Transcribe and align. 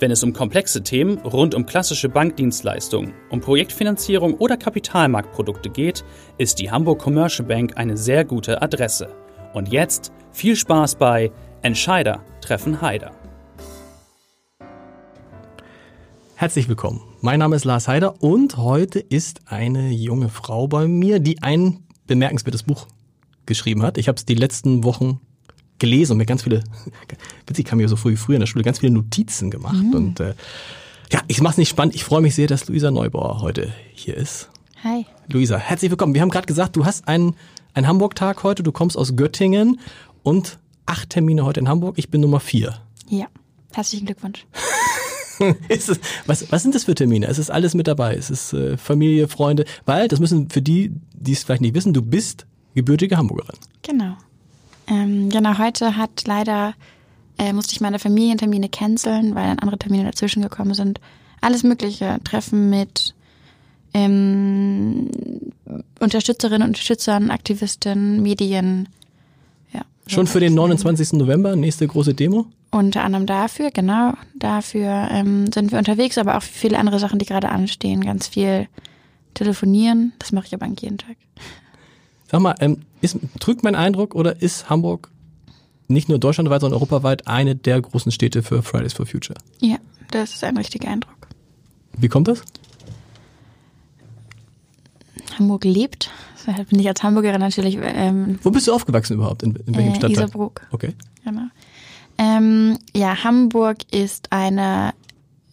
Wenn 0.00 0.10
es 0.10 0.22
um 0.22 0.32
komplexe 0.32 0.82
Themen 0.82 1.18
rund 1.18 1.54
um 1.54 1.66
klassische 1.66 2.08
Bankdienstleistungen, 2.08 3.12
um 3.28 3.42
Projektfinanzierung 3.42 4.32
oder 4.32 4.56
Kapitalmarktprodukte 4.56 5.68
geht, 5.68 6.06
ist 6.38 6.58
die 6.58 6.70
Hamburg 6.70 7.00
Commercial 7.00 7.46
Bank 7.46 7.76
eine 7.76 7.98
sehr 7.98 8.24
gute 8.24 8.62
Adresse. 8.62 9.14
Und 9.52 9.70
jetzt 9.70 10.10
viel 10.32 10.56
Spaß 10.56 10.94
bei 10.94 11.30
Entscheider 11.60 12.24
treffen 12.40 12.80
Heider. 12.80 13.12
Herzlich 16.34 16.66
willkommen. 16.66 17.02
Mein 17.20 17.40
Name 17.40 17.56
ist 17.56 17.66
Lars 17.66 17.86
Heider 17.86 18.22
und 18.22 18.56
heute 18.56 19.00
ist 19.00 19.42
eine 19.44 19.90
junge 19.90 20.30
Frau 20.30 20.66
bei 20.66 20.88
mir, 20.88 21.20
die 21.20 21.42
ein 21.42 21.84
bemerkenswertes 22.06 22.62
Buch 22.62 22.86
geschrieben 23.44 23.82
hat. 23.82 23.98
Ich 23.98 24.08
habe 24.08 24.16
es 24.16 24.24
die 24.24 24.34
letzten 24.34 24.82
Wochen 24.82 25.20
gelesen 25.80 26.12
und 26.12 26.18
mir 26.18 26.26
ganz 26.26 26.44
viele, 26.44 26.62
witzig, 27.46 27.70
haben 27.72 27.80
wir 27.80 27.88
so 27.88 27.96
früh, 27.96 28.16
früher 28.16 28.36
in 28.36 28.40
der 28.40 28.46
Schule 28.46 28.62
ganz 28.62 28.78
viele 28.78 28.92
Notizen 28.92 29.50
gemacht. 29.50 29.82
Mhm. 29.82 29.94
Und 29.94 30.20
äh, 30.20 30.34
ja, 31.12 31.20
ich 31.26 31.40
mache 31.40 31.52
es 31.52 31.58
nicht 31.58 31.68
spannend. 31.68 31.96
Ich 31.96 32.04
freue 32.04 32.20
mich 32.20 32.36
sehr, 32.36 32.46
dass 32.46 32.68
Luisa 32.68 32.90
Neubauer 32.90 33.40
heute 33.40 33.72
hier 33.92 34.16
ist. 34.16 34.48
Hi. 34.84 35.04
Luisa, 35.28 35.58
herzlich 35.58 35.90
willkommen. 35.90 36.14
Wir 36.14 36.22
haben 36.22 36.30
gerade 36.30 36.46
gesagt, 36.46 36.76
du 36.76 36.84
hast 36.84 37.08
einen, 37.08 37.34
einen 37.74 37.88
Hamburg-Tag 37.88 38.44
heute, 38.44 38.62
du 38.62 38.70
kommst 38.72 38.96
aus 38.96 39.16
Göttingen 39.16 39.80
und 40.22 40.58
acht 40.86 41.10
Termine 41.10 41.44
heute 41.44 41.60
in 41.60 41.68
Hamburg. 41.68 41.98
Ich 41.98 42.10
bin 42.10 42.20
Nummer 42.20 42.40
vier. 42.40 42.80
Ja, 43.08 43.26
herzlichen 43.72 44.06
Glückwunsch. 44.06 44.46
es, 45.68 45.98
was, 46.26 46.50
was 46.52 46.62
sind 46.62 46.74
das 46.74 46.84
für 46.84 46.94
Termine? 46.94 47.26
Es 47.26 47.38
ist 47.38 47.50
alles 47.50 47.74
mit 47.74 47.86
dabei. 47.86 48.14
Es 48.14 48.30
ist 48.30 48.52
äh, 48.52 48.76
Familie, 48.76 49.28
Freunde, 49.28 49.64
weil, 49.86 50.08
das 50.08 50.20
müssen 50.20 50.48
für 50.50 50.62
die, 50.62 50.92
die 51.14 51.32
es 51.32 51.44
vielleicht 51.44 51.62
nicht 51.62 51.74
wissen, 51.74 51.92
du 51.92 52.02
bist 52.02 52.46
gebürtige 52.74 53.16
Hamburgerin. 53.16 53.56
Genau. 53.82 54.16
Ähm, 54.90 55.30
genau, 55.30 55.56
heute 55.56 55.96
hat 55.96 56.24
leider, 56.26 56.74
äh, 57.38 57.52
musste 57.52 57.72
ich 57.72 57.80
meine 57.80 58.00
Familientermine 58.00 58.68
canceln, 58.68 59.34
weil 59.34 59.46
dann 59.46 59.60
andere 59.60 59.78
Termine 59.78 60.04
dazwischen 60.04 60.42
gekommen 60.42 60.74
sind. 60.74 61.00
Alles 61.40 61.62
mögliche, 61.62 62.18
Treffen 62.24 62.68
mit 62.68 63.14
ähm, 63.94 65.08
Unterstützerinnen 66.00 66.62
und 66.62 66.68
Unterstützern, 66.70 67.30
Aktivistinnen, 67.30 68.20
Medien. 68.22 68.88
Ja, 69.72 69.82
Schon 70.06 70.26
für 70.26 70.40
den 70.40 70.54
29. 70.54 71.14
November, 71.14 71.54
nächste 71.54 71.86
große 71.86 72.14
Demo? 72.14 72.46
Unter 72.72 73.04
anderem 73.04 73.26
dafür, 73.26 73.70
genau. 73.70 74.14
Dafür 74.34 75.08
ähm, 75.10 75.50
sind 75.52 75.70
wir 75.72 75.78
unterwegs, 75.78 76.18
aber 76.18 76.36
auch 76.36 76.42
viele 76.42 76.78
andere 76.78 76.98
Sachen, 76.98 77.18
die 77.18 77.26
gerade 77.26 77.48
anstehen. 77.48 78.00
Ganz 78.04 78.28
viel 78.28 78.68
telefonieren, 79.34 80.12
das 80.18 80.32
mache 80.32 80.46
ich 80.46 80.54
aber 80.54 80.66
eigentlich 80.66 80.82
jeden 80.82 80.98
Tag. 80.98 81.16
Sag 82.30 82.40
mal, 82.40 82.54
ähm, 82.60 82.82
ist, 83.00 83.18
trügt 83.38 83.62
mein 83.62 83.74
Eindruck 83.74 84.14
oder 84.14 84.42
ist 84.42 84.70
Hamburg 84.70 85.10
nicht 85.88 86.08
nur 86.08 86.18
deutschlandweit, 86.18 86.60
sondern 86.60 86.76
europaweit 86.76 87.26
eine 87.26 87.56
der 87.56 87.80
großen 87.80 88.12
Städte 88.12 88.42
für 88.42 88.62
Fridays 88.62 88.92
for 88.92 89.06
Future? 89.06 89.38
Ja, 89.60 89.76
das 90.10 90.34
ist 90.34 90.44
ein 90.44 90.56
richtiger 90.56 90.88
Eindruck. 90.88 91.28
Wie 91.96 92.08
kommt 92.08 92.28
das? 92.28 92.42
Hamburg 95.38 95.64
lebt. 95.64 96.10
Deshalb 96.46 96.70
bin 96.70 96.78
ich 96.78 96.88
als 96.88 97.02
Hamburgerin 97.02 97.40
natürlich. 97.40 97.78
Ähm, 97.80 98.38
Wo 98.42 98.50
bist 98.50 98.66
du 98.66 98.72
aufgewachsen 98.72 99.14
überhaupt? 99.14 99.42
In, 99.42 99.56
in 99.66 99.74
welchem 99.74 99.92
äh, 99.92 99.96
Stadtteil? 99.96 100.12
Isarbrook. 100.12 100.66
Okay. 100.70 100.94
Genau. 101.24 101.48
Ähm, 102.18 102.78
ja, 102.94 103.24
Hamburg 103.24 103.78
ist 103.90 104.30
eine 104.30 104.92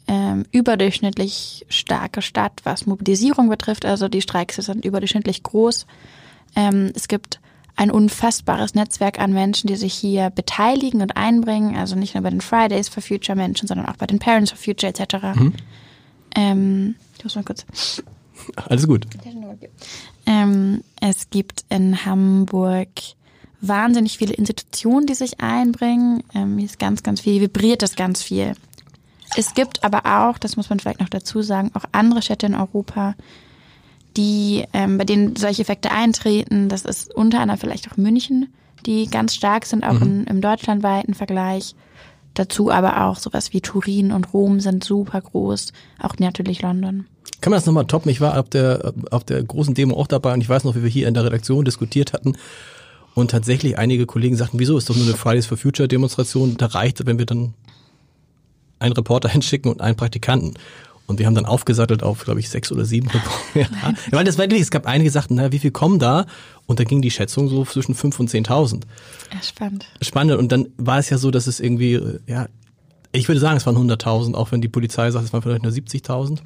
ähm, 0.07 0.45
überdurchschnittlich 0.51 1.65
starke 1.69 2.21
Stadt, 2.21 2.61
was 2.63 2.85
Mobilisierung 2.85 3.49
betrifft. 3.49 3.85
Also 3.85 4.07
die 4.07 4.21
Streiks 4.21 4.55
sind 4.55 4.85
überdurchschnittlich 4.85 5.43
groß. 5.43 5.85
Ähm, 6.57 6.91
es 6.95 7.07
gibt 7.07 7.39
ein 7.77 7.91
unfassbares 7.91 8.73
Netzwerk 8.73 9.19
an 9.19 9.31
Menschen, 9.31 9.67
die 9.67 9.75
sich 9.75 9.93
hier 9.93 10.31
beteiligen 10.31 11.01
und 11.01 11.15
einbringen. 11.15 11.77
Also 11.77 11.95
nicht 11.95 12.15
nur 12.15 12.23
bei 12.23 12.31
den 12.31 12.41
Fridays 12.41 12.89
for 12.89 13.03
Future 13.03 13.35
Menschen, 13.35 13.67
sondern 13.67 13.85
auch 13.85 13.95
bei 13.95 14.07
den 14.07 14.17
Parents 14.17 14.51
for 14.51 14.57
Future 14.57 14.91
etc. 14.91 15.39
Mhm. 15.39 15.53
Ähm, 16.35 16.95
ich 17.15 17.23
muss 17.23 17.35
mal 17.35 17.43
kurz. 17.43 17.65
Alles 18.55 18.87
gut. 18.87 19.05
Ähm, 20.25 20.83
es 20.99 21.29
gibt 21.29 21.65
in 21.69 22.03
Hamburg 22.05 22.89
wahnsinnig 23.61 24.17
viele 24.17 24.33
Institutionen, 24.33 25.05
die 25.05 25.15
sich 25.15 25.39
einbringen. 25.39 26.23
Ähm, 26.33 26.57
hier 26.57 26.65
ist 26.65 26.79
ganz, 26.79 27.03
ganz 27.03 27.21
viel, 27.21 27.41
vibriert 27.41 27.83
das 27.83 27.95
ganz 27.95 28.23
viel. 28.23 28.53
Es 29.35 29.53
gibt 29.53 29.83
aber 29.83 30.05
auch, 30.05 30.37
das 30.37 30.57
muss 30.57 30.69
man 30.69 30.79
vielleicht 30.79 30.99
noch 30.99 31.09
dazu 31.09 31.41
sagen, 31.41 31.71
auch 31.73 31.85
andere 31.91 32.21
Städte 32.21 32.45
in 32.47 32.55
Europa, 32.55 33.15
die, 34.17 34.65
ähm, 34.73 34.97
bei 34.97 35.05
denen 35.05 35.35
solche 35.35 35.61
Effekte 35.61 35.91
eintreten. 35.91 36.69
Das 36.69 36.83
ist 36.83 37.13
unter 37.13 37.39
anderem 37.39 37.59
vielleicht 37.59 37.89
auch 37.91 37.97
München, 37.97 38.51
die 38.85 39.07
ganz 39.07 39.35
stark 39.35 39.65
sind, 39.65 39.85
auch 39.85 39.93
mhm. 39.93 40.01
in, 40.01 40.23
im 40.25 40.41
deutschlandweiten 40.41 41.13
Vergleich. 41.13 41.75
Dazu 42.33 42.71
aber 42.71 43.05
auch 43.05 43.17
sowas 43.17 43.53
wie 43.53 43.61
Turin 43.61 44.11
und 44.11 44.33
Rom 44.33 44.59
sind 44.59 44.83
super 44.83 45.21
groß, 45.21 45.71
auch 46.01 46.15
natürlich 46.19 46.61
London. 46.61 47.05
Kann 47.41 47.51
man 47.51 47.57
das 47.57 47.65
nochmal 47.65 47.85
toppen? 47.85 48.09
Ich 48.09 48.21
war 48.21 48.37
auf 48.39 48.49
der, 48.49 48.93
auf 49.11 49.23
der 49.23 49.43
großen 49.43 49.73
Demo 49.73 49.95
auch 49.95 50.07
dabei 50.07 50.33
und 50.33 50.41
ich 50.41 50.49
weiß 50.49 50.63
noch, 50.63 50.75
wie 50.75 50.83
wir 50.83 50.89
hier 50.89 51.07
in 51.07 51.13
der 51.13 51.23
Redaktion 51.23 51.65
diskutiert 51.65 52.13
hatten. 52.13 52.35
Und 53.13 53.31
tatsächlich 53.31 53.79
einige 53.79 54.05
Kollegen 54.05 54.35
sagten, 54.35 54.59
wieso 54.59 54.77
ist 54.77 54.89
doch 54.89 54.95
nur 54.95 55.05
eine 55.05 55.15
Fridays 55.15 55.47
for 55.47 55.57
Future 55.57 55.87
Demonstration? 55.87 56.57
Da 56.57 56.67
reicht, 56.67 57.03
wenn 57.07 57.17
wir 57.17 57.25
dann 57.25 57.55
einen 58.79 58.93
Reporter 58.93 59.29
hinschicken 59.29 59.71
und 59.71 59.81
einen 59.81 59.95
Praktikanten. 59.95 60.53
Und 61.07 61.19
wir 61.19 61.25
haben 61.25 61.35
dann 61.35 61.45
aufgesattelt 61.45 62.03
auf, 62.03 62.25
glaube 62.25 62.41
ich, 62.41 62.49
sechs 62.49 62.69
oder 62.71 62.83
sieben 62.83 63.09
ja. 63.55 63.65
Weil 64.11 64.25
das 64.25 64.37
war 64.37 64.43
wirklich, 64.43 64.61
es 64.61 64.71
gab 64.71 64.85
einige, 64.85 65.09
die 65.09 65.13
sagten, 65.13 65.35
na, 65.35 65.53
wie 65.53 65.59
viel 65.59 65.71
kommen 65.71 65.99
da? 65.99 66.25
Und 66.65 66.81
da 66.81 66.83
ging 66.83 67.01
die 67.01 67.11
Schätzung 67.11 67.47
so 67.47 67.63
zwischen 67.63 67.95
fünf 67.95 68.19
und 68.19 68.29
zehntausend. 68.29 68.85
Ja, 69.33 69.41
spannend. 69.41 69.85
Spannend. 70.01 70.37
Und 70.37 70.51
dann 70.51 70.67
war 70.75 70.99
es 70.99 71.09
ja 71.09 71.17
so, 71.17 71.31
dass 71.31 71.47
es 71.47 71.61
irgendwie, 71.61 71.93
äh, 71.93 72.19
ja, 72.27 72.47
ich 73.13 73.29
würde 73.29 73.39
sagen, 73.39 73.55
es 73.55 73.65
waren 73.65 73.77
hunderttausend, 73.77 74.35
auch 74.35 74.51
wenn 74.51 74.59
die 74.59 74.67
Polizei 74.67 75.09
sagt, 75.09 75.25
es 75.25 75.33
waren 75.33 75.41
vielleicht 75.41 75.63
nur 75.63 75.71
70.000. 75.71 76.39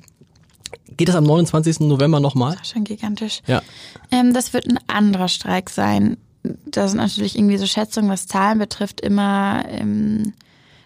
Geht 0.95 1.09
das 1.09 1.15
am 1.15 1.23
29. 1.23 1.81
November 1.81 2.19
nochmal? 2.19 2.53
Das 2.53 2.67
ist 2.67 2.73
schon 2.73 2.83
gigantisch. 2.83 3.41
Ja. 3.47 3.63
Ähm, 4.11 4.33
das 4.33 4.53
wird 4.53 4.67
ein 4.67 4.79
anderer 4.87 5.27
Streik 5.27 5.71
sein. 5.71 6.17
Das 6.65 6.91
sind 6.91 6.99
natürlich 6.99 7.35
irgendwie 7.35 7.57
so 7.57 7.65
Schätzungen, 7.65 8.09
was 8.11 8.27
Zahlen 8.27 8.59
betrifft, 8.59 9.01
immer 9.01 9.63
ähm, 9.67 10.33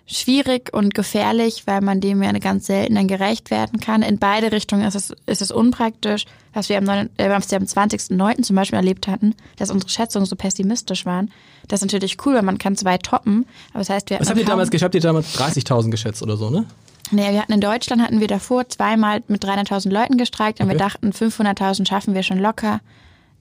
schwierig 0.08 0.72
und 0.72 0.94
gefährlich, 0.94 1.64
weil 1.66 1.82
man 1.82 2.00
dem 2.00 2.22
ja 2.22 2.32
ganz 2.34 2.68
selten 2.68 2.96
dann 2.96 3.08
gerecht 3.08 3.50
werden 3.50 3.80
kann. 3.80 4.04
In 4.04 4.20
beide 4.20 4.52
Richtungen 4.52 4.86
ist 4.86 4.96
es, 4.96 5.14
ist 5.26 5.42
es 5.42 5.52
unpraktisch, 5.52 6.26
was 6.54 6.70
wir 6.70 6.78
am, 6.78 6.84
9, 6.84 7.10
äh, 7.18 7.32
am 7.32 7.42
20.09. 7.42 8.44
zum 8.44 8.56
Beispiel 8.56 8.78
erlebt 8.78 9.08
hatten, 9.08 9.36
dass 9.58 9.72
unsere 9.72 9.90
Schätzungen 9.90 10.26
so 10.26 10.36
pessimistisch 10.36 11.06
waren. 11.06 11.32
Das 11.68 11.82
ist 11.82 11.86
natürlich 11.86 12.18
cool, 12.26 12.36
weil 12.36 12.44
man 12.44 12.60
kann 12.60 12.76
zwei 12.76 12.98
toppen. 12.98 13.46
Aber 13.72 13.80
das 13.80 13.90
heißt, 13.90 14.10
wir 14.12 14.20
Was 14.20 14.30
habt 14.30 14.40
ihr 14.40 14.46
damals 14.46 14.70
geschätzt? 14.70 14.86
Habt 14.86 14.96
ihr 14.96 15.02
damals 15.02 15.36
30.000 15.38 15.90
geschätzt 15.90 16.22
oder 16.22 16.38
so, 16.38 16.50
ne? 16.52 16.66
Naja, 17.12 17.34
wir 17.34 17.42
hatten 17.42 17.54
in 17.54 17.62
Deutschland 17.62 18.02
hatten 18.02 18.20
wir 18.20 18.28
davor 18.28 18.68
zweimal 18.68 19.24
mit 19.28 19.44
300.000 19.44 19.92
Leuten 19.92 20.18
gestreikt 20.18 20.60
und 20.60 20.68
okay. 20.68 20.76
wir 20.76 20.80
dachten, 20.80 21.12
500.000 21.12 21.88
schaffen 21.88 22.14
wir 22.16 22.24
schon 22.24 22.40
locker. 22.40 22.82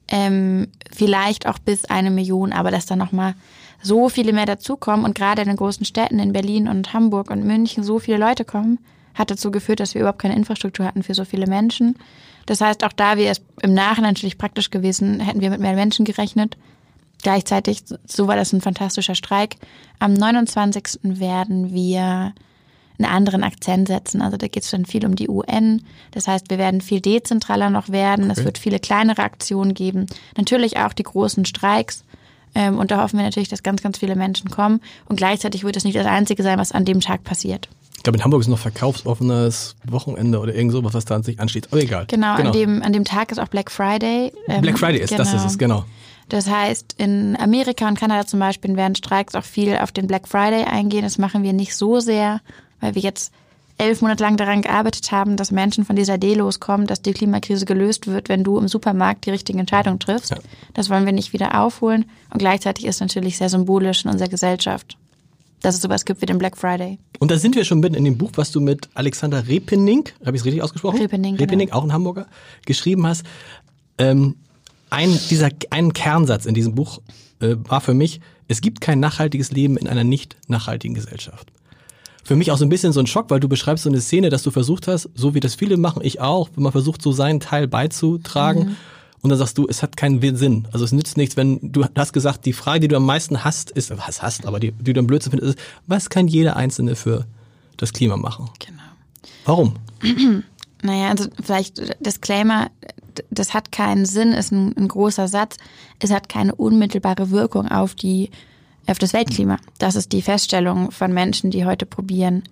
Ähm, 0.07 0.67
vielleicht 0.91 1.47
auch 1.47 1.57
bis 1.57 1.85
eine 1.85 2.11
Million, 2.11 2.53
aber 2.53 2.71
dass 2.71 2.85
dann 2.85 2.99
nochmal 2.99 3.33
so 3.81 4.09
viele 4.09 4.33
mehr 4.33 4.45
dazukommen 4.45 5.05
und 5.05 5.15
gerade 5.15 5.41
in 5.41 5.47
den 5.47 5.57
großen 5.57 5.85
Städten 5.85 6.19
in 6.19 6.33
Berlin 6.33 6.67
und 6.67 6.93
Hamburg 6.93 7.29
und 7.31 7.45
München 7.45 7.83
so 7.83 7.99
viele 7.99 8.17
Leute 8.17 8.45
kommen, 8.45 8.79
hat 9.13 9.31
dazu 9.31 9.51
geführt, 9.51 9.79
dass 9.79 9.93
wir 9.93 10.01
überhaupt 10.01 10.21
keine 10.21 10.35
Infrastruktur 10.35 10.85
hatten 10.85 11.03
für 11.03 11.13
so 11.13 11.25
viele 11.25 11.47
Menschen. 11.47 11.95
Das 12.45 12.61
heißt, 12.61 12.83
auch 12.83 12.93
da 12.93 13.17
wäre 13.17 13.31
es 13.31 13.41
im 13.61 13.73
Nachhinein 13.73 14.13
natürlich 14.13 14.37
praktisch 14.37 14.69
gewesen, 14.69 15.19
hätten 15.19 15.41
wir 15.41 15.49
mit 15.49 15.59
mehr 15.59 15.73
Menschen 15.73 16.05
gerechnet. 16.05 16.57
Gleichzeitig, 17.23 17.83
so 18.05 18.27
war 18.27 18.35
das 18.35 18.53
ein 18.53 18.61
fantastischer 18.61 19.15
Streik. 19.15 19.55
Am 19.99 20.13
29. 20.13 20.99
werden 21.03 21.73
wir 21.73 22.33
einen 22.97 23.11
anderen 23.11 23.43
Akzent 23.43 23.87
setzen. 23.87 24.21
Also 24.21 24.37
da 24.37 24.47
geht 24.47 24.63
es 24.63 24.71
dann 24.71 24.85
viel 24.85 25.05
um 25.05 25.15
die 25.15 25.29
UN. 25.29 25.83
Das 26.11 26.27
heißt, 26.27 26.49
wir 26.49 26.57
werden 26.57 26.81
viel 26.81 27.01
dezentraler 27.01 27.69
noch 27.69 27.89
werden. 27.89 28.29
Okay. 28.29 28.39
Es 28.39 28.45
wird 28.45 28.57
viele 28.57 28.79
kleinere 28.79 29.23
Aktionen 29.23 29.73
geben. 29.73 30.07
Natürlich 30.37 30.77
auch 30.77 30.93
die 30.93 31.03
großen 31.03 31.45
Streiks. 31.45 32.03
Ähm, 32.55 32.79
und 32.79 32.91
da 32.91 33.01
hoffen 33.01 33.17
wir 33.17 33.25
natürlich, 33.25 33.49
dass 33.49 33.63
ganz, 33.63 33.81
ganz 33.81 33.99
viele 33.99 34.15
Menschen 34.15 34.49
kommen. 34.49 34.81
Und 35.07 35.17
gleichzeitig 35.17 35.63
wird 35.63 35.75
es 35.75 35.83
nicht 35.83 35.97
das 35.97 36.07
Einzige 36.07 36.41
sein, 36.41 36.57
was 36.57 36.71
an 36.71 36.85
dem 36.85 37.01
Tag 37.01 37.23
passiert. 37.23 37.67
Ich 37.97 38.03
glaube, 38.03 38.17
in 38.17 38.23
Hamburg 38.23 38.41
ist 38.41 38.47
noch 38.47 38.59
verkaufsoffenes 38.59 39.75
Wochenende 39.87 40.39
oder 40.39 40.53
irgend 40.53 40.71
sowas, 40.71 40.93
was 40.93 41.05
da 41.05 41.15
an 41.15 41.23
sich 41.23 41.39
ansteht. 41.39 41.67
Aber 41.71 41.81
egal. 41.81 42.05
Genau, 42.07 42.35
genau. 42.37 42.49
An, 42.49 42.53
dem, 42.53 42.83
an 42.83 42.93
dem 42.93 43.03
Tag 43.03 43.31
ist 43.31 43.39
auch 43.39 43.47
Black 43.47 43.71
Friday. 43.71 44.31
Ähm, 44.47 44.61
Black 44.61 44.79
Friday 44.79 45.01
ist, 45.01 45.09
genau. 45.09 45.23
das 45.23 45.33
ist 45.33 45.45
es, 45.45 45.57
genau. 45.57 45.85
Das 46.29 46.49
heißt, 46.49 46.95
in 46.97 47.37
Amerika 47.39 47.87
und 47.87 47.99
Kanada 47.99 48.25
zum 48.25 48.39
Beispiel 48.39 48.75
werden 48.75 48.95
Streiks 48.95 49.35
auch 49.35 49.43
viel 49.43 49.77
auf 49.77 49.91
den 49.91 50.07
Black 50.07 50.27
Friday 50.27 50.63
eingehen. 50.63 51.03
Das 51.03 51.17
machen 51.17 51.43
wir 51.43 51.53
nicht 51.53 51.75
so 51.75 51.99
sehr, 51.99 52.41
weil 52.85 52.95
wir 52.95 53.01
jetzt 53.01 53.31
elf 53.77 54.01
Monate 54.01 54.23
lang 54.23 54.37
daran 54.37 54.61
gearbeitet 54.61 55.11
haben, 55.11 55.35
dass 55.35 55.51
Menschen 55.51 55.83
von 55.83 55.95
dieser 55.95 56.15
Idee 56.15 56.35
loskommen, 56.35 56.87
dass 56.87 57.01
die 57.01 57.11
Klimakrise 57.11 57.65
gelöst 57.65 58.07
wird, 58.07 58.29
wenn 58.29 58.43
du 58.43 58.57
im 58.57 58.67
Supermarkt 58.67 59.25
die 59.25 59.31
richtige 59.31 59.59
Entscheidung 59.59 59.99
triffst. 59.99 60.31
Ja. 60.31 60.37
Das 60.73 60.89
wollen 60.89 61.05
wir 61.05 61.11
nicht 61.11 61.33
wieder 61.33 61.61
aufholen. 61.61 62.05
Und 62.29 62.37
gleichzeitig 62.39 62.85
ist 62.85 63.01
natürlich 63.01 63.37
sehr 63.37 63.49
symbolisch 63.49 64.05
in 64.05 64.11
unserer 64.11 64.29
Gesellschaft, 64.29 64.97
dass 65.61 65.75
es 65.75 65.81
sowas 65.81 66.05
gibt 66.05 66.21
wie 66.21 66.25
den 66.25 66.37
Black 66.37 66.55
Friday. 66.55 66.99
Und 67.19 67.31
da 67.31 67.37
sind 67.37 67.55
wir 67.55 67.65
schon 67.65 67.81
mitten 67.81 67.95
in 67.95 68.05
dem 68.05 68.17
Buch, 68.17 68.31
was 68.35 68.51
du 68.51 68.61
mit 68.61 68.87
Alexander 68.93 69.45
Repening, 69.47 70.05
habe 70.25 70.37
ich 70.37 70.41
es 70.41 70.45
richtig 70.45 70.61
ausgesprochen? 70.61 70.99
Repening, 70.99 71.35
Repening 71.35 71.67
genau. 71.67 71.79
auch 71.79 71.83
ein 71.83 71.91
Hamburger, 71.91 72.27
geschrieben 72.65 73.05
hast. 73.05 73.23
Ähm, 73.97 74.35
ein, 74.89 75.19
dieser, 75.29 75.49
ein 75.71 75.91
Kernsatz 75.91 76.45
in 76.45 76.53
diesem 76.53 76.75
Buch 76.75 77.01
äh, 77.41 77.55
war 77.57 77.81
für 77.81 77.93
mich, 77.93 78.21
es 78.47 78.61
gibt 78.61 78.79
kein 78.79 78.99
nachhaltiges 78.99 79.51
Leben 79.51 79.75
in 79.75 79.87
einer 79.87 80.03
nicht 80.03 80.37
nachhaltigen 80.47 80.93
Gesellschaft. 80.93 81.51
Für 82.25 82.35
mich 82.35 82.51
auch 82.51 82.57
so 82.57 82.65
ein 82.65 82.69
bisschen 82.69 82.91
so 82.91 82.99
ein 82.99 83.05
Schock, 83.05 83.29
weil 83.29 83.39
du 83.39 83.47
beschreibst 83.47 83.83
so 83.83 83.89
eine 83.89 84.01
Szene, 84.01 84.31
dass 84.31 84.41
du 84.41 84.49
versucht 84.49 84.87
hast, 84.87 85.09
so 85.13 85.35
wie 85.35 85.39
das 85.39 85.53
viele 85.53 85.77
machen, 85.77 86.01
ich 86.03 86.19
auch, 86.19 86.49
wenn 86.55 86.63
man 86.63 86.71
versucht, 86.71 87.01
so 87.03 87.11
seinen 87.11 87.39
Teil 87.39 87.67
beizutragen. 87.67 88.65
Mhm. 88.65 88.75
Und 89.21 89.29
dann 89.29 89.37
sagst 89.37 89.57
du, 89.57 89.67
es 89.67 89.83
hat 89.83 89.95
keinen 89.95 90.35
Sinn. 90.35 90.67
Also 90.71 90.85
es 90.85 90.91
nützt 90.91 91.17
nichts, 91.17 91.37
wenn 91.37 91.59
du 91.61 91.85
hast 91.95 92.13
gesagt, 92.13 92.45
die 92.45 92.53
Frage, 92.53 92.81
die 92.81 92.87
du 92.87 92.95
am 92.95 93.05
meisten 93.05 93.43
hast, 93.43 93.69
ist, 93.71 93.95
was 93.95 94.23
hast, 94.23 94.47
aber 94.47 94.59
die, 94.59 94.71
die 94.71 94.93
du 94.93 94.99
am 94.99 95.07
blödsten 95.07 95.31
findest, 95.31 95.57
ist, 95.57 95.65
was 95.85 96.09
kann 96.09 96.27
jeder 96.27 96.55
Einzelne 96.55 96.95
für 96.95 97.25
das 97.77 97.93
Klima 97.93 98.17
machen? 98.17 98.49
Genau. 98.59 98.83
Warum? 99.45 99.75
Naja, 100.81 101.09
also 101.09 101.25
vielleicht 101.41 101.81
Disclaimer, 102.05 102.69
das 103.31 103.55
hat 103.55 103.71
keinen 103.71 104.05
Sinn, 104.05 104.33
ist 104.33 104.51
ein, 104.51 104.77
ein, 104.77 104.87
großer 104.87 105.27
Satz. 105.27 105.57
Es 105.99 106.11
hat 106.11 106.29
keine 106.29 106.53
unmittelbare 106.53 107.31
Wirkung 107.31 107.69
auf 107.69 107.95
die, 107.95 108.29
auf 108.87 108.99
das 108.99 109.13
Weltklima. 109.13 109.57
Das 109.77 109.95
ist 109.95 110.11
die 110.11 110.21
Feststellung 110.21 110.91
von 110.91 111.13
Menschen, 111.13 111.51
die 111.51 111.65
heute 111.65 111.85
probieren, 111.85 112.43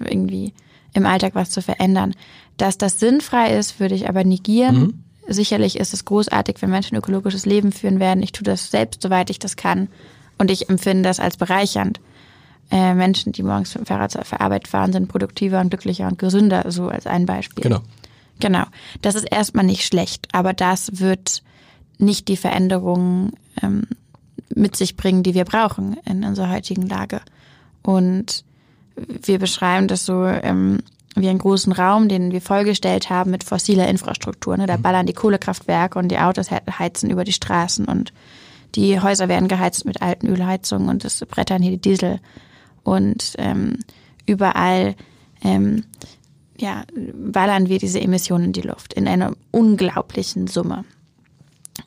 irgendwie 0.00 0.52
im 0.94 1.06
Alltag 1.06 1.34
was 1.34 1.50
zu 1.50 1.62
verändern. 1.62 2.14
Dass 2.56 2.78
das 2.78 3.00
sinnfrei 3.00 3.56
ist, 3.56 3.80
würde 3.80 3.94
ich 3.94 4.08
aber 4.08 4.24
negieren. 4.24 4.76
Mhm. 4.76 5.04
Sicherlich 5.28 5.78
ist 5.78 5.94
es 5.94 6.04
großartig, 6.04 6.56
wenn 6.60 6.70
Menschen 6.70 6.96
ökologisches 6.96 7.46
Leben 7.46 7.72
führen 7.72 8.00
werden. 8.00 8.22
Ich 8.22 8.32
tue 8.32 8.44
das 8.44 8.70
selbst, 8.70 9.02
soweit 9.02 9.30
ich 9.30 9.38
das 9.38 9.56
kann. 9.56 9.88
Und 10.38 10.50
ich 10.50 10.68
empfinde 10.68 11.04
das 11.04 11.20
als 11.20 11.36
bereichernd. 11.36 12.00
Äh, 12.70 12.94
Menschen, 12.94 13.32
die 13.32 13.42
morgens 13.42 13.74
mit 13.74 13.84
dem 13.84 13.86
Fahrrad 13.86 14.10
zur 14.12 14.40
Arbeit 14.40 14.66
fahren, 14.66 14.92
sind 14.92 15.08
produktiver 15.08 15.60
und 15.60 15.70
glücklicher 15.70 16.08
und 16.08 16.18
gesünder, 16.18 16.64
so 16.70 16.88
als 16.88 17.06
ein 17.06 17.26
Beispiel. 17.26 17.62
Genau. 17.62 17.80
Genau. 18.40 18.64
Das 19.02 19.14
ist 19.14 19.24
erstmal 19.30 19.64
nicht 19.64 19.84
schlecht, 19.84 20.28
aber 20.32 20.52
das 20.52 21.00
wird 21.00 21.42
nicht 21.98 22.28
die 22.28 22.36
Veränderungen 22.36 23.32
ähm, 23.62 23.86
mit 24.54 24.76
sich 24.76 24.96
bringen, 24.96 25.22
die 25.22 25.34
wir 25.34 25.44
brauchen 25.44 25.96
in 26.04 26.24
unserer 26.24 26.50
heutigen 26.50 26.88
Lage. 26.88 27.20
Und 27.82 28.44
wir 28.96 29.38
beschreiben 29.38 29.88
das 29.88 30.04
so 30.04 30.24
ähm, 30.24 30.80
wie 31.14 31.28
einen 31.28 31.38
großen 31.38 31.72
Raum, 31.72 32.08
den 32.08 32.32
wir 32.32 32.40
vollgestellt 32.40 33.10
haben 33.10 33.30
mit 33.30 33.44
fossiler 33.44 33.88
Infrastruktur. 33.88 34.56
Ne? 34.56 34.66
Da 34.66 34.76
mhm. 34.76 34.82
ballern 34.82 35.06
die 35.06 35.12
Kohlekraftwerke 35.12 35.98
und 35.98 36.08
die 36.08 36.18
Autos 36.18 36.50
heizen 36.50 37.10
über 37.10 37.24
die 37.24 37.32
Straßen 37.32 37.86
und 37.86 38.12
die 38.74 39.00
Häuser 39.00 39.28
werden 39.28 39.48
geheizt 39.48 39.84
mit 39.84 40.00
alten 40.00 40.26
Ölheizungen 40.28 40.88
und 40.88 41.04
das 41.04 41.20
brettern 41.26 41.60
hier 41.60 41.72
die 41.72 41.80
Diesel. 41.80 42.20
Und 42.82 43.34
ähm, 43.36 43.80
überall 44.24 44.94
ähm, 45.42 45.84
ja, 46.56 46.84
ballern 47.14 47.68
wir 47.68 47.78
diese 47.78 48.00
Emissionen 48.00 48.46
in 48.46 48.52
die 48.52 48.62
Luft 48.62 48.94
in 48.94 49.08
einer 49.08 49.32
unglaublichen 49.50 50.46
Summe. 50.46 50.84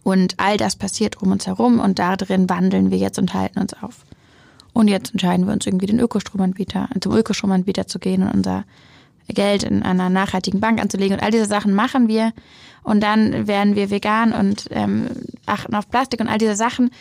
Und 0.04 0.36
all 0.38 0.58
das 0.58 0.76
passiert 0.76 1.22
um 1.22 1.32
uns 1.32 1.48
herum 1.48 1.80
und 1.80 2.00
darin 2.00 2.50
wandeln 2.50 2.92
wir 2.92 2.98
jetzt 2.98 3.20
und 3.20 3.34
halten 3.34 3.60
uns 3.60 3.74
auf. 3.74 4.06
Und 4.74 4.88
jetzt 4.88 5.12
entscheiden 5.12 5.46
wir 5.46 5.54
uns 5.54 5.66
irgendwie 5.66 5.86
den 5.86 6.00
Ökostromanbieter, 6.00 6.90
zum 7.00 7.14
Ökostromanbieter 7.14 7.88
zu 7.88 8.00
gehen 8.00 8.24
und 8.24 8.34
unser 8.34 8.66
Geld 9.28 9.64
in 9.64 9.84
einer 9.84 10.10
nachhaltigen 10.10 10.60
Bank 10.60 10.82
anzulegen. 10.82 11.18
Und 11.18 11.24
all 11.24 11.32
diese 11.32 11.46
Sachen 11.46 11.74
machen 11.74 12.08
wir. 12.08 12.34
Und 12.84 13.02
dann 13.02 13.48
werden 13.48 13.76
wir 13.76 13.90
vegan 13.90 14.34
und 14.34 14.66
ähm, 14.72 15.08
achten 15.46 15.74
auf 15.76 15.90
Plastik 15.90 16.20
und 16.20 16.28
all 16.28 16.38
diese 16.38 16.56
Sachen 16.56 16.92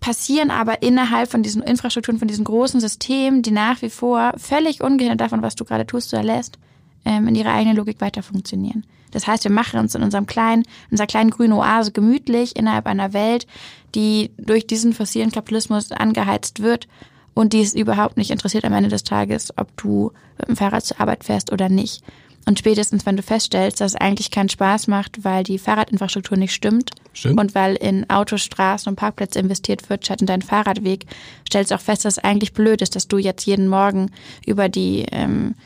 passieren 0.00 0.50
aber 0.50 0.82
innerhalb 0.82 1.30
von 1.30 1.42
diesen 1.42 1.62
Infrastrukturen, 1.62 2.18
von 2.18 2.28
diesen 2.28 2.44
großen 2.44 2.80
Systemen, 2.80 3.42
die 3.42 3.50
nach 3.50 3.82
wie 3.82 3.90
vor 3.90 4.32
völlig 4.36 4.82
ungehindert 4.82 5.20
davon, 5.20 5.42
was 5.42 5.56
du 5.56 5.64
gerade 5.64 5.86
tust 5.86 6.12
oder 6.12 6.22
lässt, 6.22 6.58
ähm, 7.04 7.28
in 7.28 7.34
ihrer 7.34 7.52
eigenen 7.52 7.76
Logik 7.76 8.00
weiter 8.00 8.22
funktionieren. 8.22 8.84
Das 9.10 9.26
heißt, 9.26 9.44
wir 9.44 9.50
machen 9.50 9.80
uns 9.80 9.94
in 9.94 10.02
unserem 10.02 10.26
kleinen, 10.26 10.62
in 10.62 10.92
unserer 10.92 11.06
kleinen 11.06 11.30
grünen 11.30 11.52
Oase 11.52 11.92
gemütlich 11.92 12.56
innerhalb 12.56 12.86
einer 12.86 13.12
Welt, 13.12 13.46
die 13.94 14.30
durch 14.38 14.66
diesen 14.66 14.92
fossilen 14.92 15.30
Kapitalismus 15.30 15.92
angeheizt 15.92 16.60
wird 16.60 16.88
und 17.34 17.52
die 17.52 17.60
es 17.60 17.74
überhaupt 17.74 18.16
nicht 18.16 18.30
interessiert 18.30 18.64
am 18.64 18.72
Ende 18.72 18.88
des 18.88 19.04
Tages, 19.04 19.52
ob 19.56 19.76
du 19.76 20.12
mit 20.38 20.48
dem 20.48 20.56
Fahrrad 20.56 20.84
zur 20.84 21.00
Arbeit 21.00 21.24
fährst 21.24 21.52
oder 21.52 21.68
nicht. 21.68 22.02
Und 22.48 22.60
spätestens, 22.60 23.04
wenn 23.04 23.16
du 23.16 23.24
feststellst, 23.24 23.80
dass 23.80 23.94
es 23.94 24.00
eigentlich 24.00 24.30
keinen 24.30 24.48
Spaß 24.48 24.86
macht, 24.86 25.24
weil 25.24 25.42
die 25.42 25.58
Fahrradinfrastruktur 25.58 26.38
nicht 26.38 26.54
stimmt 26.54 26.92
Stimmt. 27.12 27.40
und 27.40 27.54
weil 27.56 27.74
in 27.74 28.08
Autostraßen 28.08 28.88
und 28.88 28.96
Parkplätze 28.96 29.40
investiert 29.40 29.90
wird, 29.90 30.04
statt 30.04 30.20
in 30.20 30.28
deinen 30.28 30.42
Fahrradweg, 30.42 31.06
stellst 31.46 31.72
du 31.72 31.74
auch 31.74 31.80
fest, 31.80 32.04
dass 32.04 32.18
es 32.18 32.24
eigentlich 32.24 32.52
blöd 32.52 32.82
ist, 32.82 32.94
dass 32.94 33.08
du 33.08 33.18
jetzt 33.18 33.46
jeden 33.46 33.66
Morgen 33.68 34.12
über 34.46 34.68
die 34.68 35.06
ähm, 35.10 35.56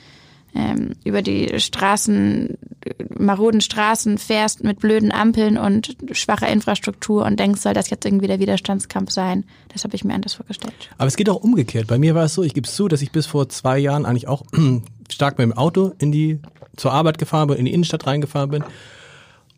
ähm, 0.55 0.93
über 1.05 1.23
die 1.23 1.61
Straßen, 1.61 2.58
maroden 3.19 3.61
Straßen 3.61 4.19
fährst 4.19 4.64
mit 4.64 4.81
blöden 4.81 5.12
Ampeln 5.12 5.58
und 5.58 5.97
schwacher 6.12 6.49
Infrastruktur 6.49 7.25
und 7.25 7.38
denkst, 7.38 7.61
soll 7.61 7.75
das 7.75 7.91
jetzt 7.91 8.05
irgendwie 8.05 8.26
der 8.26 8.41
Widerstandskampf 8.41 9.11
sein? 9.11 9.44
Das 9.73 9.85
habe 9.85 9.94
ich 9.94 10.05
mir 10.05 10.14
anders 10.14 10.35
vorgestellt. 10.35 10.75
Aber 10.99 11.06
es 11.06 11.17
geht 11.17 11.29
auch 11.29 11.43
umgekehrt. 11.43 11.87
Bei 11.87 11.99
mir 11.99 12.14
war 12.14 12.25
es 12.25 12.35
so, 12.35 12.43
ich 12.43 12.55
gebe 12.55 12.67
es 12.67 12.75
zu, 12.75 12.88
dass 12.88 13.02
ich 13.02 13.12
bis 13.12 13.26
vor 13.26 13.49
zwei 13.49 13.79
Jahren 13.79 14.06
eigentlich 14.06 14.29
auch 14.29 14.44
stark 15.11 15.38
mit 15.38 15.44
dem 15.44 15.52
Auto 15.52 15.93
in 15.99 16.12
die, 16.12 16.41
zur 16.76 16.93
Arbeit 16.93 17.19
gefahren 17.19 17.49
bin, 17.49 17.58
in 17.58 17.64
die 17.64 17.73
Innenstadt 17.73 18.06
reingefahren 18.06 18.50
bin 18.50 18.64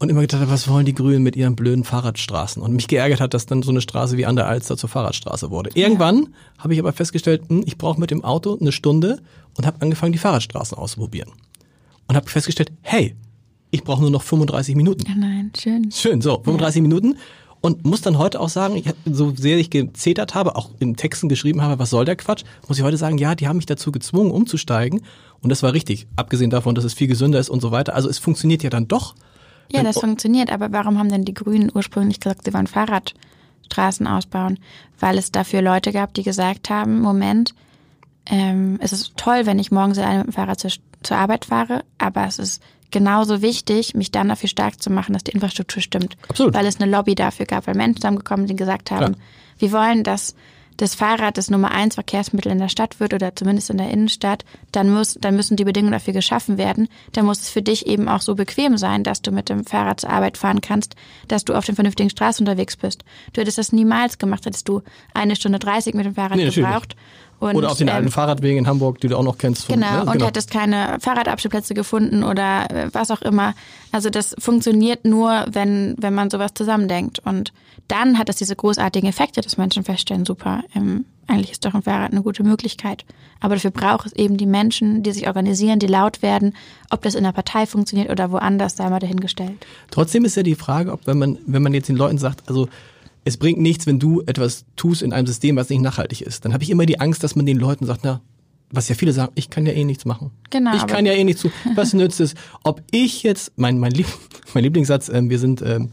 und 0.03 0.09
immer 0.09 0.23
gedacht 0.23 0.41
habe, 0.41 0.51
was 0.51 0.67
wollen 0.67 0.85
die 0.85 0.95
Grünen 0.95 1.23
mit 1.23 1.37
ihren 1.37 1.55
blöden 1.55 1.85
Fahrradstraßen? 1.85 2.61
Und 2.61 2.75
mich 2.75 2.89
geärgert 2.89 3.21
hat, 3.21 3.35
dass 3.35 3.47
dann 3.47 3.63
so 3.63 3.71
eine 3.71 3.81
Straße 3.81 4.17
wie 4.17 4.27
an 4.27 4.35
der 4.35 4.49
Alster 4.49 4.77
zur 4.77 4.89
Fahrradstraße 4.89 5.51
wurde. 5.51 5.71
Irgendwann 5.75 6.35
habe 6.59 6.75
ich 6.75 6.81
aber 6.81 6.93
festgestellt, 6.93 7.43
hm, 7.49 7.63
ich 7.67 7.79
brauche 7.79 8.01
mit 8.01 8.11
dem 8.11 8.25
Auto 8.25 8.59
eine 8.61 8.73
Stunde 8.73 9.23
und 9.57 9.65
habe 9.65 9.81
angefangen, 9.81 10.11
die 10.11 10.19
Fahrradstraßen 10.19 10.77
auszuprobieren. 10.77 11.31
Und 12.09 12.17
habe 12.17 12.29
festgestellt, 12.29 12.73
hey, 12.81 13.15
ich 13.71 13.85
brauche 13.85 14.01
nur 14.01 14.11
noch 14.11 14.23
35 14.23 14.75
Minuten. 14.75 15.05
Ja, 15.07 15.15
nein, 15.15 15.53
schön. 15.57 15.93
Schön, 15.93 16.21
so, 16.21 16.35
35 16.43 16.79
ja. 16.79 16.83
Minuten. 16.83 17.17
Und 17.61 17.85
muss 17.85 18.01
dann 18.01 18.19
heute 18.19 18.41
auch 18.41 18.49
sagen, 18.49 18.75
ich, 18.75 18.87
so 19.05 19.33
sehr 19.37 19.57
ich 19.59 19.71
gezetert 19.71 20.35
habe, 20.35 20.57
auch 20.57 20.71
in 20.81 20.97
Texten 20.97 21.29
geschrieben 21.29 21.63
habe, 21.63 21.79
was 21.79 21.91
soll 21.91 22.05
der 22.05 22.17
Quatsch, 22.17 22.43
muss 22.67 22.77
ich 22.77 22.83
heute 22.83 22.97
sagen, 22.97 23.19
ja, 23.19 23.37
die 23.37 23.47
haben 23.47 23.59
mich 23.59 23.67
dazu 23.67 23.93
gezwungen, 23.93 24.33
umzusteigen. 24.33 25.03
Und 25.43 25.51
das 25.51 25.63
war 25.63 25.73
richtig, 25.73 26.09
abgesehen 26.17 26.51
davon, 26.51 26.75
dass 26.75 26.83
es 26.83 26.93
viel 26.93 27.07
gesünder 27.07 27.39
ist 27.39 27.51
und 27.51 27.63
so 27.63 27.71
weiter. 27.71 27.95
Also 27.95 28.09
es 28.09 28.19
funktioniert 28.19 28.65
ja 28.65 28.71
dann 28.71 28.89
doch 28.89 29.15
ja, 29.73 29.83
das 29.83 29.99
funktioniert, 29.99 30.51
aber 30.51 30.73
warum 30.73 30.99
haben 30.99 31.09
denn 31.09 31.25
die 31.25 31.35
Grünen 31.35 31.71
ursprünglich 31.73 32.21
gesagt, 32.21 32.43
sie 32.45 32.55
wollen 32.55 32.67
Fahrradstraßen 32.67 34.07
ausbauen? 34.07 34.59
Weil 34.99 35.19
es 35.19 35.33
dafür 35.33 35.63
Leute 35.63 35.93
gab, 35.93 36.15
die 36.15 36.23
gesagt 36.23 36.71
haben, 36.71 37.01
Moment, 37.01 37.55
ähm, 38.27 38.79
es 38.81 38.93
ist 38.93 39.17
toll, 39.17 39.47
wenn 39.47 39.59
ich 39.59 39.73
morgens 39.73 39.99
mit 39.99 40.07
dem 40.07 40.33
Fahrrad 40.33 40.61
zur, 40.61 40.71
zur 41.03 41.17
Arbeit 41.17 41.45
fahre, 41.45 41.85
aber 41.99 42.27
es 42.27 42.39
ist 42.39 42.63
genauso 42.91 43.43
wichtig, 43.43 43.95
mich 43.95 44.13
dann 44.13 44.29
dafür 44.29 44.49
stark 44.49 44.81
zu 44.81 44.91
machen, 44.91 45.15
dass 45.15 45.25
die 45.25 45.33
Infrastruktur 45.33 45.83
stimmt. 45.83 46.17
Absolut. 46.29 46.55
Weil 46.55 46.67
es 46.67 46.81
eine 46.81 46.91
Lobby 46.91 47.15
dafür 47.15 47.47
gab, 47.47 47.67
weil 47.67 47.75
Menschen 47.75 47.97
zusammengekommen 47.97 48.47
sind, 48.47 48.59
die 48.59 48.63
gesagt 48.63 48.91
haben, 48.91 49.15
Klar. 49.15 49.27
wir 49.59 49.73
wollen, 49.73 50.05
dass 50.05 50.37
das 50.77 50.95
Fahrrad 50.95 51.37
das 51.37 51.51
Nummer 51.51 51.71
eins 51.71 51.95
Verkehrsmittel 51.95 52.51
in 52.51 52.59
der 52.59 52.69
Stadt 52.69 53.01
wird 53.01 53.15
oder 53.15 53.35
zumindest 53.37 53.71
in 53.71 53.79
der 53.79 53.91
Innenstadt, 53.91 54.45
dann 54.73 54.91
muss, 54.91 55.19
dann 55.21 55.37
müssen 55.37 55.57
die 55.57 55.65
Bedingungen 55.65 55.93
dafür 55.93 56.13
geschaffen 56.13 56.59
werden. 56.59 56.89
Dann 57.13 57.27
muss 57.27 57.41
es 57.41 57.51
für 57.51 57.63
dich 57.63 57.87
eben 57.87 58.09
auch 58.09 58.21
so 58.21 58.35
bequem 58.35 58.77
sein, 58.77 59.05
dass 59.05 59.23
du 59.23 59.31
mit 59.31 59.49
dem 59.49 59.65
Fahrrad 59.65 60.01
zur 60.01 60.11
Arbeit 60.11 60.39
fahren 60.39 60.61
kannst, 60.61 60.97
dass 61.29 61.45
du 61.45 61.55
auf 61.55 61.65
den 61.65 61.75
vernünftigen 61.75 62.11
Straßen 62.11 62.47
unterwegs 62.47 62.77
bist. 62.77 63.05
Du 63.33 63.41
hättest 63.41 63.59
das 63.59 63.73
niemals 63.73 64.19
gemacht, 64.19 64.47
hättest 64.47 64.69
du 64.69 64.83
eine 65.15 65.37
Stunde 65.37 65.59
dreißig 65.59 65.95
mit 65.95 66.07
dem 66.07 66.15
Fahrrad 66.15 66.37
nee, 66.37 66.51
gebraucht. 66.51 66.97
Und, 67.43 67.57
oder 67.57 67.73
auf 67.73 67.79
den 67.79 67.89
ähm, 67.89 67.95
alten 67.95 68.11
Fahrradwegen 68.13 68.59
in 68.59 68.67
Hamburg, 68.69 69.01
die 69.01 69.09
du 69.09 69.17
auch 69.17 69.25
noch 69.25 69.37
kennst. 69.37 69.67
Von, 69.67 69.75
genau, 69.75 69.91
ne? 69.91 70.01
und 70.03 70.13
genau. 70.13 70.27
hättest 70.27 70.53
keine 70.53 70.99
Fahrradabstellplätze 71.01 71.75
gefunden 71.75 72.23
oder 72.23 72.71
äh, 72.71 72.89
was 72.93 73.11
auch 73.11 73.21
immer. 73.21 73.55
Also 73.91 74.11
das 74.11 74.37
funktioniert 74.39 75.05
nur, 75.05 75.47
wenn, 75.51 75.97
wenn 75.99 76.15
man 76.15 76.31
sowas 76.31 76.53
zusammendenkt. 76.55 77.19
Und 77.19 77.53
dann 77.89 78.17
hat 78.17 78.29
es 78.29 78.37
diese 78.37 78.55
großartigen 78.55 79.09
Effekte, 79.09 79.41
dass 79.41 79.57
Menschen 79.57 79.83
feststellen, 79.83 80.25
super, 80.25 80.63
ähm, 80.77 81.05
eigentlich 81.27 81.51
ist 81.51 81.65
doch 81.65 81.75
ein 81.75 81.83
Fahrrad 81.83 82.13
eine 82.13 82.23
gute 82.23 82.45
Möglichkeit. 82.45 83.05
Aber 83.41 83.55
dafür 83.55 83.73
braucht 83.73 84.07
es 84.07 84.13
eben 84.13 84.37
die 84.37 84.47
Menschen, 84.47 85.03
die 85.03 85.11
sich 85.11 85.27
organisieren, 85.27 85.81
die 85.81 85.89
laut 85.89 86.23
werden. 86.23 86.55
Ob 86.91 87.03
das 87.03 87.17
in 87.17 87.25
der 87.25 87.33
Partei 87.33 87.67
funktioniert 87.67 88.09
oder 88.09 88.31
woanders, 88.31 88.77
sei 88.77 88.89
mal 88.89 89.01
dahingestellt. 89.01 89.67
Trotzdem 89.91 90.25
ist 90.25 90.37
ja 90.37 90.45
die 90.45 90.55
Frage, 90.55 90.93
ob 90.93 91.07
wenn 91.09 91.19
man, 91.19 91.39
wenn 91.47 91.63
man 91.63 91.75
jetzt 91.75 91.89
den 91.89 91.97
Leuten 91.97 92.19
sagt, 92.19 92.49
also 92.49 92.69
es 93.25 93.37
bringt 93.37 93.61
nichts, 93.61 93.87
wenn 93.87 93.99
du 93.99 94.23
etwas 94.23 94.65
tust 94.77 95.03
in 95.03 95.13
einem 95.13 95.27
System, 95.27 95.57
was 95.57 95.69
nicht 95.69 95.83
nachhaltig 95.83 96.23
ist. 96.23 96.45
Dann 96.45 96.53
habe 96.53 96.65
ich 96.65 96.71
immer 96.71 96.87
die 96.87 97.01
Angst, 97.01 97.23
dass 97.23 97.37
man 97.37 97.47
den 97.47 97.59
Leuten 97.59 97.87
sagt, 97.87 98.01
na, 98.05 98.21
was 98.73 98.89
ja 98.89 98.95
viele 98.95 99.13
sagen, 99.13 99.33
ich 99.35 99.51
kann 99.51 99.67
ja 99.67 99.73
eh 99.73 99.85
nichts 99.85 100.05
machen. 100.05 100.31
Genau. 100.51 100.75
Ich 100.75 100.87
kann 100.87 101.07
ja 101.07 101.13
eh 101.13 101.23
nichts 101.25 101.43
tun. 101.43 101.53
Was 101.75 101.93
nützt 101.93 102.21
es? 102.21 102.35
Ob 102.65 102.83
ich 102.91 103.23
jetzt, 103.23 103.53
mein, 103.57 103.79
mein, 103.79 103.93
Lieb, 103.93 104.07
mein 104.55 104.65
Lieblingssatz, 104.65 105.11
ähm, 105.11 105.29
wir 105.29 105.39
sind 105.39 105.61
ähm, 105.61 105.91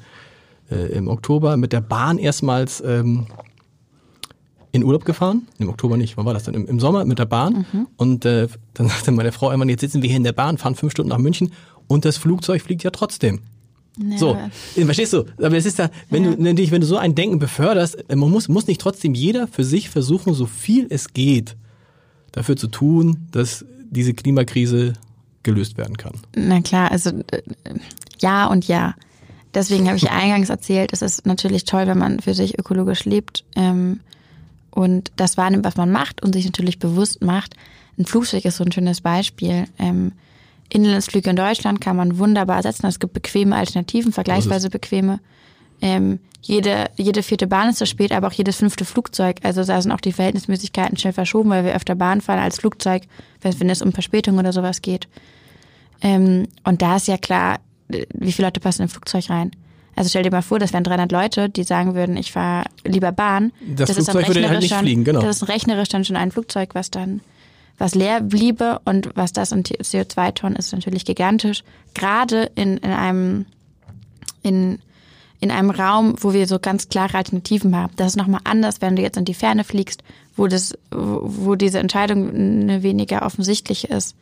äh, 0.71 0.93
im 0.93 1.09
Oktober 1.09 1.57
mit 1.57 1.74
der 1.74 1.81
Bahn 1.81 2.17
erstmals 2.17 2.81
ähm, 2.86 3.27
in 4.71 4.83
Urlaub 4.83 5.03
gefahren, 5.03 5.48
im 5.57 5.67
Oktober 5.67 5.98
nicht, 5.98 6.15
wann 6.15 6.25
war 6.25 6.33
das 6.33 6.43
denn? 6.43 6.53
Im, 6.53 6.67
im 6.67 6.79
Sommer 6.79 7.03
mit 7.03 7.19
der 7.19 7.25
Bahn. 7.25 7.65
Mhm. 7.71 7.88
Und 7.98 8.25
äh, 8.25 8.48
dann 8.75 8.88
sagte 8.88 9.12
meine 9.12 9.33
Frau 9.33 9.50
einmal, 9.50 9.69
jetzt 9.69 9.81
sitzen 9.81 10.01
wir 10.01 10.07
hier 10.07 10.17
in 10.17 10.24
der 10.24 10.31
Bahn, 10.31 10.57
fahren 10.57 10.75
fünf 10.75 10.93
Stunden 10.93 11.09
nach 11.09 11.17
München 11.17 11.51
und 11.88 12.05
das 12.05 12.17
Flugzeug 12.17 12.62
fliegt 12.62 12.83
ja 12.83 12.91
trotzdem. 12.91 13.41
Ja. 14.01 14.18
So, 14.18 14.38
äh, 14.75 14.86
verstehst 14.86 15.13
du? 15.13 15.25
Aber 15.38 15.58
es 15.58 15.65
ist 15.65 15.77
da, 15.79 15.89
wenn 16.10 16.24
Ja. 16.24 16.32
du 16.36 16.41
natürlich, 16.44 16.72
wenn 16.72 16.82
du 16.82 16.88
so 16.88 16.98
ein 16.98 17.15
Denken 17.15 17.39
beförderst, 17.39 18.10
äh, 18.10 18.15
man 18.15 18.29
muss, 18.32 18.48
muss 18.48 18.68
nicht 18.68 18.79
trotzdem 18.82 19.13
jeder 19.13 19.48
für 19.48 19.63
sich 19.63 19.89
versuchen, 19.89 20.34
so 20.34 20.46
viel 20.46 20.88
es 20.89 21.13
geht, 21.13 21.56
dafür 22.32 22.56
zu 22.56 22.68
tun, 22.68 23.27
dass 23.32 23.65
diese 23.89 24.13
Klimakrise 24.13 24.94
gelöst 25.44 25.77
werden 25.77 25.98
kann. 25.98 26.13
Na 26.36 26.62
klar, 26.62 26.91
also 26.91 27.10
äh, 27.32 27.41
ja 28.20 28.46
und 28.48 28.68
ja. 28.68 28.96
Deswegen 29.53 29.88
habe 29.88 29.98
ich 29.98 30.03
ja 30.03 30.12
eingangs 30.13 30.50
erzählt, 30.50 30.94
es 30.94 31.01
ist 31.01 31.25
natürlich 31.25 31.65
toll, 31.65 31.88
wenn 31.88 31.98
man 31.98 32.20
für 32.20 32.34
sich 32.36 32.60
ökologisch 32.60 33.06
lebt 33.06 33.44
ähm, 33.56 34.00
und 34.72 35.12
das 35.15 35.38
wahrnimmt, 35.38 35.65
was 35.65 35.75
man 35.75 35.91
macht 35.91 36.22
und 36.24 36.34
sich 36.34 36.46
natürlich 36.46 36.77
bewusst 36.79 37.22
macht. 37.24 37.56
Ein 37.98 38.06
Flugzeug 38.06 38.46
ist 38.46 38.58
so 38.58 38.63
ein 38.63 38.72
schönes 38.72 39.01
Beispiel. 39.01 39.65
Ähm, 39.79 40.12
Inlandsflüge 40.69 41.29
in 41.29 41.35
Deutschland 41.35 41.81
kann 41.81 41.95
man 41.95 42.17
wunderbar 42.17 42.57
ersetzen. 42.57 42.85
Es 42.85 42.99
gibt 42.99 43.13
bequeme 43.13 43.55
Alternativen, 43.55 44.11
vergleichsweise 44.11 44.69
bequeme. 44.69 45.19
Ähm, 45.81 46.19
jede, 46.41 46.89
jede 46.95 47.23
vierte 47.23 47.47
Bahn 47.47 47.69
ist 47.69 47.77
zu 47.77 47.85
spät, 47.85 48.11
aber 48.11 48.27
auch 48.27 48.33
jedes 48.33 48.57
fünfte 48.57 48.85
Flugzeug. 48.85 49.38
Also 49.43 49.63
da 49.63 49.81
sind 49.81 49.91
auch 49.91 50.01
die 50.01 50.13
Verhältnismäßigkeiten 50.13 50.97
schnell 50.97 51.13
verschoben, 51.13 51.49
weil 51.49 51.65
wir 51.65 51.75
öfter 51.75 51.95
Bahn 51.95 52.21
fahren 52.21 52.39
als 52.39 52.59
Flugzeug, 52.59 53.03
wenn 53.41 53.69
es 53.69 53.81
um 53.81 53.91
Verspätung 53.91 54.38
oder 54.38 54.53
sowas 54.53 54.81
geht. 54.81 55.07
Ähm, 56.01 56.47
und 56.63 56.81
da 56.81 56.97
ist 56.97 57.07
ja 57.07 57.17
klar, 57.17 57.59
wie 57.88 58.31
viele 58.31 58.47
Leute 58.47 58.59
passen 58.59 58.83
in 58.83 58.88
ein 58.88 58.89
Flugzeug 58.89 59.29
rein. 59.29 59.51
Also 59.95 60.09
stell 60.09 60.23
dir 60.23 60.31
mal 60.31 60.41
vor, 60.41 60.59
das 60.59 60.71
wären 60.71 60.85
300 60.85 61.11
Leute, 61.11 61.49
die 61.49 61.63
sagen 61.63 61.93
würden, 61.93 62.15
ich 62.15 62.31
fahre 62.31 62.65
lieber 62.85 63.11
Bahn. 63.11 63.51
Das 63.75 63.89
ist 63.89 64.07
dann 64.07 64.15
Flugzeug 64.15 64.35
würde 64.35 64.49
halt 64.49 64.61
nicht 64.61 64.73
fliegen, 64.73 65.03
genau. 65.03 65.19
Das 65.21 65.41
ist 65.41 65.49
rechnerisch 65.49 65.89
dann 65.89 66.05
schon 66.05 66.15
ein 66.15 66.31
Flugzeug, 66.31 66.69
was 66.73 66.89
dann 66.89 67.19
was 67.79 67.95
leer 67.95 68.21
bliebe 68.21 68.79
und 68.86 69.09
was 69.15 69.33
das 69.33 69.51
in 69.51 69.63
CO2-Tonnen 69.63 70.55
ist 70.55 70.74
natürlich 70.74 71.05
gigantisch. 71.05 71.63
Gerade 71.95 72.51
in, 72.55 72.77
in 72.77 72.91
einem 72.91 73.45
in, 74.43 74.79
in 75.39 75.51
einem 75.51 75.69
Raum, 75.71 76.15
wo 76.19 76.33
wir 76.33 76.48
so 76.48 76.59
ganz 76.59 76.89
klare 76.89 77.17
Alternativen 77.17 77.75
haben. 77.75 77.93
Das 77.95 78.07
ist 78.07 78.15
nochmal 78.17 78.41
anders, 78.43 78.81
wenn 78.81 78.95
du 78.95 79.01
jetzt 79.01 79.17
in 79.17 79.25
die 79.25 79.33
Ferne 79.33 79.63
fliegst, 79.63 80.03
wo 80.36 80.48
das, 80.48 80.77
wo 80.91 81.55
diese 81.55 81.79
Entscheidung 81.79 82.29
eine 82.29 82.83
weniger 82.83 83.24
offensichtlich 83.24 83.89
ist. 83.89 84.15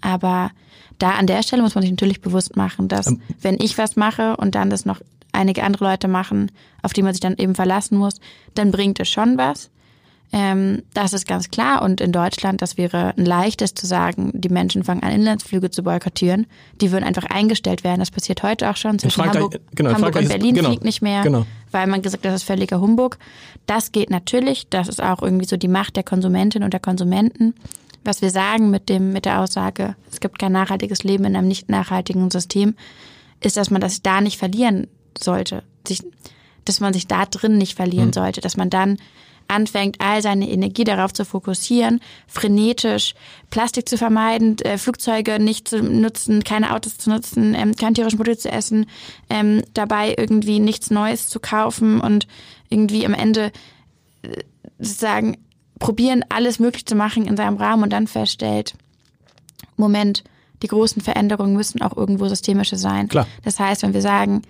Aber 0.00 0.50
da 0.98 1.12
an 1.12 1.26
der 1.26 1.42
Stelle 1.42 1.62
muss 1.62 1.74
man 1.74 1.82
sich 1.82 1.90
natürlich 1.90 2.20
bewusst 2.20 2.56
machen, 2.56 2.88
dass 2.88 3.08
Ähm. 3.08 3.22
wenn 3.40 3.58
ich 3.60 3.78
was 3.78 3.96
mache 3.96 4.36
und 4.36 4.54
dann 4.54 4.70
das 4.70 4.84
noch 4.84 5.00
einige 5.32 5.62
andere 5.64 5.84
Leute 5.84 6.08
machen, 6.08 6.50
auf 6.82 6.92
die 6.92 7.02
man 7.02 7.12
sich 7.12 7.20
dann 7.20 7.36
eben 7.36 7.54
verlassen 7.54 7.96
muss, 7.98 8.20
dann 8.54 8.70
bringt 8.70 9.00
es 9.00 9.08
schon 9.08 9.38
was. 9.38 9.70
Ähm, 10.30 10.82
das 10.92 11.12
ist 11.12 11.26
ganz 11.26 11.50
klar. 11.50 11.82
Und 11.82 12.00
in 12.00 12.12
Deutschland, 12.12 12.60
das 12.60 12.76
wäre 12.76 13.14
ein 13.16 13.24
leichtes 13.24 13.74
zu 13.74 13.86
sagen, 13.86 14.30
die 14.34 14.50
Menschen 14.50 14.84
fangen 14.84 15.02
an, 15.02 15.12
Inlandsflüge 15.12 15.70
zu 15.70 15.82
boykottieren. 15.82 16.46
Die 16.80 16.92
würden 16.92 17.04
einfach 17.04 17.24
eingestellt 17.24 17.82
werden. 17.82 18.00
Das 18.00 18.10
passiert 18.10 18.42
heute 18.42 18.68
auch 18.70 18.76
schon. 18.76 18.98
Zwischen 18.98 19.22
Frankreich- 19.22 19.42
Hamburg, 19.42 19.60
genau, 19.74 19.90
in 19.90 19.96
Hamburg 19.96 20.16
und 20.16 20.28
Berlin 20.28 20.54
genau, 20.54 20.68
fliegt 20.68 20.84
nicht 20.84 21.00
mehr, 21.00 21.22
genau. 21.22 21.46
weil 21.70 21.86
man 21.86 22.02
gesagt 22.02 22.24
hat, 22.24 22.32
das 22.32 22.42
ist 22.42 22.46
völliger 22.46 22.80
Humbug. 22.80 23.18
Das 23.66 23.92
geht 23.92 24.10
natürlich. 24.10 24.68
Das 24.68 24.88
ist 24.88 25.02
auch 25.02 25.22
irgendwie 25.22 25.46
so 25.46 25.56
die 25.56 25.68
Macht 25.68 25.96
der 25.96 26.04
Konsumentin 26.04 26.62
und 26.62 26.72
der 26.72 26.80
Konsumenten. 26.80 27.54
Was 28.04 28.22
wir 28.22 28.30
sagen 28.30 28.70
mit 28.70 28.88
dem, 28.88 29.12
mit 29.12 29.24
der 29.24 29.40
Aussage, 29.40 29.96
es 30.10 30.20
gibt 30.20 30.38
kein 30.38 30.52
nachhaltiges 30.52 31.02
Leben 31.04 31.24
in 31.24 31.36
einem 31.36 31.48
nicht 31.48 31.68
nachhaltigen 31.68 32.30
System, 32.30 32.74
ist, 33.40 33.56
dass 33.56 33.70
man 33.70 33.80
das 33.80 34.02
da 34.02 34.20
nicht 34.20 34.38
verlieren 34.38 34.88
sollte. 35.16 35.62
Sich, 35.86 36.02
dass 36.64 36.80
man 36.80 36.92
sich 36.92 37.06
da 37.06 37.24
drin 37.24 37.56
nicht 37.56 37.76
verlieren 37.76 38.12
sollte, 38.12 38.40
dass 38.40 38.56
man 38.56 38.70
dann 38.70 38.98
anfängt, 39.48 39.96
all 40.00 40.22
seine 40.22 40.48
Energie 40.48 40.84
darauf 40.84 41.12
zu 41.12 41.24
fokussieren, 41.24 42.00
frenetisch 42.26 43.14
Plastik 43.50 43.88
zu 43.88 43.96
vermeiden, 43.96 44.58
äh, 44.58 44.78
Flugzeuge 44.78 45.38
nicht 45.40 45.68
zu 45.68 45.82
nutzen, 45.82 46.44
keine 46.44 46.74
Autos 46.74 46.98
zu 46.98 47.10
nutzen, 47.10 47.54
ähm, 47.54 47.74
kein 47.74 47.94
tierischen 47.94 48.18
Produkt 48.18 48.40
zu 48.40 48.50
essen, 48.50 48.86
ähm, 49.30 49.62
dabei 49.74 50.14
irgendwie 50.16 50.60
nichts 50.60 50.90
Neues 50.90 51.28
zu 51.28 51.40
kaufen 51.40 52.00
und 52.00 52.26
irgendwie 52.68 53.04
am 53.06 53.14
Ende 53.14 53.52
äh, 54.22 54.42
sozusagen 54.78 55.38
probieren, 55.78 56.24
alles 56.28 56.58
möglich 56.58 56.86
zu 56.86 56.94
machen 56.94 57.26
in 57.26 57.36
seinem 57.36 57.56
Rahmen 57.56 57.82
und 57.84 57.92
dann 57.92 58.06
feststellt, 58.06 58.74
Moment, 59.76 60.24
die 60.62 60.66
großen 60.66 61.02
Veränderungen 61.02 61.54
müssen 61.54 61.82
auch 61.82 61.96
irgendwo 61.96 62.26
systemische 62.28 62.76
sein. 62.76 63.08
Klar. 63.08 63.26
Das 63.44 63.60
heißt, 63.60 63.82
wenn 63.82 63.94
wir 63.94 64.02
sagen, 64.02 64.42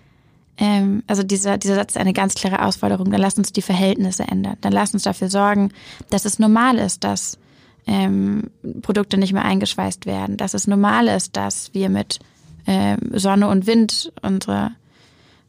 ähm, 0.59 1.05
also 1.07 1.23
dieser, 1.23 1.57
dieser 1.57 1.77
Satz 1.77 1.93
ist 1.93 2.01
eine 2.01 2.13
ganz 2.13 2.35
klare 2.35 2.65
Ausforderung, 2.65 3.11
dann 3.11 3.21
lasst 3.21 3.39
uns 3.39 3.53
die 3.53 3.63
Verhältnisse 3.63 4.25
ändern. 4.25 4.57
Dann 4.61 4.73
lasst 4.73 4.93
uns 4.93 5.05
dafür 5.05 5.31
sorgen, 5.31 5.73
dass 6.11 6.25
es 6.25 6.39
normal 6.39 6.79
ist, 6.79 7.05
dass 7.05 7.39
ähm, 7.87 8.51
Produkte 8.83 9.17
nicht 9.17 9.33
mehr 9.33 9.45
eingeschweißt 9.45 10.05
werden, 10.05 10.37
dass 10.37 10.55
es 10.55 10.67
normal 10.67 11.07
ist, 11.09 11.37
dass 11.37 11.73
wir 11.75 11.89
mit 11.89 12.19
ähm, 12.67 12.99
Sonne 13.15 13.49
und 13.49 13.67
Wind 13.67 14.13
unsere 14.21 14.73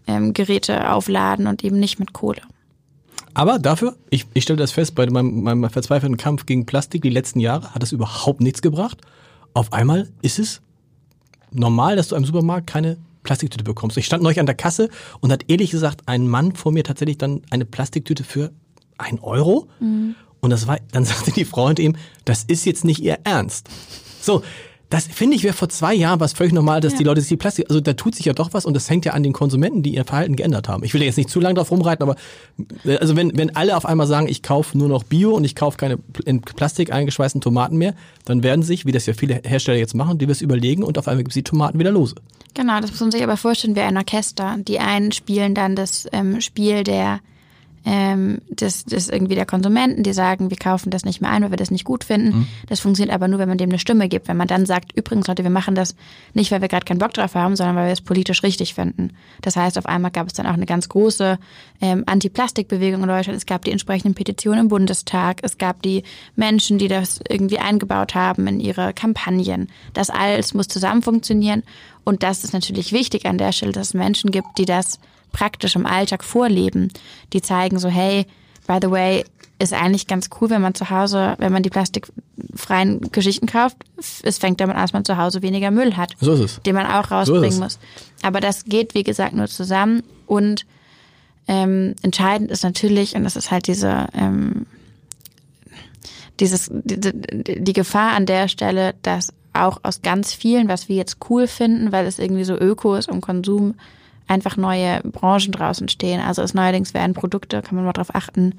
ähm, 0.07 0.33
Geräte 0.33 0.91
aufladen 0.91 1.47
und 1.47 1.63
eben 1.63 1.79
nicht 1.79 1.99
mit 1.99 2.13
Kohle. 2.13 2.41
Aber 3.33 3.59
dafür, 3.59 3.95
ich, 4.09 4.25
ich 4.33 4.43
stelle 4.43 4.57
das 4.57 4.71
fest, 4.71 4.95
bei 4.95 5.07
meinem, 5.09 5.43
meinem 5.43 5.69
verzweifelten 5.69 6.17
Kampf 6.17 6.45
gegen 6.45 6.65
Plastik 6.65 7.01
die 7.01 7.09
letzten 7.09 7.39
Jahre 7.39 7.73
hat 7.73 7.83
es 7.83 7.91
überhaupt 7.91 8.41
nichts 8.41 8.61
gebracht. 8.61 9.01
Auf 9.53 9.73
einmal 9.73 10.09
ist 10.21 10.39
es 10.39 10.61
normal, 11.51 11.95
dass 11.95 12.09
du 12.09 12.15
im 12.15 12.25
Supermarkt 12.25 12.67
keine 12.67 12.97
Plastiktüte 13.29 13.63
bekommst. 13.63 13.95
Ich 13.95 14.07
stand 14.07 14.23
neulich 14.23 14.39
an 14.39 14.47
der 14.47 14.55
Kasse 14.55 14.89
und 15.19 15.31
hat 15.31 15.43
ehrlich 15.49 15.69
gesagt 15.69 16.01
ein 16.07 16.27
Mann 16.27 16.55
vor 16.55 16.71
mir 16.71 16.83
tatsächlich 16.83 17.19
dann 17.19 17.43
eine 17.51 17.63
Plastiktüte 17.63 18.23
für 18.23 18.51
ein 18.97 19.19
Euro. 19.19 19.67
Und 20.39 20.49
das 20.49 20.65
war, 20.65 20.79
dann 20.91 21.05
sagte 21.11 21.31
die 21.31 21.45
Frau 21.45 21.67
hinter 21.67 21.83
ihm, 21.83 21.95
das 22.25 22.43
ist 22.43 22.65
jetzt 22.65 22.85
nicht 22.85 23.01
ihr 23.01 23.19
Ernst. 23.25 23.69
So, 24.19 24.41
das 24.89 25.05
finde 25.05 25.35
ich 25.35 25.43
wäre 25.43 25.53
vor 25.53 25.69
zwei 25.69 25.93
Jahren 25.93 26.19
was 26.19 26.33
völlig 26.33 26.51
normal, 26.51 26.81
dass 26.81 26.95
die 26.95 27.03
Leute 27.03 27.21
sich 27.21 27.29
die 27.29 27.37
Plastik, 27.37 27.67
also 27.69 27.79
da 27.79 27.93
tut 27.93 28.15
sich 28.15 28.25
ja 28.25 28.33
doch 28.33 28.53
was 28.53 28.65
und 28.65 28.73
das 28.73 28.89
hängt 28.89 29.05
ja 29.05 29.13
an 29.13 29.21
den 29.21 29.33
Konsumenten, 29.33 29.83
die 29.83 29.93
ihr 29.93 30.03
Verhalten 30.03 30.35
geändert 30.35 30.67
haben. 30.67 30.83
Ich 30.83 30.93
will 30.93 31.03
jetzt 31.03 31.17
nicht 31.17 31.29
zu 31.29 31.39
lange 31.39 31.55
drauf 31.55 31.69
rumreiten, 31.69 32.01
aber 32.01 32.15
äh, 32.83 32.97
also 32.97 33.15
wenn, 33.15 33.37
wenn 33.37 33.55
alle 33.55 33.77
auf 33.77 33.85
einmal 33.85 34.07
sagen, 34.07 34.27
ich 34.27 34.41
kaufe 34.41 34.75
nur 34.77 34.87
noch 34.87 35.03
Bio 35.03 35.35
und 35.35 35.43
ich 35.43 35.55
kaufe 35.55 35.77
keine 35.77 35.99
in 36.25 36.41
Plastik 36.41 36.91
eingeschweißten 36.91 37.39
Tomaten 37.39 37.77
mehr, 37.77 37.93
dann 38.25 38.41
werden 38.41 38.63
sich, 38.63 38.85
wie 38.87 38.91
das 38.91 39.05
ja 39.05 39.13
viele 39.13 39.41
Hersteller 39.43 39.77
jetzt 39.77 39.93
machen, 39.93 40.17
die 40.17 40.25
das 40.25 40.41
überlegen 40.41 40.83
und 40.83 40.97
auf 40.97 41.07
einmal 41.07 41.23
gibt 41.23 41.31
es 41.31 41.35
die 41.35 41.43
Tomaten 41.43 41.77
wieder 41.77 41.91
lose. 41.91 42.15
Genau, 42.55 42.79
das 42.81 42.89
muss 42.89 42.99
man 42.99 43.11
sich 43.11 43.21
aber 43.21 43.37
vorstellen 43.37 43.75
wie 43.75 43.81
ein 43.81 43.95
Orchester. 43.95 44.57
Die 44.59 44.79
einen 44.79 45.11
spielen 45.11 45.53
dann 45.53 45.75
das 45.75 46.07
ähm, 46.11 46.41
Spiel 46.41 46.83
der 46.83 47.19
ähm, 47.91 48.37
des, 48.49 48.85
des 48.85 49.09
irgendwie 49.09 49.33
der 49.33 49.47
Konsumenten, 49.47 50.03
die 50.03 50.13
sagen, 50.13 50.51
wir 50.51 50.57
kaufen 50.57 50.91
das 50.91 51.05
nicht 51.05 51.21
mehr 51.21 51.31
ein, 51.31 51.41
weil 51.41 51.49
wir 51.49 51.57
das 51.57 51.71
nicht 51.71 51.85
gut 51.85 52.03
finden. 52.03 52.47
Das 52.67 52.79
funktioniert 52.79 53.11
aber 53.11 53.27
nur, 53.27 53.39
wenn 53.39 53.49
man 53.49 53.57
dem 53.57 53.71
eine 53.71 53.79
Stimme 53.79 54.07
gibt. 54.07 54.27
Wenn 54.27 54.37
man 54.37 54.47
dann 54.47 54.67
sagt, 54.67 54.91
übrigens 54.95 55.25
Leute, 55.25 55.41
wir 55.41 55.49
machen 55.49 55.73
das 55.73 55.95
nicht, 56.35 56.51
weil 56.51 56.61
wir 56.61 56.67
gerade 56.67 56.85
keinen 56.85 56.99
Bock 56.99 57.15
drauf 57.15 57.33
haben, 57.33 57.55
sondern 57.55 57.75
weil 57.75 57.87
wir 57.87 57.93
es 57.93 58.01
politisch 58.01 58.43
richtig 58.43 58.75
finden. 58.75 59.13
Das 59.41 59.55
heißt, 59.55 59.75
auf 59.79 59.87
einmal 59.87 60.11
gab 60.11 60.27
es 60.27 60.33
dann 60.33 60.45
auch 60.45 60.53
eine 60.53 60.67
ganz 60.67 60.87
große 60.87 61.39
ähm, 61.81 62.03
Anti-Plastik-Bewegung 62.05 63.01
in 63.01 63.07
Deutschland. 63.07 63.35
Es 63.35 63.47
gab 63.47 63.65
die 63.65 63.71
entsprechenden 63.71 64.13
Petitionen 64.13 64.59
im 64.59 64.67
Bundestag. 64.67 65.39
Es 65.41 65.57
gab 65.57 65.81
die 65.81 66.03
Menschen, 66.35 66.77
die 66.77 66.89
das 66.89 67.19
irgendwie 67.27 67.57
eingebaut 67.57 68.13
haben 68.13 68.45
in 68.45 68.59
ihre 68.59 68.93
Kampagnen. 68.93 69.67
Das 69.93 70.11
alles 70.11 70.53
muss 70.53 70.67
zusammen 70.67 71.01
funktionieren. 71.01 71.63
Und 72.03 72.21
das 72.21 72.43
ist 72.43 72.53
natürlich 72.53 72.93
wichtig 72.93 73.25
an 73.25 73.39
der 73.39 73.51
Stelle, 73.51 73.71
dass 73.71 73.87
es 73.87 73.93
Menschen 73.95 74.29
gibt, 74.29 74.59
die 74.59 74.65
das 74.65 74.99
praktisch 75.31 75.75
im 75.75 75.85
Alltag 75.85 76.23
vorleben. 76.23 76.91
Die 77.33 77.41
zeigen 77.41 77.79
so, 77.79 77.89
hey, 77.89 78.25
by 78.67 78.77
the 78.81 78.91
way, 78.91 79.25
ist 79.59 79.73
eigentlich 79.73 80.07
ganz 80.07 80.29
cool, 80.39 80.49
wenn 80.49 80.61
man 80.61 80.73
zu 80.73 80.89
Hause, 80.89 81.35
wenn 81.37 81.51
man 81.51 81.63
die 81.63 81.69
plastikfreien 81.69 83.11
Geschichten 83.11 83.45
kauft, 83.45 83.75
es 84.23 84.37
fängt 84.37 84.61
damit 84.61 84.77
an, 84.77 84.83
dass 84.83 84.93
man 84.93 85.03
zu 85.03 85.17
Hause 85.17 85.41
weniger 85.41 85.69
Müll 85.69 85.97
hat. 85.97 86.13
So 86.21 86.33
ist 86.33 86.39
es. 86.39 86.61
Den 86.61 86.75
man 86.75 86.85
auch 86.85 87.09
So 87.09 87.15
rausbringen 87.15 87.49
es. 87.49 87.59
muss. 87.59 87.79
Aber 88.21 88.39
das 88.39 88.63
geht, 88.63 88.95
wie 88.95 89.03
gesagt, 89.03 89.33
nur 89.35 89.47
zusammen. 89.47 90.03
Und 90.27 90.65
ähm, 91.47 91.95
entscheidend 92.03 92.51
ist 92.51 92.63
natürlich, 92.63 93.15
und 93.15 93.25
das 93.25 93.35
ist 93.35 93.51
halt 93.51 93.67
diese, 93.67 94.07
ähm, 94.13 94.65
dieses, 96.39 96.69
die, 96.71 96.99
die 96.99 97.61
die 97.61 97.73
Gefahr 97.73 98.13
an 98.13 98.25
der 98.25 98.47
Stelle, 98.47 98.95
dass 99.01 99.33
auch 99.51 99.79
aus 99.83 100.01
ganz 100.01 100.33
vielen, 100.33 100.69
was 100.69 100.87
wir 100.87 100.95
jetzt 100.95 101.17
cool 101.29 101.47
finden, 101.47 101.91
weil 101.91 102.05
es 102.05 102.19
irgendwie 102.19 102.45
so 102.45 102.55
öko 102.55 102.95
ist 102.95 103.09
und 103.09 103.19
Konsum, 103.21 103.75
einfach 104.29 104.55
neue 104.55 105.01
Branchen 105.01 105.51
draußen 105.51 105.89
stehen. 105.89 106.21
Also 106.21 106.41
es 106.41 106.53
neuerdings 106.53 106.93
werden 106.93 107.13
Produkte, 107.13 107.61
kann 107.61 107.75
man 107.75 107.83
mal 107.83 107.93
drauf 107.93 108.13
achten, 108.15 108.53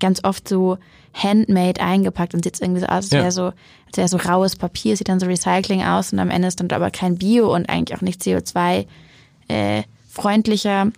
ganz 0.00 0.22
oft 0.24 0.48
so 0.48 0.78
handmade 1.12 1.80
eingepackt 1.80 2.34
und 2.34 2.44
sieht 2.44 2.60
irgendwie 2.60 2.80
so 2.80 2.86
aus, 2.86 3.04
als 3.04 3.10
Ja. 3.10 3.20
wäre 3.20 3.32
so, 3.32 3.44
als 3.86 3.96
wäre 3.96 4.08
so 4.08 4.16
raues 4.16 4.56
Papier, 4.56 4.96
sieht 4.96 5.08
dann 5.08 5.18
so 5.20 5.26
Recycling 5.26 5.82
aus 5.82 6.12
und 6.12 6.20
am 6.20 6.30
Ende 6.30 6.48
ist 6.48 6.60
dann 6.60 6.70
aber 6.70 6.90
kein 6.90 7.16
Bio 7.18 7.52
und 7.54 7.68
eigentlich 7.68 7.98
auch 7.98 8.02
nicht 8.02 8.22
CO2 8.22 8.86
äh, 9.48 9.82
freundlicher. 10.08 10.88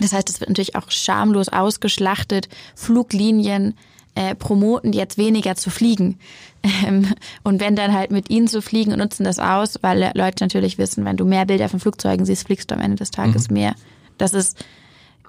Das 0.00 0.12
heißt, 0.12 0.30
es 0.30 0.38
wird 0.40 0.50
natürlich 0.50 0.76
auch 0.76 0.90
schamlos 0.90 1.48
ausgeschlachtet. 1.48 2.48
Fluglinien 2.76 3.74
äh, 4.14 4.34
promoten 4.34 4.92
jetzt 4.92 5.18
weniger 5.18 5.54
zu 5.56 5.70
fliegen. 5.70 6.18
Ähm, 6.62 7.06
und 7.44 7.60
wenn 7.60 7.76
dann 7.76 7.92
halt 7.92 8.10
mit 8.10 8.30
ihnen 8.30 8.48
zu 8.48 8.60
fliegen 8.62 8.92
und 8.92 8.98
nutzen 8.98 9.24
das 9.24 9.38
aus, 9.38 9.78
weil 9.82 9.98
Le- 9.98 10.12
Leute 10.14 10.42
natürlich 10.42 10.76
wissen, 10.78 11.04
wenn 11.04 11.16
du 11.16 11.24
mehr 11.24 11.46
Bilder 11.46 11.68
von 11.68 11.78
Flugzeugen 11.80 12.26
siehst, 12.26 12.46
fliegst 12.46 12.70
du 12.70 12.74
am 12.74 12.80
Ende 12.80 12.96
des 12.96 13.10
Tages 13.10 13.48
mehr. 13.50 13.74
Das 14.18 14.32
ist 14.34 14.64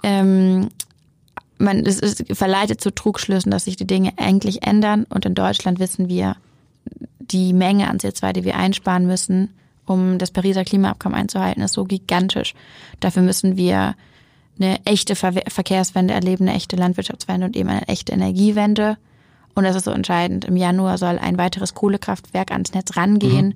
ähm, 0.01 0.69
man 1.59 1.85
es 1.85 1.99
ist 1.99 2.23
verleitet 2.35 2.81
zu 2.81 2.89
Trugschlüssen, 2.93 3.51
dass 3.51 3.65
sich 3.65 3.75
die 3.75 3.85
Dinge 3.85 4.13
endlich 4.15 4.63
ändern. 4.65 5.05
Und 5.09 5.25
in 5.25 5.35
Deutschland 5.35 5.79
wissen 5.79 6.07
wir, 6.07 6.35
die 7.19 7.53
Menge 7.53 7.89
an 7.89 7.97
CO2, 7.99 8.33
die 8.33 8.43
wir 8.45 8.55
einsparen 8.55 9.05
müssen, 9.05 9.53
um 9.85 10.17
das 10.17 10.31
Pariser 10.31 10.63
Klimaabkommen 10.63 11.17
einzuhalten, 11.19 11.61
ist 11.61 11.73
so 11.73 11.83
gigantisch. 11.83 12.55
Dafür 13.01 13.21
müssen 13.21 13.57
wir 13.57 13.95
eine 14.59 14.85
echte 14.85 15.15
Ver 15.15 15.33
Verkehrswende 15.47 16.13
erleben, 16.13 16.47
eine 16.47 16.55
echte 16.55 16.75
Landwirtschaftswende 16.75 17.47
und 17.47 17.55
eben 17.55 17.69
eine 17.69 17.87
echte 17.87 18.11
Energiewende. 18.11 18.97
Und 19.55 19.63
das 19.63 19.75
ist 19.75 19.85
so 19.85 19.91
entscheidend. 19.91 20.45
Im 20.45 20.55
Januar 20.55 20.97
soll 20.97 21.19
ein 21.19 21.37
weiteres 21.37 21.73
Kohlekraftwerk 21.73 22.51
ans 22.51 22.73
Netz 22.73 22.95
rangehen. 22.95 23.47
Mhm. 23.47 23.55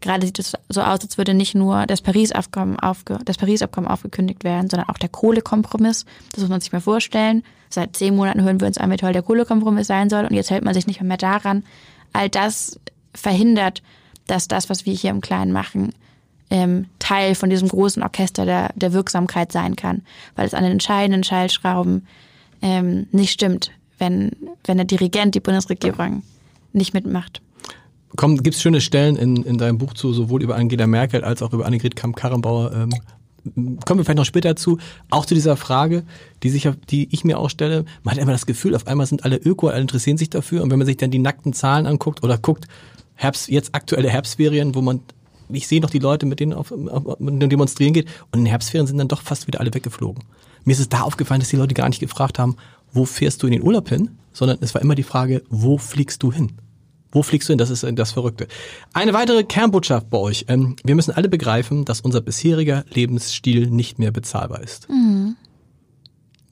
Gerade 0.00 0.26
sieht 0.26 0.38
es 0.38 0.52
so 0.68 0.82
aus, 0.82 1.00
als 1.00 1.18
würde 1.18 1.34
nicht 1.34 1.54
nur 1.54 1.86
das 1.86 2.02
Paris-Abkommen 2.02 2.78
aufge 2.78 3.18
das 3.24 3.38
Paris 3.38 3.62
aufgekündigt 3.62 4.44
werden, 4.44 4.68
sondern 4.68 4.88
auch 4.88 4.98
der 4.98 5.08
Kohlekompromiss. 5.08 6.04
Das 6.32 6.40
muss 6.40 6.50
man 6.50 6.60
sich 6.60 6.72
mal 6.72 6.80
vorstellen. 6.80 7.42
Seit 7.70 7.96
zehn 7.96 8.14
Monaten 8.14 8.42
hören 8.42 8.60
wir 8.60 8.66
uns 8.66 8.78
an, 8.78 8.90
wie 8.90 8.96
toll 8.96 9.12
der 9.12 9.22
Kohlekompromiss 9.22 9.86
sein 9.86 10.10
soll. 10.10 10.26
Und 10.26 10.34
jetzt 10.34 10.50
hält 10.50 10.64
man 10.64 10.74
sich 10.74 10.86
nicht 10.86 11.00
mehr 11.00 11.16
daran. 11.16 11.64
All 12.12 12.28
das 12.28 12.78
verhindert, 13.14 13.82
dass 14.26 14.48
das, 14.48 14.68
was 14.68 14.86
wir 14.86 14.94
hier 14.94 15.10
im 15.10 15.20
Kleinen 15.20 15.52
machen, 15.52 15.94
ähm, 16.54 16.86
Teil 17.00 17.34
von 17.34 17.50
diesem 17.50 17.66
großen 17.66 18.00
Orchester 18.00 18.46
der, 18.46 18.70
der 18.76 18.92
Wirksamkeit 18.92 19.50
sein 19.50 19.74
kann, 19.74 20.02
weil 20.36 20.46
es 20.46 20.54
an 20.54 20.62
den 20.62 20.70
entscheidenden 20.70 21.24
Schallschrauben 21.24 22.06
ähm, 22.62 23.08
nicht 23.10 23.32
stimmt, 23.32 23.72
wenn, 23.98 24.30
wenn 24.64 24.76
der 24.76 24.86
Dirigent, 24.86 25.34
die 25.34 25.40
Bundesregierung, 25.40 26.22
nicht 26.72 26.94
mitmacht. 26.94 27.42
Gibt 28.16 28.54
es 28.54 28.62
schöne 28.62 28.80
Stellen 28.80 29.16
in, 29.16 29.42
in 29.42 29.58
deinem 29.58 29.78
Buch 29.78 29.94
zu, 29.94 30.12
sowohl 30.12 30.44
über 30.44 30.54
Angela 30.54 30.86
Merkel 30.86 31.24
als 31.24 31.42
auch 31.42 31.52
über 31.52 31.66
Annegret 31.66 31.96
Kramp-Karrenbauer. 31.96 32.72
Ähm, 32.72 32.90
kommen 33.84 33.98
wir 33.98 34.04
vielleicht 34.04 34.18
noch 34.18 34.24
später 34.24 34.50
dazu. 34.50 34.78
Auch 35.10 35.26
zu 35.26 35.34
dieser 35.34 35.56
Frage, 35.56 36.04
die, 36.44 36.50
sich, 36.50 36.68
die 36.88 37.08
ich 37.10 37.24
mir 37.24 37.40
auch 37.40 37.50
stelle. 37.50 37.84
Man 38.04 38.14
hat 38.14 38.22
immer 38.22 38.30
das 38.30 38.46
Gefühl, 38.46 38.76
auf 38.76 38.86
einmal 38.86 39.08
sind 39.08 39.24
alle 39.24 39.38
Öko, 39.38 39.66
alle 39.66 39.80
interessieren 39.80 40.18
sich 40.18 40.30
dafür. 40.30 40.62
Und 40.62 40.70
wenn 40.70 40.78
man 40.78 40.86
sich 40.86 40.98
dann 40.98 41.10
die 41.10 41.18
nackten 41.18 41.52
Zahlen 41.52 41.88
anguckt 41.88 42.22
oder 42.22 42.38
guckt, 42.38 42.68
Herbst, 43.16 43.48
jetzt 43.48 43.74
aktuelle 43.74 44.08
Herbstferien, 44.08 44.76
wo 44.76 44.82
man 44.82 45.00
ich 45.48 45.68
sehe 45.68 45.80
noch 45.80 45.90
die 45.90 45.98
Leute, 45.98 46.26
mit 46.26 46.40
denen 46.40 46.52
auf, 46.52 46.72
auf, 46.72 47.20
mit 47.20 47.40
denen 47.40 47.50
demonstrieren 47.50 47.92
geht. 47.92 48.06
Und 48.32 48.38
in 48.38 48.44
den 48.44 48.46
Herbstferien 48.46 48.86
sind 48.86 48.98
dann 48.98 49.08
doch 49.08 49.22
fast 49.22 49.46
wieder 49.46 49.60
alle 49.60 49.72
weggeflogen. 49.72 50.24
Mir 50.64 50.72
ist 50.72 50.80
es 50.80 50.88
da 50.88 51.02
aufgefallen, 51.02 51.40
dass 51.40 51.50
die 51.50 51.56
Leute 51.56 51.74
gar 51.74 51.88
nicht 51.88 52.00
gefragt 52.00 52.38
haben, 52.38 52.56
wo 52.92 53.04
fährst 53.04 53.42
du 53.42 53.46
in 53.46 53.52
den 53.52 53.62
Urlaub 53.62 53.88
hin, 53.88 54.10
sondern 54.32 54.58
es 54.60 54.74
war 54.74 54.80
immer 54.80 54.94
die 54.94 55.02
Frage, 55.02 55.42
wo 55.50 55.78
fliegst 55.78 56.22
du 56.22 56.32
hin? 56.32 56.52
Wo 57.12 57.22
fliegst 57.22 57.48
du 57.48 57.52
hin? 57.52 57.58
Das 57.58 57.70
ist 57.70 57.84
das 57.84 58.12
Verrückte. 58.12 58.48
Eine 58.92 59.12
weitere 59.12 59.44
Kernbotschaft 59.44 60.10
bei 60.10 60.18
euch. 60.18 60.46
Ähm, 60.48 60.76
wir 60.82 60.94
müssen 60.94 61.12
alle 61.12 61.28
begreifen, 61.28 61.84
dass 61.84 62.00
unser 62.00 62.20
bisheriger 62.20 62.84
Lebensstil 62.92 63.68
nicht 63.70 63.98
mehr 63.98 64.10
bezahlbar 64.10 64.62
ist. 64.62 64.88
Mhm. 64.88 65.36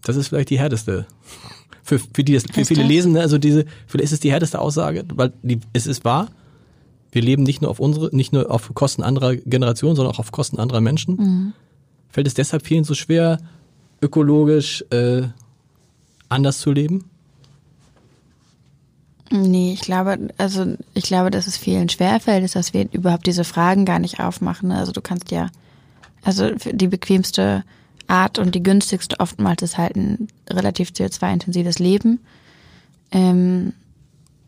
Das 0.05 0.17
ist 0.17 0.29
vielleicht 0.29 0.51
die 0.51 0.59
härteste. 0.59 1.07
Für, 1.83 1.99
für 1.99 2.23
die 2.23 2.35
das, 2.35 2.45
für 2.45 2.65
viele 2.65 2.85
lesen, 2.85 3.17
also 3.17 3.39
diese, 3.39 3.65
vielleicht 3.87 4.05
ist 4.05 4.13
es 4.13 4.21
die 4.21 4.31
härteste 4.31 4.61
Aussage, 4.61 5.05
weil 5.15 5.33
die, 5.43 5.61
es 5.73 5.87
ist 5.87 6.05
wahr 6.05 6.29
wir 7.13 7.23
leben 7.23 7.43
nicht 7.43 7.61
nur 7.61 7.71
auf 7.71 7.79
unsere, 7.79 8.15
nicht 8.15 8.33
nur 8.33 8.51
auf 8.51 8.75
Kosten 8.75 9.03
anderer 9.03 9.37
Generationen, 9.37 9.95
sondern 9.95 10.15
auch 10.15 10.19
auf 10.19 10.33
Kosten 10.33 10.59
anderer 10.59 10.81
Menschen. 10.81 11.17
Mhm. 11.17 11.53
Fällt 12.09 12.27
es 12.27 12.35
deshalb 12.35 12.67
vielen 12.67 12.85
so 12.85 12.95
schwer, 12.95 13.39
ökologisch 14.01 14.85
äh, 14.91 15.23
anders 16.29 16.59
zu 16.59 16.73
leben? 16.73 17.05
Nee, 19.31 19.73
ich 19.73 19.81
glaube, 19.81 20.29
also 20.37 20.77
ich 20.93 21.05
glaube, 21.05 21.31
dass 21.31 21.47
es 21.47 21.57
vielen 21.57 21.89
schwerfällt, 21.89 22.45
ist, 22.45 22.57
dass 22.57 22.75
wir 22.75 22.87
überhaupt 22.93 23.27
diese 23.27 23.45
Fragen 23.45 23.85
gar 23.85 23.99
nicht 23.99 24.21
aufmachen. 24.21 24.73
Also 24.73 24.93
du 24.93 25.01
kannst 25.01 25.31
ja, 25.31 25.49
also 26.23 26.51
die 26.51 26.89
bequemste 26.89 27.65
Art 28.09 28.39
und 28.39 28.55
die 28.55 28.63
günstigste 28.63 29.21
oftmals 29.21 29.63
ist 29.63 29.79
halt 29.79 29.97
ein 29.97 30.29
relativ 30.51 30.91
CO2-intensives 30.91 31.79
Leben. 31.79 32.21
Ähm, 33.11 33.73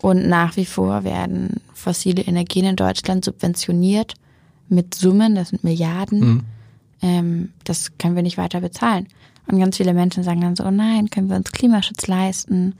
und 0.04 0.28
nach 0.28 0.58
wie 0.58 0.66
vor 0.66 1.02
werden 1.02 1.62
fossile 1.72 2.20
Energien 2.20 2.66
in 2.66 2.76
Deutschland 2.76 3.24
subventioniert 3.24 4.12
mit 4.68 4.94
Summen, 4.94 5.34
das 5.34 5.48
sind 5.48 5.64
Milliarden. 5.64 6.20
Mhm. 6.20 6.40
Ähm, 7.00 7.52
das 7.64 7.96
können 7.96 8.14
wir 8.14 8.22
nicht 8.22 8.36
weiter 8.36 8.60
bezahlen. 8.60 9.08
Und 9.46 9.58
ganz 9.58 9.78
viele 9.78 9.94
Menschen 9.94 10.22
sagen 10.22 10.42
dann 10.42 10.56
so, 10.56 10.64
oh 10.64 10.70
nein, 10.70 11.08
können 11.08 11.30
wir 11.30 11.36
uns 11.36 11.52
Klimaschutz 11.52 12.06
leisten? 12.06 12.74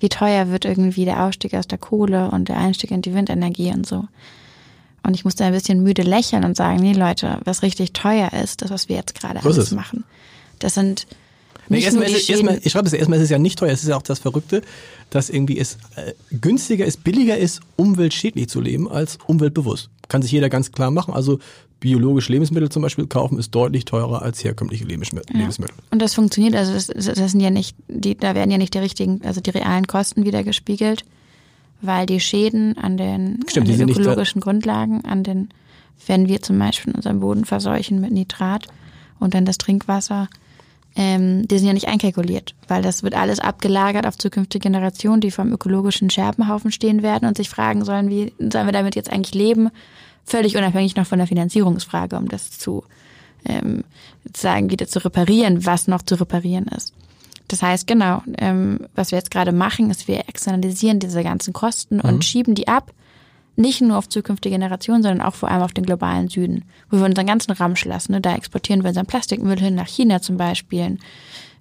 Wie 0.00 0.10
teuer 0.10 0.50
wird 0.50 0.66
irgendwie 0.66 1.06
der 1.06 1.24
Ausstieg 1.24 1.54
aus 1.54 1.66
der 1.66 1.78
Kohle 1.78 2.30
und 2.30 2.50
der 2.50 2.58
Einstieg 2.58 2.90
in 2.90 3.00
die 3.00 3.14
Windenergie 3.14 3.72
und 3.72 3.86
so? 3.86 4.04
Und 5.02 5.14
ich 5.14 5.24
musste 5.24 5.46
ein 5.46 5.54
bisschen 5.54 5.82
müde 5.82 6.02
lächeln 6.02 6.44
und 6.44 6.58
sagen, 6.58 6.80
nee 6.80 6.92
Leute, 6.92 7.40
was 7.46 7.62
richtig 7.62 7.94
teuer 7.94 8.34
ist, 8.34 8.60
das, 8.60 8.68
was 8.68 8.90
wir 8.90 8.96
jetzt 8.96 9.18
gerade 9.18 9.42
alles 9.42 9.70
machen. 9.70 10.04
Das 10.58 10.74
sind 10.74 11.06
nicht 11.68 11.84
erstmal 11.84 12.06
die 12.06 12.30
erstmal, 12.30 12.60
ich 12.62 12.72
schreibe 12.72 12.84
das 12.84 12.92
erstmal, 12.92 13.18
ist 13.18 13.24
es 13.24 13.30
ja 13.30 13.38
nicht 13.38 13.58
teuer, 13.58 13.72
es 13.72 13.82
ist 13.82 13.88
ja 13.88 13.96
auch 13.96 14.02
das 14.02 14.18
Verrückte, 14.18 14.62
dass 15.10 15.30
irgendwie 15.30 15.58
es 15.58 15.78
äh, 15.96 16.12
günstiger 16.40 16.84
ist, 16.84 17.04
billiger 17.04 17.36
ist, 17.36 17.60
umweltschädlich 17.76 18.48
zu 18.48 18.60
leben, 18.60 18.88
als 18.88 19.18
umweltbewusst. 19.26 19.90
Kann 20.08 20.22
sich 20.22 20.32
jeder 20.32 20.48
ganz 20.48 20.72
klar 20.72 20.90
machen. 20.90 21.14
Also 21.14 21.38
biologische 21.80 22.32
Lebensmittel 22.32 22.68
zum 22.68 22.82
Beispiel 22.82 23.06
kaufen 23.06 23.38
ist 23.38 23.54
deutlich 23.54 23.84
teurer 23.84 24.22
als 24.22 24.42
herkömmliche 24.42 24.84
Lebensmittel. 24.84 25.38
Ja. 25.38 25.48
Und 25.90 26.00
das 26.00 26.14
funktioniert, 26.14 26.54
also 26.54 26.72
das, 26.72 26.86
das 26.86 27.30
sind 27.30 27.40
ja 27.40 27.50
nicht, 27.50 27.76
die, 27.88 28.16
da 28.16 28.34
werden 28.34 28.50
ja 28.50 28.58
nicht 28.58 28.74
die 28.74 28.78
richtigen, 28.78 29.20
also 29.24 29.40
die 29.40 29.50
realen 29.50 29.86
Kosten 29.86 30.24
wieder 30.24 30.42
gespiegelt, 30.42 31.04
weil 31.82 32.06
die 32.06 32.20
Schäden 32.20 32.78
an 32.78 32.96
den, 32.96 33.40
Stimmt, 33.48 33.68
an 33.68 33.78
den 33.78 33.88
ökologischen 33.90 34.40
Grundlagen, 34.40 35.04
an 35.04 35.22
den, 35.22 35.50
wenn 36.06 36.28
wir 36.28 36.40
zum 36.40 36.58
Beispiel 36.58 36.94
unseren 36.94 37.20
Boden 37.20 37.44
verseuchen 37.44 38.00
mit 38.00 38.12
Nitrat 38.12 38.66
und 39.18 39.34
dann 39.34 39.44
das 39.44 39.58
Trinkwasser 39.58 40.28
ähm, 40.96 41.46
die 41.46 41.58
sind 41.58 41.66
ja 41.66 41.74
nicht 41.74 41.88
einkalkuliert, 41.88 42.54
weil 42.68 42.82
das 42.82 43.02
wird 43.02 43.14
alles 43.14 43.38
abgelagert 43.38 44.06
auf 44.06 44.16
zukünftige 44.16 44.62
Generationen, 44.62 45.20
die 45.20 45.30
vom 45.30 45.52
ökologischen 45.52 46.08
Scherbenhaufen 46.08 46.72
stehen 46.72 47.02
werden 47.02 47.28
und 47.28 47.36
sich 47.36 47.50
fragen 47.50 47.84
sollen, 47.84 48.08
wie 48.08 48.32
sollen 48.38 48.66
wir 48.66 48.72
damit 48.72 48.96
jetzt 48.96 49.12
eigentlich 49.12 49.34
leben, 49.34 49.68
völlig 50.24 50.56
unabhängig 50.56 50.96
noch 50.96 51.06
von 51.06 51.18
der 51.18 51.26
Finanzierungsfrage, 51.26 52.16
um 52.16 52.28
das 52.28 52.58
zu 52.58 52.82
ähm, 53.44 53.84
sagen, 54.34 54.70
wieder 54.70 54.86
zu 54.86 55.04
reparieren, 55.04 55.66
was 55.66 55.86
noch 55.86 56.02
zu 56.02 56.14
reparieren 56.14 56.66
ist. 56.74 56.94
Das 57.48 57.62
heißt, 57.62 57.86
genau, 57.86 58.22
ähm, 58.38 58.80
was 58.94 59.12
wir 59.12 59.18
jetzt 59.18 59.30
gerade 59.30 59.52
machen, 59.52 59.90
ist, 59.90 60.08
wir 60.08 60.28
externalisieren 60.28 60.98
diese 60.98 61.22
ganzen 61.22 61.52
Kosten 61.52 61.96
mhm. 61.96 62.04
und 62.04 62.24
schieben 62.24 62.54
die 62.54 62.68
ab 62.68 62.92
nicht 63.56 63.80
nur 63.80 63.96
auf 63.96 64.08
zukünftige 64.08 64.54
Generationen, 64.54 65.02
sondern 65.02 65.26
auch 65.26 65.34
vor 65.34 65.50
allem 65.50 65.62
auf 65.62 65.72
den 65.72 65.86
globalen 65.86 66.28
Süden, 66.28 66.64
wo 66.90 66.98
wir 66.98 67.04
unseren 67.04 67.26
ganzen 67.26 67.52
Ramsch 67.52 67.84
lassen. 67.84 68.12
Ne? 68.12 68.20
Da 68.20 68.34
exportieren 68.34 68.82
wir 68.82 68.88
unseren 68.88 69.06
Plastikmüll 69.06 69.58
hin 69.58 69.74
nach 69.74 69.88
China 69.88 70.20
zum 70.20 70.36
Beispiel. 70.36 70.98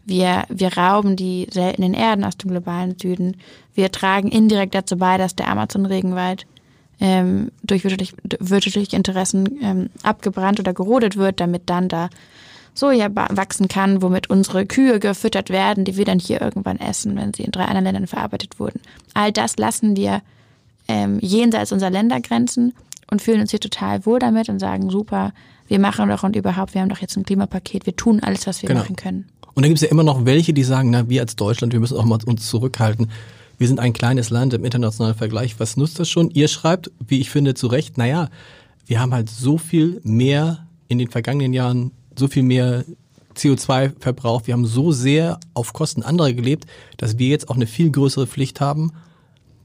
Wir, 0.06 0.44
wir 0.50 0.78
rauben 0.78 1.16
die 1.16 1.48
seltenen 1.52 1.94
Erden 1.94 2.26
aus 2.26 2.38
dem 2.38 2.52
globalen 2.52 2.96
Süden. 3.00 3.38
Wir 3.74 3.92
tragen 3.92 4.28
indirekt 4.28 4.76
dazu 4.76 4.98
bei, 4.98 5.18
dass 5.18 5.36
der 5.36 5.48
Amazon-Regenwald 5.48 6.46
ähm, 7.00 7.52
durch 7.64 7.84
wirtschaftlich, 7.84 8.14
wirtschaftliche 8.40 8.96
Interessen 8.96 9.58
ähm, 9.62 9.90
abgebrannt 10.04 10.60
oder 10.60 10.74
gerodet 10.74 11.18
wird, 11.18 11.40
damit 11.40 11.64
dann 11.70 11.90
da 11.90 12.10
Soja 12.74 13.10
wachsen 13.14 13.70
kann, 13.70 14.02
womit 14.02 14.30
unsere 14.30 14.66
Kühe 14.66 15.00
gefüttert 15.00 15.50
werden, 15.50 15.86
die 15.86 15.96
wir 15.96 16.04
dann 16.04 16.20
hier 16.20 16.42
irgendwann 16.42 16.78
essen, 16.78 17.16
wenn 17.16 17.34
sie 17.34 17.44
in 17.44 17.52
drei 17.52 17.64
anderen 17.64 17.86
Ländern 17.86 18.08
verarbeitet 18.08 18.60
wurden. 18.60 18.82
All 19.14 19.32
das 19.32 19.56
lassen 19.58 19.96
wir 19.96 20.22
ähm, 20.88 21.20
jenseits 21.22 21.72
unserer 21.72 21.90
Ländergrenzen 21.90 22.74
und 23.10 23.22
fühlen 23.22 23.42
uns 23.42 23.52
hier 23.52 23.60
total 23.60 24.06
wohl 24.06 24.20
damit 24.20 24.50
und 24.50 24.60
sagen, 24.60 24.90
super, 24.90 25.34
wir 25.68 25.80
machen 25.80 26.10
doch 26.10 26.24
und 26.24 26.36
überhaupt, 26.36 26.74
wir 26.74 26.82
haben 26.82 26.90
doch 26.90 27.00
jetzt 27.00 27.18
ein 27.18 27.24
Klimapaket, 27.24 27.86
wir 27.86 27.96
tun 27.96 28.20
alles, 28.22 28.46
was 28.48 28.62
wir 28.62 28.68
genau. 28.68 28.82
machen 28.82 28.96
können. 28.96 29.26
Und 29.54 29.64
dann 29.64 29.70
gibt 29.70 29.78
es 29.78 29.84
ja 29.84 29.90
immer 29.90 30.04
noch 30.04 30.26
welche, 30.26 30.54
die 30.54 30.64
sagen, 30.64 30.90
na, 30.90 31.10
wir 31.10 31.22
als 31.22 31.36
Deutschland, 31.36 31.74
wir 31.74 31.80
müssen 31.80 31.98
auch 31.98 32.06
mal 32.06 32.20
uns 32.26 32.48
zurückhalten. 32.48 33.10
Wir 33.58 33.68
sind 33.68 33.80
ein 33.80 33.94
kleines 33.94 34.30
Land 34.30 34.54
im 34.54 34.66
internationalen 34.66 35.16
Vergleich. 35.16 35.60
Was 35.60 35.78
nutzt 35.78 35.98
das 35.98 36.10
schon? 36.10 36.30
Ihr 36.32 36.50
schreibt, 36.50 36.92
wie 37.00 37.22
ich 37.22 37.30
finde, 37.30 37.54
zu 37.54 37.68
Recht, 37.68 37.98
naja, 37.98 38.30
wir 38.86 39.00
haben 39.00 39.14
halt 39.14 39.30
so 39.30 39.58
viel 39.58 40.02
mehr 40.04 40.68
in 40.90 41.00
den 41.00 41.10
vergangenen 41.10 41.54
Jahren, 41.54 41.92
so 42.18 42.28
viel 42.28 42.44
mehr 42.44 42.84
CO2 43.36 43.94
verbraucht. 44.00 44.48
Wir 44.48 44.54
haben 44.54 44.66
so 44.66 44.92
sehr 44.92 45.40
auf 45.54 45.74
Kosten 45.74 46.04
anderer 46.04 46.34
gelebt, 46.34 46.66
dass 46.98 47.18
wir 47.18 47.30
jetzt 47.30 47.50
auch 47.50 47.56
eine 47.56 47.68
viel 47.68 47.92
größere 47.92 48.28
Pflicht 48.28 48.60
haben, 48.60 48.92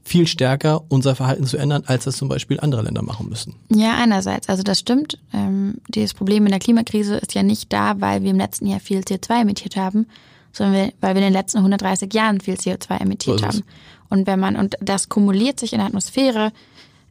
viel 0.03 0.27
stärker 0.27 0.83
unser 0.89 1.15
Verhalten 1.15 1.45
zu 1.45 1.57
ändern, 1.57 1.83
als 1.85 2.05
das 2.05 2.17
zum 2.17 2.27
Beispiel 2.27 2.59
andere 2.59 2.81
Länder 2.81 3.01
machen 3.01 3.29
müssen. 3.29 3.55
Ja, 3.69 3.95
einerseits, 3.97 4.49
also 4.49 4.63
das 4.63 4.79
stimmt. 4.79 5.19
Ähm, 5.33 5.75
das 5.89 6.13
Problem 6.13 6.45
in 6.45 6.51
der 6.51 6.59
Klimakrise 6.59 7.17
ist 7.17 7.33
ja 7.33 7.43
nicht 7.43 7.71
da, 7.71 7.99
weil 7.99 8.23
wir 8.23 8.31
im 8.31 8.37
letzten 8.37 8.65
Jahr 8.67 8.79
viel 8.79 8.99
CO2 8.99 9.41
emittiert 9.41 9.75
haben, 9.75 10.07
sondern 10.51 10.91
weil 11.01 11.15
wir 11.15 11.21
in 11.21 11.27
den 11.27 11.33
letzten 11.33 11.59
130 11.59 12.13
Jahren 12.13 12.41
viel 12.41 12.55
CO2 12.55 13.01
emittiert 13.01 13.39
so 13.39 13.45
haben. 13.45 13.63
Und 14.09 14.27
wenn 14.27 14.39
man, 14.39 14.55
und 14.55 14.75
das 14.81 15.07
kumuliert 15.07 15.59
sich 15.59 15.73
in 15.73 15.79
der 15.79 15.87
Atmosphäre, 15.87 16.51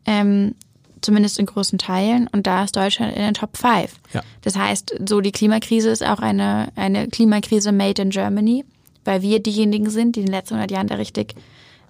ähm, 0.05 0.55
zumindest 1.01 1.39
in 1.39 1.47
großen 1.47 1.79
Teilen, 1.79 2.29
und 2.29 2.47
da 2.47 2.65
ist 2.65 2.77
Deutschland 2.77 3.17
in 3.17 3.23
den 3.23 3.35
Top 3.35 3.57
5. 3.57 3.95
Ja. 4.13 4.23
Das 4.43 4.57
heißt, 4.57 4.97
so 5.09 5.21
die 5.21 5.33
Klimakrise 5.33 5.91
ist 5.91 6.05
auch 6.05 6.19
eine, 6.19 6.69
eine 6.77 7.09
Klimakrise 7.09 7.73
made 7.73 8.03
in 8.03 8.11
Germany, 8.11 8.65
weil 9.05 9.23
wir 9.23 9.41
diejenigen 9.41 9.89
sind, 9.89 10.17
die 10.17 10.21
in 10.21 10.27
den 10.27 10.35
letzten 10.35 10.55
100 10.55 10.71
Jahren 10.71 10.89
da 10.89 10.97
richtig 10.97 11.35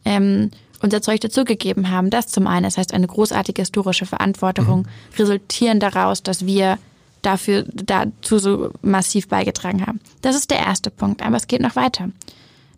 ähm, 0.05 0.51
unser 0.83 1.03
Zeug 1.03 1.21
dazugegeben 1.21 1.91
haben. 1.91 2.11
Das 2.11 2.29
zum 2.29 2.47
einen, 2.47 2.65
das 2.65 2.79
heißt 2.79 2.95
eine 2.95 3.07
großartige 3.07 3.63
historische 3.63 4.07
Verantwortung, 4.07 4.81
mhm. 4.81 4.87
resultieren 5.19 5.81
daraus, 5.81 6.23
dass 6.23 6.47
wir 6.47 6.79
dafür 7.23 7.65
dazu 7.73 8.39
so 8.39 8.71
massiv 8.83 9.29
beigetragen 9.29 9.87
haben. 9.87 10.01
Das 10.23 10.37
ist 10.37 10.51
der 10.51 10.61
erste 10.61 10.91
Punkt, 10.91 11.23
aber 11.23 11.37
es 11.37 11.47
geht 11.47 11.61
noch 11.61 11.77
weiter. 11.77 12.11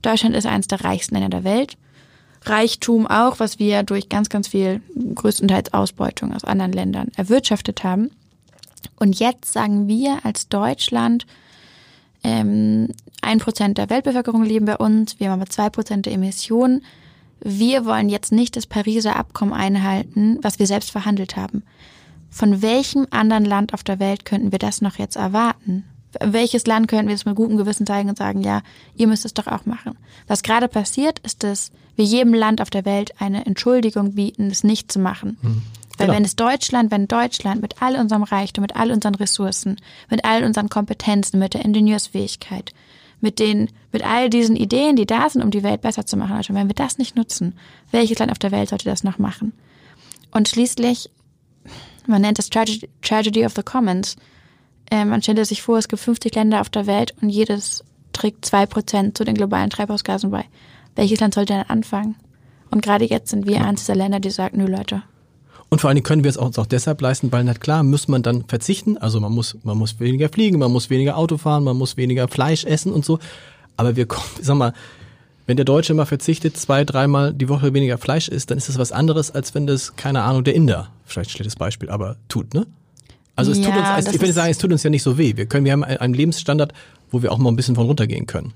Deutschland 0.02 0.34
ist 0.34 0.46
eines 0.46 0.66
der 0.66 0.84
reichsten 0.84 1.14
Länder 1.14 1.28
der 1.28 1.44
Welt. 1.44 1.76
Reichtum 2.44 3.06
auch, 3.06 3.38
was 3.38 3.60
wir 3.60 3.84
durch 3.84 4.08
ganz, 4.08 4.28
ganz 4.28 4.48
viel 4.48 4.80
größtenteils 5.14 5.72
Ausbeutung 5.72 6.34
aus 6.34 6.42
anderen 6.42 6.72
Ländern 6.72 7.08
erwirtschaftet 7.16 7.84
haben. 7.84 8.10
Und 8.96 9.20
jetzt 9.20 9.52
sagen 9.52 9.86
wir 9.86 10.18
als 10.24 10.48
Deutschland, 10.48 11.24
ähm, 12.24 12.88
ein 13.20 13.38
Prozent 13.38 13.78
der 13.78 13.90
Weltbevölkerung 13.90 14.42
leben 14.42 14.66
bei 14.66 14.76
uns, 14.76 15.20
wir 15.20 15.30
haben 15.30 15.40
aber 15.40 15.50
zwei 15.50 15.70
Prozent 15.70 16.06
der 16.06 16.14
Emissionen. 16.14 16.84
Wir 17.44 17.84
wollen 17.84 18.08
jetzt 18.08 18.32
nicht 18.32 18.56
das 18.56 18.66
Pariser 18.66 19.16
Abkommen 19.16 19.52
einhalten, 19.52 20.38
was 20.42 20.58
wir 20.58 20.66
selbst 20.66 20.90
verhandelt 20.90 21.36
haben. 21.36 21.62
Von 22.30 22.62
welchem 22.62 23.06
anderen 23.10 23.44
Land 23.44 23.74
auf 23.74 23.82
der 23.82 23.98
Welt 23.98 24.24
könnten 24.24 24.52
wir 24.52 24.58
das 24.58 24.80
noch 24.80 24.96
jetzt 24.98 25.16
erwarten? 25.16 25.84
Welches 26.20 26.66
Land 26.66 26.88
könnten 26.88 27.08
wir 27.08 27.14
es 27.14 27.24
mit 27.24 27.36
gutem 27.36 27.56
Gewissen 27.56 27.86
zeigen 27.86 28.08
und 28.08 28.18
sagen, 28.18 28.42
ja, 28.42 28.62
ihr 28.96 29.06
müsst 29.06 29.24
es 29.24 29.34
doch 29.34 29.46
auch 29.46 29.66
machen? 29.66 29.98
Was 30.28 30.42
gerade 30.42 30.68
passiert, 30.68 31.18
ist, 31.20 31.42
dass 31.42 31.72
wir 31.96 32.04
jedem 32.04 32.34
Land 32.34 32.60
auf 32.60 32.70
der 32.70 32.84
Welt 32.84 33.20
eine 33.20 33.44
Entschuldigung 33.44 34.14
bieten, 34.14 34.50
es 34.50 34.64
nicht 34.64 34.92
zu 34.92 34.98
machen. 34.98 35.36
Mhm. 35.42 35.62
Weil 35.98 36.06
genau. 36.06 36.16
wenn 36.16 36.24
es 36.24 36.36
Deutschland, 36.36 36.90
wenn 36.90 37.08
Deutschland 37.08 37.60
mit 37.60 37.82
all 37.82 37.96
unserem 37.96 38.22
Reichtum, 38.22 38.62
mit 38.62 38.76
all 38.76 38.90
unseren 38.90 39.14
Ressourcen, 39.14 39.76
mit 40.10 40.24
all 40.24 40.44
unseren 40.44 40.68
Kompetenzen, 40.68 41.38
mit 41.38 41.54
der 41.54 41.64
Ingenieursfähigkeit, 41.64 42.72
mit 43.22 43.38
den, 43.38 43.70
mit 43.92 44.04
all 44.04 44.28
diesen 44.28 44.56
Ideen, 44.56 44.96
die 44.96 45.06
da 45.06 45.28
sind, 45.28 45.42
um 45.42 45.50
die 45.50 45.62
Welt 45.62 45.80
besser 45.80 46.04
zu 46.04 46.16
machen, 46.16 46.36
also 46.36 46.52
wenn 46.52 46.68
wir 46.68 46.74
das 46.74 46.98
nicht 46.98 47.16
nutzen, 47.16 47.54
welches 47.90 48.18
Land 48.18 48.30
auf 48.30 48.38
der 48.38 48.50
Welt 48.50 48.68
sollte 48.68 48.84
das 48.84 49.04
noch 49.04 49.18
machen? 49.18 49.52
Und 50.32 50.48
schließlich, 50.48 51.10
man 52.06 52.22
nennt 52.22 52.38
es 52.38 52.50
Tragedy, 52.50 52.88
Tragedy 53.00 53.46
of 53.46 53.54
the 53.54 53.62
Commons. 53.62 54.16
Äh, 54.90 55.04
man 55.04 55.22
stellt 55.22 55.46
sich 55.46 55.62
vor, 55.62 55.78
es 55.78 55.88
gibt 55.88 56.02
50 56.02 56.34
Länder 56.34 56.60
auf 56.60 56.68
der 56.68 56.86
Welt 56.86 57.14
und 57.22 57.30
jedes 57.30 57.84
trägt 58.12 58.44
zwei 58.44 58.66
Prozent 58.66 59.16
zu 59.16 59.24
den 59.24 59.34
globalen 59.34 59.70
Treibhausgasen 59.70 60.30
bei. 60.30 60.44
Welches 60.96 61.20
Land 61.20 61.34
sollte 61.34 61.54
dann 61.54 61.66
anfangen? 61.66 62.16
Und 62.70 62.82
gerade 62.82 63.04
jetzt 63.04 63.30
sind 63.30 63.46
wir 63.46 63.64
eines 63.64 63.86
der 63.86 63.96
Länder, 63.96 64.20
die 64.20 64.30
sagen, 64.30 64.58
nö 64.58 64.66
Leute, 64.66 65.02
und 65.72 65.80
vor 65.80 65.88
allen 65.88 65.94
Dingen 65.94 66.04
können 66.04 66.22
wir 66.22 66.28
es 66.28 66.36
uns 66.36 66.58
auch 66.58 66.66
deshalb 66.66 67.00
leisten, 67.00 67.32
weil 67.32 67.44
na 67.44 67.54
klar 67.54 67.82
muss 67.82 68.06
man 68.06 68.22
dann 68.22 68.44
verzichten. 68.44 68.98
Also 68.98 69.20
man 69.20 69.32
muss, 69.32 69.56
man 69.62 69.78
muss 69.78 69.98
weniger 70.00 70.28
fliegen, 70.28 70.58
man 70.58 70.70
muss 70.70 70.90
weniger 70.90 71.16
Auto 71.16 71.38
fahren, 71.38 71.64
man 71.64 71.78
muss 71.78 71.96
weniger 71.96 72.28
Fleisch 72.28 72.66
essen 72.66 72.92
und 72.92 73.06
so. 73.06 73.20
Aber 73.78 73.96
wir 73.96 74.04
kommen, 74.04 74.26
sag 74.42 74.58
mal, 74.58 74.74
wenn 75.46 75.56
der 75.56 75.64
Deutsche 75.64 75.94
mal 75.94 76.04
verzichtet, 76.04 76.58
zwei, 76.58 76.84
dreimal 76.84 77.32
die 77.32 77.48
Woche 77.48 77.72
weniger 77.72 77.96
Fleisch 77.96 78.28
isst, 78.28 78.50
dann 78.50 78.58
ist 78.58 78.68
das 78.68 78.76
was 78.76 78.92
anderes, 78.92 79.30
als 79.30 79.54
wenn 79.54 79.66
das, 79.66 79.96
keine 79.96 80.24
Ahnung, 80.24 80.44
der 80.44 80.54
Inder, 80.54 80.90
vielleicht 81.06 81.30
ein 81.30 81.36
schlechtes 81.36 81.56
Beispiel, 81.56 81.88
aber 81.88 82.16
tut, 82.28 82.52
ne? 82.52 82.66
Also 83.34 83.52
es 83.52 83.56
ja, 83.56 83.70
tut 83.70 84.04
uns, 84.04 84.14
ich 84.14 84.20
würde 84.20 84.34
sagen, 84.34 84.50
es 84.50 84.58
tut 84.58 84.72
uns 84.72 84.82
ja 84.82 84.90
nicht 84.90 85.02
so 85.02 85.16
weh. 85.16 85.38
Wir 85.38 85.46
können, 85.46 85.64
wir 85.64 85.72
haben 85.72 85.84
einen 85.84 86.12
Lebensstandard, 86.12 86.74
wo 87.10 87.22
wir 87.22 87.32
auch 87.32 87.38
mal 87.38 87.48
ein 87.48 87.56
bisschen 87.56 87.76
von 87.76 87.86
runtergehen 87.86 88.26
können. 88.26 88.52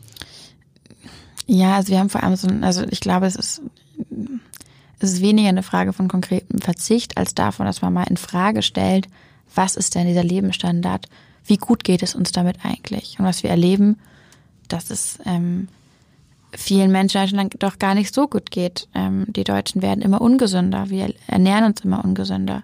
Ja, 1.46 1.76
also 1.76 1.88
wir 1.88 1.98
haben 1.98 2.10
vor 2.10 2.22
allem 2.22 2.36
so 2.36 2.46
ein, 2.46 2.62
also 2.62 2.84
ich 2.90 3.00
glaube, 3.00 3.24
es 3.24 3.36
ist 3.36 3.62
es 4.98 5.12
ist 5.12 5.22
weniger 5.22 5.48
eine 5.48 5.62
Frage 5.62 5.92
von 5.92 6.08
konkretem 6.08 6.60
Verzicht 6.60 7.16
als 7.18 7.34
davon, 7.34 7.66
dass 7.66 7.82
man 7.82 7.92
mal 7.92 8.04
in 8.08 8.16
Frage 8.16 8.62
stellt, 8.62 9.08
was 9.54 9.76
ist 9.76 9.94
denn 9.94 10.06
dieser 10.06 10.24
Lebensstandard? 10.24 11.06
Wie 11.44 11.58
gut 11.58 11.84
geht 11.84 12.02
es 12.02 12.14
uns 12.14 12.32
damit 12.32 12.64
eigentlich? 12.64 13.16
Und 13.18 13.24
was 13.24 13.42
wir 13.42 13.50
erleben, 13.50 13.98
dass 14.68 14.90
es 14.90 15.18
ähm, 15.24 15.68
vielen 16.52 16.90
Menschen 16.90 17.50
doch 17.58 17.78
gar 17.78 17.94
nicht 17.94 18.14
so 18.14 18.26
gut 18.26 18.50
geht. 18.50 18.88
Ähm, 18.94 19.26
die 19.28 19.44
Deutschen 19.44 19.82
werden 19.82 20.02
immer 20.02 20.20
ungesünder. 20.20 20.90
Wir 20.90 21.14
ernähren 21.26 21.64
uns 21.64 21.82
immer 21.82 22.04
ungesünder. 22.04 22.62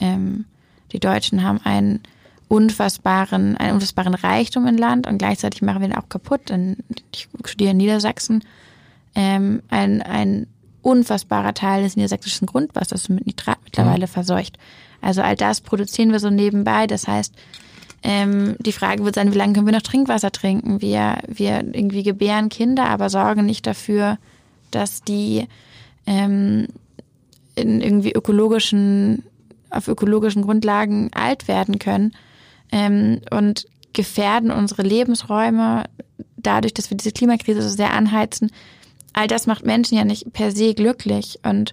Ähm, 0.00 0.44
die 0.92 1.00
Deutschen 1.00 1.44
haben 1.44 1.60
einen 1.62 2.00
unfassbaren, 2.48 3.56
einen 3.56 3.74
unfassbaren 3.74 4.14
Reichtum 4.14 4.66
im 4.66 4.76
Land 4.76 5.06
und 5.06 5.18
gleichzeitig 5.18 5.62
machen 5.62 5.80
wir 5.80 5.88
ihn 5.88 5.94
auch 5.94 6.08
kaputt. 6.08 6.50
ich 7.12 7.28
studiere 7.44 7.70
in 7.70 7.76
Niedersachsen. 7.76 8.44
Ähm, 9.14 9.62
ein, 9.68 10.02
ein 10.02 10.46
unfassbarer 10.82 11.54
Teil 11.54 11.82
des 11.82 11.96
niedersächsischen 11.96 12.46
Grundwassers 12.46 13.08
mit 13.08 13.26
Nitrat 13.26 13.58
mittlerweile 13.64 14.06
mhm. 14.06 14.10
verseucht. 14.10 14.58
Also 15.00 15.22
all 15.22 15.36
das 15.36 15.60
produzieren 15.60 16.12
wir 16.12 16.20
so 16.20 16.30
nebenbei. 16.30 16.86
Das 16.86 17.08
heißt, 17.08 17.34
ähm, 18.02 18.56
die 18.58 18.72
Frage 18.72 19.04
wird 19.04 19.14
sein, 19.14 19.32
wie 19.32 19.38
lange 19.38 19.52
können 19.52 19.66
wir 19.66 19.74
noch 19.74 19.82
Trinkwasser 19.82 20.32
trinken? 20.32 20.80
Wir, 20.80 21.18
wir 21.26 21.62
irgendwie 21.72 22.02
gebären 22.02 22.48
Kinder, 22.48 22.86
aber 22.86 23.10
sorgen 23.10 23.44
nicht 23.44 23.66
dafür, 23.66 24.18
dass 24.70 25.02
die 25.02 25.46
ähm, 26.06 26.68
in 27.54 27.80
irgendwie 27.80 28.12
ökologischen, 28.12 29.24
auf 29.70 29.88
ökologischen 29.88 30.42
Grundlagen 30.42 31.10
alt 31.12 31.48
werden 31.48 31.78
können 31.78 32.12
ähm, 32.72 33.20
und 33.30 33.66
gefährden 33.92 34.50
unsere 34.50 34.82
Lebensräume 34.82 35.84
dadurch, 36.36 36.72
dass 36.74 36.90
wir 36.90 36.96
diese 36.96 37.12
Klimakrise 37.12 37.62
so 37.62 37.68
sehr 37.68 37.92
anheizen, 37.92 38.50
all 39.12 39.26
das 39.26 39.46
macht 39.46 39.64
Menschen 39.64 39.96
ja 39.96 40.04
nicht 40.04 40.32
per 40.32 40.50
se 40.50 40.74
glücklich. 40.74 41.38
Und 41.42 41.72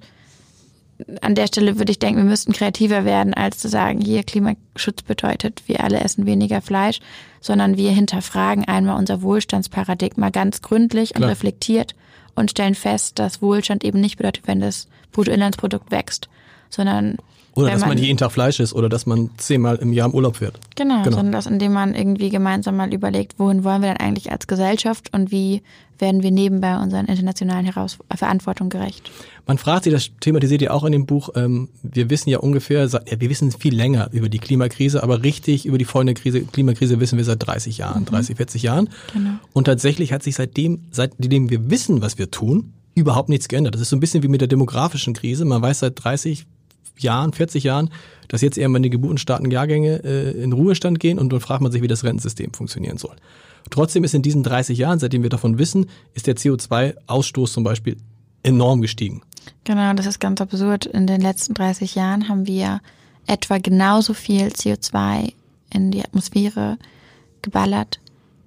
an 1.21 1.35
der 1.35 1.47
Stelle 1.47 1.77
würde 1.77 1.91
ich 1.91 1.99
denken, 1.99 2.21
wir 2.21 2.29
müssten 2.29 2.53
kreativer 2.53 3.05
werden, 3.05 3.33
als 3.33 3.59
zu 3.59 3.69
sagen, 3.69 4.01
hier 4.01 4.23
Klimaschutz 4.23 5.03
bedeutet, 5.05 5.63
wir 5.67 5.83
alle 5.83 5.99
essen 5.99 6.25
weniger 6.25 6.61
Fleisch, 6.61 6.99
sondern 7.39 7.77
wir 7.77 7.91
hinterfragen 7.91 8.65
einmal 8.65 8.97
unser 8.97 9.21
Wohlstandsparadigma 9.21 10.29
ganz 10.29 10.61
gründlich 10.61 11.11
und 11.11 11.17
Klar. 11.17 11.31
reflektiert 11.31 11.95
und 12.35 12.51
stellen 12.51 12.75
fest, 12.75 13.19
dass 13.19 13.41
Wohlstand 13.41 13.83
eben 13.83 13.99
nicht 13.99 14.17
bedeutet, 14.17 14.47
wenn 14.47 14.59
das 14.59 14.87
Bruttoinlandsprodukt 15.11 15.91
wächst, 15.91 16.29
sondern 16.69 17.17
oder 17.57 17.71
dass 17.71 17.81
man, 17.81 17.89
man 17.89 17.97
jeden 17.97 18.17
Tag 18.17 18.31
Fleisch 18.31 18.59
isst 18.59 18.73
oder 18.73 18.87
dass 18.87 19.05
man 19.05 19.31
zehnmal 19.37 19.77
im 19.77 19.91
Jahr 19.91 20.07
im 20.07 20.13
Urlaub 20.13 20.41
wird. 20.41 20.59
Genau, 20.75 21.01
genau, 21.01 21.15
sondern 21.15 21.31
dass 21.31 21.47
indem 21.47 21.73
man 21.73 21.95
irgendwie 21.95 22.29
gemeinsam 22.29 22.77
mal 22.77 22.93
überlegt, 22.93 23.39
wohin 23.39 23.63
wollen 23.63 23.81
wir 23.81 23.89
denn 23.89 23.97
eigentlich 23.97 24.31
als 24.31 24.45
Gesellschaft 24.45 25.11
und 25.13 25.31
wie 25.31 25.63
werden 25.97 26.21
wir 26.21 26.29
nebenbei 26.29 26.77
unseren 26.77 27.07
internationalen 27.07 27.65
Heraus 27.65 27.97
Verantwortung 28.15 28.69
gerecht. 28.69 29.09
Man 29.47 29.57
fragt 29.57 29.85
sich, 29.85 29.93
das 29.93 30.11
thematisiert 30.19 30.61
ihr 30.61 30.71
auch 30.71 30.83
in 30.83 30.91
dem 30.91 31.07
Buch, 31.07 31.29
ähm, 31.35 31.69
wir 31.81 32.11
wissen 32.11 32.29
ja 32.29 32.37
ungefähr, 32.37 32.85
ja, 32.85 33.19
wir 33.19 33.29
wissen 33.29 33.51
viel 33.51 33.75
länger 33.75 34.09
über 34.11 34.29
die 34.29 34.37
Klimakrise, 34.37 35.01
aber 35.01 35.23
richtig 35.23 35.65
über 35.65 35.79
die 35.79 35.85
folgende 35.85 36.13
Krise, 36.13 36.41
Klimakrise 36.41 36.99
wissen 36.99 37.17
wir 37.17 37.25
seit 37.25 37.45
30 37.47 37.79
Jahren, 37.79 38.01
mhm. 38.01 38.05
30, 38.05 38.37
40 38.37 38.61
Jahren. 38.61 38.89
Genau. 39.13 39.31
Und 39.53 39.63
tatsächlich 39.63 40.13
hat 40.13 40.21
sich 40.21 40.35
seitdem, 40.35 40.83
seitdem 40.91 41.49
wir 41.49 41.71
wissen, 41.71 42.03
was 42.03 42.19
wir 42.19 42.29
tun, 42.29 42.73
überhaupt 42.93 43.29
nichts 43.29 43.47
geändert. 43.47 43.73
Das 43.75 43.81
ist 43.81 43.89
so 43.89 43.95
ein 43.95 43.99
bisschen 43.99 44.21
wie 44.21 44.27
mit 44.27 44.41
der 44.41 44.47
demografischen 44.47 45.13
Krise. 45.13 45.45
Man 45.45 45.61
weiß 45.61 45.79
seit 45.79 46.03
30, 46.03 46.45
Jahren, 47.01 47.33
40 47.33 47.63
Jahren, 47.63 47.89
dass 48.27 48.41
jetzt 48.41 48.57
irgendwann 48.57 48.83
die 48.83 48.89
geburtenstarken 48.89 49.51
Jahrgänge 49.51 50.03
äh, 50.03 50.31
in 50.31 50.53
Ruhestand 50.53 50.99
gehen 50.99 51.19
und 51.19 51.31
dann 51.31 51.39
fragt 51.39 51.61
man 51.61 51.71
sich, 51.71 51.81
wie 51.81 51.87
das 51.87 52.03
Rentensystem 52.03 52.53
funktionieren 52.53 52.97
soll. 52.97 53.15
Trotzdem 53.69 54.03
ist 54.03 54.13
in 54.13 54.21
diesen 54.21 54.43
30 54.43 54.77
Jahren, 54.77 54.99
seitdem 54.99 55.23
wir 55.23 55.29
davon 55.29 55.59
wissen, 55.59 55.87
ist 56.13 56.27
der 56.27 56.35
CO2-Ausstoß 56.35 57.51
zum 57.51 57.63
Beispiel 57.63 57.97
enorm 58.43 58.81
gestiegen. 58.81 59.21
Genau, 59.63 59.93
das 59.93 60.05
ist 60.05 60.19
ganz 60.19 60.39
absurd. 60.41 60.85
In 60.85 61.07
den 61.07 61.21
letzten 61.21 61.53
30 61.53 61.95
Jahren 61.95 62.29
haben 62.29 62.47
wir 62.47 62.81
etwa 63.25 63.57
genauso 63.57 64.13
viel 64.13 64.47
CO2 64.47 65.33
in 65.73 65.91
die 65.91 66.03
Atmosphäre 66.03 66.77
geballert 67.41 67.99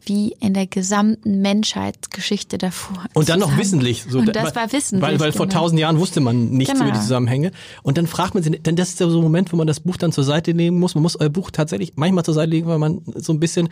wie 0.04 0.34
in 0.40 0.54
der 0.54 0.66
gesamten 0.66 1.40
Menschheitsgeschichte 1.40 2.58
davor. 2.58 3.04
Und 3.14 3.28
dann 3.28 3.40
noch 3.40 3.56
wissentlich. 3.58 4.04
So, 4.08 4.18
und 4.18 4.34
das 4.34 4.54
war 4.54 4.72
wissentlich. 4.72 5.02
Weil, 5.02 5.20
weil 5.20 5.32
vor 5.32 5.46
genau. 5.46 5.60
tausend 5.60 5.80
Jahren 5.80 5.98
wusste 5.98 6.20
man 6.20 6.50
nichts 6.50 6.72
genau. 6.72 6.86
über 6.86 6.94
die 6.94 7.00
Zusammenhänge. 7.00 7.52
Und 7.82 7.98
dann 7.98 8.06
fragt 8.06 8.34
man 8.34 8.42
sich, 8.42 8.62
denn 8.62 8.76
das 8.76 8.90
ist 8.90 9.00
ja 9.00 9.08
so 9.08 9.18
ein 9.18 9.22
Moment, 9.22 9.52
wo 9.52 9.56
man 9.56 9.66
das 9.66 9.80
Buch 9.80 9.96
dann 9.96 10.12
zur 10.12 10.24
Seite 10.24 10.52
legen 10.52 10.78
muss. 10.78 10.94
Man 10.94 11.02
muss 11.02 11.16
euer 11.16 11.28
Buch 11.28 11.50
tatsächlich 11.50 11.92
manchmal 11.96 12.24
zur 12.24 12.34
Seite 12.34 12.50
legen, 12.50 12.66
weil 12.66 12.78
man 12.78 13.02
so 13.14 13.32
ein 13.32 13.40
bisschen, 13.40 13.68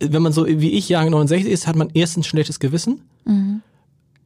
wenn 0.00 0.22
man 0.22 0.32
so 0.32 0.46
wie 0.46 0.70
ich 0.70 0.88
Jahre 0.88 1.10
69 1.10 1.50
ist, 1.50 1.66
hat 1.66 1.76
man 1.76 1.90
erstens 1.94 2.26
ein 2.26 2.28
schlechtes 2.28 2.60
Gewissen. 2.60 3.02
Mhm. 3.24 3.62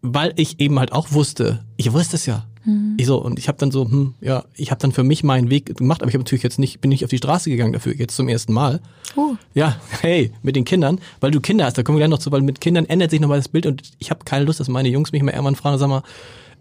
Weil 0.02 0.32
ich 0.36 0.60
eben 0.60 0.78
halt 0.78 0.92
auch 0.92 1.12
wusste, 1.12 1.64
ich 1.76 1.92
wusste 1.92 2.16
es 2.16 2.24
ja. 2.26 2.46
Mhm. 2.64 2.94
Ich 2.98 3.06
so, 3.06 3.18
und 3.22 3.38
ich 3.38 3.48
habe 3.48 3.58
dann 3.58 3.70
so, 3.70 3.84
hm, 3.84 4.14
ja, 4.20 4.44
ich 4.54 4.70
habe 4.70 4.80
dann 4.80 4.92
für 4.92 5.02
mich 5.02 5.24
meinen 5.24 5.50
Weg 5.50 5.76
gemacht, 5.76 6.02
aber 6.02 6.08
ich 6.08 6.14
habe 6.14 6.24
natürlich 6.24 6.42
jetzt 6.42 6.58
nicht, 6.58 6.80
bin 6.80 6.90
nicht 6.90 7.04
auf 7.04 7.10
die 7.10 7.18
Straße 7.18 7.50
gegangen 7.50 7.72
dafür, 7.72 7.94
jetzt 7.94 8.16
zum 8.16 8.28
ersten 8.28 8.52
Mal. 8.52 8.80
Uh. 9.16 9.36
Ja, 9.54 9.76
hey, 10.00 10.32
mit 10.42 10.56
den 10.56 10.64
Kindern, 10.64 11.00
weil 11.20 11.30
du 11.30 11.40
Kinder 11.40 11.64
hast, 11.64 11.78
da 11.78 11.82
kommen 11.82 11.98
wir 11.98 12.00
gleich 12.00 12.10
noch 12.10 12.18
zu, 12.18 12.30
weil 12.32 12.42
mit 12.42 12.60
Kindern 12.60 12.86
ändert 12.86 13.10
sich 13.10 13.20
nochmal 13.20 13.38
das 13.38 13.48
Bild 13.48 13.66
und 13.66 13.82
ich 13.98 14.10
habe 14.10 14.24
keine 14.24 14.44
Lust, 14.44 14.60
dass 14.60 14.68
meine 14.68 14.88
Jungs 14.88 15.12
mich 15.12 15.22
mal 15.22 15.32
irgendwann 15.32 15.56
fragen, 15.56 15.78
sag 15.78 15.88
mal, 15.88 16.02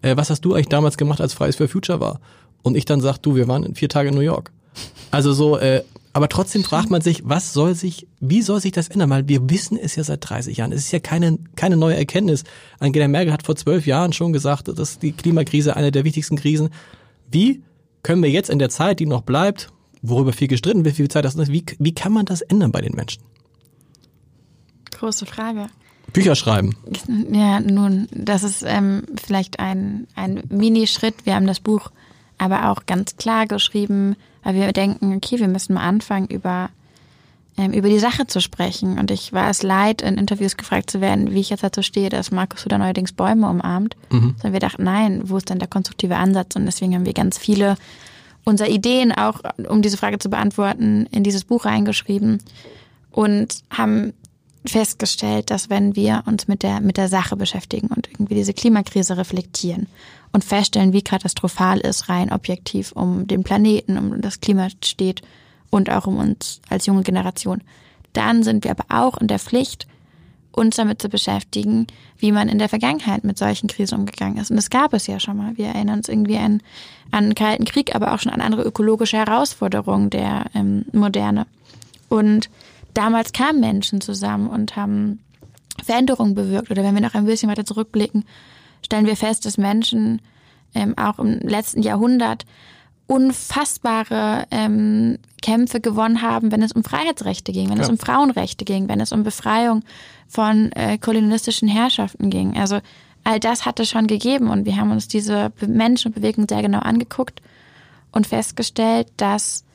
äh, 0.02 0.16
was 0.16 0.30
hast 0.30 0.42
du 0.42 0.54
eigentlich 0.54 0.70
damals 0.70 0.98
gemacht, 0.98 1.22
als 1.22 1.34
Fridays 1.34 1.58
for 1.58 1.68
Future 1.68 2.00
war? 2.00 2.20
Und 2.62 2.76
ich 2.76 2.86
dann 2.86 3.02
sag, 3.02 3.18
du, 3.18 3.36
wir 3.36 3.48
waren 3.48 3.76
vier 3.76 3.90
Tage 3.90 4.10
in 4.10 4.16
New 4.16 4.22
York. 4.22 4.52
Also 5.12 5.34
so, 5.34 5.58
äh, 5.58 5.82
aber 6.14 6.28
trotzdem 6.28 6.64
fragt 6.64 6.90
man 6.90 7.02
sich, 7.02 7.22
was 7.24 7.54
soll 7.54 7.76
sich, 7.76 8.08
wie 8.20 8.42
soll 8.42 8.60
sich 8.60 8.72
das 8.72 8.88
ändern? 8.88 9.10
Weil 9.10 9.28
wir 9.28 9.50
wissen 9.50 9.78
es 9.78 9.96
ja 9.96 10.04
seit 10.04 10.28
30 10.28 10.58
Jahren. 10.58 10.72
Es 10.72 10.86
ist 10.86 10.92
ja 10.92 11.00
keine, 11.00 11.38
keine 11.56 11.78
neue 11.78 11.96
Erkenntnis. 11.96 12.44
Angela 12.80 13.08
Merkel 13.08 13.32
hat 13.32 13.44
vor 13.44 13.56
zwölf 13.56 13.86
Jahren 13.86 14.14
schon 14.14 14.34
gesagt, 14.34 14.68
dass 14.68 15.00
die 15.00 15.12
Klimakrise 15.12 15.76
eine 15.76 15.92
der 15.92 16.04
wichtigsten 16.04 16.36
Krisen. 16.36 16.70
Wie 17.30 17.62
können 18.02 18.24
wir 18.24 18.30
jetzt 18.30 18.50
in 18.50 18.60
der 18.60 18.70
Zeit, 18.70 19.00
die 19.00 19.06
noch 19.06 19.22
bleibt, 19.22 19.70
worüber 20.02 20.34
viel 20.34 20.48
gestritten 20.48 20.84
wird, 20.84 20.96
wie 20.96 21.04
viel 21.04 21.12
Zeit 21.12 21.26
das 21.26 21.36
ist, 21.36 21.52
wie, 21.52 21.64
wie 21.78 21.94
kann 21.94 22.12
man 22.12 22.26
das 22.26 22.42
ändern 22.42 22.72
bei 22.72 22.82
den 22.82 22.96
Menschen? 22.96 23.22
Große 24.92 25.26
Frage. 25.26 25.68
Bücher 26.12 26.36
schreiben. 26.36 26.76
Ja, 27.32 27.60
nun, 27.60 28.08
das 28.12 28.44
ist 28.44 28.64
ähm, 28.66 29.04
vielleicht 29.24 29.60
ein, 29.60 30.08
ein 30.16 30.42
Minischritt. 30.50 31.26
Wir 31.26 31.36
haben 31.36 31.46
das 31.46 31.60
Buch 31.60 31.92
aber 32.40 32.72
auch 32.72 32.86
ganz 32.86 33.18
klar 33.18 33.46
geschrieben, 33.46 34.16
weil 34.44 34.56
wir 34.56 34.72
denken, 34.74 35.16
okay, 35.16 35.40
wir 35.40 35.48
müssen 35.48 35.74
mal 35.74 35.88
anfangen, 35.88 36.28
über 36.28 36.70
ähm, 37.60 37.74
über 37.74 37.90
die 37.90 38.00
Sache 38.00 38.26
zu 38.26 38.40
sprechen. 38.40 38.98
Und 38.98 39.12
ich 39.12 39.34
war 39.34 39.50
es 39.50 39.64
leid, 39.64 40.02
in 40.02 40.18
Interviews 40.18 40.56
gefragt 40.56 40.90
zu 40.90 41.02
werden, 41.02 41.34
wie 41.34 41.42
ich 41.42 41.50
jetzt 41.50 41.64
dazu 41.64 41.82
stehe, 41.82 42.10
dass 42.10 42.32
Markus 42.32 42.64
Huder 42.64 42.78
neuerdings 42.78 43.12
Bäume 43.12 43.50
umarmt. 43.50 43.98
Mhm. 44.10 44.36
Sondern 44.38 44.54
wir 44.54 44.60
dachten, 44.62 44.84
nein, 44.84 45.24
wo 45.26 45.38
ist 45.38 45.50
denn 45.50 45.60
der 45.60 45.68
konstruktive 45.68 46.16
Ansatz? 46.16 46.56
Und 46.56 46.66
deswegen 46.66 46.96
haben 46.96 47.06
wir 47.06 47.14
ganz 47.14 47.38
viele 47.38 47.76
unserer 48.46 48.70
Ideen 48.70 49.12
auch, 49.12 49.42
um 49.68 49.82
diese 49.82 49.98
Frage 49.98 50.20
zu 50.20 50.30
beantworten, 50.30 51.06
in 51.12 51.24
dieses 51.24 51.44
Buch 51.44 51.66
reingeschrieben 51.66 52.42
und 53.12 53.64
haben 53.70 54.14
festgestellt, 54.72 55.52
dass 55.52 55.70
wenn 55.70 55.96
wir 55.96 56.24
uns 56.26 56.48
mit 56.48 56.64
der, 56.64 56.82
mit 56.82 56.98
der 56.98 57.08
Sache 57.08 57.36
beschäftigen 57.36 57.88
und 57.88 58.10
irgendwie 58.12 58.36
diese 58.36 58.54
Klimakrise 58.54 59.18
reflektieren 59.18 59.88
und 60.32 60.44
feststellen, 60.44 60.94
wie 60.94 61.02
katastrophal 61.02 61.80
es 61.82 62.10
rein 62.10 62.32
objektiv 62.32 62.92
um 62.92 63.28
den 63.28 63.44
Planeten, 63.44 63.98
um 63.98 64.22
das 64.22 64.42
Klima 64.42 64.70
steht, 64.84 65.22
und 65.70 65.90
auch 65.90 66.08
um 66.08 66.18
uns 66.18 66.62
als 66.70 66.86
junge 66.86 67.04
Generation. 67.04 67.62
Dann 68.14 68.44
sind 68.44 68.64
wir 68.64 68.72
aber 68.72 68.86
auch 68.90 69.18
in 69.18 69.28
der 69.28 69.40
Pflicht, 69.40 69.88
uns 70.52 70.76
damit 70.76 71.02
zu 71.02 71.10
beschäftigen, 71.10 71.88
wie 72.18 72.32
man 72.32 72.50
in 72.50 72.58
der 72.58 72.70
Vergangenheit 72.70 73.24
mit 73.24 73.38
solchen 73.38 73.68
Krisen 73.68 74.00
umgegangen 74.00 74.38
ist. 74.38 74.50
Und 74.50 74.58
das 74.58 74.70
gab 74.70 74.94
es 74.94 75.08
ja 75.08 75.20
schon 75.20 75.38
mal. 75.38 75.58
Wir 75.58 75.68
erinnern 75.68 76.00
uns 76.00 76.10
irgendwie 76.10 76.38
an, 76.38 76.62
an 77.12 77.26
den 77.26 77.36
Kalten 77.36 77.66
Krieg, 77.66 77.96
aber 77.96 78.14
auch 78.14 78.20
schon 78.20 78.32
an 78.32 78.42
andere 78.42 78.64
ökologische 78.64 79.18
Herausforderungen 79.18 80.10
der 80.10 80.46
ähm, 80.56 80.86
Moderne. 80.92 81.46
Und 82.10 82.50
damals 82.94 83.34
kamen 83.34 83.60
Menschen 83.60 84.02
zusammen 84.02 84.48
und 84.48 84.76
haben 84.76 85.20
Veränderungen 85.84 86.36
bewirkt. 86.36 86.72
Oder 86.72 86.84
wenn 86.84 86.96
wir 86.96 87.02
noch 87.02 87.16
ein 87.16 87.26
bisschen 87.26 87.50
weiter 87.50 87.66
zurückblicken, 87.66 88.26
stellen 88.84 89.06
wir 89.06 89.16
fest, 89.16 89.46
dass 89.46 89.58
Menschen 89.58 90.22
ähm, 90.76 90.98
auch 90.98 91.20
im 91.20 91.40
letzten 91.40 91.82
Jahrhundert 91.82 92.46
unfassbare 93.08 94.46
ähm, 94.52 95.18
Kämpfe 95.42 95.80
gewonnen 95.82 96.22
haben, 96.22 96.52
wenn 96.52 96.62
es 96.62 96.74
um 96.74 96.84
Freiheitsrechte 96.84 97.52
ging, 97.52 97.70
wenn 97.70 97.78
ja. 97.78 97.84
es 97.84 97.90
um 97.90 97.98
Frauenrechte 97.98 98.66
ging, 98.66 98.88
wenn 98.88 99.00
es 99.00 99.12
um 99.12 99.24
Befreiung 99.24 99.84
von 100.28 100.72
äh, 100.74 101.00
kolonialistischen 101.00 101.68
Herrschaften 101.68 102.30
ging. 102.30 102.56
Also 102.58 102.80
all 103.24 103.40
das 103.40 103.66
hat 103.66 103.80
es 103.80 103.90
schon 103.90 104.06
gegeben 104.06 104.50
und 104.50 104.66
wir 104.66 104.78
haben 104.78 104.92
uns 104.92 105.08
diese 105.08 105.52
Menschenbewegung 105.66 106.46
sehr 106.48 106.62
genau 106.62 106.80
angeguckt 106.80 107.42
und 108.12 108.28
festgestellt, 108.28 109.08
dass 109.18 109.66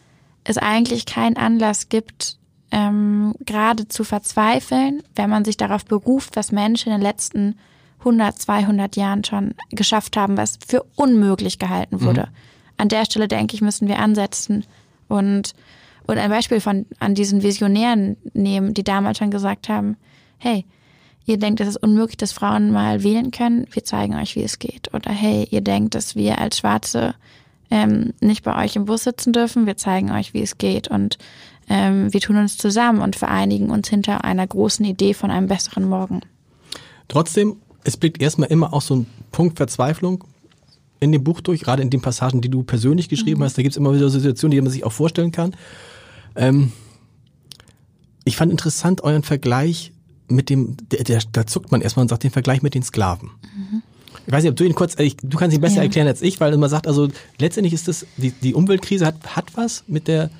es 0.45 0.59
eigentlich 0.59 1.07
keinen 1.07 1.37
Anlass 1.37 1.89
gibt, 1.89 2.39
ähm, 2.75 3.35
gerade 3.41 3.89
zu 3.89 4.05
verzweifeln, 4.05 5.03
wenn 5.15 5.31
man 5.31 5.45
sich 5.45 5.57
darauf 5.57 5.85
beruft, 5.85 6.37
was 6.37 6.53
Menschen 6.53 6.93
in 6.93 6.99
den 6.99 7.03
letzten 7.03 7.59
100, 8.01 8.39
200 8.39 8.97
Jahren 8.97 9.25
schon 9.25 9.55
geschafft 9.71 10.17
haben, 10.17 10.37
was 10.37 10.59
für 10.67 10.85
unmöglich 10.95 11.59
gehalten 11.59 12.03
wurde. 12.03 12.29
Mhm 12.31 12.37
an 12.77 12.89
der 12.89 13.05
Stelle, 13.05 13.29
denke 13.29 13.55
ich, 13.55 13.63
müssen 13.63 13.89
wir 13.89 13.99
ansetzen 13.99 14.65
und, 15.09 15.55
und 16.07 16.19
ein 16.19 16.31
Beispiel 16.31 16.61
von, 16.61 16.87
an 16.99 17.15
diesen 17.15 17.43
Visionären 17.43 18.17
nehmen, 18.33 18.75
die 18.75 18.85
damals 18.85 19.19
schon 19.19 19.31
gesagt 19.31 19.69
haben, 19.69 19.97
hey, 20.39 20.65
ihr 21.27 21.39
denkt, 21.39 21.61
es 21.61 21.69
ist 21.69 21.77
unmöglich, 21.77 22.17
dass 22.17 22.33
Frauen 22.33 22.71
mal 22.71 23.03
wählen 23.03 23.31
können, 23.31 23.67
wir 23.71 23.85
zeigen 23.85 24.15
euch, 24.15 24.37
wie 24.37 24.43
es 24.43 24.59
geht. 24.59 24.93
Oder 24.93 25.11
hey, 25.13 25.47
ihr 25.51 25.61
denkt, 25.61 25.95
dass 25.95 26.17
wir 26.17 26.39
als 26.39 26.59
Schwarze 26.59 27.15
ähm, 27.71 28.13
nicht 28.21 28.45
bei 28.45 28.63
euch 28.63 28.77
im 28.77 28.85
Bus 28.85 29.05
sitzen 29.05 29.33
dürfen, 29.33 29.67
wir 29.67 29.77
zeigen 29.77 30.11
euch, 30.11 30.35
wie 30.35 30.43
es 30.43 30.59
geht. 30.59 30.89
Und 30.89 31.17
ähm, 31.69 32.13
wir 32.13 32.21
tun 32.21 32.37
uns 32.37 32.57
zusammen 32.57 33.01
und 33.01 33.17
vereinigen 33.17 33.71
uns 33.71 33.89
hinter 33.89 34.25
einer 34.25 34.47
großen 34.47 34.85
Idee 34.85 35.15
von 35.15 35.31
einem 35.31 35.47
besseren 35.47 35.89
Morgen. 35.89 36.21
Trotzdem, 37.09 37.57
es 37.85 37.97
blickt 37.97 38.21
erstmal 38.21 38.51
immer 38.51 38.73
auch 38.73 38.83
so 38.83 38.97
ein 38.97 39.07
Punkt 39.33 39.57
Verzweiflung 39.57 40.25
in 41.01 41.13
dem 41.13 41.23
Buch 41.23 41.41
durch, 41.41 41.61
gerade 41.61 41.83
in 41.83 41.91
den 41.91 42.01
Passagen, 42.01 42.41
die 42.41 42.49
du 42.49 42.63
persönlich 42.63 43.09
geschrieben 43.09 43.41
mhm. 43.41 43.45
hast. 43.45 43.59
Da 43.59 43.63
gibt 43.63 43.73
es 43.73 43.77
immer 43.77 43.95
wieder 43.95 44.09
Situationen, 44.09 44.53
die 44.53 44.61
man 44.61 44.71
sich 44.71 44.85
auch 44.85 44.93
vorstellen 44.93 45.33
kann. 45.33 45.55
Ähm, 46.35 46.73
ich 48.25 48.37
fand 48.37 48.51
interessant 48.51 49.03
euren 49.03 49.23
Vergleich 49.23 49.93
mit 50.29 50.49
dem, 50.49 50.77
der, 50.91 51.05
der, 51.05 51.21
da 51.33 51.47
zuckt 51.47 51.71
man 51.71 51.83
erstmal 51.83 52.03
und 52.03 52.09
sagt 52.09 52.25
den 52.25 52.31
Vergleich 52.31 52.63
mit 52.63 52.75
den 52.75 52.83
Sklaven. 52.83 53.31
Mhm. 53.43 53.83
Ich 54.27 54.33
weiß 54.33 54.43
nicht, 54.43 54.51
ob 54.51 54.57
du 54.57 54.65
ihn 54.65 54.75
kurz, 54.75 54.99
ich, 54.99 55.17
du 55.17 55.37
kannst 55.37 55.55
ihn 55.55 55.61
besser 55.61 55.77
ja. 55.77 55.83
erklären 55.83 56.07
als 56.09 56.23
ich, 56.23 56.41
weil 56.41 56.57
man 56.57 56.71
sagt, 56.71 56.87
also 56.87 57.09
letztendlich 57.39 57.75
ist 57.75 57.89
das, 57.89 58.07
die, 58.17 58.31
die 58.31 58.55
Umweltkrise 58.55 59.05
hat, 59.05 59.37
hat 59.37 59.57
was 59.57 59.85
mit 59.87 60.09
der, 60.09 60.31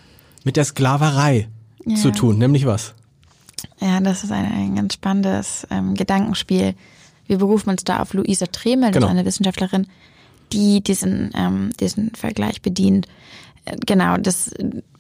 mit 0.45 0.57
der 0.57 0.65
Sklaverei 0.65 1.49
ja. 1.85 1.97
zu 1.97 2.13
tun, 2.13 2.39
nämlich 2.39 2.67
was? 2.67 2.95
Ja, 3.81 4.01
das 4.01 4.25
ist 4.25 4.31
ein, 4.31 4.45
ein 4.45 4.77
ganz 4.77 4.95
spannendes 4.95 5.67
ähm, 5.71 5.95
Gedankenspiel. 5.95 6.75
Wir 7.27 7.39
berufen 7.39 7.71
uns 7.71 7.85
da 7.85 8.01
auf 8.01 8.13
Luisa 8.13 8.47
Tremel, 8.47 8.91
genau. 8.91 9.09
eine 9.09 9.25
Wissenschaftlerin, 9.25 9.87
die 10.53 10.83
diesen, 10.83 11.31
ähm, 11.35 11.71
diesen 11.81 12.15
Vergleich 12.15 12.63
bedient. 12.63 13.09
Äh, 13.65 13.77
genau, 13.87 14.19
das, 14.19 14.51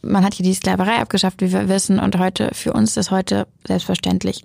man 0.03 0.25
hat 0.25 0.35
hier 0.35 0.45
die 0.45 0.55
Sklaverei 0.55 0.97
abgeschafft, 0.97 1.41
wie 1.43 1.53
wir 1.53 1.69
wissen, 1.69 1.99
und 1.99 2.19
heute, 2.19 2.51
für 2.55 2.73
uns 2.73 2.97
ist 2.97 3.11
heute 3.11 3.47
selbstverständlich. 3.67 4.45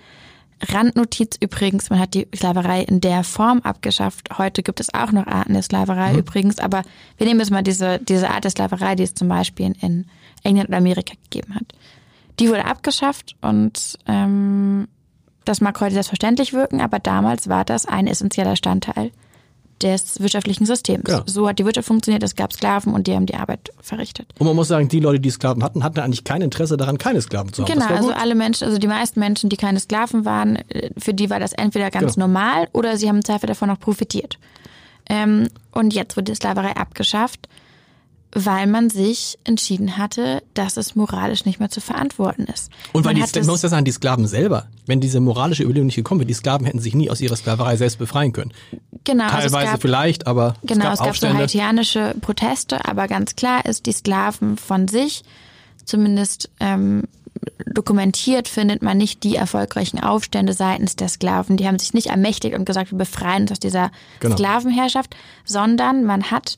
Randnotiz 0.61 1.37
übrigens, 1.39 1.89
man 1.89 1.99
hat 1.99 2.13
die 2.13 2.27
Sklaverei 2.35 2.81
in 2.81 2.99
der 2.99 3.23
Form 3.23 3.59
abgeschafft. 3.59 4.37
Heute 4.37 4.61
gibt 4.61 4.81
es 4.81 4.93
auch 4.93 5.13
noch 5.13 5.25
Arten 5.25 5.53
der 5.53 5.63
Sklaverei 5.63 6.11
mhm. 6.11 6.19
übrigens, 6.19 6.59
aber 6.59 6.83
wir 7.17 7.25
nehmen 7.25 7.39
jetzt 7.39 7.51
mal 7.51 7.63
diese, 7.63 7.99
diese 7.99 8.29
Art 8.29 8.43
der 8.43 8.51
Sklaverei, 8.51 8.95
die 8.95 9.03
es 9.03 9.13
zum 9.13 9.29
Beispiel 9.29 9.73
in 9.79 10.05
England 10.43 10.69
und 10.69 10.75
Amerika 10.75 11.13
gegeben 11.23 11.55
hat. 11.55 11.65
Die 12.39 12.49
wurde 12.49 12.65
abgeschafft 12.65 13.35
und 13.41 13.97
ähm, 14.07 14.87
das 15.45 15.61
mag 15.61 15.79
heute 15.81 15.93
selbstverständlich 15.93 16.53
wirken, 16.53 16.81
aber 16.81 16.99
damals 16.99 17.49
war 17.49 17.65
das 17.65 17.85
ein 17.85 18.07
essentieller 18.07 18.51
Bestandteil 18.51 19.11
des 19.81 20.19
wirtschaftlichen 20.19 20.65
Systems. 20.65 21.09
Ja. 21.09 21.23
So 21.25 21.47
hat 21.47 21.59
die 21.59 21.65
Wirtschaft 21.65 21.87
funktioniert, 21.87 22.23
es 22.23 22.35
gab 22.35 22.53
Sklaven 22.53 22.93
und 22.93 23.07
die 23.07 23.15
haben 23.15 23.25
die 23.25 23.35
Arbeit 23.35 23.71
verrichtet. 23.79 24.27
Und 24.37 24.47
man 24.47 24.55
muss 24.55 24.67
sagen, 24.67 24.89
die 24.89 24.99
Leute, 24.99 25.19
die 25.19 25.29
Sklaven 25.29 25.63
hatten, 25.63 25.83
hatten 25.83 25.99
eigentlich 25.99 26.23
kein 26.23 26.41
Interesse 26.41 26.77
daran, 26.77 26.97
keine 26.97 27.21
Sklaven 27.21 27.53
zu 27.53 27.63
haben. 27.63 27.73
Genau, 27.73 27.87
also 27.87 28.11
alle 28.11 28.35
Menschen, 28.35 28.65
also 28.65 28.77
die 28.77 28.87
meisten 28.87 29.19
Menschen, 29.19 29.49
die 29.49 29.57
keine 29.57 29.79
Sklaven 29.79 30.25
waren, 30.25 30.57
äh, 30.69 30.89
für 30.97 31.13
die 31.13 31.29
war 31.29 31.39
das 31.39 31.53
entweder 31.53 31.89
ganz 31.91 32.15
genau. 32.15 32.27
normal 32.27 32.67
oder 32.73 32.97
sie 32.97 33.07
haben 33.07 33.17
im 33.17 33.25
Zweifel 33.25 33.47
davon 33.47 33.69
noch 33.69 33.79
profitiert. 33.79 34.37
Ähm, 35.09 35.47
und 35.71 35.93
jetzt 35.93 36.15
wurde 36.17 36.31
die 36.31 36.35
Sklaverei 36.35 36.75
abgeschafft 36.75 37.47
weil 38.31 38.67
man 38.67 38.89
sich 38.89 39.39
entschieden 39.43 39.97
hatte, 39.97 40.43
dass 40.53 40.77
es 40.77 40.95
moralisch 40.95 41.45
nicht 41.45 41.59
mehr 41.59 41.69
zu 41.69 41.81
verantworten 41.81 42.43
ist. 42.43 42.71
Und 42.93 43.03
weil 43.03 43.15
man 43.15 43.27
die, 43.31 43.39
man 43.39 43.47
muss 43.47 43.61
das 43.61 43.71
sagen, 43.71 43.85
die 43.85 43.91
Sklaven 43.91 44.27
selber, 44.27 44.67
wenn 44.85 44.99
diese 44.99 45.19
moralische 45.19 45.63
Überlegung 45.63 45.87
nicht 45.87 45.95
gekommen 45.95 46.19
wäre, 46.19 46.27
die 46.27 46.33
Sklaven 46.33 46.65
hätten 46.65 46.79
sich 46.79 46.93
nie 46.93 47.09
aus 47.09 47.21
ihrer 47.21 47.35
Sklaverei 47.35 47.75
selbst 47.75 47.97
befreien 47.97 48.31
können. 48.31 48.51
Genau. 49.03 49.23
Also 49.23 49.35
Teilweise 49.35 49.57
also 49.57 49.71
gab, 49.71 49.81
vielleicht, 49.81 50.27
aber 50.27 50.53
genau, 50.63 50.91
es 50.91 50.99
gab, 50.99 51.13
es 51.13 51.21
gab 51.21 51.31
so 51.31 51.37
haitianische 51.37 52.15
Proteste, 52.21 52.85
aber 52.85 53.07
ganz 53.07 53.35
klar 53.35 53.65
ist, 53.65 53.87
die 53.87 53.93
Sklaven 53.93 54.57
von 54.57 54.87
sich, 54.87 55.23
zumindest 55.85 56.49
ähm, 56.59 57.03
dokumentiert 57.65 58.47
findet 58.47 58.81
man 58.81 58.97
nicht 58.97 59.23
die 59.23 59.35
erfolgreichen 59.35 59.99
Aufstände 59.99 60.53
seitens 60.53 60.95
der 60.95 61.07
Sklaven. 61.07 61.57
Die 61.57 61.67
haben 61.67 61.79
sich 61.79 61.93
nicht 61.93 62.07
ermächtigt 62.07 62.55
und 62.55 62.65
gesagt, 62.65 62.91
wir 62.91 62.97
befreien 62.97 63.43
uns 63.43 63.53
aus 63.53 63.59
dieser 63.59 63.91
genau. 64.19 64.35
Sklavenherrschaft, 64.35 65.15
sondern 65.45 66.03
man 66.03 66.29
hat 66.31 66.57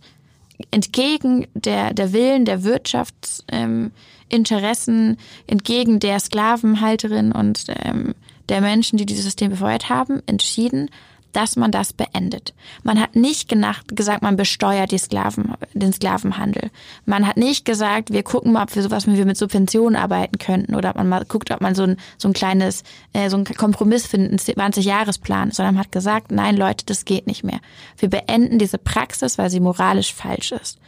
entgegen 0.71 1.47
der, 1.53 1.93
der 1.93 2.13
Willen 2.13 2.45
der 2.45 2.63
Wirtschaftsinteressen, 2.63 5.09
ähm, 5.09 5.17
entgegen 5.47 5.99
der 5.99 6.19
Sklavenhalterin 6.19 7.31
und 7.31 7.65
ähm, 7.83 8.15
der 8.49 8.61
Menschen, 8.61 8.97
die 8.97 9.05
dieses 9.05 9.25
System 9.25 9.51
befeuert 9.51 9.89
haben, 9.89 10.23
entschieden, 10.25 10.89
dass 11.33 11.55
man 11.55 11.71
das 11.71 11.93
beendet. 11.93 12.53
Man 12.83 12.99
hat 12.99 13.15
nicht 13.15 13.49
gesagt, 13.49 14.21
man 14.21 14.35
besteuert 14.35 14.91
die 14.91 14.97
Sklaven, 14.97 15.53
den 15.73 15.93
Sklavenhandel. 15.93 16.71
Man 17.05 17.27
hat 17.27 17.37
nicht 17.37 17.65
gesagt, 17.65 18.11
wir 18.11 18.23
gucken 18.23 18.51
mal, 18.51 18.63
ob 18.63 18.75
wir 18.75 18.83
sowas 18.83 19.07
wie 19.07 19.17
wir 19.17 19.25
mit 19.25 19.37
Subventionen 19.37 19.95
arbeiten 19.95 20.37
könnten 20.37 20.75
oder 20.75 20.89
ob 20.91 20.95
man 20.97 21.09
mal 21.09 21.25
guckt, 21.25 21.51
ob 21.51 21.61
man 21.61 21.75
so 21.75 21.83
ein, 21.83 21.97
so 22.17 22.27
ein 22.27 22.33
kleines, 22.33 22.83
äh, 23.13 23.29
so 23.29 23.37
ein 23.37 23.45
Kompromiss 23.45 24.07
findet, 24.07 24.31
einen 24.31 24.71
20-Jahres-Plan, 24.71 25.51
sondern 25.51 25.75
man 25.75 25.83
hat 25.83 25.91
gesagt, 25.91 26.31
nein, 26.31 26.57
Leute, 26.57 26.85
das 26.85 27.05
geht 27.05 27.27
nicht 27.27 27.43
mehr. 27.43 27.59
Wir 27.97 28.09
beenden 28.09 28.59
diese 28.59 28.77
Praxis, 28.77 29.37
weil 29.37 29.49
sie 29.49 29.59
moralisch 29.59 30.13
falsch 30.13 30.51
ist. 30.51 30.79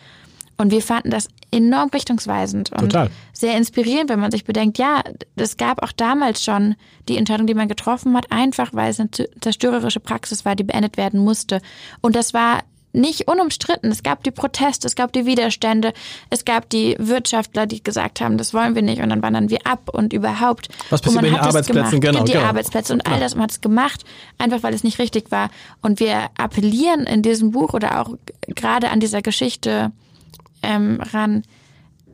Und 0.58 0.72
wir 0.72 0.82
fanden 0.82 1.10
das 1.10 1.28
enorm 1.52 1.90
richtungsweisend 1.90 2.72
und 2.72 2.92
Total. 2.92 3.10
sehr 3.32 3.58
inspirierend, 3.58 4.10
wenn 4.10 4.20
man 4.20 4.32
sich 4.32 4.44
bedenkt, 4.44 4.78
ja, 4.78 5.04
es 5.36 5.58
gab 5.58 5.84
auch 5.84 5.92
damals 5.92 6.44
schon 6.44 6.76
die 7.10 7.18
Entscheidung, 7.18 7.48
die 7.48 7.54
man 7.54 7.68
getroffen 7.68 8.16
hat, 8.16 8.32
einfach 8.32 8.74
weil 8.74 8.92
es 8.92 9.00
eine 9.00 9.10
zerstörerische 9.42 10.00
Praxis 10.00 10.46
war, 10.46 10.56
die 10.56 10.64
beendet 10.64 10.98
werden 10.98 11.20
musste. 11.20 11.62
Und 12.02 12.16
das 12.16 12.34
war 12.34 12.60
nicht 12.94 13.28
unumstritten. 13.28 13.92
Es 13.92 14.04
gab 14.04 14.24
die 14.24 14.32
Proteste, 14.32 14.88
es 14.88 14.96
gab 14.96 15.12
die 15.14 15.26
Widerstände, 15.26 15.94
es 16.30 16.46
gab 16.46 16.70
die 16.70 16.96
Wirtschaftler, 17.00 17.66
die 17.66 17.84
gesagt 17.84 18.22
haben, 18.22 18.38
das 18.38 18.54
wollen 18.54 18.76
wir 18.76 18.84
nicht 18.84 19.02
und 19.02 19.10
dann 19.10 19.22
wandern 19.22 19.50
wir 19.50 19.66
ab 19.66 19.90
und 19.92 20.14
überhaupt. 20.14 20.70
Was 20.92 21.02
passiert 21.02 21.24
mit 21.24 21.32
den 21.32 21.40
Arbeitsplätzen? 21.40 22.00
Genau, 22.00 22.24
die 22.24 22.34
genau. 22.34 22.46
Arbeitsplätze 22.46 22.94
und 22.94 23.06
all 23.08 23.20
das. 23.20 23.36
Man 23.36 23.44
hat 23.44 23.52
es 23.52 23.62
gemacht, 23.62 24.06
einfach 24.38 24.62
weil 24.64 24.74
es 24.74 24.84
nicht 24.84 25.00
richtig 25.00 25.32
war. 25.32 25.50
Und 25.82 26.00
wir 26.00 26.30
appellieren 26.38 27.06
in 27.06 27.24
diesem 27.24 27.52
Buch 27.52 27.74
oder 27.74 28.00
auch 28.00 28.12
gerade 28.48 28.92
an 28.92 29.00
dieser 29.00 29.22
Geschichte 29.22 29.92
ähm, 30.64 31.00
ran, 31.02 31.44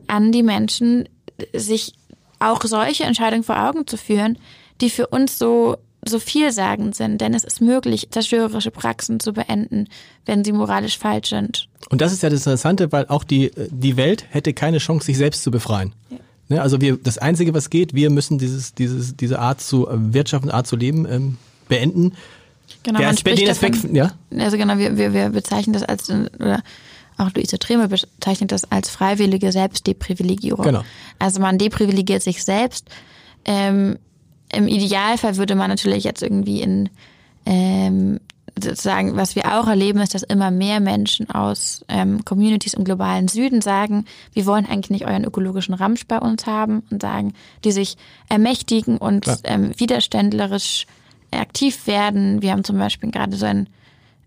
an 0.06 0.32
die 0.32 0.42
Menschen, 0.42 1.08
sich 1.54 1.94
auch 2.38 2.62
solche 2.64 3.04
Entscheidungen 3.04 3.44
vor 3.44 3.68
Augen 3.68 3.86
zu 3.86 3.96
führen, 3.96 4.38
die 4.80 4.90
für 4.90 5.06
uns 5.06 5.38
so 5.38 5.76
so 6.02 6.18
vielsagend 6.18 6.94
sind, 6.94 7.20
denn 7.20 7.34
es 7.34 7.44
ist 7.44 7.60
möglich, 7.60 8.08
zerstörerische 8.10 8.70
Praxen 8.70 9.20
zu 9.20 9.32
beenden, 9.32 9.86
wenn 10.24 10.44
sie 10.44 10.52
moralisch 10.52 10.98
falsch 10.98 11.28
sind. 11.28 11.68
Und 11.90 12.00
das 12.00 12.12
ist 12.12 12.22
ja 12.22 12.30
das 12.30 12.40
Interessante, 12.40 12.90
weil 12.92 13.06
auch 13.08 13.24
die, 13.24 13.50
die 13.68 13.96
Welt 13.96 14.24
hätte 14.30 14.54
keine 14.54 14.78
Chance, 14.78 15.06
sich 15.06 15.18
selbst 15.18 15.42
zu 15.42 15.50
befreien. 15.50 15.92
Ja. 16.08 16.16
Ne? 16.48 16.62
Also 16.62 16.80
wir, 16.80 16.96
das 16.96 17.18
Einzige, 17.18 17.52
was 17.52 17.70
geht, 17.70 17.94
wir 17.94 18.10
müssen 18.10 18.38
dieses, 18.38 18.74
dieses, 18.74 19.16
diese 19.16 19.38
Art 19.38 19.60
zu 19.60 19.88
äh, 19.88 20.14
wirtschaften, 20.14 20.50
Art 20.50 20.66
zu 20.66 20.76
leben 20.76 21.06
ähm, 21.06 21.36
beenden. 21.68 22.14
Genau, 22.82 22.98
Der 22.98 23.08
man 23.08 23.16
spricht 23.16 23.46
davon, 23.46 23.94
ja? 23.94 24.12
also 24.38 24.56
genau, 24.56 24.78
wir, 24.78 24.96
wir, 24.96 25.12
wir 25.12 25.28
bezeichnen 25.30 25.74
das 25.74 25.82
als, 25.82 26.08
oder 26.08 26.62
auch 27.20 27.32
Luise 27.34 27.58
Treme 27.58 27.88
bezeichnet 27.88 28.52
das 28.52 28.70
als 28.70 28.90
freiwillige 28.90 29.52
Selbstdeprivilegierung. 29.52 30.64
Genau. 30.64 30.82
Also 31.18 31.40
man 31.40 31.58
deprivilegiert 31.58 32.22
sich 32.22 32.44
selbst. 32.44 32.88
Ähm, 33.44 33.98
Im 34.52 34.68
Idealfall 34.68 35.36
würde 35.36 35.54
man 35.54 35.70
natürlich 35.70 36.04
jetzt 36.04 36.22
irgendwie 36.22 36.60
in 36.60 36.88
ähm, 37.46 38.20
sozusagen, 38.62 39.16
was 39.16 39.36
wir 39.36 39.58
auch 39.58 39.68
erleben, 39.68 40.00
ist, 40.00 40.14
dass 40.14 40.22
immer 40.22 40.50
mehr 40.50 40.80
Menschen 40.80 41.30
aus 41.30 41.84
ähm, 41.88 42.24
Communities 42.24 42.74
im 42.74 42.84
globalen 42.84 43.28
Süden 43.28 43.60
sagen, 43.60 44.04
wir 44.32 44.46
wollen 44.46 44.66
eigentlich 44.66 44.90
nicht 44.90 45.06
euren 45.06 45.24
ökologischen 45.24 45.74
Ramsch 45.74 46.06
bei 46.06 46.18
uns 46.18 46.46
haben 46.46 46.82
und 46.90 47.02
sagen, 47.02 47.34
die 47.64 47.72
sich 47.72 47.96
ermächtigen 48.28 48.98
und 48.98 49.24
Klar. 49.24 49.38
ähm, 49.44 49.72
widerständlerisch 49.76 50.86
aktiv 51.30 51.86
werden. 51.86 52.42
Wir 52.42 52.52
haben 52.52 52.64
zum 52.64 52.78
Beispiel 52.78 53.10
gerade 53.10 53.36
so 53.36 53.46
ein 53.46 53.68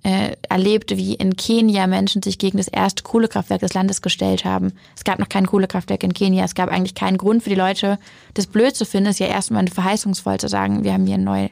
äh, 0.04 0.36
erlebt, 0.50 0.96
wie 0.98 1.16
in 1.16 1.38
Kenia 1.38 1.88
Menschen 1.88 2.22
sich 2.22 2.38
gegen 2.38 2.58
das 2.58 2.68
erste 2.68 3.04
Kohlekraftwerk 3.04 3.62
des 3.62 3.74
Landes 3.74 4.02
gestellt 4.02 4.44
haben. 4.44 4.74
Es 4.96 5.06
gab 5.06 5.18
noch 5.18 5.30
kein 5.30 5.48
Kohlekraftwerk 5.48 6.04
in 6.04 6.14
Kenia. 6.14 6.44
Es 6.44 6.56
gab 6.56 6.70
eigentlich 6.70 6.96
keinen 6.96 7.18
Grund 7.18 7.44
für 7.44 7.50
die 7.50 7.56
Leute, 7.56 7.98
das 8.34 8.48
blöd 8.48 8.76
zu 8.76 8.86
finden. 8.86 9.10
Es 9.10 9.16
ist 9.16 9.20
ja 9.20 9.28
erstmal 9.28 9.66
verheißungsvoll 9.68 10.40
zu 10.40 10.50
sagen, 10.50 10.84
wir 10.84 10.94
haben 10.94 11.08
hier 11.08 11.18
neue, 11.18 11.50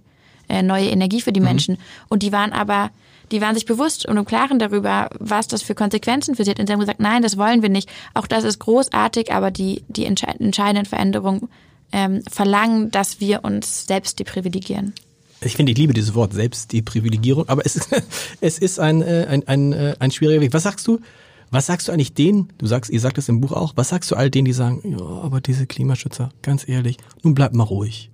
äh, 0.49 0.61
neue 0.61 0.89
Energie 0.89 1.21
für 1.21 1.31
die 1.31 1.39
Menschen. 1.39 1.77
Und 2.09 2.23
die 2.23 2.33
waren 2.33 2.51
aber, 2.51 2.91
die 3.31 3.39
waren 3.39 3.55
sich 3.55 3.65
bewusst 3.65 4.05
und 4.05 4.17
im 4.17 4.25
Klaren 4.25 4.59
darüber, 4.59 5.09
was 5.17 5.47
das 5.47 5.61
für 5.61 5.73
Konsequenzen 5.73 6.35
für 6.35 6.43
sie 6.43 6.51
hat. 6.51 6.59
Und 6.59 6.67
sie 6.67 6.73
haben 6.73 6.81
gesagt, 6.81 6.99
nein, 6.99 7.21
das 7.21 7.37
wollen 7.37 7.61
wir 7.61 7.69
nicht. 7.69 7.89
Auch 8.13 8.27
das 8.27 8.43
ist 8.43 8.59
großartig, 8.59 9.31
aber 9.31 9.51
die, 9.51 9.85
die 9.87 10.03
entsche 10.03 10.27
entscheidenden 10.27 10.85
Veränderungen 10.85 11.47
ähm, 11.93 12.21
verlangen, 12.29 12.91
dass 12.91 13.21
wir 13.21 13.45
uns 13.45 13.87
selbst 13.87 14.19
deprivilegieren. 14.19 14.93
Ich 15.43 15.55
finde, 15.55 15.71
ich 15.71 15.77
liebe 15.77 15.93
dieses 15.93 16.13
Wort 16.13 16.33
selbst, 16.33 16.71
die 16.71 16.81
Privilegierung, 16.81 17.49
aber 17.49 17.65
es 17.65 17.75
ist, 17.75 17.89
es 18.41 18.59
ist 18.59 18.79
ein, 18.79 19.01
äh, 19.01 19.25
ein, 19.29 19.47
ein, 19.47 19.73
äh, 19.73 19.95
ein 19.99 20.11
schwieriger 20.11 20.41
Weg. 20.41 20.53
Was 20.53 20.63
sagst 20.63 20.87
du? 20.87 20.99
Was 21.49 21.65
sagst 21.65 21.87
du 21.87 21.91
eigentlich 21.91 22.13
denen, 22.13 22.53
du 22.57 22.65
sagst, 22.65 22.89
ihr 22.89 22.99
sagt 23.01 23.17
es 23.17 23.27
im 23.27 23.41
Buch 23.41 23.51
auch, 23.51 23.73
was 23.75 23.89
sagst 23.89 24.09
du 24.11 24.15
all 24.15 24.29
denen, 24.29 24.45
die 24.45 24.53
sagen, 24.53 24.81
ja, 24.85 25.05
aber 25.05 25.41
diese 25.41 25.67
Klimaschützer, 25.67 26.29
ganz 26.41 26.67
ehrlich, 26.67 26.95
nun 27.23 27.35
bleibt 27.35 27.55
mal 27.55 27.63
ruhig. 27.63 28.09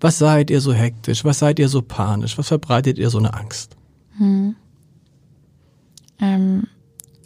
Was 0.00 0.18
seid 0.18 0.50
ihr 0.50 0.60
so 0.60 0.72
hektisch? 0.72 1.24
Was 1.24 1.38
seid 1.38 1.60
ihr 1.60 1.68
so 1.68 1.82
panisch? 1.82 2.36
Was 2.36 2.48
verbreitet 2.48 2.98
ihr 2.98 3.10
so 3.10 3.18
eine 3.18 3.32
Angst? 3.32 3.76
Ähm, 4.18 4.56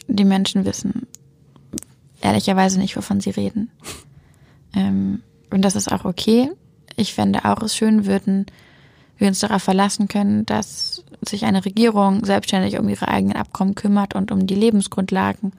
die 0.07 0.24
Menschen 0.24 0.66
wissen 0.66 1.07
ehrlicherweise 2.20 2.79
nicht, 2.79 2.96
wovon 2.96 3.20
sie 3.20 3.31
reden. 3.31 3.70
Ähm, 4.74 5.22
und 5.51 5.62
das 5.62 5.77
ist 5.77 5.90
auch 5.90 6.05
okay. 6.05 6.51
Ich 6.94 7.14
fände 7.14 7.46
auch 7.46 7.62
es 7.62 7.74
schön, 7.74 8.05
würden 8.05 8.44
wir 9.18 9.28
uns 9.28 9.40
darauf 9.40 9.62
verlassen 9.62 10.09
können, 10.09 10.46
dass 10.46 11.04
sich 11.26 11.44
eine 11.44 11.64
Regierung 11.64 12.24
selbstständig 12.24 12.78
um 12.78 12.88
ihre 12.88 13.09
eigenen 13.09 13.37
Abkommen 13.37 13.74
kümmert 13.74 14.14
und 14.14 14.31
um 14.31 14.46
die 14.46 14.54
Lebensgrundlagen 14.54 15.52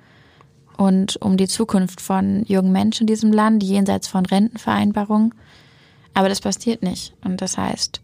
und 0.78 1.18
um 1.18 1.36
die 1.36 1.48
Zukunft 1.48 2.00
von 2.00 2.44
jungen 2.46 2.72
Menschen 2.72 3.04
in 3.04 3.08
diesem 3.08 3.34
Land, 3.34 3.64
jenseits 3.64 4.08
von 4.08 4.26
Rentenvereinbarungen. 4.26 5.34
Aber 6.14 6.30
das 6.30 6.40
passiert 6.40 6.84
nicht. 6.84 7.14
Und 7.24 7.42
das 7.42 7.58
heißt, 7.58 8.02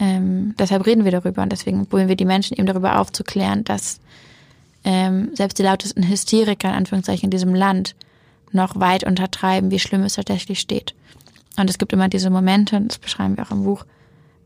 ähm, 0.00 0.54
deshalb 0.58 0.86
reden 0.86 1.04
wir 1.04 1.12
darüber 1.12 1.42
und 1.42 1.52
deswegen 1.52 1.86
probieren 1.86 2.08
wir 2.08 2.16
die 2.16 2.24
Menschen 2.24 2.56
eben 2.56 2.66
darüber 2.66 2.98
aufzuklären, 3.00 3.62
dass 3.62 4.00
ähm, 4.82 5.30
selbst 5.34 5.58
die 5.58 5.62
lautesten 5.62 6.08
Hysteriker 6.08 6.68
in 6.68 6.74
Anführungszeichen 6.74 7.26
in 7.26 7.30
diesem 7.30 7.54
Land 7.54 7.94
noch 8.50 8.78
weit 8.78 9.04
untertreiben, 9.04 9.70
wie 9.70 9.78
schlimm 9.78 10.02
es 10.02 10.14
tatsächlich 10.14 10.60
steht. 10.60 10.94
Und 11.56 11.70
es 11.70 11.78
gibt 11.78 11.92
immer 11.92 12.08
diese 12.08 12.30
Momente, 12.30 12.76
und 12.76 12.88
das 12.88 12.98
beschreiben 12.98 13.36
wir 13.36 13.44
auch 13.44 13.50
im 13.52 13.64
Buch, 13.64 13.84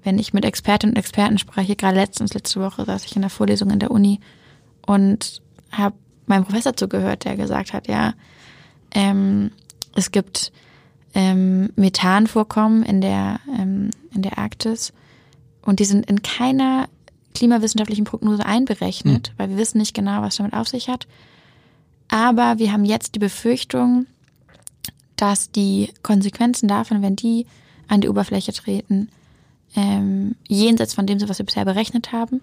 wenn 0.09 0.19
ich 0.19 0.33
mit 0.33 0.47
Expertinnen 0.47 0.95
und 0.95 0.99
Experten 0.99 1.37
spreche, 1.37 1.77
gerade 1.77 1.97
letztens, 1.97 2.33
letzte 2.33 2.63
Woche 2.63 2.83
saß 2.87 3.05
ich 3.05 3.15
in 3.15 3.21
der 3.21 3.31
Vorlesung 3.31 3.69
in 3.69 3.79
der 3.79 3.91
Uni 3.91 4.21
und 4.87 5.43
habe 5.71 5.97
meinem 6.25 6.45
Professor 6.45 6.75
zugehört, 6.75 7.27
der 7.27 7.37
gesagt 7.37 7.75
hat, 7.75 7.89
ja, 7.89 8.15
ähm, 8.93 9.51
es 9.95 10.11
gibt 10.11 10.51
ähm, 11.13 11.75
Methanvorkommen 11.77 12.85
in 12.85 13.03
der, 13.03 13.41
ähm, 13.55 13.91
in 14.15 14.23
der 14.23 14.39
Arktis 14.39 14.95
und 15.61 15.79
die 15.79 15.85
sind 15.85 16.07
in 16.09 16.23
keiner 16.23 16.89
klimawissenschaftlichen 17.35 18.05
Prognose 18.05 18.47
einberechnet, 18.47 19.35
weil 19.37 19.51
wir 19.51 19.59
wissen 19.59 19.77
nicht 19.77 19.93
genau, 19.93 20.23
was 20.23 20.37
damit 20.37 20.55
auf 20.55 20.69
sich 20.69 20.89
hat. 20.89 21.07
Aber 22.09 22.59
wir 22.59 22.73
haben 22.73 22.87
jetzt 22.87 23.15
die 23.15 23.19
Befürchtung, 23.19 24.07
dass 25.17 25.51
die 25.51 25.93
Konsequenzen 26.03 26.67
davon, 26.67 27.03
wenn 27.03 27.15
die 27.15 27.45
an 27.89 28.01
die 28.01 28.09
Oberfläche 28.09 28.55
treten, 28.55 29.11
ähm, 29.77 30.37
jenseits 30.47 30.95
von 30.95 31.07
dem 31.07 31.19
sind, 31.19 31.29
was 31.29 31.39
wir 31.39 31.47
bisher 31.47 31.65
berechnet 31.65 32.13
haben. 32.13 32.41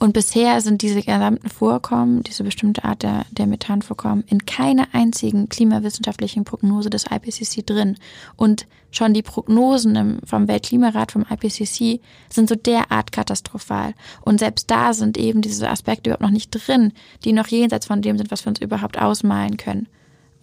Und 0.00 0.12
bisher 0.12 0.60
sind 0.60 0.82
diese 0.82 1.02
gesamten 1.02 1.48
Vorkommen, 1.48 2.22
diese 2.22 2.44
bestimmte 2.44 2.84
Art 2.84 3.02
der, 3.02 3.26
der 3.32 3.48
Methanvorkommen, 3.48 4.22
in 4.28 4.46
keiner 4.46 4.86
einzigen 4.92 5.48
klimawissenschaftlichen 5.48 6.44
Prognose 6.44 6.88
des 6.88 7.06
IPCC 7.10 7.66
drin. 7.66 7.96
Und 8.36 8.68
schon 8.92 9.12
die 9.12 9.22
Prognosen 9.22 9.96
im, 9.96 10.20
vom 10.24 10.46
Weltklimarat, 10.46 11.10
vom 11.10 11.26
IPCC, 11.28 12.00
sind 12.28 12.48
so 12.48 12.54
derart 12.54 13.10
katastrophal. 13.10 13.94
Und 14.20 14.38
selbst 14.38 14.70
da 14.70 14.94
sind 14.94 15.18
eben 15.18 15.42
diese 15.42 15.68
Aspekte 15.68 16.10
überhaupt 16.10 16.22
noch 16.22 16.30
nicht 16.30 16.50
drin, 16.50 16.92
die 17.24 17.32
noch 17.32 17.48
jenseits 17.48 17.86
von 17.86 18.00
dem 18.00 18.18
sind, 18.18 18.30
was 18.30 18.44
wir 18.44 18.50
uns 18.50 18.60
überhaupt 18.60 18.98
ausmalen 18.98 19.56
können. 19.56 19.88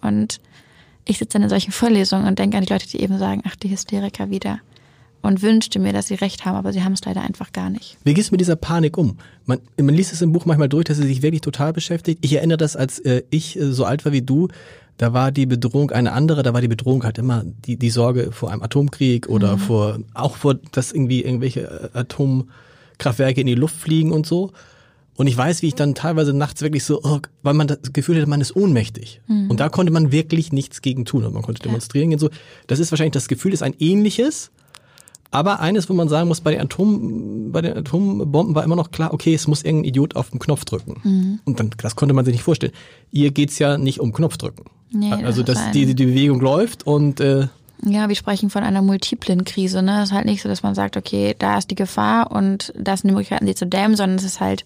Und 0.02 0.38
ich 1.06 1.16
sitze 1.16 1.38
dann 1.38 1.44
in 1.44 1.48
solchen 1.48 1.72
Vorlesungen 1.72 2.26
und 2.26 2.38
denke 2.38 2.58
an 2.58 2.64
die 2.64 2.72
Leute, 2.72 2.86
die 2.86 3.00
eben 3.00 3.16
sagen, 3.18 3.42
ach, 3.46 3.56
die 3.56 3.70
Hysteriker 3.70 4.28
wieder. 4.28 4.60
Und 5.22 5.42
wünschte 5.42 5.78
mir, 5.78 5.92
dass 5.92 6.06
sie 6.06 6.14
recht 6.14 6.44
haben, 6.44 6.56
aber 6.56 6.72
sie 6.72 6.84
haben 6.84 6.92
es 6.92 7.04
leider 7.04 7.20
einfach 7.20 7.52
gar 7.52 7.68
nicht. 7.68 7.96
Wie 8.04 8.14
gehst 8.14 8.30
du 8.30 8.34
mit 8.34 8.40
dieser 8.40 8.54
Panik 8.54 8.96
um? 8.96 9.18
Man, 9.44 9.58
man 9.76 9.94
liest 9.94 10.12
es 10.12 10.22
im 10.22 10.32
Buch 10.32 10.44
manchmal 10.44 10.68
durch, 10.68 10.84
dass 10.84 10.98
sie 10.98 11.06
sich 11.06 11.22
wirklich 11.22 11.40
total 11.40 11.72
beschäftigt. 11.72 12.18
Ich 12.24 12.32
erinnere 12.32 12.58
das, 12.58 12.76
als 12.76 13.00
äh, 13.00 13.22
ich 13.30 13.58
äh, 13.58 13.72
so 13.72 13.84
alt 13.84 14.04
war 14.04 14.12
wie 14.12 14.22
du, 14.22 14.48
da 14.98 15.12
war 15.12 15.32
die 15.32 15.46
Bedrohung 15.46 15.90
eine 15.90 16.12
andere, 16.12 16.42
da 16.42 16.54
war 16.54 16.60
die 16.60 16.68
Bedrohung 16.68 17.04
halt 17.04 17.18
immer 17.18 17.42
die, 17.44 17.76
die 17.76 17.90
Sorge 17.90 18.30
vor 18.32 18.50
einem 18.50 18.62
Atomkrieg 18.62 19.28
oder 19.28 19.58
vor, 19.58 19.98
auch 20.14 20.36
vor, 20.36 20.54
dass 20.72 20.92
irgendwie 20.92 21.22
irgendwelche 21.22 21.90
äh, 21.92 21.98
Atomkraftwerke 21.98 23.40
in 23.40 23.46
die 23.46 23.54
Luft 23.54 23.76
fliegen 23.76 24.12
und 24.12 24.26
so. 24.26 24.52
Und 25.16 25.26
ich 25.26 25.36
weiß, 25.36 25.62
wie 25.62 25.68
ich 25.68 25.74
dann 25.74 25.94
teilweise 25.94 26.34
nachts 26.34 26.60
wirklich 26.60 26.84
so, 26.84 27.00
oh, 27.02 27.20
weil 27.42 27.54
man 27.54 27.66
das 27.66 27.92
Gefühl 27.94 28.16
hatte, 28.16 28.28
man 28.28 28.42
ist 28.42 28.54
ohnmächtig. 28.54 29.22
Und 29.48 29.60
da 29.60 29.70
konnte 29.70 29.90
man 29.90 30.12
wirklich 30.12 30.52
nichts 30.52 30.82
gegen 30.82 31.06
tun. 31.06 31.24
Und 31.24 31.32
man 31.32 31.42
konnte 31.42 31.62
demonstrieren 31.62 32.10
gehen. 32.10 32.18
So, 32.18 32.28
das 32.66 32.80
ist 32.80 32.92
wahrscheinlich, 32.92 33.14
das 33.14 33.26
Gefühl 33.26 33.54
ist 33.54 33.62
ein 33.62 33.74
ähnliches. 33.78 34.50
Aber 35.36 35.60
eines, 35.60 35.90
wo 35.90 35.92
man 35.94 36.08
sagen 36.08 36.28
muss, 36.28 36.40
bei 36.40 36.52
den, 36.52 36.62
Atom, 36.62 37.52
bei 37.52 37.60
den 37.60 37.76
Atombomben 37.76 38.54
war 38.54 38.64
immer 38.64 38.74
noch 38.76 38.90
klar, 38.90 39.12
okay, 39.12 39.34
es 39.34 39.46
muss 39.46 39.62
irgendein 39.62 39.90
Idiot 39.90 40.16
auf 40.16 40.30
den 40.30 40.38
Knopf 40.38 40.64
drücken. 40.64 41.40
Und 41.44 41.60
dann, 41.60 41.70
das 41.76 41.94
konnte 41.94 42.14
man 42.14 42.24
sich 42.24 42.32
nicht 42.32 42.42
vorstellen. 42.42 42.72
Ihr 43.12 43.30
geht's 43.32 43.58
ja 43.58 43.76
nicht 43.76 44.00
um 44.00 44.12
Knopfdrücken. 44.14 44.64
Nee, 44.92 45.12
also, 45.12 45.42
das 45.42 45.56
dass 45.58 45.66
ein- 45.66 45.72
die, 45.72 45.94
die 45.94 46.06
Bewegung 46.06 46.40
läuft 46.40 46.86
und 46.86 47.20
äh, 47.20 47.48
Ja, 47.84 48.08
wir 48.08 48.14
sprechen 48.16 48.48
von 48.48 48.62
einer 48.64 48.80
multiplen 48.80 49.44
Krise. 49.44 49.82
Ne? 49.82 49.98
Es 50.02 50.08
ist 50.10 50.14
halt 50.14 50.24
nicht 50.24 50.40
so, 50.42 50.48
dass 50.48 50.62
man 50.62 50.74
sagt, 50.74 50.96
okay, 50.96 51.34
da 51.38 51.58
ist 51.58 51.70
die 51.70 51.74
Gefahr 51.74 52.30
und 52.32 52.72
da 52.78 52.96
sind 52.96 53.08
die 53.08 53.12
Möglichkeiten, 53.12 53.46
sie 53.46 53.54
zu 53.54 53.66
dämmen, 53.66 53.96
sondern 53.96 54.16
es 54.18 54.24
ist 54.24 54.40
halt 54.40 54.64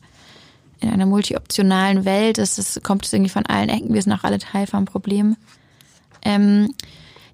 in 0.81 0.89
einer 0.91 1.07
multioptionalen 1.07 2.05
Welt. 2.05 2.39
Es 2.39 2.59
ist, 2.59 2.85
kommt 2.85 3.05
es 3.05 3.13
irgendwie 3.13 3.31
von 3.31 3.45
allen 3.47 3.69
Ecken. 3.71 3.93
Wir 3.93 4.01
sind 4.03 4.13
auch 4.13 4.23
alle 4.25 4.39
Teil 4.39 4.67
vom 4.69 4.85
Problem. 4.85 5.37
Ähm, 6.23 6.73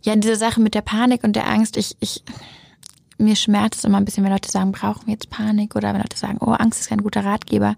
ja, 0.03 0.17
diese 0.17 0.37
Sache 0.37 0.61
mit 0.61 0.75
der 0.75 0.81
Panik 0.83 1.23
und 1.25 1.35
der 1.37 1.49
Angst, 1.49 1.77
ich, 1.77 1.97
ich, 2.01 2.23
mir 3.19 3.37
schmerzt 3.37 3.79
es 3.81 3.85
immer 3.85 3.99
ein 3.99 4.05
bisschen, 4.05 4.25
wenn 4.25 4.33
Leute 4.33 4.51
sagen, 4.51 4.73
brauchen 4.73 5.07
wir 5.07 5.13
jetzt 5.15 5.31
Panik 5.31 5.75
oder 5.77 5.93
wenn 5.93 6.01
Leute 6.01 6.17
sagen, 6.17 6.39
oh, 6.41 6.51
Angst 6.51 6.81
ist 6.81 6.89
kein 6.89 7.03
guter 7.03 7.25
Ratgeber. 7.25 7.77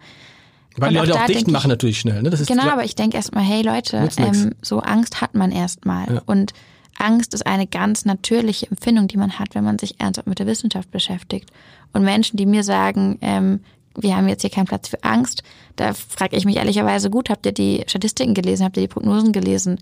weil 0.77 0.91
die 0.91 0.99
auch 0.99 1.03
Leute 1.03 1.13
da 1.13 1.23
auch 1.23 1.27
dicht 1.27 1.39
denk 1.39 1.49
ich- 1.49 1.53
machen 1.53 1.69
natürlich 1.69 2.01
schnell. 2.01 2.23
Ne? 2.23 2.31
Genau, 2.31 2.69
aber 2.69 2.85
ich 2.85 2.95
denke 2.95 3.17
erstmal, 3.17 3.45
hey 3.45 3.63
Leute, 3.63 4.09
ähm, 4.17 4.55
so 4.63 4.81
Angst 4.81 5.21
hat 5.21 5.35
man 5.35 5.53
erstmal. 5.53 6.15
Ja. 6.15 6.23
Und 6.27 6.53
Angst 6.99 7.35
ist 7.35 7.47
eine 7.47 7.67
ganz 7.67 8.05
natürliche 8.05 8.69
Empfindung, 8.71 9.07
die 9.09 9.17
man 9.17 9.39
hat, 9.39 9.55
wenn 9.55 9.65
man 9.65 9.79
sich 9.79 10.01
ernsthaft 10.01 10.27
mit 10.27 10.39
der 10.41 10.47
Wissenschaft 10.47 10.91
beschäftigt. 10.91 11.51
Und 11.93 12.05
Menschen, 12.05 12.37
die 12.37 12.47
mir 12.47 12.65
sagen, 12.65 13.19
ähm, 13.21 13.61
wir 13.97 14.17
haben 14.17 14.29
jetzt 14.29 14.43
hier 14.43 14.51
keinen 14.51 14.67
Platz 14.67 14.89
für 14.89 15.03
Angst, 15.05 15.43
da 15.77 15.93
frage 15.95 16.37
ich 16.37 16.45
mich 16.45 16.57
ehrlicherweise, 16.57 17.11
gut, 17.11 17.31
habt 17.31 17.47
ihr 17.47 17.53
die 17.53 17.85
Statistiken 17.87 18.35
gelesen, 18.35 18.65
habt 18.65 18.77
ihr 18.77 18.83
die 18.83 18.89
Prognosen 18.89 19.33
gelesen? 19.33 19.79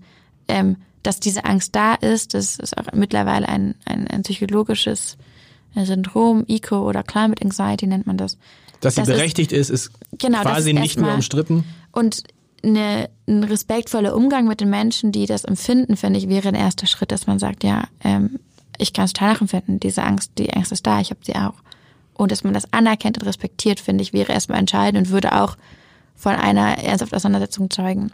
Ähm, 0.47 0.77
dass 1.03 1.19
diese 1.19 1.45
Angst 1.45 1.75
da 1.75 1.93
ist, 1.95 2.33
das 2.33 2.57
ist 2.57 2.77
auch 2.77 2.91
mittlerweile 2.93 3.47
ein, 3.47 3.75
ein, 3.85 4.07
ein 4.07 4.23
psychologisches 4.23 5.17
Syndrom, 5.85 6.45
ECO 6.47 6.87
oder 6.87 7.03
Climate 7.03 7.43
Anxiety 7.43 7.87
nennt 7.87 8.07
man 8.07 8.17
das. 8.17 8.37
Dass 8.81 8.95
sie 8.95 9.01
das 9.01 9.09
berechtigt 9.09 9.51
ist, 9.51 9.69
ist 9.69 9.91
Genau, 10.17 10.41
quasi 10.41 10.71
ist 10.71 10.79
nicht 10.79 10.99
mehr 10.99 11.15
umstritten. 11.15 11.63
Und 11.91 12.23
eine, 12.63 13.09
ein 13.27 13.43
respektvoller 13.43 14.15
Umgang 14.15 14.47
mit 14.47 14.61
den 14.61 14.69
Menschen, 14.69 15.11
die 15.11 15.25
das 15.25 15.43
empfinden, 15.43 15.97
finde 15.97 16.19
ich, 16.19 16.29
wäre 16.29 16.47
ein 16.49 16.55
erster 16.55 16.87
Schritt, 16.87 17.11
dass 17.11 17.27
man 17.27 17.39
sagt, 17.39 17.63
ja, 17.63 17.85
ähm, 18.03 18.39
ich 18.77 18.93
kann 18.93 19.05
es 19.05 19.13
total 19.13 19.33
nachempfinden, 19.33 19.79
diese 19.79 20.03
Angst, 20.03 20.33
die 20.37 20.53
Angst 20.53 20.71
ist 20.71 20.85
da, 20.85 20.99
ich 20.99 21.09
habe 21.09 21.21
sie 21.23 21.35
auch. 21.35 21.55
Und 22.13 22.31
dass 22.31 22.43
man 22.43 22.53
das 22.53 22.71
anerkennt 22.73 23.17
und 23.19 23.27
respektiert, 23.27 23.79
finde 23.79 24.01
ich, 24.01 24.13
wäre 24.13 24.31
erstmal 24.33 24.59
entscheidend 24.59 25.07
und 25.07 25.13
würde 25.13 25.39
auch 25.39 25.55
von 26.15 26.35
einer 26.35 26.83
ernsthaften 26.83 27.15
Auseinandersetzung 27.15 27.69
zeugen. 27.69 28.11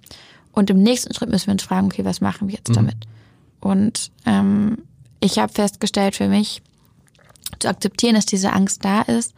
Und 0.51 0.69
im 0.69 0.83
nächsten 0.83 1.13
Schritt 1.13 1.29
müssen 1.29 1.47
wir 1.47 1.53
uns 1.53 1.63
fragen, 1.63 1.87
okay, 1.87 2.05
was 2.05 2.21
machen 2.21 2.47
wir 2.47 2.55
jetzt 2.55 2.75
damit? 2.75 2.95
Und 3.59 4.11
ähm, 4.25 4.77
ich 5.19 5.39
habe 5.39 5.53
festgestellt 5.53 6.15
für 6.15 6.27
mich, 6.27 6.61
zu 7.59 7.67
akzeptieren, 7.67 8.15
dass 8.15 8.25
diese 8.25 8.53
Angst 8.53 8.83
da 8.83 9.01
ist, 9.01 9.33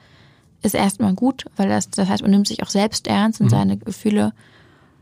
ist 0.61 0.75
erstmal 0.75 1.13
gut, 1.13 1.45
weil 1.55 1.69
das, 1.69 1.89
das 1.89 2.09
heißt, 2.09 2.21
man 2.21 2.31
nimmt 2.31 2.47
sich 2.47 2.63
auch 2.63 2.69
selbst 2.69 3.07
ernst 3.07 3.39
und 3.39 3.47
mhm. 3.47 3.51
seine 3.51 3.77
Gefühle. 3.77 4.33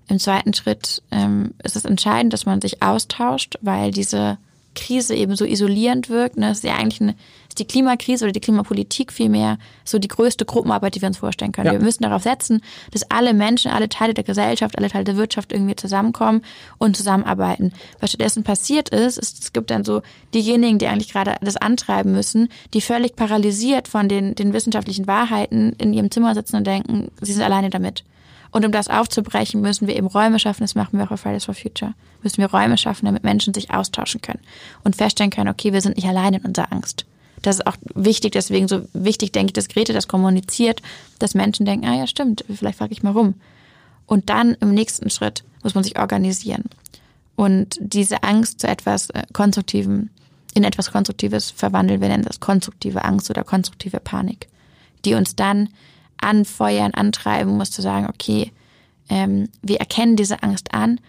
Im 0.07 0.20
zweiten 0.20 0.53
Schritt 0.53 1.01
ähm, 1.11 1.53
ist 1.64 1.78
es 1.78 1.86
entscheidend, 1.86 2.34
dass 2.34 2.45
man 2.45 2.61
sich 2.61 2.82
austauscht, 2.82 3.57
weil 3.61 3.91
diese 3.91 4.38
Krise 4.74 5.16
eben 5.16 5.36
so 5.36 5.46
isolierend 5.46 6.10
wirkt. 6.10 6.38
Ne? 6.38 6.48
Das 6.50 6.58
ist 6.58 6.64
ja 6.64 6.76
eigentlich 6.76 7.02
eine, 7.02 7.16
ist 7.48 7.60
die 7.60 7.66
Klimakrise 7.66 8.26
oder 8.26 8.32
die 8.32 8.40
Klimapolitik 8.40 9.12
vielmehr 9.12 9.58
so 9.84 10.00
die 10.00 10.08
größte 10.08 10.46
Gruppenarbeit, 10.46 10.96
die 10.96 11.02
wir 11.02 11.08
uns 11.08 11.18
vorstellen 11.18 11.52
können. 11.52 11.68
Ja. 11.68 11.74
Wir 11.74 11.80
müssen 11.80 12.04
darauf 12.04 12.24
setzen, 12.24 12.62
dass 12.92 13.10
alle 13.12 13.34
Menschen, 13.34 13.72
alle 13.72 13.90
Teile 13.90 14.14
der 14.14 14.24
Gesellschaft, 14.24 14.78
alle 14.78 14.90
Teile 14.90 15.04
der 15.04 15.18
Wirtschaft 15.18 15.52
irgendwie 15.52 15.76
zusammenkommen 15.76 16.44
und 16.78 16.98
zusammenarbeiten. 16.98 17.74
Was 18.00 18.12
stattdessen 18.12 18.44
passiert 18.44 18.90
ist, 18.90 19.18
ist, 19.18 19.44
es 19.44 19.54
gibt 19.54 19.72
dann 19.72 19.84
so 19.84 20.02
diejenigen, 20.34 20.80
die 20.80 20.88
eigentlich 20.88 21.12
gerade 21.12 21.36
das 21.42 21.58
antreiben 21.58 22.12
müssen, 22.12 22.50
die 22.74 22.82
völlig 22.82 23.16
paralysiert 23.16 23.88
von 23.88 24.10
den, 24.10 24.36
den 24.36 24.54
wissenschaftlichen 24.54 25.08
Wahrheiten 25.08 25.74
in 25.78 25.94
ihrem 25.94 26.12
Zimmer 26.12 26.34
sitzen 26.34 26.58
und 26.58 26.68
denken, 26.68 27.10
sie 27.22 27.34
sind 27.34 27.44
alleine 27.44 27.70
damit. 27.70 28.04
Und 28.54 28.64
um 28.66 28.72
das 28.72 28.88
aufzubrechen, 28.88 29.62
müssen 29.62 29.88
wir 29.88 29.95
eben 29.95 30.06
Räume 30.06 30.38
schaffen, 30.38 30.62
das 30.62 30.76
machen 30.76 30.99
wir 30.99 31.06
auch 31.06 31.12
auf 31.12 31.22
Fridays 31.22 31.45
for 31.45 31.56
Future, 31.56 31.95
müssen 32.22 32.38
wir 32.38 32.51
Räume 32.51 32.78
schaffen, 32.78 33.08
damit 33.08 33.24
Menschen 33.24 33.51
sich 33.54 33.72
austauschen 33.72 34.22
können 34.22 34.41
und 34.84 34.95
feststellen 34.95 35.32
können, 35.32 35.49
okay, 35.49 35.74
wir 35.74 35.82
sind 35.82 35.95
nicht 35.95 36.08
allein 36.08 36.36
in 36.36 36.45
unserer 36.45 36.72
Angst. 36.72 37.06
Das 37.41 37.58
ist 37.58 37.68
auch 37.68 37.76
wichtig, 37.95 38.34
deswegen 38.34 38.68
so 38.68 38.88
wichtig, 38.93 39.32
denke 39.32 39.49
ich, 39.49 39.54
dass 39.54 39.70
Grete 39.70 39.91
das 39.91 40.08
kommuniziert, 40.08 40.84
dass 41.18 41.34
Menschen 41.34 41.66
denken, 41.66 41.88
ah 41.88 41.95
ja, 41.95 42.06
stimmt, 42.06 42.45
vielleicht 42.47 42.78
frage 42.78 42.93
ich 42.93 43.01
mal 43.01 43.12
rum. 43.12 43.34
Und 44.06 44.30
dann 44.30 44.54
im 44.60 44.74
nächsten 44.74 45.10
Schritt 45.10 45.43
muss 45.64 45.74
man 45.74 45.84
sich 45.84 45.97
organisieren 45.97 46.66
und 47.36 47.78
diese 47.82 48.22
Angst 48.22 48.62
zu 48.62 48.68
etwas 48.68 49.10
äh, 49.10 49.24
Konstruktivem, 49.34 50.10
in 50.54 50.64
etwas 50.64 50.91
Konstruktives 50.91 51.49
verwandeln. 51.49 52.01
Wir 52.01 52.10
nennen 52.10 52.24
das 52.24 52.39
konstruktive 52.39 53.04
Angst 53.04 53.32
oder 53.32 53.43
konstruktive 53.43 53.99
Panik, 53.99 54.47
die 55.06 55.16
uns 55.16 55.36
dann 55.36 55.70
anfeuern, 56.18 56.93
antreiben 56.93 57.57
muss, 57.57 57.72
zu 57.72 57.82
sagen, 57.82 58.07
okay, 58.09 58.51
ähm, 59.09 59.49
wir 59.61 59.78
erkennen 59.78 60.16
diese 60.16 60.43
Angst 60.43 60.74
an 60.74 60.99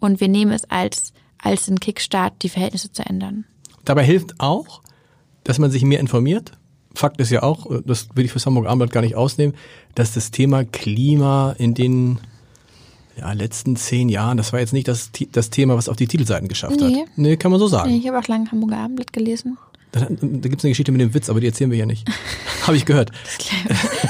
und 0.00 0.20
wir 0.20 0.28
nehmen 0.28 0.52
es 0.52 0.64
als, 0.70 1.12
als 1.38 1.68
einen 1.68 1.80
Kickstart, 1.80 2.34
die 2.42 2.48
Verhältnisse 2.48 2.92
zu 2.92 3.04
ändern. 3.06 3.44
Dabei 3.84 4.04
hilft 4.04 4.40
auch, 4.40 4.82
dass 5.44 5.58
man 5.58 5.70
sich 5.70 5.84
mehr 5.84 6.00
informiert. 6.00 6.52
Fakt 6.94 7.20
ist 7.20 7.30
ja 7.30 7.42
auch, 7.42 7.66
das 7.84 8.08
will 8.14 8.24
ich 8.24 8.32
für 8.32 8.40
Hamburg 8.40 8.66
Abendblatt 8.66 8.92
gar 8.92 9.00
nicht 9.00 9.16
ausnehmen, 9.16 9.54
dass 9.94 10.14
das 10.14 10.30
Thema 10.30 10.64
Klima 10.64 11.54
in 11.58 11.74
den 11.74 12.18
ja, 13.16 13.32
letzten 13.32 13.76
zehn 13.76 14.08
Jahren, 14.08 14.36
das 14.36 14.52
war 14.52 14.60
jetzt 14.60 14.72
nicht 14.72 14.88
das, 14.88 15.10
das 15.32 15.50
Thema, 15.50 15.76
was 15.76 15.88
auf 15.88 15.96
die 15.96 16.06
Titelseiten 16.06 16.48
geschafft 16.48 16.80
nee. 16.80 17.02
hat. 17.02 17.08
Nee, 17.16 17.36
kann 17.36 17.50
man 17.50 17.60
so 17.60 17.66
sagen. 17.66 17.90
Nee, 17.90 17.98
ich 17.98 18.08
habe 18.08 18.18
auch 18.18 18.28
lange 18.28 18.50
Hamburger 18.50 18.78
Abendblatt 18.78 19.12
gelesen. 19.12 19.58
Da, 19.94 20.00
da 20.00 20.06
gibt 20.48 20.58
es 20.58 20.64
eine 20.64 20.72
Geschichte 20.72 20.90
mit 20.90 21.00
dem 21.00 21.14
Witz, 21.14 21.30
aber 21.30 21.38
die 21.38 21.46
erzählen 21.46 21.70
wir 21.70 21.78
ja 21.78 21.86
nicht. 21.86 22.08
Habe 22.66 22.76
ich 22.76 22.84
gehört. 22.84 23.12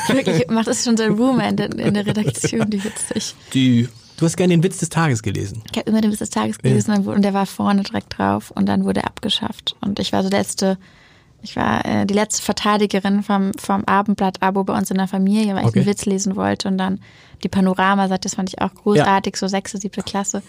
Wirklich, 0.08 0.48
macht 0.48 0.66
das 0.66 0.82
schon 0.82 0.96
sein 0.96 1.12
Roomman 1.12 1.58
in 1.58 1.94
der 1.94 2.06
Redaktion, 2.06 2.70
die 2.70 2.82
witzig. 2.82 3.34
Die 3.52 3.88
Du 4.16 4.26
hast 4.26 4.36
gerne 4.36 4.54
den 4.54 4.62
Witz 4.62 4.78
des 4.78 4.90
Tages 4.90 5.22
gelesen. 5.22 5.62
Ich 5.72 5.78
habe 5.78 5.90
immer 5.90 6.00
den 6.00 6.12
Witz 6.12 6.20
des 6.20 6.30
Tages 6.30 6.58
gelesen 6.58 7.04
ja. 7.04 7.12
und 7.12 7.22
der 7.22 7.34
war 7.34 7.46
vorne 7.46 7.82
direkt 7.82 8.16
drauf 8.16 8.52
und 8.52 8.66
dann 8.66 8.84
wurde 8.84 9.00
er 9.00 9.08
abgeschafft. 9.08 9.74
Und 9.80 9.98
ich 9.98 10.12
war 10.12 10.22
so 10.22 10.28
letzte, 10.28 10.78
ich 11.42 11.56
war 11.56 11.84
äh, 11.84 12.06
die 12.06 12.14
letzte 12.14 12.42
Verteidigerin 12.42 13.24
vom, 13.24 13.52
vom 13.58 13.84
Abendblatt-Abo 13.84 14.62
bei 14.62 14.78
uns 14.78 14.90
in 14.90 14.98
der 14.98 15.08
Familie, 15.08 15.56
weil 15.56 15.64
okay. 15.64 15.70
ich 15.70 15.76
einen 15.78 15.86
Witz 15.86 16.04
lesen 16.06 16.36
wollte 16.36 16.68
und 16.68 16.78
dann 16.78 17.00
die 17.42 17.48
Panorama-Seite, 17.48 18.20
das 18.20 18.36
fand 18.36 18.50
ich 18.50 18.60
auch 18.60 18.72
großartig, 18.72 19.34
ja. 19.34 19.38
so 19.38 19.48
sechste, 19.48 19.78
siebte 19.78 20.02
Klasse. 20.02 20.42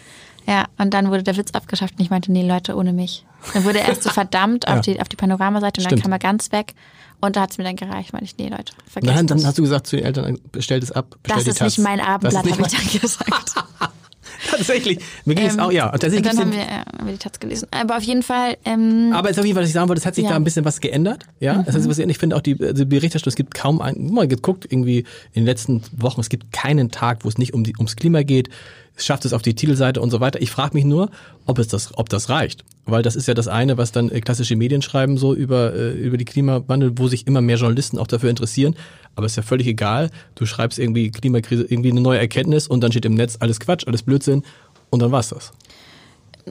Ja, 0.48 0.66
und 0.78 0.94
dann 0.94 1.10
wurde 1.10 1.24
der 1.24 1.38
Witz 1.38 1.52
abgeschafft 1.54 1.96
und 1.98 2.02
ich 2.02 2.10
meinte, 2.10 2.32
nee, 2.32 2.48
Leute, 2.48 2.76
ohne 2.76 2.94
mich. 2.94 3.26
Dann 3.54 3.64
wurde 3.64 3.80
er 3.80 3.88
erst 3.88 4.04
so 4.04 4.10
verdammt 4.12 4.68
auf, 4.68 4.76
ja. 4.76 4.82
die, 4.82 5.02
auf 5.02 5.10
die 5.10 5.16
Panoramaseite 5.16 5.82
und 5.82 5.86
Stimmt. 5.86 6.00
dann 6.00 6.04
kam 6.04 6.12
er 6.12 6.20
ganz 6.20 6.52
weg. 6.52 6.74
Und 7.22 7.36
da 7.36 7.42
hat 7.42 7.52
es 7.52 7.58
mir 7.58 7.64
dann 7.64 7.76
gereicht, 7.76 8.14
meinte 8.14 8.26
ich, 8.26 8.38
nee, 8.38 8.50
Leute, 8.50 8.74
vergesst 8.86 9.16
Nein, 9.16 9.28
dann 9.28 9.38
das. 9.38 9.48
hast 9.48 9.58
du 9.58 9.64
gesagt 9.64 9.88
zu 9.88 9.96
den 9.96 10.06
Eltern, 10.06 10.38
bestellt 10.52 10.84
es 10.84 10.92
ab, 10.92 11.16
bestellt 11.24 11.48
Das 11.48 11.56
ist 11.56 11.62
nicht 11.62 11.80
mein 11.80 12.00
Abendblatt, 12.00 12.46
habe 12.46 12.62
ich 12.62 12.68
dann 12.68 13.02
gesagt. 13.02 13.56
tatsächlich. 14.50 15.00
Mir 15.24 15.36
ging 15.36 15.46
es 15.48 15.56
ähm, 15.56 15.60
auch, 15.62 15.72
ja. 15.72 15.86
Und 15.86 16.00
tatsächlich 16.02 16.30
dann 16.30 16.40
haben 16.40 16.52
wir, 16.52 16.60
ja, 16.60 16.86
haben 16.86 17.06
wir 17.06 17.14
die 17.14 17.20
Taz 17.20 17.40
gelesen. 17.40 17.68
Aber 17.72 17.98
auf 17.98 18.04
jeden 18.04 18.24
Fall. 18.24 18.58
Ähm, 18.66 19.12
aber 19.14 19.30
jetzt 19.30 19.40
auf 19.40 19.46
jeden 19.46 19.56
Fall, 19.56 19.64
was 19.64 19.70
ich 19.70 19.74
sagen 19.74 19.90
wollte, 19.90 20.00
es 20.00 20.06
hat 20.06 20.16
sich 20.16 20.26
ja. 20.26 20.32
da 20.32 20.36
ein 20.36 20.44
bisschen 20.44 20.66
was 20.66 20.82
geändert. 20.82 21.26
Ja, 21.40 21.56
mhm. 21.56 21.66
das 21.66 21.76
heißt, 21.76 21.90
was 21.90 21.98
ich, 21.98 22.08
ich 22.08 22.18
finde 22.18 22.36
auch 22.36 22.42
die, 22.42 22.58
also 22.62 22.84
die 22.84 22.86
Berichterstattung, 22.86 23.32
es 23.32 23.36
gibt 23.36 23.54
kaum 23.54 23.82
ein, 23.82 24.12
mal 24.12 24.28
geguckt 24.28 24.66
irgendwie 24.70 25.00
in 25.34 25.42
den 25.42 25.46
letzten 25.46 25.82
Wochen, 25.96 26.22
es 26.22 26.30
gibt 26.30 26.52
keinen 26.52 26.92
Tag, 26.92 27.24
wo 27.24 27.30
es 27.30 27.38
nicht 27.38 27.54
um 27.54 27.64
die, 27.64 27.76
ums 27.78 27.96
Klima 27.96 28.24
geht 28.24 28.50
schafft 28.96 29.26
es 29.26 29.34
auf 29.34 29.42
die 29.42 29.56
Titelseite 29.56 30.02
und 30.02 30.10
so 30.10 30.20
weiter. 30.20 30.42
Ich 30.42 30.52
frage 30.52 30.76
mich 30.76 30.86
nur, 30.86 31.10
ob 31.46 31.60
es 31.60 31.68
das, 31.68 31.98
ob 31.98 32.10
das 32.10 32.30
reicht. 32.30 32.64
Weil 32.86 33.02
das 33.02 33.16
ist 33.16 33.28
ja 33.28 33.34
das 33.34 33.48
eine, 33.48 33.78
was 33.78 33.92
dann 33.92 34.10
äh, 34.10 34.22
klassische 34.22 34.56
Medien 34.56 34.82
schreiben, 34.82 35.18
so 35.18 35.34
über, 35.34 35.74
äh, 35.74 35.94
über 35.94 36.18
die 36.18 36.26
Klimawandel, 36.26 36.98
wo 36.98 37.08
sich 37.08 37.26
immer 37.28 37.42
mehr 37.42 37.58
Journalisten 37.58 37.98
auch 37.98 38.08
dafür 38.08 38.30
interessieren. 38.30 38.76
Aber 39.16 39.26
ist 39.26 39.38
ja 39.38 39.44
völlig 39.44 39.68
egal. 39.68 40.12
Du 40.36 40.46
schreibst 40.46 40.78
irgendwie 40.78 41.10
Klimakrise, 41.10 41.64
irgendwie 41.64 41.92
eine 41.92 42.02
neue 42.02 42.20
Erkenntnis 42.20 42.68
und 42.68 42.82
dann 42.82 42.92
steht 42.92 43.06
im 43.06 43.16
Netz 43.16 43.38
alles 43.40 43.60
Quatsch, 43.60 43.88
alles 43.88 44.04
Blödsinn 44.04 44.44
und 44.92 45.02
dann 45.02 45.12
war's 45.12 45.30
das. 45.30 45.52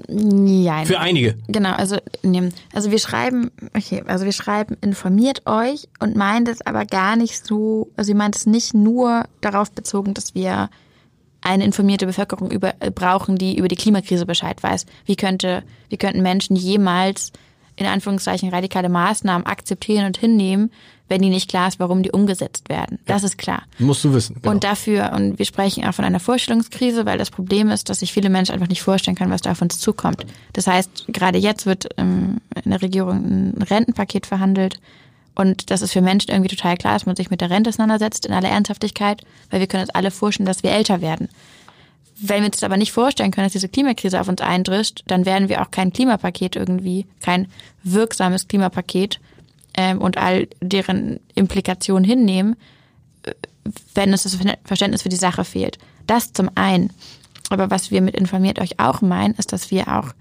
Ja. 0.09 0.85
Für 0.85 0.99
einige. 0.99 1.37
Genau, 1.47 1.73
also, 1.73 1.99
nee, 2.23 2.51
also 2.73 2.91
wir 2.91 2.99
schreiben, 2.99 3.53
okay, 3.77 4.03
also 4.07 4.25
wir 4.25 4.33
schreiben, 4.33 4.77
informiert 4.81 5.43
euch 5.47 5.89
und 6.01 6.17
meint 6.17 6.49
es 6.49 6.67
aber 6.67 6.85
gar 6.85 7.15
nicht 7.15 7.47
so, 7.47 7.91
also 7.97 8.11
ihr 8.11 8.17
meint 8.17 8.35
es 8.35 8.47
nicht 8.47 8.75
nur 8.75 9.25
darauf 9.41 9.71
bezogen, 9.71 10.13
dass 10.13 10.35
wir 10.35 10.69
eine 11.45 11.65
informierte 11.65 12.07
Bevölkerung 12.07 12.51
über, 12.51 12.75
äh, 12.81 12.91
brauchen, 12.91 13.37
die 13.37 13.57
über 13.57 13.69
die 13.69 13.77
Klimakrise 13.77 14.27
Bescheid 14.27 14.63
weiß. 14.63 14.87
Wie 15.07 15.15
könnte, 15.15 15.63
wie 15.91 15.97
könnten 15.97 16.23
Menschen 16.23 16.57
jemals 16.57 17.33
in 17.77 17.87
Anführungszeichen 17.87 18.51
radikale 18.51 18.89
Maßnahmen 18.89 19.47
akzeptieren 19.47 20.07
und 20.07 20.17
hinnehmen, 20.17 20.71
wenn 21.09 21.21
die 21.21 21.29
nicht 21.29 21.51
klar 21.51 21.69
ist, 21.69 21.81
warum 21.81 22.03
die 22.03 22.13
umgesetzt 22.13 22.69
werden. 22.69 22.99
Das 23.07 23.23
ja. 23.23 23.27
ist 23.27 23.37
klar. 23.37 23.65
Musst 23.79 24.05
du 24.05 24.15
wissen. 24.15 24.37
Genau. 24.41 24.55
Und 24.55 24.65
dafür, 24.65 25.13
und 25.13 25.39
wir 25.39 25.45
sprechen 25.45 25.85
auch 25.85 25.93
von 25.93 26.05
einer 26.05 26.21
Vorstellungskrise, 26.21 27.05
weil 27.05 27.19
das 27.19 27.31
Problem 27.31 27.71
ist, 27.71 27.91
dass 27.91 27.99
sich 27.99 28.13
viele 28.13 28.31
Menschen 28.31 28.55
einfach 28.55 28.69
nicht 28.69 28.83
vorstellen 28.83 29.17
können, 29.17 29.31
was 29.31 29.43
da 29.43 29.51
auf 29.51 29.61
uns 29.61 29.79
zukommt. 29.79 30.25
Das 30.53 30.67
heißt, 30.67 31.07
gerade 31.09 31.39
jetzt 31.39 31.67
wird 31.67 31.89
ähm, 31.99 32.41
in 32.65 32.71
der 32.71 32.81
Regierung 32.81 33.17
ein 33.57 33.63
Rentenpaket 33.63 34.27
verhandelt, 34.27 34.81
und 35.35 35.71
das 35.71 35.83
ist 35.83 35.93
für 35.93 36.01
Menschen 36.01 36.31
irgendwie 36.31 36.55
total 36.55 36.77
klar, 36.77 36.95
dass 36.95 37.07
man 37.07 37.17
sich 37.17 37.31
mit 37.31 37.41
der 37.41 37.51
Rente 37.51 37.71
auseinandersetzt 37.71 38.27
in 38.27 38.33
aller 38.33 38.49
Ernsthaftigkeit, 38.49 39.23
weil 39.51 39.61
wir 39.61 39.67
können 39.67 39.83
uns 39.83 39.95
alle 39.95 40.11
vorstellen, 40.11 40.47
dass 40.47 40.63
wir 40.63 40.71
älter 40.71 41.01
werden. 41.01 41.29
Wenn 42.17 42.43
wir 42.43 42.47
uns 42.47 42.63
aber 42.63 42.77
nicht 42.77 42.93
vorstellen 42.93 43.33
können, 43.33 43.47
dass 43.47 43.53
diese 43.53 43.69
Klimakrise 43.69 44.21
auf 44.21 44.29
uns 44.29 44.41
eindrischt, 44.41 45.03
dann 45.09 45.27
werden 45.27 45.49
wir 45.49 45.63
auch 45.63 45.73
kein 45.73 45.93
Klimapaket 45.93 46.55
irgendwie, 46.55 47.07
kein 47.21 47.49
wirksames 47.83 48.47
Klimapaket 48.47 49.19
ähm, 49.77 50.01
und 50.01 50.17
all 50.17 50.47
deren 50.61 51.19
Implikationen 51.35 52.05
hinnehmen, 52.05 52.55
äh, 53.25 53.33
wenn 53.95 54.13
uns 54.13 54.23
das 54.23 54.39
Verständnis 54.65 55.03
für 55.03 55.09
die 55.09 55.17
Sache 55.17 55.45
fehlt. 55.45 55.79
Das 56.07 56.33
zum 56.33 56.51
einen. 56.55 56.91
Aber 57.51 57.71
was 57.71 57.91
wir 57.91 58.01
mit 58.01 58.15
informiert 58.15 58.61
euch 58.61 58.79
auch 58.79 59.03
meinen, 59.03 59.35
ist, 59.35 59.53
dass 59.53 59.73
wir 59.73 59.89
auch 59.89 60.15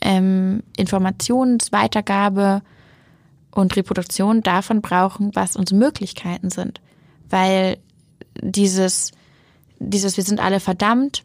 ähm, 0.00 0.62
Informationsweitergabe 0.76 2.62
und 3.52 3.76
Reproduktion 3.76 4.42
davon 4.42 4.80
brauchen, 4.80 5.30
was 5.34 5.56
unsere 5.56 5.78
Möglichkeiten 5.78 6.50
sind. 6.50 6.80
Weil 7.30 7.78
dieses, 8.40 9.12
dieses, 9.78 10.16
wir 10.16 10.24
sind 10.24 10.40
alle 10.40 10.60
verdammt, 10.60 11.22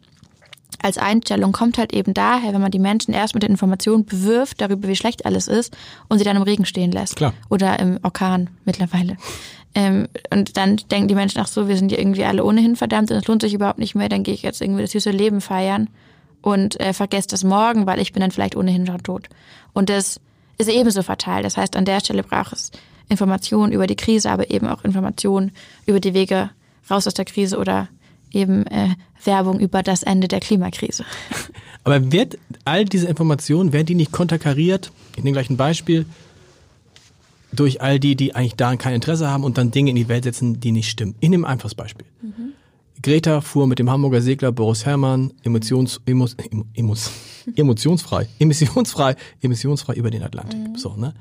als 0.80 0.98
Einstellung 0.98 1.52
kommt 1.52 1.78
halt 1.78 1.92
eben 1.92 2.14
daher, 2.14 2.52
wenn 2.52 2.60
man 2.60 2.70
die 2.70 2.78
Menschen 2.78 3.12
erst 3.12 3.34
mit 3.34 3.42
der 3.42 3.50
Information 3.50 4.04
bewirft 4.04 4.60
darüber, 4.60 4.86
wie 4.86 4.96
schlecht 4.96 5.26
alles 5.26 5.48
ist 5.48 5.76
und 6.08 6.18
sie 6.18 6.24
dann 6.24 6.36
im 6.36 6.42
Regen 6.42 6.66
stehen 6.66 6.92
lässt. 6.92 7.16
Klar. 7.16 7.34
Oder 7.48 7.80
im 7.80 7.98
Orkan 8.02 8.50
mittlerweile. 8.64 9.16
Ähm, 9.74 10.08
und 10.30 10.56
dann 10.56 10.76
denken 10.90 11.08
die 11.08 11.14
Menschen, 11.14 11.40
ach 11.40 11.48
so, 11.48 11.68
wir 11.68 11.76
sind 11.76 11.90
ja 11.90 11.98
irgendwie 11.98 12.24
alle 12.24 12.44
ohnehin 12.44 12.76
verdammt 12.76 13.10
und 13.10 13.16
es 13.16 13.26
lohnt 13.26 13.42
sich 13.42 13.54
überhaupt 13.54 13.78
nicht 13.78 13.94
mehr, 13.94 14.08
dann 14.08 14.22
gehe 14.22 14.34
ich 14.34 14.42
jetzt 14.42 14.60
irgendwie 14.60 14.82
das 14.82 14.92
süße 14.92 15.10
Leben 15.10 15.40
feiern 15.40 15.88
und 16.42 16.78
äh, 16.80 16.92
vergesse 16.92 17.28
das 17.28 17.44
morgen, 17.44 17.86
weil 17.86 18.00
ich 18.00 18.12
bin 18.12 18.20
dann 18.20 18.30
vielleicht 18.30 18.56
ohnehin 18.56 18.86
schon 18.86 19.02
tot. 19.02 19.28
Und 19.72 19.90
das 19.90 20.20
ist 20.58 20.68
ebenso 20.68 21.02
fatal. 21.02 21.42
Das 21.42 21.56
heißt, 21.56 21.76
an 21.76 21.84
der 21.84 22.00
Stelle 22.00 22.22
braucht 22.22 22.52
es 22.52 22.70
Informationen 23.08 23.72
über 23.72 23.86
die 23.86 23.96
Krise, 23.96 24.30
aber 24.30 24.50
eben 24.50 24.66
auch 24.66 24.84
Informationen 24.84 25.52
über 25.86 26.00
die 26.00 26.14
Wege 26.14 26.50
raus 26.90 27.06
aus 27.06 27.14
der 27.14 27.24
Krise 27.24 27.58
oder 27.58 27.88
eben 28.32 28.66
äh, 28.66 28.90
Werbung 29.24 29.60
über 29.60 29.82
das 29.82 30.02
Ende 30.02 30.28
der 30.28 30.40
Klimakrise. 30.40 31.04
Aber 31.84 32.12
wird 32.12 32.38
all 32.64 32.84
diese 32.84 33.06
Informationen, 33.06 33.72
werden 33.72 33.86
die 33.86 33.94
nicht 33.94 34.12
konterkariert? 34.12 34.92
Ich 35.16 35.24
nehme 35.24 35.32
gleich 35.32 35.48
ein 35.48 35.56
Beispiel. 35.56 36.04
Durch 37.50 37.80
all 37.80 37.98
die, 37.98 38.14
die 38.14 38.34
eigentlich 38.34 38.56
daran 38.56 38.76
kein 38.76 38.94
Interesse 38.94 39.28
haben 39.30 39.42
und 39.42 39.56
dann 39.56 39.70
Dinge 39.70 39.88
in 39.90 39.96
die 39.96 40.08
Welt 40.08 40.24
setzen, 40.24 40.60
die 40.60 40.70
nicht 40.70 40.90
stimmen. 40.90 41.14
Ich 41.20 41.30
nehme 41.30 41.46
ein 41.46 41.52
einfaches 41.52 41.74
Beispiel. 41.74 42.06
Mhm. 42.20 42.52
Greta 43.02 43.40
fuhr 43.40 43.66
mit 43.66 43.78
dem 43.78 43.90
Hamburger 43.90 44.20
Segler 44.20 44.52
Boris 44.52 44.84
Herrmann 44.84 45.32
emotions, 45.44 46.00
emos, 46.06 46.36
emos, 46.74 47.10
emotionsfrei, 47.56 48.28
emissionsfrei, 48.38 49.16
emissionsfrei 49.40 49.94
über 49.94 50.10
den 50.10 50.22
Atlantik. 50.22 50.58
Mhm. 50.58 50.76
So, 50.76 50.94
ne? 50.96 51.14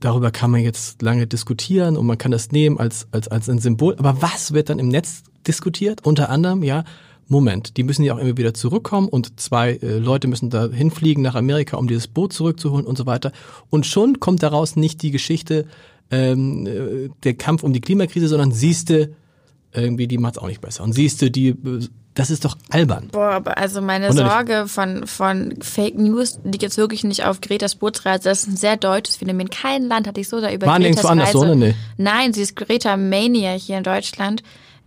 Darüber 0.00 0.30
kann 0.30 0.50
man 0.50 0.62
jetzt 0.62 1.02
lange 1.02 1.26
diskutieren 1.26 1.96
und 1.96 2.06
man 2.06 2.16
kann 2.16 2.30
das 2.30 2.52
nehmen 2.52 2.78
als, 2.78 3.06
als, 3.12 3.28
als 3.28 3.48
ein 3.50 3.58
Symbol. 3.58 3.96
Aber 3.96 4.22
was 4.22 4.52
wird 4.52 4.70
dann 4.70 4.78
im 4.78 4.88
Netz 4.88 5.22
diskutiert? 5.46 6.06
Unter 6.06 6.30
anderem, 6.30 6.62
ja, 6.62 6.84
Moment, 7.28 7.76
die 7.76 7.84
müssen 7.84 8.02
ja 8.02 8.14
auch 8.14 8.18
immer 8.18 8.36
wieder 8.36 8.54
zurückkommen 8.54 9.08
und 9.08 9.38
zwei 9.38 9.74
äh, 9.74 9.98
Leute 9.98 10.26
müssen 10.26 10.50
da 10.50 10.68
hinfliegen 10.68 11.22
nach 11.22 11.36
Amerika, 11.36 11.76
um 11.76 11.86
dieses 11.86 12.08
Boot 12.08 12.32
zurückzuholen 12.32 12.86
und 12.86 12.98
so 12.98 13.06
weiter. 13.06 13.30
Und 13.68 13.86
schon 13.86 14.18
kommt 14.18 14.42
daraus 14.42 14.74
nicht 14.74 15.00
die 15.02 15.12
Geschichte 15.12 15.66
ähm, 16.10 16.66
äh, 16.66 17.08
der 17.22 17.34
Kampf 17.34 17.62
um 17.62 17.72
die 17.72 17.80
Klimakrise, 17.80 18.26
sondern 18.26 18.50
siehste, 18.50 19.14
irgendwie, 19.72 20.06
die 20.06 20.18
macht's 20.18 20.38
auch 20.38 20.46
nicht 20.46 20.60
besser. 20.60 20.82
Und 20.82 20.92
siehste, 20.92 21.30
die, 21.30 21.48
äh, 21.48 21.88
das 22.14 22.30
ist 22.30 22.44
doch 22.44 22.56
albern. 22.70 23.08
Boah, 23.12 23.30
aber 23.30 23.56
also 23.56 23.80
meine. 23.80 24.12
Sorge 24.12 24.64
von, 24.66 25.06
von 25.06 25.54
Fake 25.60 25.96
News 25.96 26.40
liegt 26.44 26.62
jetzt 26.62 26.76
wirklich 26.76 27.04
nicht 27.04 27.24
auf 27.24 27.40
Gretas 27.40 27.76
Bootsreise. 27.76 28.24
Das 28.24 28.40
ist 28.40 28.48
ein 28.48 28.56
sehr 28.56 28.76
deutsches 28.76 29.16
Phänomen. 29.16 29.48
Kein 29.48 29.84
Land 29.84 30.08
hat 30.08 30.16
sich 30.16 30.28
so 30.28 30.40
da 30.40 30.52
über 30.52 30.66
War 30.66 30.78
Gretas 30.78 31.02
nirgendwo 31.04 31.08
anders 31.08 31.28
Reise. 31.28 31.38
so, 31.38 31.44
ne? 31.46 31.56
Nee. 31.56 31.74
Nein, 31.98 32.32
sie 32.32 32.42
ist 32.42 32.56
Greta 32.56 32.96
Mania 32.96 33.52
hier 33.52 33.78
in 33.78 33.84
Deutschland. 33.84 34.42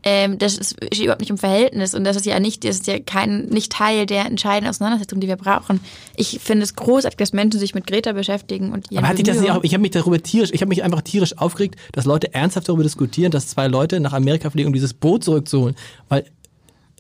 Ähm, 0.06 0.38
das 0.38 0.58
ist 0.58 0.76
steht 0.94 1.06
überhaupt 1.06 1.22
nicht 1.22 1.30
im 1.30 1.38
Verhältnis 1.38 1.94
und 1.94 2.04
das 2.04 2.18
ist 2.18 2.26
ja 2.26 2.40
nicht, 2.40 2.66
das 2.66 2.78
ist 2.78 2.88
ja 2.88 3.00
kein, 3.00 3.46
nicht 3.46 3.72
Teil 3.72 4.06
der 4.06 4.26
entscheidenden 4.26 4.70
Auseinandersetzung, 4.70 5.22
die 5.22 5.28
wir 5.28 5.38
brauchen. 5.38 5.80
Ich 6.18 6.40
finde 6.42 6.64
es 6.64 6.76
großartig, 6.76 7.18
dass 7.18 7.32
Menschen 7.32 7.60
sich 7.60 7.74
mit 7.74 7.88
Greta 7.88 8.12
beschäftigen 8.12 8.74
und 8.74 8.88
Aber 8.96 9.08
hatte 9.08 9.22
ich 9.22 9.24
das 9.24 9.40
nicht 9.40 9.52
auch, 9.52 9.64
ich 9.64 9.74
habe 9.74 9.82
mich 9.82 9.92
darüber 9.92 10.22
tierisch, 10.22 10.50
ich 10.52 10.62
habe 10.62 10.70
mich 10.70 10.84
einfach 10.84 11.02
tierisch 11.02 11.38
aufgeregt, 11.38 11.76
dass 11.94 12.04
Leute 12.04 12.34
ernsthaft 12.34 12.68
darüber 12.68 12.84
diskutieren, 12.84 13.32
dass 13.32 13.48
zwei 13.48 13.68
Leute 13.68 14.02
nach 14.02 14.14
Amerika 14.14 14.50
fliegen, 14.50 14.68
um 14.68 14.74
dieses 14.74 14.94
Boot 14.94 15.24
zurückzuholen. 15.24 15.76
Weil 16.10 16.26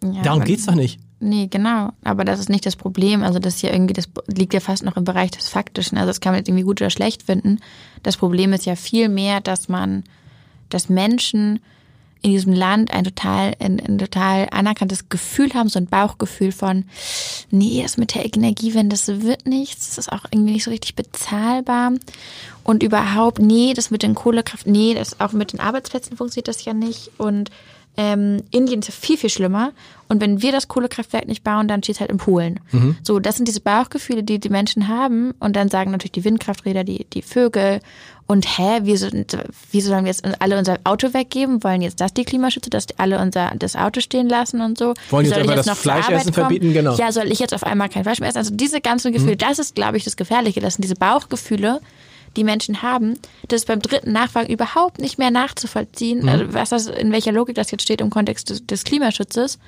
Ja, 0.01 0.21
darum 0.21 0.43
geht's 0.45 0.65
doch 0.65 0.75
nicht. 0.75 0.99
Nee, 1.23 1.47
genau. 1.49 1.91
Aber 2.03 2.25
das 2.25 2.39
ist 2.39 2.49
nicht 2.49 2.65
das 2.65 2.75
Problem. 2.75 3.23
Also 3.23 3.39
das 3.39 3.59
hier 3.59 3.71
irgendwie, 3.71 3.93
das 3.93 4.09
liegt 4.27 4.53
ja 4.53 4.59
fast 4.59 4.83
noch 4.83 4.97
im 4.97 5.05
Bereich 5.05 5.31
des 5.31 5.47
Faktischen. 5.47 5.97
Also 5.97 6.07
das 6.09 6.19
kann 6.19 6.33
man 6.33 6.39
jetzt 6.39 6.49
irgendwie 6.49 6.65
gut 6.65 6.81
oder 6.81 6.89
schlecht 6.89 7.23
finden. 7.23 7.59
Das 8.03 8.17
Problem 8.17 8.51
ist 8.51 8.65
ja 8.65 8.75
viel 8.75 9.07
mehr, 9.07 9.39
dass 9.39 9.69
man, 9.69 10.03
dass 10.67 10.89
Menschen 10.89 11.61
in 12.23 12.31
diesem 12.31 12.53
Land 12.53 12.91
ein 12.91 13.03
total, 13.03 13.53
ein, 13.59 13.79
ein 13.79 13.97
total 13.97 14.47
anerkanntes 14.51 15.09
Gefühl 15.09 15.53
haben, 15.53 15.67
so 15.67 15.77
ein 15.77 15.87
Bauchgefühl 15.87 16.53
von, 16.53 16.85
nee, 17.51 17.81
das 17.83 17.97
mit 17.97 18.15
der 18.15 18.25
Energiewende, 18.25 18.95
das 18.95 19.07
wird 19.21 19.45
nichts, 19.45 19.89
das 19.89 20.07
ist 20.07 20.11
auch 20.11 20.23
irgendwie 20.31 20.53
nicht 20.53 20.63
so 20.63 20.71
richtig 20.71 20.95
bezahlbar. 20.95 21.91
Und 22.63 22.81
überhaupt, 22.81 23.39
nee, 23.39 23.73
das 23.73 23.91
mit 23.91 24.03
den 24.03 24.15
Kohlekraft, 24.15 24.65
nee, 24.67 24.93
das 24.93 25.19
auch 25.19 25.33
mit 25.33 25.51
den 25.51 25.59
Arbeitsplätzen 25.59 26.15
funktioniert 26.15 26.47
das 26.47 26.63
ja 26.63 26.73
nicht. 26.73 27.11
Und 27.17 27.51
ähm, 27.95 28.41
Indien 28.51 28.79
ist 28.79 28.87
ja 28.87 28.93
viel, 28.93 29.17
viel 29.17 29.29
schlimmer. 29.29 29.71
Und 30.09 30.21
wenn 30.21 30.41
wir 30.41 30.51
das 30.51 30.67
Kohlekraftwerk 30.67 31.27
nicht 31.27 31.43
bauen, 31.43 31.67
dann 31.67 31.81
steht 31.81 31.95
es 31.95 31.99
halt 31.99 32.11
in 32.11 32.17
Polen. 32.17 32.59
So, 33.03 33.19
das 33.19 33.35
sind 33.35 33.47
diese 33.47 33.61
Bauchgefühle, 33.61 34.21
die 34.23 34.39
die 34.39 34.49
Menschen 34.49 34.87
haben. 34.87 35.33
Und 35.39 35.55
dann 35.55 35.69
sagen 35.69 35.91
natürlich 35.91 36.11
die 36.11 36.23
Windkrafträder, 36.23 36.83
die, 36.83 37.05
die 37.05 37.21
Vögel. 37.23 37.79
Und 38.27 38.57
hä, 38.57 38.81
wieso, 38.83 39.07
wieso 39.71 39.89
sollen 39.89 40.05
wir 40.05 40.11
jetzt 40.11 40.23
alle 40.39 40.57
unser 40.57 40.77
Auto 40.83 41.13
weggeben? 41.13 41.63
Wollen 41.63 41.81
jetzt 41.81 41.99
das 41.99 42.13
die 42.13 42.25
Klimaschützer, 42.25 42.69
dass 42.69 42.85
die 42.85 42.99
alle 42.99 43.19
unser 43.19 43.51
das 43.57 43.75
Auto 43.75 44.01
stehen 44.01 44.29
lassen 44.29 44.61
und 44.61 44.77
so? 44.77 44.93
Wollen 45.09 45.25
Wie 45.25 45.29
jetzt 45.29 45.45
soll 45.45 45.55
das 45.55 45.67
Arbeit 45.67 45.81
Fleischessen 45.81 46.33
kommen? 46.33 46.33
verbieten? 46.33 46.73
Genau. 46.73 46.95
Ja, 46.95 47.11
soll 47.11 47.31
ich 47.31 47.39
jetzt 47.39 47.53
auf 47.53 47.63
einmal 47.63 47.89
kein 47.89 48.03
Fleisch 48.03 48.19
mehr 48.19 48.29
essen? 48.29 48.37
Also 48.37 48.55
diese 48.55 48.81
ganzen 48.81 49.13
Gefühle, 49.13 49.37
das 49.37 49.57
ist, 49.59 49.75
glaube 49.75 49.97
ich, 49.97 50.03
das 50.03 50.15
Gefährliche. 50.15 50.61
Das 50.61 50.75
sind 50.75 50.83
diese 50.83 50.95
Bauchgefühle, 50.95 51.81
die 52.35 52.43
Menschen 52.43 52.81
haben. 52.81 53.19
Das 53.47 53.61
ist 53.61 53.67
beim 53.67 53.79
dritten 53.79 54.11
Nachfragen 54.11 54.51
überhaupt 54.51 54.99
nicht 54.99 55.17
mehr 55.17 55.31
nachzuvollziehen, 55.31 56.27
also 56.27 56.53
was 56.53 56.69
das, 56.69 56.87
in 56.87 57.11
welcher 57.11 57.31
Logik 57.31 57.55
das 57.55 57.71
jetzt 57.71 57.83
steht 57.83 58.01
im 58.01 58.09
Kontext 58.09 58.49
des, 58.49 58.65
des 58.65 58.83
Klimaschutzes. 58.83 59.59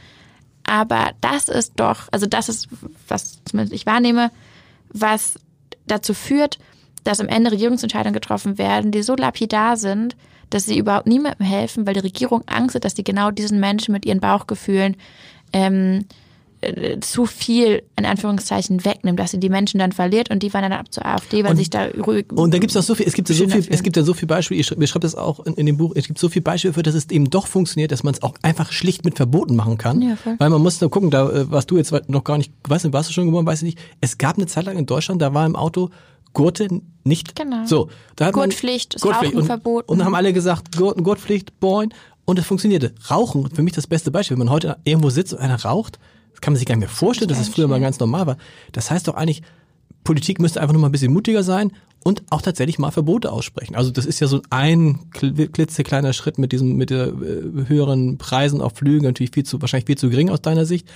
Aber 0.64 1.12
das 1.22 1.48
ist 1.48 1.74
doch, 1.76 2.08
also 2.12 2.26
das 2.26 2.50
ist, 2.50 2.68
was 3.08 3.40
zumindest 3.46 3.74
ich 3.74 3.86
wahrnehme, 3.86 4.32
was 4.90 5.36
dazu 5.86 6.14
führt, 6.14 6.58
dass 7.04 7.20
am 7.20 7.28
Ende 7.28 7.52
Regierungsentscheidungen 7.52 8.16
getroffen 8.16 8.58
werden, 8.58 8.92
die 8.92 9.04
so 9.04 9.16
lapidar 9.16 9.78
sind, 9.78 10.16
dass 10.50 10.66
sie 10.66 10.78
überhaupt 10.78 11.08
niemandem 11.08 11.46
helfen, 11.46 11.86
weil 11.86 11.94
die 11.94 12.00
Regierung 12.00 12.44
Angst 12.48 12.76
hat, 12.76 12.86
dass 12.86 12.96
die 12.96 13.04
genau 13.04 13.30
diesen 13.32 13.60
Menschen 13.60 13.92
mit 13.92 14.06
ihren 14.06 14.20
Bauchgefühlen 14.20 14.98
ähm, 15.54 16.06
äh, 16.62 17.00
zu 17.00 17.26
viel 17.26 17.84
in 17.98 18.06
Anführungszeichen 18.06 18.84
wegnimmt, 18.86 19.20
dass 19.20 19.32
sie 19.32 19.40
die 19.40 19.50
Menschen 19.50 19.80
dann 19.80 19.92
verliert 19.92 20.30
und 20.30 20.42
die 20.44 20.54
wandern 20.54 20.72
dann 20.72 20.80
ab 20.82 20.92
zur 20.92 21.06
AfD, 21.06 21.44
weil 21.44 21.52
Und- 21.52 21.58
sich 21.58 21.70
da 21.70 21.86
ruhig 22.06 22.26
Und 22.32 22.54
da 22.54 22.58
gibt's 22.58 22.76
auch 22.78 22.84
so 22.84 22.96
viel, 22.96 23.06
es 23.08 23.14
gibt 23.14 23.30
ja 23.30 23.36
so 23.36 23.46
viel, 23.48 23.62
dafür. 23.62 23.74
es 23.74 23.84
gibt 23.84 23.98
ja 23.98 24.04
so 24.04 24.14
viel 24.14 24.28
Beispiele, 24.28 24.60
ich 24.60 24.68
schreibe, 24.68 24.84
ich 24.84 24.90
schreibe 24.90 25.02
das 25.04 25.16
auch 25.16 25.46
in, 25.46 25.54
in 25.56 25.66
dem 25.66 25.78
Buch, 25.78 25.94
es 25.96 26.08
gibt 26.08 26.20
so 26.20 26.30
viel 26.30 26.42
Beispiele 26.42 26.74
für, 26.74 26.84
dass 26.84 26.96
es 26.96 27.10
eben 27.10 27.30
doch 27.30 27.48
funktioniert, 27.48 27.92
dass 27.92 28.04
man 28.04 28.14
es 28.14 28.24
auch 28.24 28.34
einfach 28.42 28.72
schlicht 28.72 29.06
mit 29.06 29.16
Verboten 29.16 29.56
machen 29.56 29.78
kann. 29.78 30.02
Ja, 30.02 30.16
voll. 30.16 30.36
Weil 30.38 30.50
man 30.50 30.62
muss 30.62 30.80
da 30.80 30.88
gucken, 30.88 31.12
da 31.12 31.30
äh, 31.30 31.52
warst 31.52 31.72
du 31.72 31.78
jetzt 31.78 31.94
noch 32.08 32.24
gar 32.24 32.38
nicht, 32.38 32.52
weißt 32.68 32.86
du, 32.86 32.94
warst 32.94 33.10
du 33.10 33.14
schon 33.14 33.26
geboren, 33.26 33.46
weiß 33.46 33.60
ich 33.62 33.66
nicht. 33.76 33.80
Es 34.02 34.18
gab 34.18 34.38
eine 34.38 34.48
Zeit 34.48 34.66
lang 34.66 34.78
in 34.78 34.86
Deutschland, 34.86 35.22
da 35.22 35.34
war 35.34 35.46
im 35.46 35.56
Auto 35.56 35.90
Gurte 36.34 36.68
nicht. 37.04 37.36
Genau. 37.36 37.66
So, 37.66 37.90
da 38.18 38.26
hat 38.26 38.36
man, 38.36 38.50
Gurtpflicht, 38.50 38.96
ist 38.96 39.06
Rauchen 39.06 39.36
und, 39.36 39.46
verboten. 39.46 39.90
Und 39.90 40.04
haben 40.04 40.16
alle 40.16 40.34
gesagt, 40.34 40.76
Gurt, 40.76 41.02
Gurtpflicht, 41.04 41.60
boing. 41.60 41.94
Und 42.26 42.40
es 42.40 42.46
funktionierte. 42.46 42.94
Rauchen, 43.10 43.50
für 43.52 43.62
mich 43.62 43.74
das 43.74 43.86
beste 43.88 44.10
Beispiel. 44.12 44.36
Wenn 44.36 44.46
man 44.46 44.54
heute 44.54 44.78
irgendwo 44.84 45.12
sitzt 45.12 45.34
und 45.34 45.40
einer 45.40 45.62
raucht, 45.64 46.00
das 46.36 46.42
kann 46.42 46.52
man 46.52 46.58
sich 46.58 46.66
gar 46.66 46.76
nicht 46.76 46.82
mehr 46.82 46.90
vorstellen, 46.90 47.30
dass 47.30 47.40
es 47.40 47.48
früher 47.48 47.70
mal 47.70 47.80
ganz 47.80 47.98
normal 47.98 48.28
war. 48.28 48.38
Das 48.74 48.92
heißt 48.92 49.08
doch 49.08 49.16
eigentlich, 49.16 49.42
Politik 50.04 50.40
müsste 50.40 50.60
einfach 50.60 50.74
nur 50.74 50.82
mal 50.82 50.90
ein 50.90 50.92
bisschen 50.92 51.14
mutiger 51.14 51.44
sein 51.44 51.72
und 52.04 52.24
auch 52.30 52.42
tatsächlich 52.42 52.78
mal 52.78 52.92
Verbote 52.92 53.32
aussprechen. 53.32 53.76
Also 53.76 53.90
das 53.90 54.06
ist 54.06 54.20
ja 54.20 54.28
so 54.28 54.42
ein 54.50 55.00
kl- 55.14 55.48
klitzekleiner 55.48 56.12
Schritt 56.12 56.38
mit 56.38 56.52
diesem, 56.52 56.76
mit 56.76 56.90
der 56.90 57.08
äh, 57.08 57.68
höheren 57.68 58.18
Preisen 58.18 58.62
auf 58.62 58.74
Flügen, 58.74 59.06
natürlich 59.06 59.32
viel 59.32 59.46
zu, 59.46 59.62
wahrscheinlich 59.62 59.86
viel 59.86 59.98
zu 59.98 60.10
gering 60.10 60.30
aus 60.30 60.42
deiner 60.42 60.66
Sicht. 60.66 60.88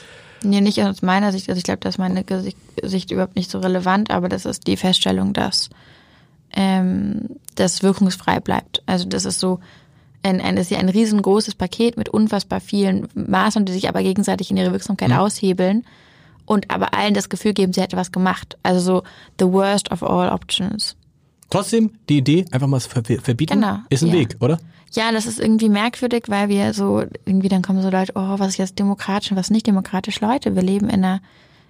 Nee, 0.43 0.59
nicht 0.59 0.83
aus 0.83 1.01
meiner 1.01 1.31
Sicht. 1.31 1.47
Also 1.47 1.57
ich 1.57 1.63
glaube, 1.63 1.79
das 1.79 1.95
ist 1.95 1.99
meine 1.99 2.25
Gesicht, 2.25 2.57
Sicht 2.83 3.11
überhaupt 3.11 3.37
nicht 3.37 3.49
so 3.49 3.59
relevant, 3.59 4.11
aber 4.11 4.27
das 4.27 4.45
ist 4.45 4.67
die 4.67 4.77
Feststellung, 4.77 5.31
dass 5.33 5.69
ähm, 6.51 7.29
das 7.55 7.81
wirkungsfrei 7.81 8.41
bleibt. 8.41 8.83
Also 8.85 9.05
das 9.05 9.23
ist 9.23 9.39
so 9.39 9.61
ein, 10.23 10.41
ein, 10.41 10.55
das 10.55 10.65
ist 10.65 10.71
ja 10.71 10.79
ein 10.79 10.89
riesengroßes 10.89 11.55
Paket 11.55 11.97
mit 11.97 12.09
unfassbar 12.09 12.59
vielen 12.59 13.07
Maßnahmen, 13.13 13.65
die 13.65 13.73
sich 13.73 13.87
aber 13.87 14.01
gegenseitig 14.03 14.51
in 14.51 14.57
ihre 14.57 14.71
Wirksamkeit 14.71 15.11
aushebeln 15.11 15.85
und 16.45 16.69
aber 16.71 16.93
allen 16.93 17.13
das 17.13 17.29
Gefühl 17.29 17.53
geben, 17.53 17.73
sie 17.73 17.81
hätte 17.81 17.95
was 17.97 18.11
gemacht. 18.11 18.57
Also 18.63 18.79
so 18.79 19.03
the 19.39 19.45
worst 19.45 19.91
of 19.91 20.03
all 20.03 20.29
options. 20.29 20.95
Trotzdem, 21.49 21.91
die 22.09 22.17
Idee, 22.17 22.45
einfach 22.51 22.67
mal 22.67 22.79
ver 22.79 23.03
verbieten, 23.03 23.53
Genau, 23.53 23.77
ist 23.89 24.03
ein 24.03 24.09
ja. 24.09 24.13
Weg, 24.13 24.35
oder? 24.39 24.59
Ja, 24.93 25.11
das 25.11 25.25
ist 25.25 25.39
irgendwie 25.39 25.69
merkwürdig, 25.69 26.23
weil 26.27 26.49
wir 26.49 26.73
so, 26.73 27.03
irgendwie 27.25 27.47
dann 27.47 27.61
kommen 27.61 27.81
so 27.81 27.89
Leute, 27.89 28.11
oh, 28.15 28.39
was 28.39 28.49
ist 28.49 28.57
jetzt 28.57 28.79
demokratisch 28.79 29.31
und 29.31 29.37
was 29.37 29.49
nicht 29.51 29.67
demokratisch. 29.67 30.19
Leute, 30.21 30.55
wir 30.55 30.63
leben 30.63 30.89
in 30.89 31.03
einer, 31.03 31.21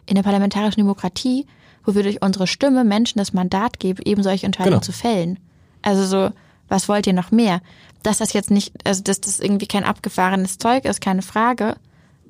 in 0.06 0.16
einer 0.18 0.24
parlamentarischen 0.24 0.82
Demokratie, 0.82 1.46
wo 1.86 1.96
wir 1.96 2.04
durch 2.04 2.22
unsere 2.22 2.48
Stimme 2.48 2.84
Menschen 2.84 3.20
das 3.20 3.34
Mandat 3.34 3.80
geben, 3.80 4.02
eben 4.06 4.24
solche 4.24 4.46
Entscheidungen 4.46 4.80
Genau. 4.80 4.84
zu 4.84 4.92
fällen. 4.94 5.40
Also 5.82 6.06
so, 6.06 6.32
was 6.70 6.88
wollt 6.88 7.08
ihr 7.08 7.14
noch 7.14 7.32
mehr? 7.32 7.62
Dass 8.04 8.20
das 8.20 8.34
jetzt 8.34 8.52
nicht, 8.52 8.74
also 8.86 9.04
dass 9.04 9.22
das 9.22 9.40
irgendwie 9.40 9.68
kein 9.68 9.84
abgefahrenes 9.84 10.58
Zeug 10.58 10.86
ist, 10.86 11.02
keine 11.02 11.22
Frage. 11.22 11.76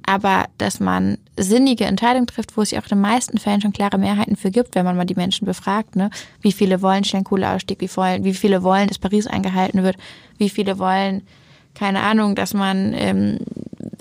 Aber 0.05 0.45
dass 0.57 0.79
man 0.79 1.19
sinnige 1.37 1.85
Entscheidungen 1.85 2.25
trifft, 2.25 2.57
wo 2.57 2.63
es 2.63 2.71
ja 2.71 2.79
auch 2.79 2.85
in 2.85 2.89
den 2.89 3.01
meisten 3.01 3.37
Fällen 3.37 3.61
schon 3.61 3.73
klare 3.73 3.99
Mehrheiten 3.99 4.35
für 4.35 4.49
gibt, 4.49 4.73
wenn 4.73 4.85
man 4.85 4.97
mal 4.97 5.05
die 5.05 5.13
Menschen 5.13 5.45
befragt, 5.45 5.95
ne? 5.95 6.09
Wie 6.41 6.51
viele 6.51 6.81
wollen 6.81 7.03
schnell 7.03 7.23
Kohleausstieg, 7.23 7.79
wie, 7.79 7.95
wollen, 7.95 8.23
wie 8.23 8.33
viele 8.33 8.63
wollen, 8.63 8.87
dass 8.87 8.97
Paris 8.97 9.27
eingehalten 9.27 9.83
wird, 9.83 9.97
wie 10.39 10.49
viele 10.49 10.79
wollen, 10.79 11.21
keine 11.75 12.01
Ahnung, 12.01 12.33
dass 12.33 12.55
man 12.55 12.93
ähm, 12.95 13.39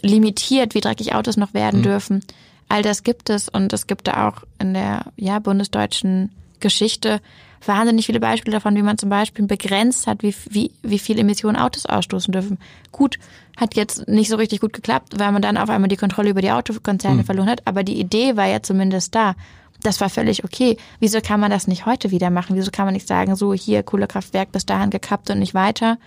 limitiert, 0.01 0.75
wie 0.75 0.81
dreckig 0.81 1.15
Autos 1.15 1.37
noch 1.37 1.53
werden 1.53 1.83
dürfen. 1.83 2.25
All 2.69 2.83
das 2.83 3.03
gibt 3.03 3.29
es 3.29 3.49
und 3.49 3.73
es 3.73 3.87
gibt 3.87 4.09
da 4.09 4.29
auch 4.29 4.45
in 4.59 4.75
der 4.75 5.07
ja, 5.17 5.39
bundesdeutschen 5.39 6.33
Geschichte 6.61 7.21
wahnsinnig 7.65 8.07
viele 8.07 8.21
Beispiele 8.21 8.55
davon, 8.55 8.77
wie 8.77 8.83
man 8.83 8.99
zum 8.99 9.09
Beispiel 9.09 9.47
begrenzt 9.47 10.07
hat, 10.07 10.23
wie, 10.23 10.35
wie, 10.51 10.71
wie 10.83 10.99
viel 10.99 11.19
Emissionen 11.19 11.57
Autos 11.57 11.87
ausstoßen 11.87 12.33
dürfen. 12.33 12.59
Gut, 12.93 13.19
hat 13.57 13.75
jetzt 13.75 14.09
nicht 14.09 14.29
so 14.29 14.37
richtig 14.37 14.61
gut 14.61 14.73
geklappt, 14.73 15.19
weil 15.19 15.33
man 15.33 15.43
dann 15.43 15.57
auf 15.57 15.71
einmal 15.71 15.89
die 15.89 15.97
Kontrolle 15.97 16.31
über 16.31 16.43
die 16.43 16.53
Autokonzerne 16.53 17.25
verloren 17.25 17.51
hat, 17.51 17.67
aber 17.67 17.83
die 17.83 17.99
Idee 17.99 18.37
war 18.37 18.47
ja 18.47 18.63
zumindest 18.63 19.15
da. 19.15 19.35
Das 19.83 20.01
war 20.01 20.11
völlig 20.11 20.45
okay. 20.45 20.77
Wieso 20.99 21.21
kann 21.21 21.41
man 21.41 21.51
das 21.51 21.69
nicht 21.69 21.87
heute 21.87 22.11
wieder 22.11 22.31
machen? 22.31 22.57
Wieso 22.57 22.71
kann 22.71 22.85
man 22.85 22.95
nicht 22.95 23.07
sagen, 23.07 23.37
so 23.37 23.55
hier 23.55 23.83
Kohlekraftwerk 23.83 24.51
bis 24.51 24.67
dahin 24.67 24.91
gekappt 24.91 25.31
und 25.31 25.39
nicht 25.39 25.55
weiter? 25.55 25.99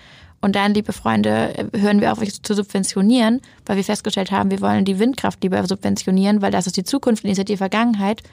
Und 0.41 0.55
dann, 0.55 0.73
liebe 0.73 0.91
Freunde, 0.91 1.69
hören 1.75 2.01
wir 2.01 2.11
auf, 2.11 2.19
euch 2.19 2.41
zu 2.41 2.53
subventionieren, 2.55 3.41
weil 3.65 3.77
wir 3.77 3.83
festgestellt 3.83 4.31
haben, 4.31 4.49
wir 4.49 4.59
wollen 4.59 4.85
die 4.85 4.97
Windkraft 4.97 5.43
lieber 5.43 5.65
subventionieren, 5.65 6.41
weil 6.41 6.51
das 6.51 6.67
ist 6.67 6.77
die 6.77 6.83
Zukunft 6.83 7.23
und 7.23 7.29
ihr 7.29 7.35
seid 7.35 7.49
die 7.49 7.57
Vergangenheit. 7.57 8.23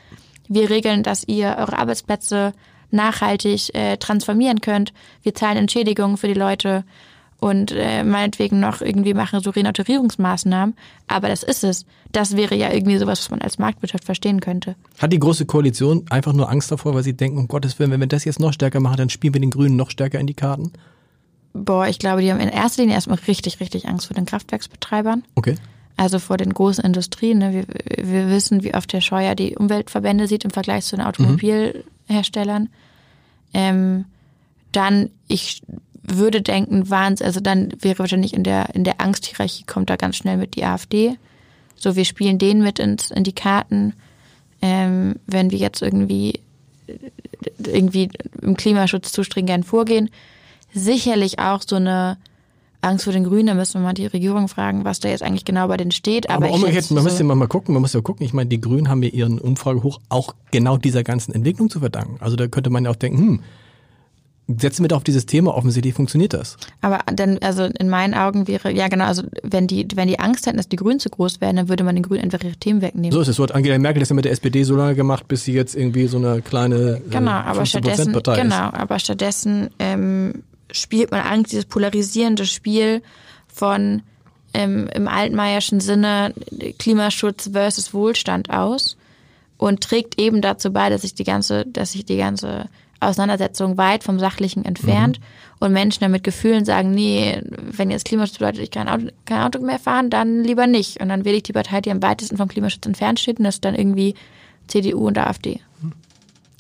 Wir 0.49 0.71
regeln, 0.71 1.03
dass 1.03 1.25
ihr 1.29 1.57
eure 1.59 1.79
Arbeitsplätze 1.79 2.55
nachhaltig 2.91 3.74
äh, 3.74 3.97
transformieren 3.97 4.61
könnt. 4.61 4.93
Wir 5.22 5.34
zahlen 5.34 5.57
Entschädigungen 5.57 6.16
für 6.16 6.28
die 6.28 6.34
Leute 6.34 6.84
und 7.41 7.72
äh, 7.72 8.03
meinetwegen 8.03 8.59
noch 8.59 8.80
irgendwie 8.80 9.14
machen 9.14 9.41
so 9.41 9.51
Renaturierungsmaßnahmen. 9.51 10.74
Aber 11.07 11.28
das 11.28 11.43
ist 11.43 11.64
es. 11.64 11.86
Das 12.11 12.36
wäre 12.36 12.57
ja 12.57 12.72
irgendwie 12.72 12.99
sowas, 12.99 13.20
was 13.20 13.30
man 13.30 13.41
als 13.43 13.59
Marktwirtschaft 13.59 14.05
verstehen 14.05 14.41
könnte. 14.41 14.74
Hat 14.99 15.12
die 15.12 15.18
Große 15.18 15.47
Koalition 15.47 16.05
einfach 16.11 16.32
nur 16.32 16.51
Angst 16.51 16.70
davor, 16.72 16.95
weil 16.95 17.03
sie 17.05 17.16
denken, 17.16 17.39
um 17.39 17.49
Gottes 17.49 17.78
Willen, 17.78 17.91
wenn 17.91 18.01
wir 18.01 18.07
das 18.09 18.24
jetzt 18.24 18.41
noch 18.41 18.53
stärker 18.53 18.80
machen, 18.80 18.97
dann 18.97 19.11
spielen 19.11 19.34
wir 19.34 19.41
den 19.41 19.51
Grünen 19.51 19.76
noch 19.76 19.91
stärker 19.91 20.18
in 20.18 20.26
die 20.26 20.34
Karten? 20.34 20.72
Boah, 21.53 21.86
ich 21.86 21.99
glaube, 21.99 22.22
die 22.22 22.30
haben 22.30 22.41
in 22.41 22.49
erster 22.49 22.82
Linie 22.82 22.97
erstmal 22.97 23.18
richtig, 23.26 23.61
richtig 23.61 23.89
Angst 23.89 24.07
vor 24.07 24.14
den 24.14 24.26
Kraftwerksbetreibern. 24.26 25.24
Okay. 25.34 25.55
Also 25.99 26.20
vor 26.20 26.36
den 26.36 26.55
großen 26.55 26.84
Industrien. 26.84 27.38
Ne? 27.38 27.53
Wir, 27.53 27.66
wir 28.07 28.30
wissen, 28.30 28.62
wie 28.62 28.72
oft 28.72 28.92
Herr 28.92 29.01
Scheuer 29.01 29.34
die 29.34 29.57
Umweltverbände 29.57 30.28
sieht 30.28 30.44
im 30.44 30.53
Vergleich 30.53 30.84
zu 30.84 30.94
den 30.94 31.05
Automobilherstellern. 31.05 32.68
Ähm, 33.53 34.05
dann, 34.70 35.11
ich 35.26 35.61
würde 36.01 36.40
denken, 36.40 36.88
waren 36.88 37.16
also 37.20 37.40
dann 37.40 37.72
wäre 37.80 37.99
wahrscheinlich 37.99 38.32
in 38.32 38.44
der, 38.44 38.76
in 38.76 38.84
der 38.84 39.01
Angsthierarchie 39.01 39.64
kommt 39.64 39.90
da 39.90 39.96
ganz 39.96 40.16
schnell 40.16 40.36
mit 40.36 40.55
die 40.55 40.64
AfD. 40.64 41.18
So, 41.74 41.96
wir 41.96 42.05
spielen 42.05 42.38
den 42.38 42.62
mit 42.62 42.78
ins, 42.78 43.11
in 43.11 43.24
die 43.24 43.34
Karten, 43.34 43.94
ähm, 44.62 45.16
wenn 45.26 45.51
wir 45.51 45.59
jetzt 45.59 45.82
irgendwie, 45.82 46.40
irgendwie 47.59 48.09
im 48.40 48.57
Klimaschutz 48.57 49.11
zu 49.11 49.24
stringent 49.24 49.66
vorgehen. 49.66 50.11
Sicherlich 50.72 51.40
auch 51.40 51.62
so 51.66 51.74
eine 51.74 52.18
Angst 52.81 53.05
vor 53.05 53.12
den 53.12 53.24
Grünen, 53.24 53.47
da 53.47 53.55
müssen 53.55 53.81
wir 53.81 53.85
mal 53.85 53.93
die 53.93 54.07
Regierung 54.07 54.49
fragen, 54.49 54.85
was 54.85 55.01
da 55.01 55.09
jetzt 55.09 55.22
eigentlich 55.22 55.45
genau 55.45 55.68
bei 55.68 55.76
denen 55.76 55.91
steht. 55.91 56.31
Aber, 56.31 56.47
Aber 56.47 56.55
umgekehrt, 56.55 56.91
man 56.91 57.03
so 57.03 57.09
muss 57.09 57.18
ja 57.18 57.24
mal 57.24 57.49
gucken, 57.49 57.74
man 57.74 57.83
muss 57.83 57.93
ja 57.93 58.01
gucken, 58.01 58.24
ich 58.24 58.33
meine, 58.33 58.49
die 58.49 58.61
Grünen 58.61 58.89
haben 58.89 59.03
ja 59.03 59.09
ihren 59.09 59.39
Umfragehoch 59.39 60.01
auch 60.09 60.35
genau 60.51 60.76
dieser 60.76 61.03
ganzen 61.03 61.33
Entwicklung 61.35 61.70
zu 61.70 61.81
verdanken. 61.81 62.16
Also 62.20 62.37
da 62.37 62.47
könnte 62.47 62.70
man 62.70 62.85
ja 62.85 62.91
auch 62.91 62.97
denken, 62.97 63.18
hm, 63.18 63.41
setzen 64.57 64.83
wir 64.83 64.89
doch 64.89 64.99
auf 64.99 65.05
dieses 65.05 65.26
Thema, 65.26 65.55
offensichtlich 65.55 65.93
funktioniert 65.93 66.33
das. 66.33 66.57
Aber 66.81 67.01
dann, 67.12 67.39
also 67.39 67.64
in 67.64 67.89
meinen 67.89 68.14
Augen 68.14 68.49
wäre, 68.49 68.72
ja 68.72 68.89
genau, 68.89 69.05
also 69.05 69.22
wenn 69.43 69.66
die, 69.66 69.87
wenn 69.95 70.09
die 70.09 70.18
Angst 70.18 70.47
hätten, 70.47 70.57
dass 70.57 70.68
die 70.68 70.76
Grünen 70.76 71.01
zu 71.01 71.11
groß 71.11 71.41
wären, 71.41 71.57
dann 71.57 71.68
würde 71.68 71.85
man 71.85 71.95
den 71.95 72.03
Grünen 72.03 72.22
einfach 72.22 72.43
ihre 72.43 72.57
Themen 72.57 72.81
wegnehmen. 72.81 73.12
So 73.12 73.20
ist 73.20 73.29
es. 73.29 73.37
So 73.37 73.43
hat 73.43 73.55
Angela 73.55 73.79
Merkel 73.79 74.01
das 74.01 74.09
ja 74.09 74.14
mit 74.14 74.24
der 74.24 74.33
SPD 74.33 74.62
so 74.64 74.74
lange 74.74 74.95
gemacht, 74.95 75.29
bis 75.29 75.45
sie 75.45 75.53
jetzt 75.53 75.74
irgendwie 75.74 76.07
so 76.07 76.16
eine 76.16 76.41
kleine 76.41 77.03
genau, 77.11 77.31
äh, 77.33 77.45
aber 77.45 77.66
stattdessen, 77.66 78.12
Partei 78.12 78.41
genau, 78.41 78.68
ist. 78.68 78.74
aber 78.74 78.99
stattdessen 78.99 79.68
ähm, 79.79 80.43
spielt 80.73 81.11
man 81.11 81.23
eigentlich 81.23 81.51
dieses 81.51 81.66
polarisierende 81.66 82.47
Spiel 82.47 83.03
von 83.47 84.03
ähm, 84.55 84.89
im 84.95 85.09
altmeierschen 85.09 85.81
Sinne 85.81 86.35
Klimaschutz 86.79 87.51
versus 87.53 87.93
Wohlstand 87.93 88.51
aus 88.51 88.97
und 89.57 89.83
trägt 89.83 90.21
eben 90.21 90.41
dazu 90.41 90.73
bei, 90.73 90.89
dass 90.89 91.03
sich 91.03 91.14
die 91.14 91.25
ganze, 91.25 91.66
dass 91.66 91.93
sich 91.93 92.05
die 92.05 92.16
ganze 92.16 92.69
Auseinandersetzung 93.01 93.77
weit 93.77 94.03
vom 94.03 94.19
Sachlichen 94.19 94.64
entfernt 94.64 95.21
mhm. 95.21 95.25
und 95.61 95.73
Menschen 95.73 96.01
dann 96.01 96.11
mit 96.11 96.25
Gefühlen 96.25 96.64
sagen, 96.64 96.91
nee, 96.91 97.41
wenn 97.47 97.91
jetzt 97.91 98.07
Klimaschutz 98.07 98.39
bedeutet, 98.39 98.62
ich 98.62 98.71
kann 98.71 98.89
Auto, 98.89 99.09
kein 99.25 99.43
Auto 99.43 99.61
mehr 99.61 99.79
fahren, 99.79 100.11
dann 100.11 100.43
lieber 100.43 100.66
nicht. 100.66 101.01
Und 101.01 101.09
dann 101.09 101.25
wähle 101.25 101.37
ich 101.37 101.45
die 101.45 101.53
Partei, 101.53 101.81
die 101.81 101.91
am 101.91 102.03
weitesten 102.03 102.37
vom 102.37 102.49
Klimaschutz 102.49 102.87
entfernt 102.87 103.21
steht 103.21 103.39
und 103.39 103.45
das 103.45 103.57
ist 103.57 103.64
dann 103.64 103.75
irgendwie 103.75 104.14
CDU 104.66 105.07
und 105.07 105.19
AfD. 105.19 105.61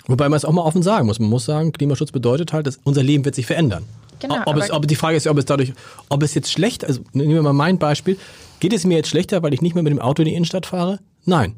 Wobei 0.08 0.28
man 0.28 0.36
es 0.38 0.44
auch 0.44 0.52
mal 0.52 0.62
offen 0.62 0.82
sagen 0.82 1.06
muss. 1.06 1.20
Man 1.20 1.28
muss 1.28 1.44
sagen, 1.44 1.72
Klimaschutz 1.72 2.10
bedeutet 2.10 2.52
halt, 2.52 2.66
dass 2.66 2.80
unser 2.82 3.02
Leben 3.02 3.24
wird 3.24 3.34
sich 3.34 3.46
verändern. 3.46 3.84
Genau, 4.20 4.36
ob 4.46 4.56
es, 4.56 4.70
ob, 4.72 4.88
die 4.88 4.96
Frage 4.96 5.16
ist 5.16 5.24
ja, 5.24 5.30
ob 5.30 5.38
es 5.38 5.44
dadurch, 5.44 5.72
ob 6.08 6.22
es 6.22 6.34
jetzt 6.34 6.50
schlecht, 6.50 6.84
also 6.84 7.02
nehmen 7.12 7.34
wir 7.34 7.42
mal 7.42 7.52
mein 7.52 7.78
Beispiel, 7.78 8.16
geht 8.58 8.72
es 8.72 8.84
mir 8.84 8.96
jetzt 8.96 9.08
schlechter, 9.08 9.42
weil 9.42 9.54
ich 9.54 9.62
nicht 9.62 9.74
mehr 9.74 9.84
mit 9.84 9.92
dem 9.92 10.00
Auto 10.00 10.22
in 10.22 10.28
die 10.28 10.34
Innenstadt 10.34 10.66
fahre? 10.66 10.98
Nein. 11.24 11.54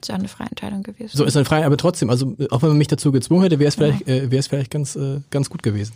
Ist 0.00 0.08
ja 0.08 0.14
eine 0.14 0.28
freie 0.28 0.48
Entscheidung 0.48 0.82
gewesen. 0.84 1.10
So 1.14 1.24
ist 1.24 1.36
eine 1.36 1.44
freie, 1.44 1.66
aber 1.66 1.76
trotzdem, 1.76 2.08
also 2.08 2.36
auch 2.50 2.62
wenn 2.62 2.70
man 2.70 2.78
mich 2.78 2.86
dazu 2.86 3.12
gezwungen 3.12 3.42
hätte, 3.42 3.58
wäre 3.58 3.68
es 3.68 3.74
vielleicht, 3.74 4.06
ja. 4.06 4.14
äh, 4.14 4.30
wäre 4.30 4.38
es 4.38 4.46
vielleicht 4.46 4.70
ganz, 4.70 4.96
äh, 4.96 5.20
ganz 5.30 5.50
gut 5.50 5.62
gewesen. 5.62 5.92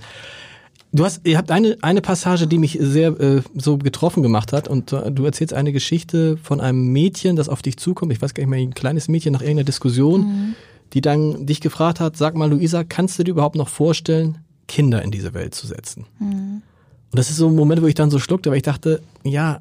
Du 0.95 1.05
hast, 1.07 1.23
ihr 1.25 1.39
habt 1.39 1.51
eine, 1.51 1.79
eine 1.81 2.03
Passage, 2.03 2.47
die 2.47 2.59
mich 2.59 2.77
sehr 2.79 3.19
äh, 3.19 3.43
so 3.55 3.79
getroffen 3.79 4.23
gemacht 4.23 4.53
hat 4.53 4.69
und 4.69 4.93
äh, 4.93 5.11
du 5.11 5.25
erzählst 5.25 5.55
eine 5.55 5.73
Geschichte 5.73 6.37
von 6.37 6.61
einem 6.61 6.93
Mädchen, 6.93 7.37
das 7.37 7.49
auf 7.49 7.63
dich 7.63 7.79
zukommt. 7.79 8.13
Ich 8.13 8.21
weiß 8.21 8.35
gar 8.35 8.43
nicht 8.43 8.51
mehr, 8.51 8.61
ein 8.61 8.75
kleines 8.75 9.09
Mädchen 9.09 9.33
nach 9.33 9.41
irgendeiner 9.41 9.65
Diskussion, 9.65 10.21
mhm. 10.21 10.55
Die 10.93 11.01
dann 11.01 11.47
dich 11.47 11.61
gefragt 11.61 12.01
hat, 12.01 12.17
sag 12.17 12.35
mal, 12.35 12.51
Luisa, 12.51 12.85
kannst 12.85 13.19
du 13.19 13.25
dir 13.25 13.33
überhaupt 13.33 13.57
noch 13.57 13.69
vorstellen, 13.69 14.39
Kinder 14.69 15.03
in 15.03 15.11
diese 15.11 15.35
Welt 15.35 15.55
zu 15.55 15.67
setzen? 15.67 16.07
Mhm. 16.19 16.63
Und 17.11 17.19
das 17.19 17.31
ist 17.31 17.37
so 17.37 17.49
ein 17.49 17.55
Moment, 17.55 17.83
wo 17.83 17.87
ich 17.87 17.95
dann 17.95 18.11
so 18.11 18.19
schluckte, 18.19 18.51
weil 18.51 18.57
ich 18.59 18.63
dachte, 18.63 19.03
ja, 19.23 19.61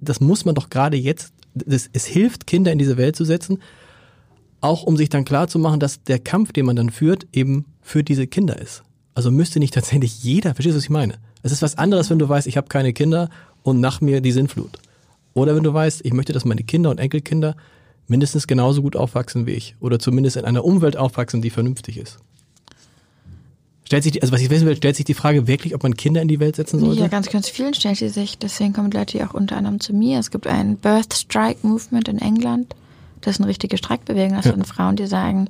das 0.00 0.20
muss 0.20 0.44
man 0.44 0.54
doch 0.54 0.70
gerade 0.70 0.96
jetzt 0.96 1.32
das, 1.54 1.88
es 1.92 2.06
hilft, 2.06 2.46
Kinder 2.46 2.72
in 2.72 2.78
diese 2.78 2.96
Welt 2.96 3.16
zu 3.16 3.24
setzen, 3.24 3.58
auch 4.60 4.84
um 4.84 4.96
sich 4.96 5.08
dann 5.08 5.24
klar 5.24 5.48
zu 5.48 5.58
machen, 5.58 5.80
dass 5.80 6.02
der 6.04 6.18
Kampf, 6.18 6.52
den 6.52 6.66
man 6.66 6.76
dann 6.76 6.90
führt, 6.90 7.26
eben 7.32 7.66
für 7.82 8.02
diese 8.02 8.26
Kinder 8.26 8.58
ist. 8.58 8.82
Also 9.14 9.30
müsste 9.30 9.58
nicht 9.58 9.74
tatsächlich 9.74 10.22
jeder, 10.22 10.54
verstehst 10.54 10.74
du, 10.74 10.78
was 10.78 10.84
ich 10.84 10.90
meine? 10.90 11.14
Es 11.42 11.52
ist 11.52 11.62
was 11.62 11.76
anderes, 11.76 12.08
wenn 12.10 12.18
du 12.18 12.28
weißt, 12.28 12.46
ich 12.46 12.56
habe 12.56 12.68
keine 12.68 12.92
Kinder 12.92 13.28
und 13.62 13.80
nach 13.80 14.00
mir 14.00 14.20
die 14.20 14.32
Sinnflut. 14.32 14.78
Oder 15.34 15.56
wenn 15.56 15.64
du 15.64 15.74
weißt, 15.74 16.04
ich 16.04 16.12
möchte, 16.12 16.32
dass 16.32 16.44
meine 16.44 16.62
Kinder 16.62 16.90
und 16.90 17.00
Enkelkinder 17.00 17.56
mindestens 18.08 18.46
genauso 18.46 18.82
gut 18.82 18.96
aufwachsen 18.96 19.46
wie 19.46 19.52
ich. 19.52 19.76
Oder 19.80 19.98
zumindest 19.98 20.36
in 20.36 20.44
einer 20.44 20.64
Umwelt 20.64 20.96
aufwachsen, 20.96 21.42
die 21.42 21.50
vernünftig 21.50 21.98
ist. 21.98 22.18
Stellt 23.84 24.04
sich, 24.04 24.12
die, 24.12 24.22
also 24.22 24.32
was 24.32 24.40
ich 24.40 24.48
wissen 24.48 24.66
will, 24.66 24.76
stellt 24.76 24.96
sich 24.96 25.04
die 25.04 25.14
Frage 25.14 25.46
wirklich, 25.46 25.74
ob 25.74 25.82
man 25.82 25.94
Kinder 25.94 26.22
in 26.22 26.28
die 26.28 26.40
Welt 26.40 26.56
setzen 26.56 26.80
sollte? 26.80 27.00
Ja, 27.00 27.08
ganz, 27.08 27.28
ganz 27.28 27.48
vielen 27.48 27.74
stellt 27.74 27.98
sie 27.98 28.08
sich. 28.08 28.38
Deswegen 28.38 28.72
kommen 28.72 28.90
Leute 28.90 29.22
auch 29.28 29.34
unter 29.34 29.56
anderem 29.56 29.80
zu 29.80 29.92
mir. 29.92 30.18
Es 30.18 30.30
gibt 30.30 30.46
ein 30.46 30.76
Birth 30.76 31.12
Strike 31.12 31.66
Movement 31.66 32.08
in 32.08 32.18
England. 32.18 32.74
Das 33.20 33.36
ist 33.36 33.40
eine 33.40 33.48
richtige 33.48 33.76
Streikbewegung. 33.76 34.36
Das 34.36 34.46
ja. 34.46 34.52
sind 34.52 34.66
Frauen, 34.66 34.96
die 34.96 35.06
sagen, 35.06 35.48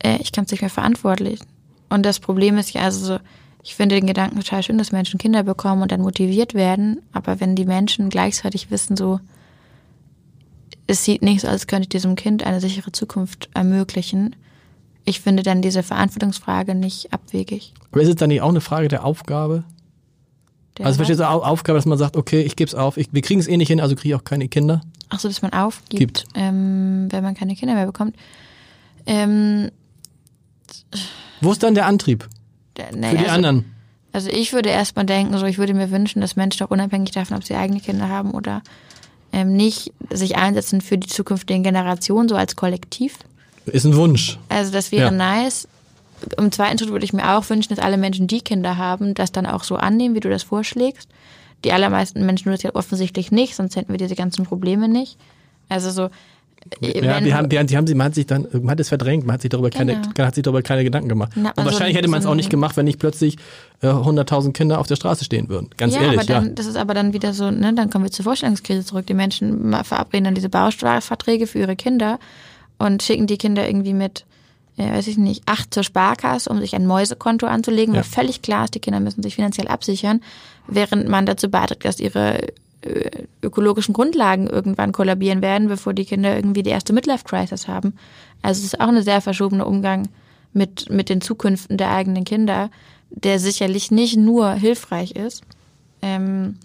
äh, 0.00 0.18
ich 0.20 0.32
kann 0.32 0.44
es 0.44 0.50
nicht 0.50 0.60
mehr 0.60 0.70
verantwortlich. 0.70 1.40
Und 1.88 2.04
das 2.04 2.20
Problem 2.20 2.58
ist 2.58 2.72
ja, 2.72 2.82
also 2.82 3.18
ich 3.62 3.74
finde 3.74 3.94
den 3.94 4.06
Gedanken 4.06 4.36
total 4.36 4.62
schön, 4.62 4.78
dass 4.78 4.92
Menschen 4.92 5.18
Kinder 5.18 5.42
bekommen 5.42 5.82
und 5.82 5.90
dann 5.90 6.02
motiviert 6.02 6.54
werden. 6.54 7.00
Aber 7.12 7.40
wenn 7.40 7.56
die 7.56 7.64
Menschen 7.64 8.10
gleichzeitig 8.10 8.70
wissen, 8.70 8.96
so, 8.96 9.20
es 10.88 11.04
sieht 11.04 11.22
nicht 11.22 11.42
so, 11.42 11.48
als 11.48 11.66
könnte 11.66 11.84
ich 11.84 11.88
diesem 11.90 12.16
Kind 12.16 12.44
eine 12.44 12.60
sichere 12.60 12.90
Zukunft 12.90 13.48
ermöglichen, 13.54 14.34
ich 15.04 15.20
finde 15.20 15.42
dann 15.42 15.62
diese 15.62 15.82
Verantwortungsfrage 15.82 16.74
nicht 16.74 17.12
abwegig. 17.12 17.72
Aber 17.92 18.02
ist 18.02 18.08
es 18.08 18.16
dann 18.16 18.28
nicht 18.28 18.42
auch 18.42 18.48
eine 18.48 18.60
Frage 18.60 18.88
der 18.88 19.04
Aufgabe? 19.04 19.64
Der 20.76 20.86
also 20.86 20.96
verstehst 20.96 21.20
du 21.20 21.24
Aufgabe, 21.28 21.78
dass 21.78 21.86
man 21.86 21.98
sagt, 21.98 22.16
okay, 22.16 22.42
ich 22.42 22.56
gebe 22.56 22.68
es 22.68 22.74
auf, 22.74 22.96
ich, 22.96 23.08
wir 23.12 23.22
kriegen 23.22 23.40
es 23.40 23.48
eh 23.48 23.56
nicht 23.56 23.68
hin, 23.68 23.80
also 23.80 23.94
kriege 23.94 24.08
ich 24.08 24.14
auch 24.14 24.24
keine 24.24 24.48
Kinder? 24.48 24.80
Ach 25.08 25.20
so, 25.20 25.28
dass 25.28 25.42
man 25.42 25.52
aufgibt, 25.52 26.24
ähm, 26.34 27.08
wenn 27.10 27.22
man 27.22 27.34
keine 27.34 27.54
Kinder 27.54 27.74
mehr 27.74 27.86
bekommt. 27.86 28.16
Ähm, 29.06 29.70
Wo 31.40 31.52
ist 31.52 31.62
dann 31.62 31.74
der 31.74 31.86
Antrieb? 31.86 32.28
Der, 32.76 32.94
nee, 32.94 33.10
für 33.10 33.16
die 33.16 33.24
also, 33.24 33.34
anderen? 33.34 33.64
Also 34.12 34.30
ich 34.30 34.52
würde 34.52 34.68
erstmal 34.68 35.06
denken, 35.06 35.36
so 35.38 35.46
ich 35.46 35.58
würde 35.58 35.74
mir 35.74 35.90
wünschen, 35.90 36.20
dass 36.20 36.36
Menschen 36.36 36.66
auch 36.66 36.70
unabhängig 36.70 37.10
davon, 37.12 37.36
ob 37.36 37.44
sie 37.44 37.54
eigene 37.54 37.80
Kinder 37.80 38.08
haben 38.08 38.32
oder 38.32 38.62
ähm, 39.32 39.54
nicht, 39.54 39.92
sich 40.10 40.36
einsetzen 40.36 40.80
für 40.80 40.98
die 40.98 41.08
zukünftigen 41.08 41.62
Generationen, 41.62 42.28
so 42.28 42.36
als 42.36 42.56
Kollektiv. 42.56 43.18
Ist 43.66 43.84
ein 43.84 43.96
Wunsch. 43.96 44.38
Also 44.48 44.72
das 44.72 44.92
wäre 44.92 45.06
ja. 45.06 45.10
nice. 45.10 45.68
Im 46.36 46.50
zweiten 46.50 46.78
Schritt 46.78 46.90
würde 46.90 47.04
ich 47.04 47.12
mir 47.12 47.36
auch 47.36 47.48
wünschen, 47.48 47.74
dass 47.74 47.84
alle 47.84 47.96
Menschen, 47.96 48.26
die 48.26 48.40
Kinder 48.40 48.76
haben, 48.76 49.14
das 49.14 49.30
dann 49.30 49.46
auch 49.46 49.62
so 49.62 49.76
annehmen, 49.76 50.14
wie 50.14 50.20
du 50.20 50.30
das 50.30 50.42
vorschlägst. 50.42 51.08
Die 51.64 51.72
allermeisten 51.72 52.24
Menschen 52.24 52.44
tun 52.44 52.52
das 52.52 52.62
ja 52.62 52.74
offensichtlich 52.74 53.30
nicht, 53.30 53.54
sonst 53.54 53.76
hätten 53.76 53.92
wir 53.92 53.98
diese 53.98 54.14
ganzen 54.14 54.44
Probleme 54.44 54.88
nicht. 54.88 55.16
Also 55.68 55.90
so. 55.90 56.10
Äh, 56.80 57.04
ja, 57.04 57.20
die 57.20 57.34
haben, 57.34 57.48
die, 57.48 57.66
die 57.66 57.76
haben 57.76 57.86
sie, 57.86 57.94
man 57.94 58.06
hat 58.06 58.14
sich 58.14 58.26
dann, 58.26 58.46
man 58.52 58.70
hat 58.70 58.80
es 58.80 58.88
verdrängt, 58.88 59.26
man 59.26 59.34
hat 59.34 59.42
sich 59.42 59.50
darüber 59.50 59.70
keine, 59.70 60.00
genau. 60.00 60.26
hat 60.26 60.34
sich 60.34 60.42
darüber 60.42 60.62
keine 60.62 60.84
Gedanken 60.84 61.08
gemacht. 61.08 61.32
Na, 61.34 61.50
also 61.50 61.60
Und 61.60 61.66
wahrscheinlich 61.66 61.96
hätte 61.96 62.08
man 62.08 62.20
es 62.20 62.26
auch 62.26 62.34
nicht 62.34 62.50
gemacht, 62.50 62.76
wenn 62.76 62.84
nicht 62.84 62.98
plötzlich 62.98 63.36
äh, 63.82 63.88
100.000 63.88 64.52
Kinder 64.52 64.78
auf 64.78 64.86
der 64.86 64.96
Straße 64.96 65.24
stehen 65.24 65.48
würden. 65.48 65.70
Ganz 65.76 65.94
ja, 65.94 66.02
ehrlich, 66.02 66.20
aber 66.20 66.26
dann, 66.26 66.46
ja. 66.46 66.52
Das 66.52 66.66
ist 66.66 66.76
aber 66.76 66.94
dann 66.94 67.12
wieder 67.12 67.32
so, 67.32 67.50
ne, 67.50 67.72
dann 67.74 67.90
kommen 67.90 68.04
wir 68.04 68.10
zur 68.10 68.24
Vorstellungskrise 68.24 68.84
zurück. 68.84 69.06
Die 69.06 69.14
Menschen 69.14 69.74
verabreden 69.84 70.24
dann 70.24 70.34
diese 70.34 70.48
Bauverträge 70.48 71.46
für 71.46 71.58
ihre 71.58 71.76
Kinder 71.76 72.18
und 72.78 73.02
schicken 73.02 73.26
die 73.26 73.38
Kinder 73.38 73.66
irgendwie 73.66 73.94
mit, 73.94 74.24
äh, 74.76 74.90
weiß 74.90 75.06
ich 75.08 75.18
nicht, 75.18 75.42
acht 75.46 75.74
zur 75.74 75.82
Sparkasse, 75.82 76.50
um 76.50 76.60
sich 76.60 76.74
ein 76.74 76.86
Mäusekonto 76.86 77.46
anzulegen, 77.46 77.94
ja. 77.94 78.00
weil 78.00 78.04
völlig 78.04 78.42
klar 78.42 78.64
ist, 78.64 78.74
die 78.74 78.80
Kinder 78.80 79.00
müssen 79.00 79.22
sich 79.22 79.34
finanziell 79.34 79.68
absichern, 79.68 80.22
während 80.66 81.08
man 81.08 81.26
dazu 81.26 81.50
beiträgt, 81.50 81.84
dass 81.84 82.00
ihre 82.00 82.40
ökologischen 83.42 83.92
Grundlagen 83.92 84.46
irgendwann 84.46 84.92
kollabieren 84.92 85.42
werden, 85.42 85.68
bevor 85.68 85.94
die 85.94 86.04
Kinder 86.04 86.36
irgendwie 86.36 86.62
die 86.62 86.70
erste 86.70 86.92
Midlife-Crisis 86.92 87.66
haben. 87.66 87.94
Also 88.42 88.60
es 88.60 88.66
ist 88.66 88.80
auch 88.80 88.88
ein 88.88 89.02
sehr 89.02 89.20
verschobener 89.20 89.66
Umgang 89.66 90.08
mit, 90.52 90.90
mit 90.90 91.08
den 91.08 91.20
Zukünften 91.20 91.76
der 91.76 91.90
eigenen 91.90 92.24
Kinder, 92.24 92.70
der 93.10 93.38
sicherlich 93.38 93.90
nicht 93.90 94.16
nur 94.16 94.52
hilfreich 94.52 95.12
ist. 95.12 95.42
Ähm, 96.02 96.56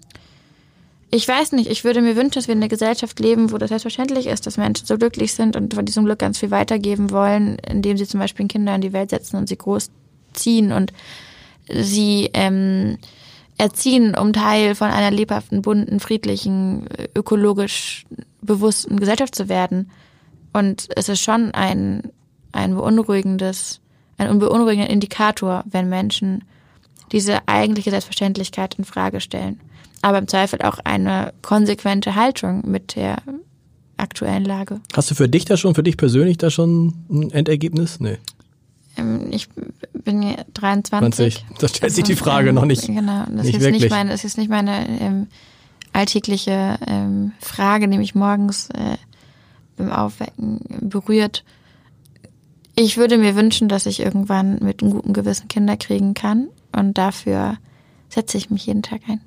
ich 1.09 1.27
weiß 1.27 1.51
nicht, 1.51 1.69
ich 1.69 1.83
würde 1.83 2.01
mir 2.01 2.15
wünschen, 2.15 2.33
dass 2.33 2.47
wir 2.47 2.53
in 2.53 2.59
einer 2.59 2.69
Gesellschaft 2.69 3.19
leben, 3.19 3.51
wo 3.51 3.57
das 3.57 3.69
selbstverständlich 3.69 4.27
ist, 4.27 4.47
dass 4.47 4.57
Menschen 4.57 4.87
so 4.87 4.97
glücklich 4.97 5.33
sind 5.33 5.55
und 5.55 5.73
von 5.73 5.85
diesem 5.85 6.05
Glück 6.05 6.19
ganz 6.19 6.39
viel 6.39 6.51
weitergeben 6.51 7.11
wollen, 7.11 7.57
indem 7.69 7.97
sie 7.97 8.07
zum 8.07 8.19
Beispiel 8.19 8.47
Kinder 8.47 8.73
in 8.73 8.81
die 8.81 8.93
Welt 8.93 9.11
setzen 9.11 9.37
und 9.37 9.47
sie 9.47 9.57
großziehen 9.57 10.71
und 10.71 10.91
sie 11.69 12.29
ähm, 12.33 12.97
erziehen, 13.57 14.15
um 14.17 14.33
Teil 14.33 14.75
von 14.75 14.89
einer 14.89 15.11
lebhaften, 15.11 15.61
bunten, 15.61 15.99
friedlichen, 15.99 16.87
ökologisch 17.15 18.05
bewussten 18.41 18.99
Gesellschaft 18.99 19.35
zu 19.35 19.49
werden. 19.49 19.91
Und 20.53 20.87
es 20.95 21.09
ist 21.09 21.21
schon 21.21 21.51
ein, 21.51 22.03
ein 22.51 22.75
beunruhigendes, 22.75 23.79
ein 24.17 24.39
beunruhigender 24.39 24.89
Indikator, 24.89 25.63
wenn 25.65 25.89
Menschen 25.89 26.43
diese 27.11 27.47
eigentliche 27.47 27.91
Selbstverständlichkeit 27.91 28.75
in 28.75 28.85
Frage 28.85 29.21
stellen 29.21 29.59
aber 30.03 30.17
im 30.17 30.27
Zweifel 30.27 30.61
auch 30.61 30.79
eine 30.83 31.33
konsequente 31.41 32.13
Haltung 32.13 32.61
mit 32.69 32.95
der 32.95 33.17
aktuellen 33.97 34.43
Lage. 34.43 34.81
Hast 34.93 35.09
du 35.09 35.15
für 35.15 35.29
dich 35.29 35.45
da 35.45 35.55
schon, 35.55 35.75
für 35.75 35.83
dich 35.83 35.97
persönlich 35.97 36.37
da 36.37 36.51
schon 36.51 36.93
ein 37.09 37.31
Endergebnis? 37.31 37.99
Nee. 37.99 38.17
Ähm, 38.97 39.27
ich 39.31 39.49
bin 39.93 40.35
23. 40.53 41.45
20. 41.45 41.57
Da 41.59 41.67
stellt 41.67 41.93
sich 41.93 42.03
die 42.03 42.15
Frage 42.15 42.49
ähm, 42.49 42.55
noch 42.55 42.65
nicht. 42.65 42.85
Genau, 42.87 43.25
das 43.29 43.45
nicht 43.45 43.55
ist 43.55 43.61
wirklich. 43.61 43.83
nicht 43.83 43.91
meine, 43.91 44.09
das 44.11 44.23
ist 44.23 44.37
nicht 44.37 44.49
meine 44.49 44.87
ähm, 44.99 45.27
alltägliche 45.93 46.77
ähm, 46.85 47.31
Frage, 47.39 47.87
die 47.87 47.97
mich 47.97 48.15
morgens 48.15 48.69
äh, 48.71 48.97
beim 49.77 49.91
Aufwecken 49.91 50.61
berührt. 50.81 51.43
Ich 52.75 52.97
würde 52.97 53.17
mir 53.17 53.35
wünschen, 53.35 53.69
dass 53.69 53.85
ich 53.85 53.99
irgendwann 53.99 54.57
mit 54.59 54.81
einem 54.81 54.91
guten 54.91 55.13
Gewissen 55.13 55.47
Kinder 55.47 55.77
kriegen 55.77 56.13
kann 56.13 56.47
und 56.75 56.97
dafür 56.97 57.57
setze 58.09 58.37
ich 58.37 58.49
mich 58.49 58.65
jeden 58.65 58.81
Tag 58.81 59.01
ein. 59.07 59.21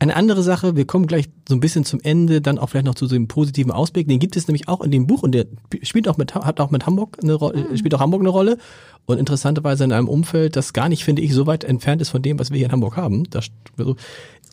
Eine 0.00 0.16
andere 0.16 0.42
Sache, 0.42 0.76
wir 0.76 0.86
kommen 0.86 1.06
gleich 1.06 1.28
so 1.48 1.54
ein 1.54 1.60
bisschen 1.60 1.84
zum 1.84 2.00
Ende, 2.00 2.40
dann 2.40 2.58
auch 2.58 2.70
vielleicht 2.70 2.86
noch 2.86 2.96
zu 2.96 3.06
so 3.06 3.14
einem 3.14 3.28
positiven 3.28 3.70
Ausblick. 3.70 4.08
Den 4.08 4.18
gibt 4.18 4.36
es 4.36 4.48
nämlich 4.48 4.68
auch 4.68 4.80
in 4.80 4.90
dem 4.90 5.06
Buch 5.06 5.22
und 5.22 5.32
der 5.32 5.46
spielt 5.82 6.08
auch 6.08 6.16
mit, 6.16 6.34
hat 6.34 6.60
auch 6.60 6.70
mit 6.70 6.84
Hamburg 6.84 7.18
eine 7.22 7.34
Rolle, 7.34 7.66
mhm. 7.70 7.76
spielt 7.76 7.94
auch 7.94 8.00
Hamburg 8.00 8.20
eine 8.20 8.28
Rolle. 8.28 8.58
Und 9.06 9.18
interessanterweise 9.18 9.84
in 9.84 9.92
einem 9.92 10.08
Umfeld, 10.08 10.56
das 10.56 10.72
gar 10.72 10.88
nicht, 10.88 11.04
finde 11.04 11.22
ich, 11.22 11.32
so 11.32 11.46
weit 11.46 11.62
entfernt 11.62 12.02
ist 12.02 12.08
von 12.08 12.22
dem, 12.22 12.38
was 12.38 12.50
wir 12.50 12.56
hier 12.56 12.66
in 12.66 12.72
Hamburg 12.72 12.96
haben. 12.96 13.24
Das, 13.30 13.46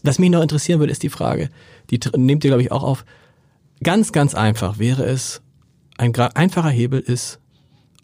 was 0.03 0.19
mich 0.19 0.29
noch 0.29 0.41
interessieren 0.41 0.79
würde, 0.79 0.91
ist 0.91 1.03
die 1.03 1.09
Frage, 1.09 1.49
die 1.89 1.99
nehmt 2.15 2.43
ihr, 2.43 2.49
glaube 2.49 2.61
ich, 2.61 2.71
auch 2.71 2.83
auf. 2.83 3.05
Ganz, 3.83 4.11
ganz 4.11 4.35
einfach 4.35 4.77
wäre 4.77 5.05
es, 5.05 5.41
ein 5.97 6.15
einfacher 6.15 6.69
Hebel 6.69 6.99
ist, 6.99 7.39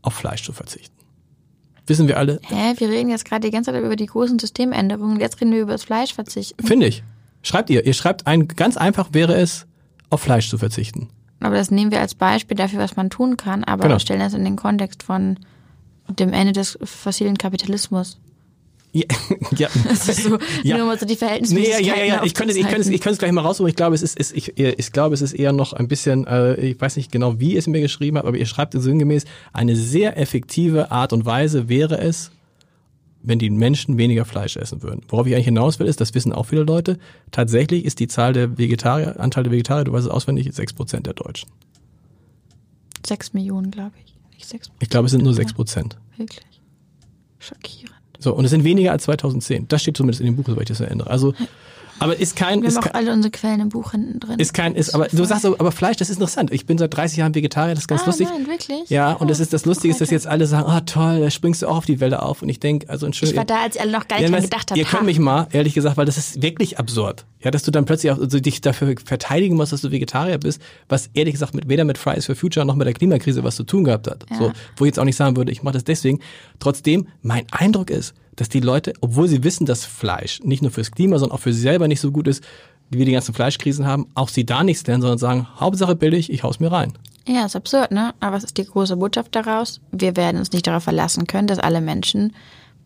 auf 0.01 0.13
Fleisch 0.13 0.43
zu 0.43 0.53
verzichten. 0.53 0.95
Wissen 1.85 2.07
wir 2.07 2.17
alle. 2.17 2.39
Hä, 2.43 2.73
wir 2.77 2.89
reden 2.89 3.09
jetzt 3.09 3.25
gerade 3.25 3.47
die 3.47 3.51
ganze 3.51 3.71
Zeit 3.71 3.83
über 3.83 3.95
die 3.95 4.05
großen 4.05 4.39
Systemänderungen. 4.39 5.19
Jetzt 5.19 5.39
reden 5.39 5.51
wir 5.53 5.61
über 5.61 5.73
das 5.73 5.85
Fleisch 5.85 6.13
verzichten. 6.13 6.65
Finde 6.65 6.87
ich. 6.87 7.03
Schreibt 7.41 7.69
ihr. 7.69 7.85
Ihr 7.85 7.93
schreibt 7.93 8.27
ein, 8.27 8.47
ganz 8.47 8.77
einfach 8.77 9.09
wäre 9.13 9.35
es, 9.35 9.65
auf 10.09 10.21
Fleisch 10.21 10.49
zu 10.49 10.57
verzichten. 10.57 11.09
Aber 11.39 11.55
das 11.55 11.71
nehmen 11.71 11.91
wir 11.91 11.99
als 11.99 12.15
Beispiel 12.15 12.57
dafür, 12.57 12.79
was 12.79 12.95
man 12.95 13.09
tun 13.09 13.37
kann, 13.37 13.63
aber 13.63 13.83
genau. 13.83 13.99
stellen 13.99 14.19
das 14.19 14.33
in 14.33 14.43
den 14.43 14.55
Kontext 14.55 15.03
von 15.03 15.37
dem 16.09 16.33
Ende 16.33 16.53
des 16.53 16.79
fossilen 16.83 17.37
Kapitalismus. 17.37 18.17
Ja, 18.93 19.03
ja. 19.57 19.67
Das 19.87 20.09
ist 20.09 20.23
so, 20.23 20.37
ja. 20.63 20.77
nur 20.77 20.87
mal 20.87 20.97
so 20.97 21.05
die 21.05 21.15
Verhältnismäßigkeiten. 21.15 21.85
Nee, 21.85 21.89
ja, 21.89 22.05
ja, 22.05 22.15
ja, 22.15 22.23
ich 22.23 22.33
könnte, 22.33 22.57
ich 22.57 22.65
könnte, 22.65 22.81
es, 22.81 22.87
ich 22.87 23.01
könnte 23.01 23.13
es 23.13 23.19
gleich 23.19 23.31
mal 23.31 23.41
raussuchen. 23.41 23.69
Ich 23.69 23.75
glaube, 23.75 23.93
es 23.93 24.01
ist, 24.01 24.17
ist 24.17 24.35
ich, 24.35 24.57
ich 24.57 24.91
glaube, 24.91 25.13
es 25.13 25.21
ist 25.21 25.33
eher 25.33 25.53
noch 25.53 25.73
ein 25.73 25.87
bisschen, 25.87 26.25
äh, 26.25 26.55
ich 26.55 26.81
weiß 26.81 26.95
nicht 26.95 27.11
genau, 27.11 27.39
wie 27.39 27.57
es 27.57 27.67
mir 27.67 27.81
geschrieben 27.81 28.17
hat, 28.17 28.25
aber 28.25 28.37
ihr 28.37 28.45
schreibt 28.45 28.73
sinngemäß, 28.73 29.25
eine 29.53 29.75
sehr 29.75 30.17
effektive 30.17 30.89
Art 30.91 31.13
und 31.13 31.25
Weise 31.25 31.69
wäre 31.69 31.99
es, 31.99 32.31
wenn 33.27 33.39
die 33.39 33.49
Menschen 33.49 33.97
weniger 33.97 34.25
Fleisch 34.25 34.55
essen 34.55 34.81
würden. 34.81 35.01
Worauf 35.09 35.27
ich 35.27 35.33
eigentlich 35.33 35.45
hinaus 35.45 35.79
will, 35.79 35.87
ist, 35.87 35.99
das 35.99 36.13
wissen 36.13 36.31
auch 36.31 36.45
viele 36.45 36.63
Leute, 36.63 36.97
tatsächlich 37.31 37.85
ist 37.85 37.99
die 37.99 38.07
Zahl 38.07 38.33
der 38.33 38.57
Vegetarier, 38.57 39.19
Anteil 39.19 39.43
der 39.43 39.51
Vegetarier, 39.51 39.83
du 39.83 39.91
weißt 39.91 40.05
es 40.05 40.11
auswendig, 40.11 40.49
sechs 40.53 40.73
Prozent 40.73 41.05
der 41.05 41.13
Deutschen. 41.13 41.49
Sechs 43.05 43.33
Millionen, 43.33 43.71
glaube 43.71 43.93
ich. 44.03 44.15
Nicht 44.33 44.47
sechs 44.47 44.71
Ich 44.79 44.89
glaube, 44.89 45.05
es 45.05 45.11
sind 45.11 45.23
nur 45.23 45.33
sechs 45.33 45.53
Prozent. 45.53 45.97
Wirklich. 46.17 46.45
Schockierend. 47.39 47.93
So, 48.19 48.33
und 48.33 48.45
es 48.45 48.51
sind 48.51 48.63
weniger 48.63 48.91
als 48.91 49.03
2010. 49.03 49.67
Das 49.67 49.81
steht 49.81 49.97
zumindest 49.97 50.21
in 50.21 50.25
dem 50.25 50.35
Buch, 50.35 50.45
soweit 50.47 50.63
ich 50.63 50.69
das 50.69 50.79
erinnere. 50.79 51.09
Also, 51.09 51.33
aber 51.99 52.19
ist 52.19 52.35
kein. 52.35 52.61
Wir 52.61 52.69
ist 52.69 52.77
haben 52.77 52.89
auch 52.89 52.93
alle 52.93 53.11
unsere 53.13 53.31
Quellen 53.31 53.59
im 53.59 53.69
Buch 53.69 53.91
hinten 53.91 54.19
drin. 54.19 54.39
Ist 54.39 54.53
kein, 54.53 54.75
ist, 54.75 54.93
aber 54.93 55.07
du 55.07 55.23
sagst 55.23 55.43
so, 55.43 55.57
aber 55.57 55.71
Fleisch, 55.71 55.97
das 55.97 56.09
ist 56.09 56.17
interessant. 56.17 56.51
Ich 56.51 56.65
bin 56.65 56.77
seit 56.77 56.95
30 56.95 57.17
Jahren 57.17 57.35
Vegetarier, 57.35 57.73
das 57.73 57.83
ist 57.83 57.87
ganz 57.87 58.03
ah, 58.03 58.07
lustig. 58.07 58.27
Nein, 58.31 58.47
wirklich? 58.47 58.89
Ja, 58.89 59.13
und 59.13 59.29
das 59.29 59.39
ist 59.39 59.53
das 59.53 59.65
Lustige 59.65 59.91
ist, 59.93 60.01
dass 60.01 60.09
jetzt 60.09 60.27
alle 60.27 60.45
sagen, 60.45 60.65
ah 60.67 60.77
oh, 60.77 60.81
toll, 60.85 61.19
da 61.19 61.29
springst 61.29 61.61
du 61.61 61.67
auch 61.67 61.77
auf 61.77 61.85
die 61.85 61.99
Welle 61.99 62.21
auf. 62.21 62.41
Und 62.41 62.49
ich 62.49 62.59
denke, 62.59 62.89
also 62.89 63.05
Entschuldigung. 63.05 63.43
Ich 63.43 63.49
war 63.49 63.57
da, 63.57 63.63
als 63.63 63.75
ihr 63.75 63.81
alle 63.81 63.91
noch 63.91 64.07
gar 64.07 64.19
nicht 64.19 64.29
ja, 64.29 64.39
gedacht 64.39 64.71
habt. 64.71 64.77
Ihr 64.77 64.85
könnt 64.85 65.05
mich 65.05 65.19
mal, 65.19 65.47
ehrlich 65.51 65.73
gesagt, 65.73 65.97
weil 65.97 66.05
das 66.05 66.17
ist 66.17 66.41
wirklich 66.41 66.79
absurd. 66.79 67.25
Ja, 67.43 67.51
dass 67.51 67.63
du 67.63 67.71
dann 67.71 67.85
plötzlich 67.85 68.11
auch 68.11 68.19
also 68.19 68.39
dich 68.39 68.61
dafür 68.61 68.95
verteidigen 69.03 69.55
musst, 69.55 69.71
dass 69.71 69.81
du 69.81 69.91
Vegetarier 69.91 70.39
bist, 70.39 70.61
was 70.89 71.09
ehrlich 71.13 71.33
gesagt 71.33 71.53
mit, 71.53 71.69
weder 71.69 71.85
mit 71.85 71.97
Fridays 71.97 72.25
for 72.25 72.35
Future 72.35 72.65
noch 72.65 72.75
mit 72.75 72.87
der 72.87 72.93
Klimakrise 72.93 73.43
was 73.43 73.55
zu 73.55 73.63
tun 73.63 73.83
gehabt 73.83 74.07
hat. 74.07 74.25
Ja. 74.29 74.37
So, 74.37 74.51
wo 74.75 74.85
ich 74.85 74.89
jetzt 74.89 74.99
auch 74.99 75.05
nicht 75.05 75.15
sagen 75.15 75.37
würde, 75.37 75.51
ich 75.51 75.63
mache 75.63 75.73
das 75.73 75.83
deswegen. 75.83 76.19
Trotzdem, 76.59 77.07
mein 77.21 77.45
Eindruck 77.51 77.89
ist, 77.89 78.15
dass 78.37 78.47
die 78.47 78.61
Leute, 78.61 78.93
obwohl 79.01 79.27
sie 79.27 79.43
wissen, 79.43 79.65
dass 79.65 79.83
Fleisch 79.83 80.39
nicht 80.43 80.61
nur 80.61 80.71
fürs 80.71 80.91
Klima, 80.91 81.19
sondern 81.19 81.37
auch 81.37 81.41
für 81.41 81.51
sie 81.51 81.61
selber 81.61 81.89
nicht 81.89 81.99
so 81.99 82.11
gut 82.11 82.27
ist, 82.27 82.43
wie 82.89 82.99
wir 82.99 83.05
die 83.05 83.11
ganzen 83.11 83.33
Fleischkrisen 83.33 83.85
haben, 83.85 84.07
auch 84.15 84.29
sie 84.29 84.45
da 84.45 84.63
nichts 84.63 84.87
lernen, 84.87 85.01
sondern 85.01 85.17
sagen, 85.17 85.47
Hauptsache 85.59 85.95
billig, 85.95 86.31
ich 86.31 86.43
hau's 86.43 86.61
mir 86.61 86.71
rein. 86.71 86.93
Ja, 87.27 87.45
ist 87.45 87.57
absurd, 87.57 87.91
ne? 87.91 88.13
Aber 88.21 88.37
was 88.37 88.45
ist 88.45 88.57
die 88.57 88.65
große 88.65 88.95
Botschaft 88.95 89.35
daraus? 89.35 89.81
Wir 89.91 90.15
werden 90.15 90.37
uns 90.37 90.53
nicht 90.53 90.65
darauf 90.65 90.83
verlassen 90.83 91.27
können, 91.27 91.47
dass 91.47 91.59
alle 91.59 91.81
Menschen 91.81 92.33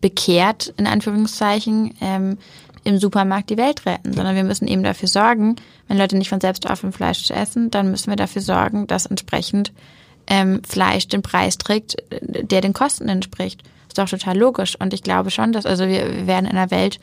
bekehrt, 0.00 0.74
in 0.78 0.88
Anführungszeichen, 0.88 1.94
ähm, 2.00 2.38
im 2.82 2.98
Supermarkt 2.98 3.50
die 3.50 3.56
Welt 3.56 3.86
retten, 3.86 4.12
sondern 4.12 4.34
wir 4.34 4.42
müssen 4.42 4.66
eben 4.66 4.82
dafür 4.82 5.08
sorgen, 5.08 5.54
wenn 5.86 5.98
Leute 5.98 6.16
nicht 6.16 6.28
von 6.28 6.40
selbst 6.40 6.68
aufhören, 6.68 6.92
Fleisch 6.92 7.24
zu 7.24 7.32
essen, 7.32 7.70
dann 7.70 7.92
müssen 7.92 8.10
wir 8.10 8.16
dafür 8.16 8.42
sorgen, 8.42 8.88
dass 8.88 9.06
entsprechend 9.06 9.72
ähm, 10.26 10.62
Fleisch 10.66 11.06
den 11.06 11.22
Preis 11.22 11.58
trägt, 11.58 11.96
der 12.20 12.60
den 12.60 12.72
Kosten 12.72 13.08
entspricht. 13.08 13.62
Ist 13.92 13.98
doch 13.98 14.08
total 14.08 14.38
logisch. 14.38 14.74
Und 14.80 14.94
ich 14.94 15.02
glaube 15.02 15.30
schon, 15.30 15.52
dass 15.52 15.66
also 15.66 15.86
wir, 15.86 16.10
wir 16.10 16.26
werden 16.26 16.46
in 16.46 16.56
einer 16.56 16.70
Welt 16.70 16.98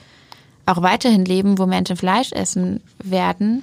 auch 0.66 0.82
weiterhin 0.82 1.24
leben, 1.24 1.60
wo 1.60 1.68
Menschen 1.68 1.96
Fleisch 1.96 2.32
essen 2.32 2.82
werden. 2.98 3.62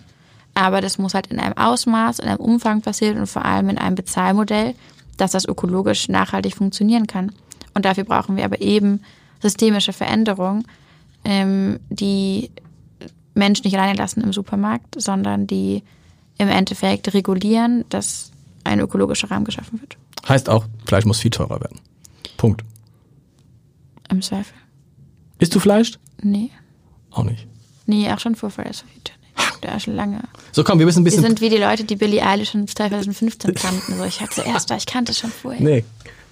Aber 0.54 0.80
das 0.80 0.96
muss 0.96 1.12
halt 1.12 1.26
in 1.26 1.40
einem 1.40 1.56
Ausmaß, 1.56 2.20
in 2.20 2.28
einem 2.28 2.38
Umfang 2.38 2.82
passieren 2.82 3.18
und 3.18 3.26
vor 3.26 3.44
allem 3.44 3.68
in 3.68 3.78
einem 3.78 3.96
Bezahlmodell, 3.96 4.76
dass 5.16 5.32
das 5.32 5.44
ökologisch 5.44 6.08
nachhaltig 6.08 6.54
funktionieren 6.54 7.08
kann. 7.08 7.32
Und 7.74 7.84
dafür 7.84 8.04
brauchen 8.04 8.36
wir 8.36 8.44
aber 8.44 8.60
eben 8.60 9.02
systemische 9.42 9.92
Veränderungen, 9.92 10.64
ähm, 11.24 11.80
die 11.90 12.52
Menschen 13.34 13.64
nicht 13.64 13.76
alleine 13.76 13.98
lassen 13.98 14.20
im 14.20 14.32
Supermarkt, 14.32 15.00
sondern 15.02 15.48
die 15.48 15.82
im 16.38 16.48
Endeffekt 16.48 17.12
regulieren, 17.12 17.84
dass 17.88 18.30
ein 18.62 18.78
ökologischer 18.78 19.32
Rahmen 19.32 19.44
geschaffen 19.44 19.80
wird. 19.80 19.96
Heißt 20.28 20.48
auch, 20.48 20.66
Fleisch 20.86 21.06
muss 21.06 21.18
viel 21.18 21.32
teurer 21.32 21.60
werden. 21.60 21.80
Punkt. 22.36 22.62
Im 24.10 24.22
Zweifel. 24.22 24.54
Isst 25.38 25.54
du 25.54 25.60
Fleisch? 25.60 25.98
Nee. 26.22 26.50
Auch 27.10 27.24
nicht. 27.24 27.46
Nee, 27.86 28.10
auch 28.10 28.18
schon 28.18 28.34
vor 28.34 28.50
Fridays 28.50 28.80
for 28.80 28.88
Future. 28.88 29.16
Der 29.62 29.76
ist 29.76 29.84
schon 29.84 29.94
lange. 29.94 30.22
So, 30.52 30.64
komm, 30.64 30.78
wir 30.78 30.86
müssen 30.86 31.00
ein 31.00 31.04
bisschen. 31.04 31.22
Wir 31.22 31.28
sind 31.28 31.40
wie 31.40 31.50
die 31.50 31.56
Leute, 31.56 31.84
die 31.84 31.96
Billie 31.96 32.24
Eilish 32.24 32.50
schon 32.50 32.66
2015 32.66 33.54
kannten. 33.54 33.96
So, 33.96 34.04
ich 34.04 34.20
hatte 34.20 34.42
zuerst 34.42 34.70
da, 34.70 34.76
ich 34.76 34.86
kannte 34.86 35.12
es 35.12 35.18
schon 35.18 35.30
vorher. 35.30 35.62
Nee, 35.62 35.84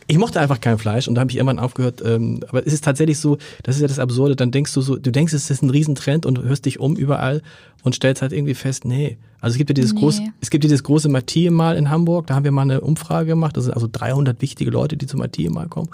ich 0.06 0.18
mochte 0.18 0.40
einfach 0.40 0.60
kein 0.60 0.78
Fleisch 0.78 1.08
und 1.08 1.14
da 1.14 1.20
habe 1.20 1.30
ich 1.30 1.36
irgendwann 1.36 1.58
aufgehört. 1.58 2.02
Ähm, 2.04 2.40
aber 2.48 2.66
es 2.66 2.72
ist 2.72 2.84
tatsächlich 2.84 3.18
so, 3.18 3.38
das 3.62 3.76
ist 3.76 3.82
ja 3.82 3.88
das 3.88 3.98
Absurde, 3.98 4.36
dann 4.36 4.50
denkst 4.50 4.72
du 4.74 4.80
so, 4.80 4.96
du 4.96 5.10
denkst, 5.10 5.32
es 5.32 5.50
ist 5.50 5.62
ein 5.62 5.70
Riesentrend 5.70 6.26
und 6.26 6.42
hörst 6.42 6.66
dich 6.66 6.78
um 6.78 6.96
überall 6.96 7.42
und 7.82 7.94
stellst 7.94 8.22
halt 8.22 8.32
irgendwie 8.32 8.54
fest, 8.54 8.84
nee. 8.84 9.16
Also 9.40 9.54
es 9.54 9.58
gibt 9.58 9.70
ja 9.70 9.74
dieses 9.74 9.94
nee. 9.94 10.00
große, 10.00 10.22
es 10.40 10.50
gibt 10.50 10.64
dieses 10.64 10.82
große 10.82 11.08
Mathieu-Mal 11.08 11.76
in 11.76 11.90
Hamburg, 11.90 12.26
da 12.26 12.34
haben 12.34 12.44
wir 12.44 12.52
mal 12.52 12.62
eine 12.62 12.80
Umfrage 12.80 13.28
gemacht, 13.28 13.56
das 13.56 13.64
sind 13.64 13.74
also 13.74 13.88
300 13.90 14.40
wichtige 14.42 14.70
Leute, 14.70 14.96
die 14.96 15.06
zum 15.06 15.20
Mathieu-Mal 15.20 15.68
kommen. 15.68 15.88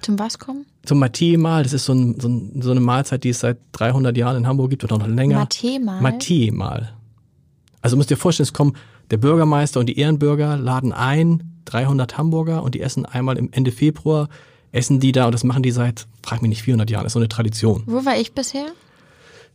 Zum 0.00 0.18
was 0.18 0.38
kommen? 0.38 0.66
Zum 0.84 0.98
Mathieu-Mal, 0.98 1.62
das 1.62 1.72
ist 1.72 1.84
so, 1.84 1.92
ein, 1.92 2.18
so, 2.20 2.28
ein, 2.28 2.62
so, 2.62 2.70
eine 2.70 2.80
Mahlzeit, 2.80 3.24
die 3.24 3.30
es 3.30 3.40
seit 3.40 3.58
300 3.72 4.16
Jahren 4.16 4.36
in 4.36 4.46
Hamburg 4.46 4.70
gibt 4.70 4.84
oder 4.84 4.98
noch 4.98 5.06
länger. 5.06 5.38
Mathieu-Mal? 5.38 6.00
Mathieu-Mal. 6.00 6.92
Also 7.80 7.96
musst 7.96 8.10
dir 8.10 8.16
vorstellen, 8.16 8.44
es 8.44 8.52
kommen 8.52 8.74
der 9.10 9.16
Bürgermeister 9.16 9.80
und 9.80 9.86
die 9.86 9.98
Ehrenbürger 9.98 10.56
laden 10.56 10.92
ein, 10.92 11.62
300 11.66 12.18
Hamburger 12.18 12.62
und 12.62 12.74
die 12.74 12.80
essen 12.80 13.06
einmal 13.06 13.38
im 13.38 13.50
Ende 13.52 13.72
Februar, 13.72 14.28
essen 14.72 15.00
die 15.00 15.12
da 15.12 15.26
und 15.26 15.32
das 15.32 15.44
machen 15.44 15.62
die 15.62 15.70
seit, 15.70 16.06
frag 16.22 16.42
mich 16.42 16.50
nicht, 16.50 16.62
400 16.62 16.90
Jahren. 16.90 17.04
Das 17.04 17.10
ist 17.10 17.14
so 17.14 17.20
eine 17.20 17.28
Tradition. 17.28 17.82
Wo 17.86 18.04
war 18.04 18.16
ich 18.16 18.32
bisher? 18.32 18.66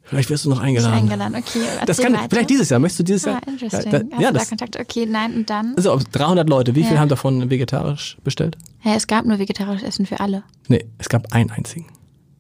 Vielleicht 0.04 0.30
wirst 0.30 0.46
du 0.46 0.50
noch 0.50 0.60
eingeladen. 0.60 0.94
Eingeladen, 0.94 1.36
okay. 1.36 1.60
Das 1.86 1.98
kann, 1.98 2.14
weiter. 2.14 2.28
vielleicht 2.30 2.50
dieses 2.50 2.70
Jahr. 2.70 2.80
Möchtest 2.80 3.00
du 3.00 3.04
dieses 3.04 3.26
ah, 3.26 3.32
Jahr? 3.32 3.48
Interesting. 3.48 3.92
Da, 3.92 4.00
da, 4.00 4.20
ja, 4.20 4.32
das, 4.32 4.44
da 4.44 4.50
Kontakt? 4.50 4.80
Okay, 4.80 5.06
nein, 5.06 5.34
und 5.34 5.50
dann? 5.50 5.74
Also 5.78 5.98
300 6.12 6.48
Leute. 6.50 6.76
Wie 6.76 6.82
ja. 6.82 6.88
viele 6.88 7.00
haben 7.00 7.10
davon 7.10 7.50
vegetarisch 7.50 8.18
bestellt? 8.24 8.58
Ja, 8.84 8.96
es 8.96 9.08
gab 9.08 9.26
nur 9.26 9.40
vegetarisches 9.40 9.88
Essen 9.88 10.06
für 10.06 10.20
alle. 10.20 10.44
Nee, 10.68 10.86
es 10.98 11.08
gab 11.08 11.34
einen 11.34 11.52
einzigen. 11.52 11.88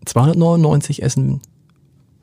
299 0.06 1.02
essen 1.02 1.42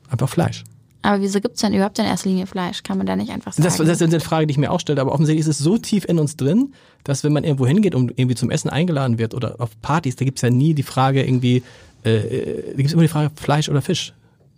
einfach 0.09 0.29
Fleisch. 0.29 0.63
Aber 1.03 1.21
wieso 1.21 1.41
gibt 1.41 1.55
es 1.55 1.61
denn 1.61 1.73
überhaupt 1.73 1.97
in 1.97 2.05
erster 2.05 2.29
Linie 2.29 2.45
Fleisch? 2.45 2.83
Kann 2.83 2.97
man 2.97 3.07
da 3.07 3.15
nicht 3.15 3.31
einfach 3.31 3.53
sagen? 3.53 3.63
Das, 3.63 3.77
das 3.77 4.01
ist 4.01 4.01
eine 4.03 4.19
Frage, 4.19 4.45
die 4.45 4.51
ich 4.51 4.57
mir 4.59 4.71
auch 4.71 4.79
stelle. 4.79 5.01
Aber 5.01 5.13
offensichtlich 5.13 5.41
ist 5.41 5.47
es 5.47 5.57
so 5.57 5.77
tief 5.79 6.05
in 6.05 6.19
uns 6.19 6.35
drin, 6.35 6.73
dass 7.03 7.23
wenn 7.23 7.33
man 7.33 7.43
irgendwo 7.43 7.65
hingeht 7.65 7.95
und 7.95 8.11
irgendwie 8.17 8.35
zum 8.35 8.51
Essen 8.51 8.69
eingeladen 8.69 9.17
wird 9.17 9.33
oder 9.33 9.55
auf 9.59 9.69
Partys, 9.81 10.15
da 10.15 10.25
gibt 10.25 10.37
es 10.37 10.43
ja 10.43 10.51
nie 10.51 10.75
die 10.75 10.83
Frage 10.83 11.23
irgendwie, 11.23 11.63
äh, 12.05 12.17
äh 12.17 12.63
da 12.71 12.77
gibt 12.77 12.87
es 12.87 12.93
immer 12.93 13.01
die 13.01 13.07
Frage 13.07 13.31
Fleisch 13.35 13.67
oder 13.69 13.81
Fisch. 13.81 14.13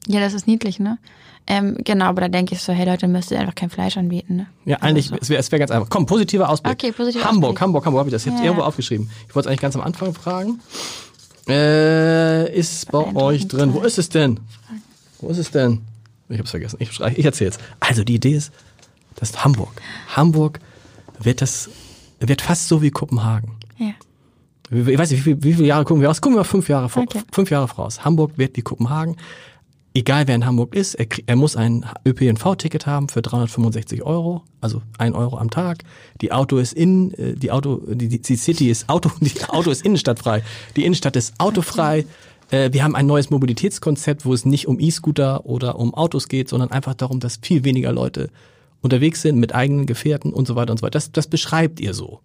Ja, 0.08 0.20
das 0.20 0.34
ist 0.34 0.48
niedlich, 0.48 0.80
ne? 0.80 0.98
Ähm, 1.46 1.78
genau, 1.84 2.06
aber 2.06 2.22
da 2.22 2.28
denke 2.30 2.56
ich 2.56 2.62
so, 2.62 2.72
hey 2.72 2.86
Leute, 2.86 3.08
müsst 3.08 3.32
ihr 3.32 3.40
einfach 3.40 3.56
kein 3.56 3.70
Fleisch 3.70 3.98
anbieten. 3.98 4.38
Ne? 4.38 4.48
Ja, 4.66 4.78
also 4.78 4.88
eigentlich, 4.88 5.08
so. 5.08 5.16
es 5.20 5.30
wäre 5.30 5.40
es 5.40 5.52
wär 5.52 5.60
ganz 5.60 5.72
einfach. 5.72 5.90
Komm, 5.90 6.06
positiver 6.06 6.50
Ausblick. 6.50 6.74
Okay, 6.74 6.92
positiver 6.94 7.26
Hamburg, 7.26 7.50
Ausblick. 7.50 7.62
Hamburg, 7.62 7.86
Hamburg, 7.86 8.00
habe 8.00 8.10
ich 8.10 8.14
das 8.14 8.26
jetzt 8.26 8.40
ja, 8.40 8.46
irgendwo 8.46 8.64
aufgeschrieben. 8.64 9.10
Ich 9.28 9.36
wollte 9.36 9.48
es 9.48 9.52
eigentlich 9.52 9.62
ganz 9.62 9.76
am 9.76 9.82
Anfang 9.82 10.14
fragen. 10.14 10.62
Äh, 11.48 12.58
ist 12.58 12.90
bei 12.92 13.14
euch 13.16 13.48
drin. 13.50 13.74
Wo 13.74 13.82
ist 13.82 13.98
es 13.98 14.08
denn? 14.08 14.40
Wo 15.20 15.30
ist 15.30 15.38
es 15.38 15.52
denn? 15.52 15.82
Ich 16.30 16.40
hab's 16.40 16.52
vergessen. 16.52 16.78
Ich, 16.80 16.98
ich 17.00 17.26
erzähl's. 17.26 17.58
Also 17.82 18.06
die 18.06 18.16
Idee 18.16 18.36
ist, 18.36 18.54
dass 19.16 19.44
Hamburg. 19.44 19.82
Hamburg 20.16 20.60
wird 21.20 21.42
das, 21.42 21.70
wird 22.22 22.42
fast 22.42 22.70
so 22.70 22.82
wie 22.82 22.92
Kopenhagen. 22.92 23.52
Ja. 23.78 23.94
Ich 24.72 24.98
weiß 24.98 25.12
nicht, 25.12 25.26
wie, 25.26 25.44
wie 25.44 25.54
viele 25.54 25.68
Jahre 25.68 25.84
gucken 25.84 26.02
wir 26.02 26.10
aus? 26.10 26.22
Gucken 26.22 26.38
wir 26.38 26.46
fünf 26.46 26.70
Jahre, 26.70 26.88
vor, 26.88 27.04
okay. 27.04 27.22
fünf 27.32 27.52
Jahre 27.52 27.68
voraus. 27.68 28.06
Hamburg 28.06 28.38
wird 28.38 28.56
wie 28.56 28.62
Kopenhagen. 28.62 29.18
Egal 29.96 30.28
wer 30.28 30.34
in 30.34 30.46
Hamburg 30.46 30.74
ist, 30.76 30.96
er, 30.96 31.06
er 31.28 31.36
muss 31.36 31.56
ein 31.56 31.86
ÖPNV-Ticket 32.06 32.88
haben 32.88 33.10
für 33.10 33.22
365 33.22 34.02
Euro, 34.02 34.44
also 34.60 34.82
ein 34.98 35.14
Euro 35.14 35.38
am 35.38 35.52
Tag. 35.52 35.84
Die 36.20 36.32
Auto 36.32 36.58
ist 36.58 36.74
in, 36.74 37.14
äh, 37.14 37.36
die 37.36 37.52
Auto, 37.52 37.82
die, 37.88 38.20
die 38.20 38.36
City 38.36 38.72
ist 38.72 38.90
Auto, 38.90 39.12
die 39.22 39.44
Auto 39.50 39.70
ist 39.70 39.86
innenstadtfrei. 39.86 40.44
Die 40.76 40.86
Innenstadt 40.86 41.16
ist 41.16 41.36
autofrei. 41.38 42.06
Äh, 42.50 42.74
wir 42.74 42.84
haben 42.84 42.96
ein 42.96 43.06
neues 43.06 43.30
Mobilitätskonzept, 43.30 44.26
wo 44.26 44.34
es 44.34 44.46
nicht 44.46 44.68
um 44.68 44.80
E-Scooter 44.80 45.46
oder 45.46 45.78
um 45.78 45.94
Autos 45.94 46.28
geht, 46.28 46.50
sondern 46.50 46.72
einfach 46.72 46.96
darum, 46.96 47.20
dass 47.20 47.38
viel 47.42 47.64
weniger 47.64 47.92
Leute 47.92 48.30
unterwegs 48.82 49.22
sind 49.22 49.38
mit 49.38 49.54
eigenen 49.54 49.86
Gefährten 49.86 50.34
und 50.34 50.48
so 50.48 50.56
weiter 50.56 50.72
und 50.72 50.80
so 50.80 50.84
weiter. 50.84 50.92
Das, 50.92 51.12
das 51.12 51.28
beschreibt 51.28 51.80
ihr 51.80 51.94
so. 51.94 52.20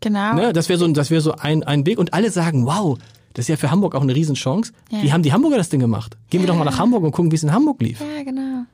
Genau. 0.00 0.34
Ne? 0.34 0.52
Das 0.52 0.68
wäre 0.68 0.80
so, 0.80 0.88
das 0.88 1.10
wäre 1.10 1.20
so 1.20 1.32
ein, 1.32 1.62
ein 1.62 1.86
Weg. 1.86 1.98
Und 1.98 2.12
alle 2.12 2.32
sagen, 2.32 2.66
wow, 2.66 2.98
das 3.34 3.44
ist 3.44 3.48
ja 3.48 3.56
für 3.56 3.70
Hamburg 3.70 3.94
auch 3.94 4.02
eine 4.02 4.14
Riesenchance. 4.14 4.72
Ja. 4.90 5.02
Wie 5.02 5.12
haben 5.12 5.22
die 5.22 5.32
Hamburger 5.32 5.56
das 5.56 5.68
Ding 5.68 5.80
gemacht? 5.80 6.16
Gehen 6.30 6.40
wir 6.40 6.46
doch 6.46 6.56
mal 6.56 6.64
nach 6.64 6.78
Hamburg 6.78 7.02
und 7.02 7.12
gucken, 7.12 7.30
wie 7.30 7.36
es 7.36 7.42
in 7.42 7.52
Hamburg 7.52 7.80
lief. 7.82 8.00
Ja, 8.00 8.22
genau. 8.22 8.64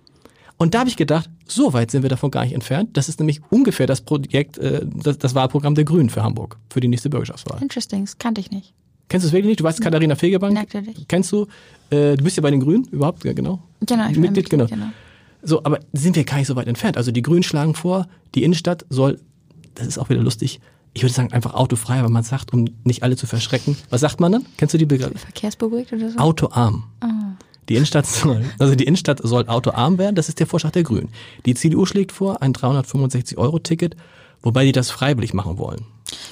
Und 0.59 0.74
da 0.74 0.80
habe 0.80 0.88
ich 0.88 0.96
gedacht, 0.96 1.30
so 1.46 1.72
weit 1.72 1.90
sind 1.92 2.02
wir 2.02 2.11
davon 2.11 2.32
gar 2.32 2.42
nicht 2.42 2.52
entfernt. 2.52 2.96
Das 2.96 3.09
ist 3.09 3.20
nämlich 3.20 3.40
ungefähr 3.48 3.86
das 3.86 4.00
Projekt, 4.00 4.59
äh, 4.59 4.84
das, 4.84 5.18
das 5.18 5.34
Wahlprogramm 5.34 5.76
der 5.76 5.84
Grünen 5.84 6.11
für 6.11 6.22
Hamburg, 6.22 6.59
für 6.68 6.80
die 6.80 6.88
nächste 6.88 7.09
Bürgerschaftswahl. 7.09 7.62
Interesting, 7.62 8.04
das 8.04 8.18
kannte 8.18 8.40
ich 8.40 8.50
nicht. 8.50 8.74
Kennst 9.09 9.24
du 9.24 9.28
es 9.28 9.32
wirklich 9.32 9.48
nicht? 9.48 9.61
Du 9.61 9.64
weißt 9.64 9.80
Katharina 9.80 10.16
Fegebank? 10.16 10.54
Natürlich. 10.54 11.06
Kennst 11.09 11.32
du? 11.32 11.46
Äh, 11.90 12.16
du 12.16 12.24
bist 12.24 12.36
ja 12.36 12.42
bei 12.42 12.50
den 12.50 12.61
Grünen 12.61 12.84
überhaupt, 12.90 13.24
ja, 13.24 13.32
genau. 13.32 13.62
Genau, 13.86 14.06
ich 14.06 14.12
bin 14.12 14.22
Mitglied, 14.22 14.50
genau. 14.50 14.64
Mitglied, 14.64 14.80
genau. 14.80 14.92
So, 15.42 15.62
aber 15.64 15.78
sind 15.92 16.16
wir 16.16 16.24
gar 16.24 16.38
nicht 16.38 16.48
so 16.48 16.56
weit 16.56 16.66
entfernt. 16.66 16.96
Also 16.96 17.12
die 17.12 17.22
Grünen 17.22 17.44
schlagen 17.44 17.74
vor, 17.74 18.09
die 18.34 18.42
Innenstadt 18.42 18.84
soll, 18.90 19.20
das 19.76 19.86
ist 19.86 19.96
auch 19.96 20.11
wieder 20.11 20.20
lustig, 20.20 20.61
ich 20.99 21.05
würde 21.05 21.14
sagen 21.14 21.32
einfach 21.32 21.55
autofrei, 21.55 22.01
aber 22.01 22.09
man 22.09 22.24
sagt, 22.24 22.53
um 22.53 22.64
nicht 22.82 23.05
alle 23.05 23.16
zu 23.16 23.28
verschrecken. 23.28 23.76
Was 23.88 24.01
sagt 24.01 24.18
man 24.18 24.32
dann? 24.32 24.46
Kennst 24.57 24.74
du 24.74 24.78
die 24.78 24.84
Begriffe? 24.84 25.16
Verkehrsberuhigt 25.16 25.92
oder 25.92 26.11
so? 26.11 26.18
Autoarm. 26.18 26.84
Die 27.68 27.76
Innenstadt 27.76 28.07
soll, 28.07 28.44
also 28.59 28.74
die 28.74 28.82
Innenstadt 28.84 29.20
soll 29.22 29.46
autoarm 29.49 29.99
werden, 29.99 30.16
das 30.16 30.28
ist 30.28 30.40
der 30.40 30.49
Vorschlag 30.49 30.72
der 30.72 30.82
Grünen. 30.82 31.11
Die 31.46 31.55
CDU 31.55 31.86
schlägt 31.86 32.11
vor, 32.11 32.42
ein 32.42 32.53
365-Euro-Ticket, 32.53 33.94
wobei 34.42 34.64
die 34.64 34.72
das 34.72 34.90
freiwillig 34.90 35.34
machen 35.34 35.57
wollen. 35.59 35.84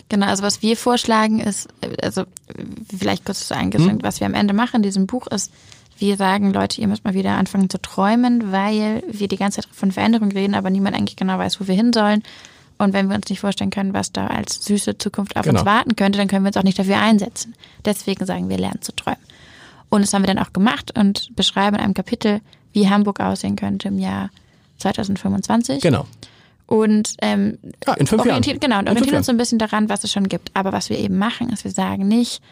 Genau, 0.09 0.27
also 0.27 0.43
was 0.43 0.63
wir 0.63 0.77
vorschlagen 0.77 1.39
ist, 1.39 1.69
also 2.03 2.25
vielleicht 2.99 3.25
kurz 3.25 3.47
zu 3.47 3.55
eingeschränkt, 3.55 4.03
was 4.03 4.19
wir 4.19 4.27
am 4.27 4.35
Ende 4.35 4.53
machen 4.53 4.77
in 4.77 4.83
diesem 4.83 5.07
Buch 5.07 5.29
ist, 5.29 5.53
wir 5.99 6.17
sagen, 6.17 6.53
Leute, 6.53 6.81
ihr 6.81 6.89
müsst 6.89 7.05
mal 7.05 7.15
wieder 7.15 7.37
anfangen 7.37 7.71
zu 7.71 7.81
träumen, 7.81 8.51
weil 8.51 9.05
wir 9.09 9.29
die 9.29 9.37
ganze 9.37 9.61
Zeit 9.61 9.71
von 9.73 9.93
Veränderung 9.93 10.33
reden, 10.33 10.55
aber 10.55 10.71
niemand 10.71 10.97
eigentlich 10.97 11.17
genau 11.17 11.39
weiß, 11.39 11.61
wo 11.61 11.69
wir 11.69 11.75
hin 11.75 11.93
sollen. 11.93 12.23
Und 12.79 12.93
wenn 12.93 13.09
wir 13.09 13.17
uns 13.17 13.29
nicht 13.31 13.41
vorstellen 13.41 13.71
können, 13.71 13.95
was 13.95 14.13
da 14.13 14.27
als 14.27 14.65
süße 14.65 14.99
Zukunft 14.99 15.37
auf 15.37 15.45
Genau. 15.45 15.61
uns 15.61 15.67
warten 15.67 15.97
könnte, 15.97 16.19
dann 16.19 16.29
können 16.29 16.45
wir 16.45 16.49
uns 16.49 16.57
auch 16.57 16.63
nicht 16.63 16.79
dafür 16.79 16.99
einsetzen. 16.99 17.55
Deswegen 17.85 18.27
sagen 18.27 18.49
wir, 18.49 18.59
lernen 18.59 18.83
zu 18.83 18.95
träumen. 18.95 19.19
Und 19.89 20.03
das 20.03 20.13
haben 20.13 20.23
wir 20.23 20.35
dann 20.35 20.45
auch 20.45 20.53
gemacht 20.53 20.97
und 20.99 21.35
beschreiben 21.37 21.77
in 21.77 21.83
einem 21.83 21.95
Kapitel, 21.95 22.41
wie 22.73 22.89
Hamburg 22.91 23.21
aussehen 23.21 23.57
könnte 23.57 23.89
im 23.89 23.99
Jahr 23.99 24.31
2025. 24.79 25.81
Genau. 25.81 26.07
Und 26.67 27.15
ähm, 27.23 27.59
Ja, 27.87 27.95
in 27.95 28.07
fünf 28.07 28.21
Jahren. 28.21 28.29
orientieren, 28.31 28.61
genau, 28.61 28.79
und 28.81 28.89
orientieren 28.89 29.17
uns 29.17 29.27
so 29.27 29.31
Jahren. 29.31 29.37
ein 29.37 29.39
bisschen 29.39 29.59
daran, 29.59 29.89
was 29.89 30.05
es 30.05 30.13
schon 30.13 30.29
gibt. 30.29 30.51
Aber 30.55 30.73
was 30.73 30.91
wir 30.91 30.99
eben 30.99 31.17
machen, 31.17 31.49
ist, 31.51 31.65
wir 31.65 31.71
sagen 31.71 32.09
nicht, 32.09 32.43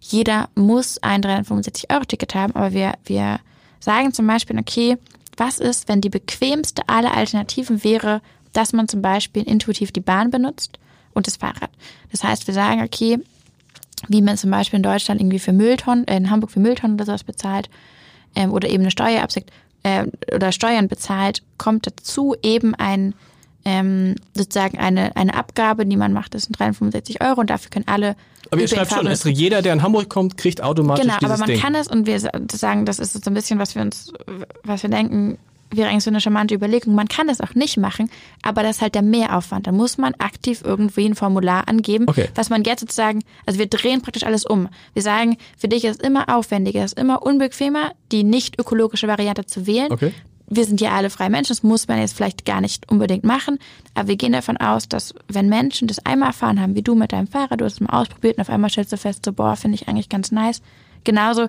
jeder 0.00 0.48
muss 0.54 0.98
ein 1.02 1.22
365-Euro-Ticket 1.22 2.34
haben, 2.34 2.54
aber 2.54 2.72
wir, 2.72 2.94
wir 3.04 3.40
sagen 3.80 4.12
zum 4.14 4.26
Beispiel, 4.26 4.58
okay, 4.58 4.96
was 5.36 5.58
ist, 5.58 5.88
wenn 5.88 6.00
die 6.00 6.08
bequemste 6.08 6.82
aller 6.88 7.14
Alternativen 7.16 7.84
wäre, 7.84 8.22
dass 8.58 8.72
man 8.72 8.88
zum 8.88 9.02
Beispiel 9.02 9.44
intuitiv 9.44 9.92
die 9.92 10.00
Bahn 10.00 10.32
benutzt 10.32 10.80
und 11.14 11.28
das 11.28 11.36
Fahrrad. 11.36 11.70
Das 12.10 12.24
heißt, 12.24 12.48
wir 12.48 12.54
sagen, 12.54 12.82
okay, 12.82 13.20
wie 14.08 14.20
man 14.20 14.36
zum 14.36 14.50
Beispiel 14.50 14.78
in 14.78 14.82
Deutschland 14.82 15.20
irgendwie 15.20 15.38
für 15.38 15.52
Mülltonnen, 15.52 16.08
äh, 16.08 16.16
in 16.16 16.28
Hamburg 16.28 16.50
für 16.50 16.58
Mülltonnen 16.58 16.96
oder 16.96 17.06
sowas 17.06 17.22
bezahlt, 17.22 17.70
ähm, 18.34 18.52
oder 18.52 18.68
eben 18.68 18.82
eine 18.82 18.90
Steuer 18.90 19.22
abseckt, 19.22 19.50
äh, 19.84 20.06
oder 20.34 20.50
Steuern 20.50 20.88
bezahlt, 20.88 21.44
kommt 21.56 21.86
dazu 21.86 22.34
eben 22.42 22.74
ein, 22.74 23.14
ähm, 23.64 24.16
sozusagen 24.34 24.76
eine, 24.78 25.14
eine 25.14 25.34
Abgabe, 25.34 25.86
die 25.86 25.96
man 25.96 26.12
macht, 26.12 26.34
das 26.34 26.44
sind 26.44 26.58
365 26.58 27.22
Euro 27.22 27.40
und 27.40 27.50
dafür 27.50 27.70
können 27.70 27.86
alle 27.86 28.16
Aber 28.50 28.60
ihr 28.60 28.66
schreibt 28.66 28.90
schon, 28.90 29.04
benutzen. 29.04 29.30
jeder, 29.30 29.62
der 29.62 29.72
in 29.72 29.82
Hamburg 29.82 30.08
kommt, 30.08 30.36
kriegt 30.36 30.62
automatisch 30.64 31.04
Genau, 31.04 31.18
dieses 31.18 31.30
aber 31.30 31.38
man 31.38 31.48
Ding. 31.48 31.60
kann 31.60 31.76
es 31.76 31.86
und 31.86 32.06
wir 32.08 32.18
sagen, 32.50 32.86
das 32.86 32.98
ist 32.98 33.12
so 33.24 33.30
ein 33.30 33.34
bisschen, 33.34 33.60
was 33.60 33.76
wir 33.76 33.82
uns, 33.82 34.12
was 34.64 34.82
wir 34.82 34.90
denken, 34.90 35.38
wäre 35.70 35.88
eigentlich 35.90 36.04
so 36.04 36.10
eine 36.10 36.20
charmante 36.20 36.54
Überlegung. 36.54 36.94
Man 36.94 37.08
kann 37.08 37.28
das 37.28 37.40
auch 37.40 37.54
nicht 37.54 37.76
machen, 37.76 38.10
aber 38.42 38.62
das 38.62 38.76
ist 38.76 38.82
halt 38.82 38.94
der 38.94 39.02
Mehraufwand. 39.02 39.66
Da 39.66 39.72
muss 39.72 39.98
man 39.98 40.14
aktiv 40.14 40.62
irgendwie 40.64 41.04
ein 41.06 41.14
Formular 41.14 41.68
angeben, 41.68 42.06
Okay. 42.08 42.28
was 42.34 42.50
man 42.50 42.64
jetzt 42.64 42.80
sozusagen, 42.80 43.22
also 43.46 43.58
wir 43.58 43.66
drehen 43.66 44.00
praktisch 44.02 44.24
alles 44.24 44.44
um. 44.46 44.68
Wir 44.94 45.02
sagen, 45.02 45.36
für 45.56 45.68
dich 45.68 45.84
ist 45.84 46.00
es 46.02 46.06
immer 46.08 46.34
aufwendiger, 46.34 46.80
es 46.84 46.92
ist 46.92 46.98
immer 46.98 47.22
unbequemer, 47.22 47.92
die 48.12 48.24
nicht 48.24 48.58
ökologische 48.60 49.08
Variante 49.08 49.44
zu 49.46 49.66
wählen. 49.66 49.92
Okay. 49.92 50.12
Wir 50.50 50.64
sind 50.64 50.80
ja 50.80 50.92
alle 50.92 51.10
freie 51.10 51.28
Menschen, 51.28 51.50
das 51.50 51.62
muss 51.62 51.88
man 51.88 51.98
jetzt 52.00 52.16
vielleicht 52.16 52.46
gar 52.46 52.62
nicht 52.62 52.90
unbedingt 52.90 53.22
machen, 53.22 53.58
aber 53.94 54.08
wir 54.08 54.16
gehen 54.16 54.32
davon 54.32 54.56
aus, 54.56 54.88
dass 54.88 55.12
wenn 55.28 55.50
Menschen 55.50 55.88
das 55.88 55.98
einmal 56.06 56.30
erfahren 56.30 56.58
haben, 56.58 56.74
wie 56.74 56.80
du 56.80 56.94
mit 56.94 57.12
deinem 57.12 57.26
Fahrrad, 57.26 57.60
du 57.60 57.66
hast 57.66 57.74
es 57.74 57.80
mal 57.80 57.90
ausprobiert 57.90 58.38
und 58.38 58.40
auf 58.40 58.48
einmal 58.48 58.70
stellst 58.70 58.90
du 58.90 58.96
fest, 58.96 59.26
so 59.26 59.34
boah, 59.34 59.56
finde 59.56 59.74
ich 59.74 59.88
eigentlich 59.88 60.08
ganz 60.08 60.32
nice. 60.32 60.62
Genauso 61.04 61.48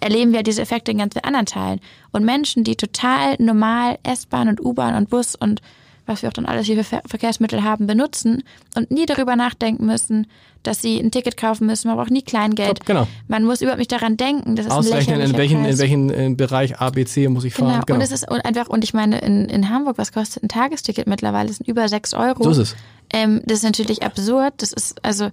erleben 0.00 0.32
wir 0.32 0.42
diese 0.42 0.62
Effekte 0.62 0.90
in 0.90 0.98
ganz 0.98 1.14
vielen 1.14 1.24
anderen 1.24 1.46
Teilen. 1.46 1.80
Und 2.12 2.24
Menschen, 2.24 2.64
die 2.64 2.76
total 2.76 3.36
normal 3.38 3.98
S-Bahn 4.02 4.48
und 4.48 4.64
U-Bahn 4.64 4.94
und 4.94 5.10
Bus 5.10 5.34
und 5.36 5.60
was 6.06 6.22
wir 6.22 6.28
auch 6.28 6.32
dann 6.32 6.46
alles 6.46 6.66
hier 6.66 6.76
für 6.76 6.84
Ver 6.84 7.02
Verkehrsmittel 7.06 7.62
haben, 7.62 7.86
benutzen 7.86 8.42
und 8.74 8.90
nie 8.90 9.06
darüber 9.06 9.36
nachdenken 9.36 9.86
müssen, 9.86 10.26
dass 10.62 10.82
sie 10.82 10.98
ein 10.98 11.10
Ticket 11.10 11.36
kaufen 11.36 11.66
müssen. 11.66 11.88
Man 11.88 11.96
braucht 11.96 12.10
nie 12.10 12.22
Kleingeld. 12.22 12.84
Genau. 12.84 13.06
Man 13.28 13.44
muss 13.44 13.60
überhaupt 13.62 13.78
nicht 13.78 13.92
daran 13.92 14.16
denken. 14.16 14.56
Das 14.56 14.66
ist 14.66 14.72
Ausrechnen, 14.72 15.20
in 15.20 15.36
welchen, 15.36 15.64
in 15.64 15.78
welchen 15.78 16.10
äh, 16.10 16.34
Bereich 16.34 16.80
A, 16.80 16.90
B, 16.90 17.04
C 17.04 17.28
muss 17.28 17.44
ich 17.44 17.54
Genau. 17.54 17.70
fahren. 17.70 17.84
Und 17.88 18.00
es 18.00 18.10
ist 18.10 18.28
und 18.30 18.44
einfach, 18.44 18.68
und 18.68 18.82
ich 18.84 18.92
meine, 18.92 19.20
in, 19.20 19.44
in 19.46 19.70
Hamburg, 19.70 19.98
was 19.98 20.12
kostet 20.12 20.42
ein 20.42 20.48
Tagesticket 20.48 21.06
mittlerweile? 21.06 21.48
Das 21.48 21.58
sind 21.58 21.68
über 21.68 21.88
sechs 21.88 22.12
Euro. 22.12 22.42
So 22.42 22.50
ist 22.50 22.58
es. 22.58 22.76
Ähm, 23.12 23.40
das 23.46 23.58
ist 23.58 23.64
natürlich 23.64 24.02
absurd. 24.02 24.54
Das 24.58 24.72
ist, 24.72 25.02
also, 25.04 25.30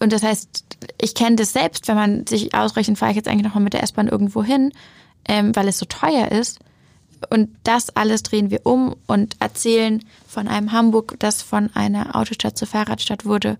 und 0.00 0.12
das 0.12 0.22
heißt, 0.22 0.64
ich 1.00 1.14
kenne 1.14 1.36
das 1.36 1.52
selbst, 1.52 1.88
wenn 1.88 1.96
man 1.96 2.26
sich 2.26 2.54
ausrechnet, 2.54 2.98
fahre 2.98 3.12
ich 3.12 3.16
jetzt 3.16 3.28
eigentlich 3.28 3.44
nochmal 3.44 3.62
mit 3.62 3.72
der 3.72 3.82
S-Bahn 3.82 4.08
irgendwo 4.08 4.42
hin, 4.42 4.72
ähm, 5.26 5.54
weil 5.54 5.68
es 5.68 5.78
so 5.78 5.86
teuer 5.86 6.30
ist. 6.30 6.58
Und 7.30 7.48
das 7.64 7.96
alles 7.96 8.22
drehen 8.22 8.50
wir 8.50 8.60
um 8.64 8.96
und 9.06 9.36
erzählen 9.40 10.04
von 10.28 10.46
einem 10.46 10.72
Hamburg, 10.72 11.16
das 11.20 11.42
von 11.42 11.70
einer 11.74 12.16
Autostadt 12.16 12.58
zur 12.58 12.68
Fahrradstadt 12.68 13.24
wurde. 13.24 13.56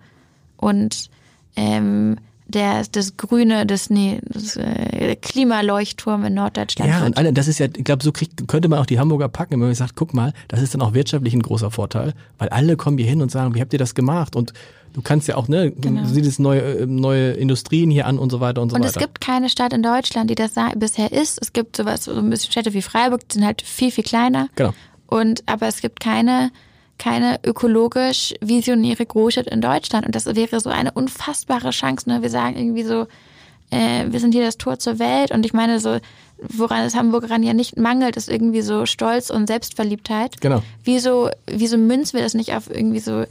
Und 0.59 1.09
ähm, 1.57 2.19
der, 2.47 2.85
das 2.93 3.17
grüne, 3.17 3.65
das, 3.65 3.89
nee, 3.89 4.21
das 4.25 4.57
äh, 4.57 5.17
Klimaleuchtturm 5.17 6.25
in 6.25 6.35
Norddeutschland 6.35 6.91
Ja, 6.91 7.07
und 7.07 7.17
alle, 7.17 7.33
das 7.33 7.49
ist 7.49 7.59
ja, 7.59 7.67
ich 7.75 7.85
glaube, 7.85 8.05
so 8.05 8.13
kriegt, 8.13 8.47
könnte 8.49 8.69
man 8.69 8.79
auch 8.79 8.87
die 8.87 8.99
Hamburger 8.99 9.29
packen, 9.29 9.53
wenn 9.53 9.61
man 9.61 9.75
sagt, 9.75 9.97
guck 9.97 10.13
mal, 10.13 10.33
das 10.49 10.61
ist 10.61 10.75
dann 10.75 10.83
auch 10.83 10.93
wirtschaftlich 10.93 11.33
ein 11.33 11.43
großer 11.43 11.71
Vorteil, 11.71 12.13
weil 12.39 12.51
alle 12.51 12.77
kommen 12.77 12.99
hier 12.99 13.07
hin 13.07 13.23
und 13.23 13.31
sagen, 13.31 13.55
wie 13.55 13.61
habt 13.61 13.73
ihr 13.73 13.79
das 13.79 13.95
gemacht? 13.95 14.37
Und 14.37 14.53
du 14.95 15.03
kannst 15.03 15.29
ja 15.29 15.37
auch, 15.37 15.49
ne, 15.49 15.71
Genau. 15.73 16.03
du 16.03 16.09
siehst 16.09 16.41
neue, 16.41 16.61
äh, 16.61 16.87
neue 16.87 17.33
Industrien 17.33 17.91
hier 17.91 18.07
an 18.07 18.19
und 18.19 18.31
so 18.31 18.41
weiter 18.41 18.63
und 18.63 18.71
so 18.71 18.77
Und 18.77 18.83
weiter. 18.83 18.93
es 18.95 18.99
gibt 18.99 19.21
keine 19.21 19.51
Stadt 19.51 19.73
in 19.73 19.83
Deutschland, 19.83 20.31
die 20.31 20.35
das 20.35 20.53
bisher 20.77 21.13
ist. 21.13 21.39
Es 21.43 21.53
gibt 21.53 21.77
sowas, 21.77 22.05
so 22.05 22.15
ein 22.15 22.31
bisschen 22.31 22.51
Städte 22.51 22.73
wie 22.73 22.83
Freiburg, 22.83 23.29
die 23.29 23.35
sind 23.35 23.45
halt 23.45 23.61
viel, 23.63 23.91
viel 23.91 24.05
kleiner. 24.05 24.49
Genau. 24.57 24.73
Und, 25.07 25.43
aber 25.47 25.67
es 25.69 25.81
gibt 25.83 26.01
keine, 26.01 26.51
keine 26.99 27.39
ökologisch 27.45 28.35
visionäre 28.41 29.05
Großstadt 29.05 29.49
in 29.49 29.61
Deutschland. 29.61 30.07
Und 30.07 30.15
das 30.15 30.27
wäre 30.27 30.61
so 30.61 30.71
eine 30.71 30.93
unfassbare 30.93 31.71
Chance. 31.71 32.09
Ne? 32.09 32.23
Wir 32.23 32.31
sagen 32.31 32.57
irgendwie 32.57 32.85
so, 32.85 33.07
äh, 33.71 34.07
wir 34.09 34.21
sind 34.21 34.33
hier 34.33 34.45
das 34.45 34.57
Tor 34.59 34.79
zur 34.79 34.99
Welt. 34.99 35.31
Und 35.33 35.45
ich 35.45 35.53
meine 35.53 35.81
so, 35.81 35.99
woran 36.39 36.85
es 36.85 36.95
Hamburgern 36.95 37.43
ja 37.43 37.53
nicht 37.53 37.77
mangelt, 37.77 38.17
ist 38.17 38.29
irgendwie 38.29 38.63
so 38.63 38.87
Stolz 38.87 39.31
und 39.31 39.47
Selbstverliebtheit. 39.47 40.41
Genau. 40.41 40.63
Wieso, 40.85 41.31
wieso 41.47 41.77
münzen 41.79 42.15
wir 42.17 42.23
das 42.25 42.35
nicht 42.35 42.55
auf 42.55 42.71
irgendwie 42.71 43.01
so 43.01 43.25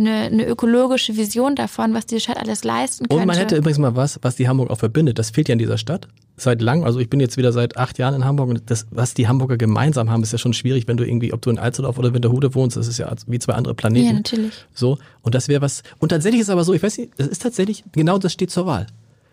eine, 0.00 0.22
eine 0.22 0.46
ökologische 0.46 1.16
Vision 1.16 1.54
davon, 1.54 1.94
was 1.94 2.06
diese 2.06 2.20
Stadt 2.20 2.38
alles 2.38 2.64
leisten 2.64 3.06
könnte? 3.08 3.20
Und 3.22 3.26
man 3.26 3.36
hätte 3.36 3.56
übrigens 3.56 3.78
mal 3.78 3.94
was, 3.94 4.18
was 4.22 4.36
die 4.36 4.48
Hamburg 4.48 4.70
auch 4.70 4.78
verbindet. 4.78 5.18
Das 5.18 5.30
fehlt 5.30 5.48
ja 5.48 5.52
in 5.52 5.58
dieser 5.58 5.78
Stadt. 5.78 6.08
Seit 6.36 6.62
lang, 6.62 6.84
also 6.84 7.00
ich 7.00 7.10
bin 7.10 7.20
jetzt 7.20 7.36
wieder 7.36 7.52
seit 7.52 7.76
acht 7.76 7.98
Jahren 7.98 8.14
in 8.14 8.24
Hamburg 8.24 8.48
und 8.48 8.62
das, 8.70 8.86
was 8.90 9.12
die 9.12 9.28
Hamburger 9.28 9.58
gemeinsam 9.58 10.10
haben, 10.10 10.22
ist 10.22 10.32
ja 10.32 10.38
schon 10.38 10.54
schwierig, 10.54 10.88
wenn 10.88 10.96
du 10.96 11.06
irgendwie, 11.06 11.34
ob 11.34 11.42
du 11.42 11.50
in 11.50 11.58
Alsterdorf 11.58 11.98
oder 11.98 12.14
Winterhude 12.14 12.54
wohnst, 12.54 12.78
das 12.78 12.88
ist 12.88 12.96
ja 12.96 13.12
wie 13.26 13.38
zwei 13.38 13.52
andere 13.52 13.74
Planeten. 13.74 14.06
Ja, 14.06 14.12
natürlich. 14.14 14.54
So, 14.74 14.96
und 15.20 15.34
das 15.34 15.48
wäre 15.48 15.60
was, 15.60 15.82
und 15.98 16.08
tatsächlich 16.08 16.40
ist 16.40 16.48
aber 16.48 16.64
so, 16.64 16.72
ich 16.72 16.82
weiß 16.82 16.96
nicht, 16.96 17.12
das 17.18 17.28
ist 17.28 17.42
tatsächlich, 17.42 17.84
genau 17.92 18.16
das 18.16 18.32
steht 18.32 18.50
zur 18.50 18.64
Wahl. 18.64 18.86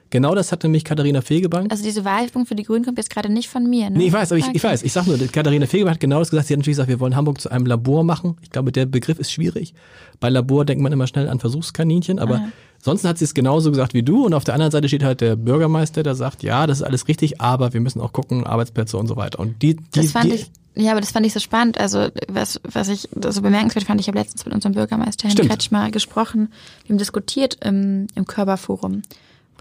Genau 0.09 0.35
das 0.35 0.51
hat 0.51 0.63
nämlich 0.63 0.83
Katharina 0.85 1.21
Fegebank. 1.21 1.71
Also 1.71 1.83
diese 1.83 2.05
Wahlwerbung 2.05 2.45
für 2.45 2.55
die 2.55 2.63
Grünen 2.63 2.85
kommt 2.85 2.97
jetzt 2.97 3.09
gerade 3.09 3.29
nicht 3.29 3.49
von 3.49 3.69
mir. 3.69 3.89
Ne? 3.89 3.97
Nee, 3.97 4.07
ich 4.07 4.13
weiß, 4.13 4.31
aber 4.31 4.39
ich, 4.39 4.45
ich 4.45 4.63
Okay. 4.63 4.67
weiß. 4.73 4.83
Ich 4.83 4.93
sag 4.93 5.05
nur, 5.05 5.17
Katharina 5.17 5.65
Fegebank 5.65 5.95
hat 5.95 5.99
genau 5.99 6.19
das 6.19 6.29
gesagt. 6.29 6.47
Sie 6.47 6.53
hat 6.53 6.59
natürlich 6.59 6.75
gesagt, 6.77 6.89
wir 6.89 6.99
wollen 6.99 7.15
Hamburg 7.15 7.41
zu 7.41 7.49
einem 7.51 7.65
Labor 7.65 8.03
machen. 8.03 8.37
Ich 8.41 8.49
glaube, 8.49 8.71
der 8.71 8.85
Begriff 8.85 9.19
ist 9.19 9.31
schwierig. 9.31 9.73
Bei 10.19 10.29
Labor 10.29 10.63
denkt 10.65 10.81
man 10.81 10.91
immer 10.93 11.07
schnell 11.07 11.27
an 11.27 11.39
Versuchskaninchen, 11.39 12.19
aber 12.19 12.49
sonst 12.81 13.03
hat 13.05 13.17
sie 13.17 13.25
es 13.25 13.33
genauso 13.33 13.69
gesagt 13.71 13.93
wie 13.93 14.03
du. 14.03 14.25
Und 14.25 14.33
auf 14.33 14.43
der 14.45 14.53
anderen 14.53 14.71
Seite 14.71 14.87
steht 14.87 15.03
halt 15.03 15.21
der 15.21 15.35
Bürgermeister, 15.35 16.03
der 16.03 16.15
sagt, 16.15 16.41
ja, 16.41 16.67
das 16.67 16.79
ist 16.79 16.83
alles 16.83 17.07
richtig, 17.07 17.41
aber 17.41 17.73
wir 17.73 17.81
müssen 17.81 17.99
auch 18.01 18.13
gucken, 18.13 18.45
Arbeitsplätze 18.45 18.97
und 18.97 19.07
so 19.07 19.15
weiter. 19.17 19.39
Und 19.39 19.61
die, 19.61 19.75
die, 19.75 19.83
Das 19.91 20.11
fand 20.11 20.25
die, 20.31 20.35
ich, 20.35 20.51
ja, 20.75 20.91
aber 20.91 21.01
das 21.01 21.11
fand 21.11 21.25
ich 21.25 21.33
so 21.33 21.39
spannend. 21.39 21.79
Also 21.79 22.07
was, 22.29 22.61
was 22.63 22.87
ich 22.87 23.09
so 23.29 23.41
bemerkenswert 23.41 23.85
fand, 23.85 23.99
ich 23.99 24.07
habe 24.07 24.17
letztens 24.17 24.45
mit 24.45 24.53
unserem 24.53 24.73
Bürgermeister 24.73 25.23
Herrn 25.23 25.33
Stimmt. 25.33 25.49
Kretschmer 25.49 25.91
gesprochen, 25.91 26.51
wir 26.85 26.93
haben 26.93 26.97
diskutiert 26.97 27.57
im, 27.65 28.07
im 28.15 28.25
Körperforum. 28.25 29.01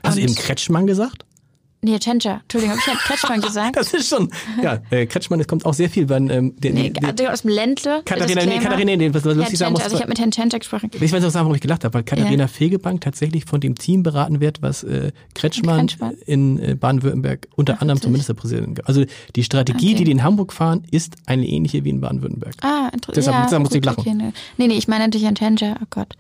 Hast 0.07 0.16
du 0.18 0.22
eben 0.22 0.34
Kretschmann 0.34 0.86
gesagt? 0.86 1.24
Nee, 1.82 1.98
Tschentscher. 2.00 2.40
Entschuldigung, 2.42 2.72
habe 2.72 2.80
ich 2.80 2.86
Herrn 2.86 2.98
Kretschmann 2.98 3.40
gesagt? 3.42 3.76
Das 3.76 3.92
ist 3.92 4.09
schon, 4.09 4.30
ja, 4.61 4.80
äh, 4.90 5.07
Kretschmann, 5.07 5.38
es 5.38 5.46
kommt 5.46 5.64
auch 5.66 5.74
sehr 5.74 5.88
viel, 5.90 6.09
wenn, 6.09 6.30
ähm, 6.30 6.54
der, 6.59 6.72
Nee, 6.72 6.90
der, 6.90 7.12
der 7.12 7.32
aus 7.32 7.42
dem 7.42 7.50
Ländle. 7.50 8.00
Katharina, 8.04 8.44
nee. 8.46 8.59
Katharina, 8.59 8.96
nee, 8.96 9.09
was, 9.14 9.16
was 9.16 9.24
Herrn 9.26 9.38
lustig 9.38 9.59
sagen 9.59 9.72
muss, 9.72 9.82
also 9.82 9.94
ich 9.94 10.00
habe 10.02 10.09
mit 10.09 10.18
Herrn 10.18 10.30
Tschentscher 10.32 10.59
gesprochen. 10.59 10.90
Ich 10.92 11.12
weiß 11.12 11.22
noch 11.22 11.30
sagen, 11.30 11.44
warum 11.44 11.54
ich 11.54 11.61
gelacht 11.61 11.84
habe, 11.84 11.94
weil 11.94 12.02
Katharina 12.02 12.48
Fegebank 12.48 13.02
tatsächlich 13.02 13.44
von 13.44 13.61
dem 13.61 13.76
Team 13.76 14.02
beraten 14.02 14.40
wird, 14.40 14.62
was 14.62 14.82
äh, 14.84 15.12
Kretschmann, 15.34 15.86
Kretschmann. 15.86 16.14
in 16.26 16.59
äh, 16.59 16.74
Baden-Württemberg 16.74 17.46
unter 17.54 17.80
anderem 17.80 18.00
zum 18.00 18.11
Ministerpräsidenten. 18.11 18.84
Also 18.86 19.04
die 19.36 19.44
Strategie, 19.44 19.88
Okay. 19.90 19.96
die 19.98 20.04
die 20.04 20.11
in 20.12 20.24
Hamburg 20.24 20.54
fahren, 20.54 20.82
ist 20.90 21.14
eine 21.26 21.46
ähnliche 21.46 21.84
wie 21.84 21.90
in 21.90 22.00
Baden-Württemberg. 22.00 22.54
Ah, 22.62 22.88
interessant. 22.92 23.16
Deshalb- 23.18 23.34
ja, 23.36 23.42
deshalb 23.44 23.62
muss 23.62 23.74
ich 23.74 23.84
lachen. 23.84 24.00
Okay, 24.00 24.14
nee. 24.14 24.32
nee, 24.57 24.66
nee, 24.68 24.74
ich 24.78 24.88
meine 24.88 25.04
natürlich 25.04 25.24
Herrn 25.26 25.36
Tschentscher, 25.36 25.76
oh 25.82 25.86
Gott. 25.90 26.14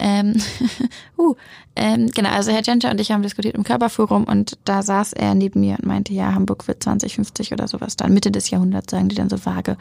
Ähm, 0.00 0.34
uh, 1.18 1.34
ähm, 1.76 2.08
genau, 2.08 2.30
also 2.30 2.50
Herr 2.50 2.62
Genscher 2.62 2.90
und 2.90 3.00
ich 3.00 3.12
haben 3.12 3.22
diskutiert 3.22 3.54
im 3.54 3.64
Körperforum 3.64 4.24
und 4.24 4.58
da 4.64 4.82
saß 4.82 5.12
er 5.12 5.34
neben 5.34 5.60
mir 5.60 5.76
und 5.78 5.86
meinte, 5.86 6.12
ja, 6.12 6.34
Hamburg 6.34 6.66
wird 6.66 6.82
2050 6.82 7.52
oder 7.52 7.68
sowas 7.68 7.96
dann, 7.96 8.12
Mitte 8.12 8.30
des 8.30 8.50
Jahrhunderts, 8.50 8.90
sagen 8.90 9.08
die 9.08 9.16
dann 9.16 9.30
so 9.30 9.44
vage, 9.44 9.76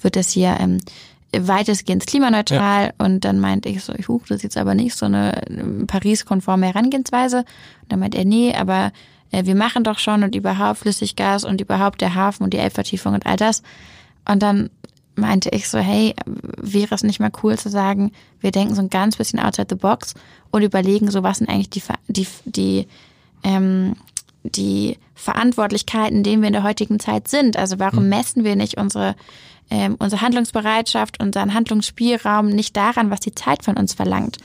wird 0.00 0.16
das 0.16 0.30
hier 0.30 0.56
ähm, 0.58 0.78
weitestgehend 1.36 2.06
klimaneutral 2.06 2.86
ja. 2.86 2.92
und 3.04 3.24
dann 3.24 3.40
meinte 3.40 3.68
ich 3.68 3.82
so, 3.82 3.92
ich 3.94 4.08
huch, 4.08 4.22
das 4.28 4.36
ist 4.36 4.42
jetzt 4.42 4.56
aber 4.56 4.74
nicht 4.74 4.96
so 4.96 5.06
eine 5.06 5.40
Paris-konforme 5.86 6.66
Herangehensweise. 6.66 7.38
Und 7.38 7.92
dann 7.92 8.00
meinte 8.00 8.18
er, 8.18 8.24
nee, 8.24 8.54
aber 8.54 8.92
äh, 9.32 9.44
wir 9.44 9.54
machen 9.54 9.84
doch 9.84 9.98
schon 9.98 10.22
und 10.22 10.34
überhaupt 10.34 10.78
Flüssiggas 10.78 11.44
und 11.44 11.60
überhaupt 11.60 12.00
der 12.00 12.14
Hafen 12.14 12.44
und 12.44 12.54
die 12.54 12.58
Elbvertiefung 12.58 13.14
und 13.14 13.26
all 13.26 13.36
das. 13.36 13.62
Und 14.28 14.42
dann 14.42 14.70
meinte 15.16 15.48
ich 15.50 15.68
so, 15.68 15.78
hey, 15.78 16.14
wäre 16.26 16.94
es 16.94 17.02
nicht 17.02 17.20
mal 17.20 17.32
cool 17.42 17.58
zu 17.58 17.68
sagen, 17.68 18.12
wir 18.40 18.50
denken 18.50 18.74
so 18.74 18.82
ein 18.82 18.90
ganz 18.90 19.16
bisschen 19.16 19.40
outside 19.40 19.68
the 19.70 19.76
box 19.76 20.14
und 20.50 20.62
überlegen 20.62 21.10
so, 21.10 21.22
was 21.22 21.38
sind 21.38 21.48
eigentlich 21.48 21.70
die, 21.70 21.82
die, 22.08 22.26
die, 22.44 22.88
ähm, 23.42 23.96
die 24.42 24.98
Verantwortlichkeiten, 25.14 26.22
denen 26.22 26.42
wir 26.42 26.48
in 26.48 26.52
der 26.52 26.62
heutigen 26.62 27.00
Zeit 27.00 27.28
sind. 27.28 27.56
Also 27.56 27.78
warum 27.78 28.00
hm. 28.00 28.08
messen 28.08 28.44
wir 28.44 28.56
nicht 28.56 28.76
unsere, 28.76 29.16
ähm, 29.70 29.96
unsere 29.98 30.22
Handlungsbereitschaft, 30.22 31.20
unseren 31.20 31.54
Handlungsspielraum 31.54 32.48
nicht 32.48 32.76
daran, 32.76 33.10
was 33.10 33.20
die 33.20 33.34
Zeit 33.34 33.64
von 33.64 33.76
uns 33.76 33.94
verlangt? 33.94 34.38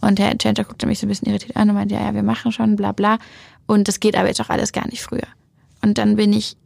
Und 0.00 0.18
Herr 0.18 0.38
Center 0.38 0.64
guckte 0.64 0.86
mich 0.86 0.98
so 0.98 1.06
ein 1.06 1.08
bisschen 1.08 1.28
irritiert 1.28 1.56
an 1.56 1.70
und 1.70 1.76
meinte, 1.76 1.94
ja, 1.94 2.02
ja, 2.02 2.14
wir 2.14 2.22
machen 2.22 2.52
schon, 2.52 2.76
bla 2.76 2.92
bla. 2.92 3.18
Und 3.66 3.88
das 3.88 4.00
geht 4.00 4.16
aber 4.16 4.28
jetzt 4.28 4.40
auch 4.40 4.50
alles 4.50 4.72
gar 4.72 4.86
nicht 4.86 5.02
früher. 5.02 5.26
Und 5.82 5.98
dann 5.98 6.16
bin 6.16 6.32
ich 6.32 6.56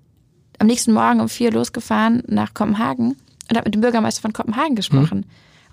am 0.58 0.66
nächsten 0.66 0.92
Morgen 0.92 1.20
um 1.20 1.28
vier 1.28 1.52
losgefahren 1.52 2.22
nach 2.26 2.54
Kopenhagen 2.54 3.16
und 3.48 3.56
habe 3.56 3.66
mit 3.66 3.74
dem 3.74 3.80
Bürgermeister 3.80 4.22
von 4.22 4.32
Kopenhagen 4.32 4.76
gesprochen. 4.76 5.18
Mhm. 5.18 5.24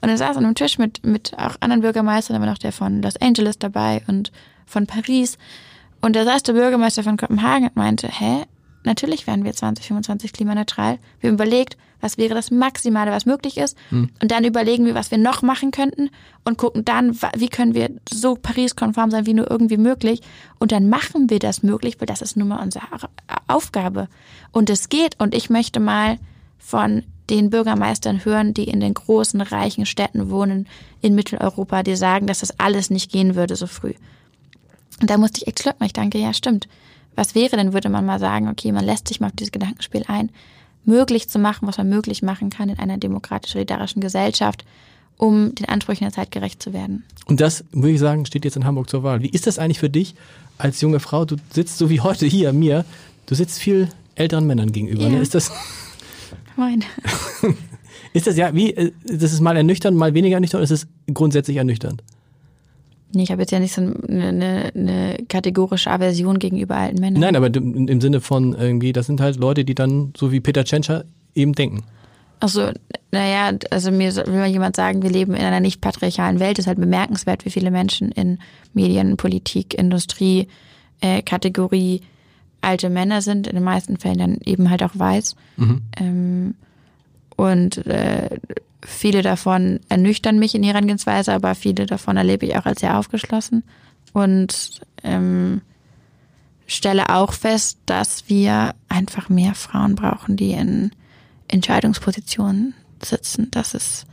Und 0.02 0.10
er 0.10 0.18
saß 0.18 0.38
an 0.38 0.46
einem 0.46 0.56
Tisch 0.56 0.78
mit, 0.78 1.06
mit 1.06 1.34
auch 1.38 1.56
anderen 1.62 1.82
Bürgermeistern, 1.82 2.40
war 2.40 2.48
noch 2.48 2.58
der 2.58 2.72
von 2.72 3.02
Los 3.02 3.18
Angeles 3.18 3.58
dabei 3.58 4.04
und 4.08 4.32
von 4.66 4.88
Paris. 4.88 5.38
Und 6.02 6.16
da 6.16 6.26
saß 6.26 6.44
der 6.44 6.54
Bürgermeister 6.54 7.04
von 7.04 7.18
Kopenhagen 7.18 7.68
und 7.70 7.76
meinte, 7.76 8.08
hä, 8.08 8.44
natürlich 8.84 9.26
werden 9.26 9.44
wir 9.44 9.54
2025 9.54 10.34
klimaneutral. 10.34 11.00
Wir 11.20 11.30
haben 11.30 11.36
überlegt, 11.36 11.78
was 12.02 12.18
wäre 12.20 12.36
das 12.36 12.52
Maximale, 12.52 13.12
was 13.12 13.26
möglich 13.26 13.58
ist. 13.58 13.76
Mhm. 13.90 14.10
Und 14.22 14.30
dann 14.30 14.44
überlegen 14.44 14.86
wir, 14.86 14.94
was 14.94 15.10
wir 15.10 15.18
noch 15.18 15.42
machen 15.42 15.72
könnten 15.72 16.12
und 16.44 16.58
gucken 16.58 16.86
dann, 16.86 17.20
wie 17.36 17.50
können 17.50 17.74
wir 17.74 17.90
so 18.08 18.36
Paris-konform 18.36 19.10
sein, 19.10 19.26
wie 19.26 19.34
nur 19.34 19.50
irgendwie 19.50 19.78
möglich. 19.78 20.22
Und 20.60 20.72
dann 20.72 20.88
machen 20.88 21.30
wir 21.30 21.40
das 21.40 21.64
möglich, 21.64 22.00
weil 22.00 22.06
das 22.06 22.22
ist 22.22 22.38
nun 22.38 22.50
mal 22.50 22.62
unsere 22.62 22.86
Aufgabe. 23.48 24.08
Und 24.52 24.70
es 24.70 24.90
geht. 24.90 25.20
Und 25.20 25.34
ich 25.34 25.50
möchte 25.50 25.80
mal 25.80 26.18
von 26.60 27.04
den 27.30 27.50
Bürgermeistern 27.50 28.24
hören, 28.24 28.54
die 28.54 28.66
in 28.66 28.80
den 28.80 28.94
großen, 28.94 29.42
reichen 29.42 29.86
Städten 29.86 30.30
wohnen 30.30 30.68
in 31.02 31.16
Mitteleuropa, 31.16 31.84
die 31.84 31.96
sagen, 31.96 32.28
dass 32.28 32.40
das 32.40 32.60
alles 32.60 32.90
nicht 32.90 33.12
gehen 33.12 33.36
würde 33.36 33.56
so 33.56 33.68
früh. 33.68 33.94
Und 35.02 35.10
da 35.10 35.18
musste 35.18 35.40
ich 35.42 35.48
echt 35.48 35.62
schlucken. 35.62 35.84
Ich 35.84 35.94
danke, 35.94 36.18
ja, 36.18 36.34
stimmt. 36.34 36.68
Was 37.16 37.36
wäre 37.36 37.58
denn, 37.58 37.74
würde 37.74 37.90
man 37.90 38.06
mal 38.06 38.20
sagen, 38.20 38.50
okay, 38.50 38.72
man 38.72 38.86
lässt 38.86 39.08
sich 39.08 39.20
mal 39.20 39.28
auf 39.28 39.36
dieses 39.36 39.52
Gedankenspiel 39.52 40.04
ein, 40.08 40.30
möglich 40.86 41.30
zu 41.30 41.40
machen, 41.40 41.68
was 41.68 41.78
man 41.78 41.90
möglich 41.90 42.22
machen 42.22 42.50
kann 42.50 42.70
in 42.70 42.78
einer 42.78 42.98
demokratisch-solidarischen 42.98 44.02
Gesellschaft, 44.02 44.66
um 45.18 45.56
den 45.56 45.68
Ansprüchen 45.68 46.04
der 46.04 46.14
Zeit 46.14 46.32
gerecht 46.32 46.62
zu 46.62 46.74
werden. 46.74 47.04
Und 47.26 47.42
das, 47.42 47.64
würde 47.72 47.92
ich 47.92 48.00
sagen, 48.00 48.26
steht 48.26 48.46
jetzt 48.46 48.58
in 48.58 48.66
Hamburg 48.66 48.90
zur 48.90 49.04
Wahl. 49.04 49.22
Wie 49.22 49.30
ist 49.30 49.48
das 49.48 49.60
eigentlich 49.60 49.80
für 49.80 49.90
dich 49.90 50.16
als 50.58 50.82
junge 50.82 51.00
Frau? 51.00 51.26
Du 51.26 51.38
sitzt 51.52 51.78
so 51.78 51.90
wie 51.90 52.02
heute 52.02 52.26
hier 52.26 52.54
mir, 52.54 52.86
du 53.26 53.36
sitzt 53.36 53.60
viel 53.60 53.90
älteren 54.16 54.46
Männern 54.46 54.72
gegenüber. 54.72 55.04
Ne? 55.04 55.10
Ja. 55.10 55.16
Ne? 55.16 55.22
Ist 55.22 55.36
das 55.36 55.52
Moin. 56.56 56.84
ist 58.14 58.28
das 58.28 58.38
ja, 58.38 58.54
wie, 58.54 58.74
äh, 58.74 58.92
das 59.06 59.34
ist 59.34 59.42
mal 59.42 59.58
ernüchternd, 59.58 59.98
mal 59.98 60.14
weniger 60.14 60.36
ernüchternd, 60.36 60.62
oder 60.62 60.74
ist 60.74 60.84
es 60.84 60.88
grundsätzlich 61.14 61.58
ernüchternd? 61.58 62.04
Nee, 63.14 63.24
ich 63.24 63.32
habe 63.32 63.42
jetzt 63.42 63.52
ja 63.52 63.60
nicht 63.60 63.74
so 63.74 63.82
eine, 63.82 64.72
eine, 64.76 65.18
kategorische 65.30 65.90
Aversion 65.90 66.38
gegenüber 66.38 66.76
alten 66.76 67.00
Männern. 67.00 67.22
Nein, 67.22 67.36
aber 67.36 67.48
im 67.48 68.02
Sinne 68.02 68.20
von 68.20 68.54
irgendwie, 68.54 68.92
das 68.92 69.06
sind 69.06 69.22
halt 69.22 69.38
Leute, 69.38 69.64
die 69.64 69.76
dann 69.76 70.14
so 70.18 70.32
wie 70.32 70.42
Peter 70.42 70.66
Tschentscher 70.66 71.06
eben 71.34 71.54
denken. 71.54 71.84
Achso, 72.42 72.72
naja, 73.12 73.58
also 73.70 73.92
mir 73.92 74.14
will 74.14 74.34
mal 74.34 74.48
jemand 74.48 74.76
sagen, 74.76 75.02
wir 75.02 75.10
leben 75.10 75.34
in 75.34 75.44
einer 75.44 75.62
nicht 75.62 75.80
patriarchalen 75.80 76.40
Welt. 76.42 76.60
Es 76.60 76.64
ist 76.64 76.68
halt 76.68 76.80
bemerkenswert, 76.80 77.46
wie 77.46 77.50
viele 77.50 77.72
Menschen 77.72 78.12
in 78.12 78.40
Medien, 78.74 79.16
Politik, 79.16 79.74
Industrie, 79.74 80.50
äh, 81.00 81.22
Kategorie 81.22 82.02
alte 82.66 82.90
Männer 82.90 83.22
sind, 83.22 83.48
in 83.48 83.56
den 83.56 83.64
meisten 83.64 83.98
Fällen 83.98 84.18
dann 84.18 84.38
eben 84.46 84.70
halt 84.70 84.84
auch 84.84 84.92
weiß. 84.94 85.36
Mhm. 85.58 85.82
Ähm, 85.98 86.56
und 87.36 87.86
äh, 87.86 88.30
viele 88.84 89.22
davon 89.22 89.80
ernüchtern 89.90 90.40
mich 90.40 90.56
in 90.56 90.64
ihrer 90.64 90.76
Herangehensweise, 90.76 91.34
aber 91.34 91.56
viele 91.56 91.86
davon 91.86 92.18
erlebe 92.18 92.46
ich 92.46 92.58
auch 92.58 92.66
als 92.66 92.82
sehr 92.82 92.98
aufgeschlossen. 92.98 93.64
Und 94.14 94.82
ähm, 95.04 95.62
stelle 96.68 97.10
auch 97.10 97.34
fest, 97.34 97.80
dass 97.86 98.30
wir 98.30 98.74
einfach 98.88 99.30
mehr 99.30 99.54
Frauen 99.54 99.96
brauchen, 99.96 100.38
die 100.38 100.52
in 100.52 100.92
Entscheidungspositionen 101.48 102.74
sitzen. 103.04 103.50
Das 103.52 103.74
ist 103.74 104.06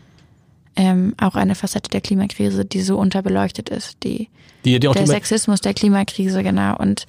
ähm, 0.76 1.14
auch 1.20 1.34
eine 1.34 1.54
Facette 1.54 1.90
der 1.90 2.00
Klimakrise, 2.00 2.64
die 2.64 2.82
so 2.82 2.98
unterbeleuchtet 2.98 3.68
ist. 3.68 4.02
Die, 4.02 4.28
die, 4.64 4.78
die 4.80 4.88
der 4.88 5.06
Sexismus 5.06 5.60
der 5.60 5.74
Klimakrise, 5.74 6.42
genau. 6.42 6.76
Und 6.76 7.06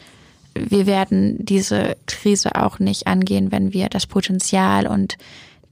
wir 0.55 0.85
werden 0.85 1.37
diese 1.39 1.95
Krise 2.05 2.55
auch 2.55 2.79
nicht 2.79 3.07
angehen, 3.07 3.51
wenn 3.51 3.73
wir 3.73 3.89
das 3.89 4.07
Potenzial 4.07 4.87
und 4.87 5.17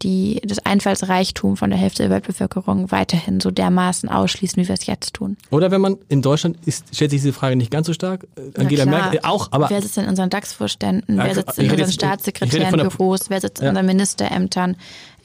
die, 0.03 0.41
das 0.43 0.59
Einfallsreichtum 0.65 1.57
von 1.57 1.69
der 1.69 1.79
Hälfte 1.79 2.03
der 2.03 2.09
Weltbevölkerung 2.09 2.91
weiterhin 2.91 3.39
so 3.39 3.51
dermaßen 3.51 4.09
ausschließen, 4.09 4.61
wie 4.61 4.67
wir 4.67 4.73
es 4.73 4.85
jetzt 4.85 5.13
tun. 5.13 5.37
Oder 5.49 5.71
wenn 5.71 5.81
man 5.81 5.97
in 6.09 6.21
Deutschland 6.21 6.57
ist, 6.65 6.95
stellt 6.95 7.11
sich 7.11 7.21
diese 7.21 7.33
Frage 7.33 7.55
nicht 7.55 7.71
ganz 7.71 7.87
so 7.87 7.93
stark. 7.93 8.27
Angela 8.55 8.85
Merkel 8.85 9.19
auch, 9.23 9.49
aber. 9.51 9.69
Wer 9.69 9.81
sitzt 9.81 9.97
in 9.97 10.07
unseren 10.07 10.29
DAX-Vorständen? 10.29 11.17
Wer 11.17 11.35
sitzt 11.35 11.59
in 11.59 11.69
unseren 11.69 11.91
Staatssekretärenbüros? 11.91 13.29
Wer 13.29 13.41
sitzt 13.41 13.61
in 13.61 13.69
unseren 13.69 13.85
Ministerämtern? 13.85 14.75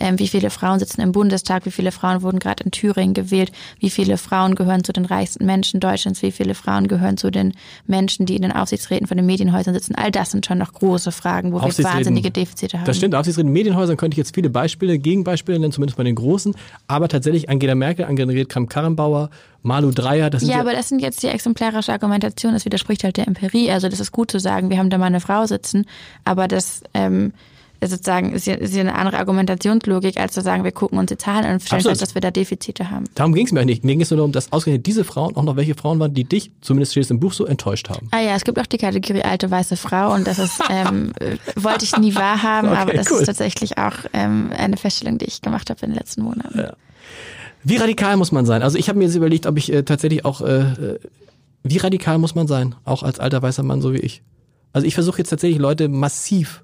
Ähm, 0.01 0.18
wie 0.18 0.28
viele 0.28 0.51
Frauen 0.51 0.78
sitzen 0.78 1.01
im 1.01 1.12
Bundestag, 1.12 1.66
wie 1.66 1.70
viele 1.70 1.92
Frauen 1.92 2.22
wurden 2.22 2.38
gerade 2.38 2.64
in 2.64 2.70
Thüringen 2.70 3.14
gewählt, 3.14 3.53
wie 3.78 3.90
viele 3.90 4.18
Frauen 4.18 4.55
gehören 4.55 4.84
zu 4.84 4.92
den 4.92 5.05
reichsten 5.05 5.47
Menschen 5.47 5.80
Deutschlands, 5.80 6.22
wie 6.22 6.32
viele 6.32 6.55
Frauen 6.55 6.88
gehören 6.88 7.16
zu 7.16 7.30
den 7.30 7.55
Menschen, 7.86 8.26
die 8.26 8.36
in 8.36 8.42
den 8.42 8.53
Aufsichtsräten 8.53 9.07
von 9.07 9.16
den 9.16 9.26
Medienhäusern 9.26 9.74
sitzen. 9.74 9.94
All 9.94 10.11
das 10.11 10.30
sind 10.30 10.47
schon 10.47 10.59
noch 10.59 10.72
große 10.72 11.12
Fragen, 11.12 11.53
wo 11.53 11.61
wir 11.61 11.84
wahnsinnige 11.84 12.30
Defizite 12.30 12.78
haben. 12.78 12.86
Das 12.86 12.97
stimmt, 12.97 13.14
Aufsichtsräten, 13.14 13.53
Medienhäusern 13.53 13.97
könnte 13.97 14.14
ich 14.14 14.18
jetzt 14.18 14.34
viele 14.34 14.51
Beispiele, 14.51 14.99
Gegenbeispiele 14.99 15.59
nennen, 15.59 15.72
zumindest 15.72 15.97
bei 15.97 16.05
den 16.05 16.14
großen, 16.14 16.55
aber 16.86 17.09
tatsächlich 17.09 17.49
Angela 17.49 17.74
Merkel, 17.74 18.05
Annegret 18.05 18.49
Kramp-Karrenbauer, 18.49 19.30
Malu 19.62 19.90
Dreyer, 19.90 20.30
das 20.30 20.42
sind 20.42 20.51
ja, 20.51 20.57
ja, 20.57 20.61
aber 20.62 20.72
das 20.72 20.88
sind 20.88 21.01
jetzt 21.01 21.22
die 21.22 21.26
exemplarische 21.26 21.92
Argumentation, 21.92 22.53
das 22.53 22.64
widerspricht 22.64 23.03
halt 23.03 23.16
der 23.16 23.26
Empirie. 23.26 23.70
Also 23.70 23.88
das 23.88 23.99
ist 23.99 24.12
gut 24.12 24.30
zu 24.30 24.38
sagen, 24.38 24.70
wir 24.70 24.78
haben 24.78 24.90
da 24.90 24.99
mal 24.99 25.07
eine 25.07 25.20
Frau 25.20 25.44
sitzen, 25.47 25.86
aber 26.24 26.47
das 26.47 26.82
ähm, 26.94 27.32
sozusagen 27.83 28.33
ist 28.33 28.47
ja, 28.47 28.55
ist 28.55 28.74
ja 28.74 28.81
eine 28.81 28.95
andere 28.95 29.18
Argumentationslogik, 29.18 30.18
als 30.18 30.33
zu 30.33 30.41
sagen, 30.41 30.64
wir 30.64 30.72
gucken 30.72 30.99
uns 30.99 31.09
die 31.09 31.18
Zahlen 31.18 31.45
an 31.45 31.53
und 31.55 31.62
stellen 31.62 31.83
fest, 31.83 32.03
dass 32.03 32.14
wir 32.14 32.20
da 32.20 32.31
Defizite 32.31 32.91
haben. 32.91 33.05
Darum 33.14 33.35
ging 33.35 33.47
es 33.47 33.53
mir 33.53 33.64
nicht. 33.64 33.85
Mir 33.85 33.93
ging 33.93 34.03
es 34.03 34.11
nur 34.11 34.18
darum, 34.18 34.33
dass 34.33 34.53
ausgerechnet 34.53 34.87
diese 34.87 35.05
Frauen 35.05 35.37
auch 35.37 35.43
noch 35.43 35.57
welche 35.57 35.74
Frauen 35.74 35.99
waren, 35.99 36.14
die 36.14 36.24
dich, 36.24 36.51
zumindest 36.61 36.93
steht 36.93 37.05
es 37.05 37.11
im 37.11 37.20
Buch, 37.20 37.33
so 37.33 37.47
enttäuscht 37.47 37.89
haben. 37.91 38.09
Ah 38.12 38.20
ja, 38.20 38.35
es 38.35 38.45
gibt 38.45 38.59
auch 38.59 38.66
die 38.66 38.79
Kategorie 38.79 39.22
alte 39.22 39.51
weiße 39.51 39.77
Frau 39.77 40.14
und 40.14 40.27
das 40.27 40.39
ist, 40.39 40.61
ähm, 40.70 41.12
wollte 41.57 41.85
ich 41.85 41.97
nie 41.97 42.14
wahrhaben, 42.14 42.68
okay, 42.68 42.79
aber 42.79 42.93
das 42.95 43.11
cool. 43.11 43.20
ist 43.20 43.27
tatsächlich 43.27 43.79
auch 43.79 43.95
ähm, 44.12 44.51
eine 44.57 44.77
Feststellung, 44.77 45.18
die 45.18 45.27
ich 45.27 45.43
gemacht 45.43 45.70
habe 45.70 45.81
in 45.83 45.91
den 45.91 45.99
letzten 45.99 46.22
Monaten. 46.22 46.59
Ja. 46.59 46.72
Wie 47.62 47.77
radikal 47.77 48.16
muss 48.16 48.33
man 48.33 48.47
sein? 48.47 48.62
Also 48.62 48.79
ich 48.79 48.89
habe 48.89 48.99
mir 48.99 49.07
jetzt 49.07 49.16
überlegt, 49.16 49.47
ob 49.47 49.59
ich 49.59 49.72
äh, 49.72 49.83
tatsächlich 49.83 50.24
auch, 50.24 50.41
äh, 50.41 50.61
äh, 50.61 50.99
wie 51.64 51.79
radikal 51.79 52.18
muss 52.18 52.35
man 52.35 52.47
sein, 52.47 52.74
auch 52.85 53.03
als 53.03 53.18
alter 53.18 53.43
weißer 53.43 53.62
Mann 53.62 53.83
so 53.83 53.93
wie 53.93 53.99
ich? 53.99 54.22
Also 54.72 54.87
ich 54.87 54.95
versuche 54.95 55.18
jetzt 55.18 55.31
tatsächlich 55.31 55.59
Leute 55.59 55.89
massiv 55.89 56.62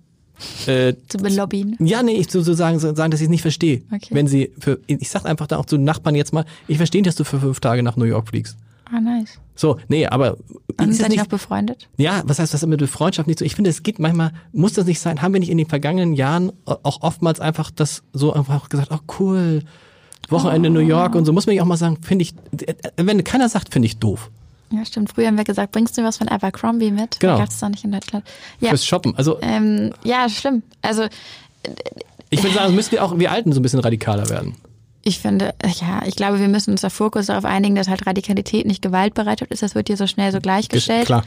äh, 0.66 0.94
zu 1.08 1.18
belobbyen? 1.18 1.76
Ja, 1.80 2.02
nee, 2.02 2.12
ich 2.12 2.30
sozusagen 2.30 2.78
so 2.78 2.94
sagen, 2.94 3.10
dass 3.10 3.20
ich 3.20 3.26
es 3.26 3.30
nicht 3.30 3.42
verstehe. 3.42 3.82
Okay. 3.92 4.08
Wenn 4.10 4.26
sie 4.26 4.52
für, 4.58 4.80
ich 4.86 5.08
sag 5.08 5.26
einfach 5.26 5.46
da 5.46 5.58
auch 5.58 5.66
zu 5.66 5.78
Nachbarn 5.78 6.14
jetzt 6.14 6.32
mal, 6.32 6.44
ich 6.68 6.76
verstehe, 6.76 7.02
dass 7.02 7.16
du 7.16 7.24
für 7.24 7.40
fünf 7.40 7.60
Tage 7.60 7.82
nach 7.82 7.96
New 7.96 8.04
York 8.04 8.28
fliegst. 8.28 8.56
Ah, 8.90 9.00
nice. 9.00 9.38
So, 9.54 9.78
nee, 9.88 10.06
aber. 10.06 10.36
Und 10.78 10.94
seid 10.94 11.14
ihr 11.14 11.22
auch 11.22 11.26
befreundet? 11.26 11.88
Ja, 11.96 12.22
was 12.26 12.38
heißt 12.38 12.52
das 12.52 12.66
mit 12.66 12.82
Freundschaft 12.88 13.26
nicht 13.26 13.38
so? 13.38 13.44
Ich 13.44 13.54
finde, 13.54 13.70
es 13.70 13.82
geht 13.82 13.98
manchmal, 13.98 14.32
muss 14.52 14.74
das 14.74 14.86
nicht 14.86 15.00
sein, 15.00 15.22
haben 15.22 15.32
wir 15.32 15.40
nicht 15.40 15.50
in 15.50 15.58
den 15.58 15.68
vergangenen 15.68 16.14
Jahren 16.14 16.52
auch 16.64 17.02
oftmals 17.02 17.40
einfach 17.40 17.70
das 17.70 18.02
so 18.12 18.32
einfach 18.32 18.68
gesagt, 18.68 18.90
oh 18.92 18.98
cool, 19.18 19.62
Wochenende 20.28 20.68
oh. 20.68 20.72
New 20.72 20.80
York 20.80 21.14
und 21.14 21.24
so, 21.24 21.32
muss 21.32 21.46
man 21.46 21.56
ja 21.56 21.62
auch 21.62 21.66
mal 21.66 21.76
sagen, 21.76 21.98
finde 22.02 22.22
ich, 22.22 22.34
wenn 22.96 23.22
keiner 23.24 23.48
sagt, 23.48 23.72
finde 23.72 23.86
ich 23.86 23.98
doof. 23.98 24.30
Ja, 24.72 24.84
stimmt. 24.84 25.12
Früher 25.12 25.26
haben 25.26 25.36
wir 25.36 25.44
gesagt, 25.44 25.72
bringst 25.72 25.96
du 25.98 26.02
was 26.02 26.16
von 26.16 26.28
Abercrombie 26.28 26.90
mit? 26.90 27.20
Genau. 27.20 27.38
Gab 27.38 27.48
es 27.48 27.60
doch 27.60 27.68
nicht 27.68 27.84
in 27.84 27.92
Deutschland. 27.92 28.24
Ja. 28.60 28.70
Fürs 28.70 28.86
Shoppen. 28.86 29.14
Also, 29.16 29.38
ähm, 29.42 29.92
ja, 30.02 30.28
schlimm. 30.28 30.62
Also 30.80 31.06
ich 32.30 32.42
würde 32.42 32.54
sagen, 32.54 32.74
müssen 32.74 32.92
wir 32.92 33.04
auch 33.04 33.18
wir 33.18 33.30
Alten 33.30 33.52
so 33.52 33.60
ein 33.60 33.62
bisschen 33.62 33.80
radikaler 33.80 34.28
werden. 34.30 34.56
Ich 35.04 35.18
finde, 35.18 35.54
ja, 35.80 36.02
ich 36.06 36.16
glaube, 36.16 36.40
wir 36.40 36.48
müssen 36.48 36.70
uns 36.70 36.80
der 36.80 36.90
Fokus 36.90 37.26
darauf 37.26 37.44
einigen, 37.44 37.74
dass 37.74 37.88
halt 37.88 38.06
Radikalität 38.06 38.66
nicht 38.66 38.82
gewaltbereitet 38.82 39.50
ist. 39.50 39.62
Das 39.62 39.74
wird 39.74 39.88
hier 39.88 39.96
so 39.96 40.06
schnell 40.06 40.32
so 40.32 40.40
gleichgestellt. 40.40 41.06
Klar. 41.06 41.24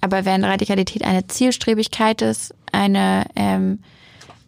Aber 0.00 0.24
wenn 0.24 0.44
Radikalität 0.44 1.04
eine 1.04 1.26
Zielstrebigkeit 1.26 2.22
ist, 2.22 2.54
eine, 2.72 3.26
ähm, 3.36 3.80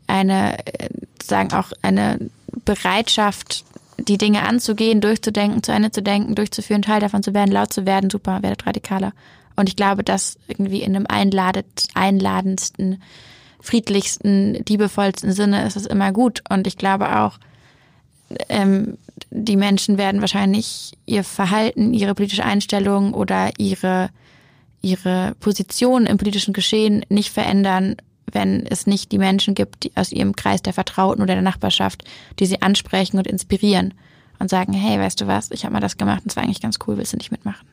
eine, 0.06 0.58
äh, 0.66 0.88
sagen 1.22 1.52
auch 1.52 1.72
eine 1.82 2.18
Bereitschaft, 2.64 3.64
die 4.08 4.18
Dinge 4.18 4.42
anzugehen, 4.42 5.00
durchzudenken, 5.00 5.62
zu 5.62 5.72
Ende 5.72 5.90
zu 5.90 6.02
denken, 6.02 6.34
durchzuführen, 6.34 6.82
Teil 6.82 7.00
davon 7.00 7.22
zu 7.22 7.34
werden, 7.34 7.52
laut 7.52 7.72
zu 7.72 7.86
werden, 7.86 8.10
super, 8.10 8.42
werdet 8.42 8.66
radikaler. 8.66 9.12
Und 9.56 9.68
ich 9.68 9.76
glaube, 9.76 10.02
dass 10.04 10.38
irgendwie 10.48 10.82
in 10.82 10.96
einem 10.96 11.06
einladet, 11.08 11.88
einladendsten, 11.94 13.02
friedlichsten, 13.60 14.64
liebevollsten 14.66 15.32
Sinne 15.32 15.66
ist 15.66 15.76
es 15.76 15.86
immer 15.86 16.12
gut. 16.12 16.42
Und 16.48 16.66
ich 16.66 16.78
glaube 16.78 17.18
auch, 17.20 17.38
ähm, 18.48 18.96
die 19.30 19.56
Menschen 19.56 19.98
werden 19.98 20.20
wahrscheinlich 20.20 20.92
ihr 21.06 21.24
Verhalten, 21.24 21.92
ihre 21.92 22.14
politische 22.14 22.44
Einstellung 22.44 23.12
oder 23.12 23.50
ihre, 23.58 24.10
ihre 24.80 25.34
Position 25.40 26.06
im 26.06 26.16
politischen 26.16 26.54
Geschehen 26.54 27.04
nicht 27.08 27.30
verändern, 27.30 27.96
wenn 28.32 28.66
es 28.66 28.86
nicht 28.86 29.12
die 29.12 29.18
Menschen 29.18 29.54
gibt, 29.54 29.84
die 29.84 29.92
aus 29.96 30.12
ihrem 30.12 30.36
Kreis 30.36 30.62
der 30.62 30.72
Vertrauten 30.72 31.22
oder 31.22 31.34
der 31.34 31.42
Nachbarschaft, 31.42 32.04
die 32.38 32.46
sie 32.46 32.62
ansprechen 32.62 33.18
und 33.18 33.26
inspirieren 33.26 33.94
und 34.38 34.50
sagen, 34.50 34.72
hey, 34.72 34.98
weißt 34.98 35.20
du 35.20 35.26
was, 35.26 35.50
ich 35.50 35.64
habe 35.64 35.74
mal 35.74 35.80
das 35.80 35.96
gemacht 35.96 36.22
und 36.22 36.30
es 36.30 36.36
war 36.36 36.42
eigentlich 36.42 36.60
ganz 36.60 36.78
cool, 36.86 36.96
willst 36.96 37.12
du 37.12 37.16
nicht 37.16 37.30
mitmachen? 37.30 37.66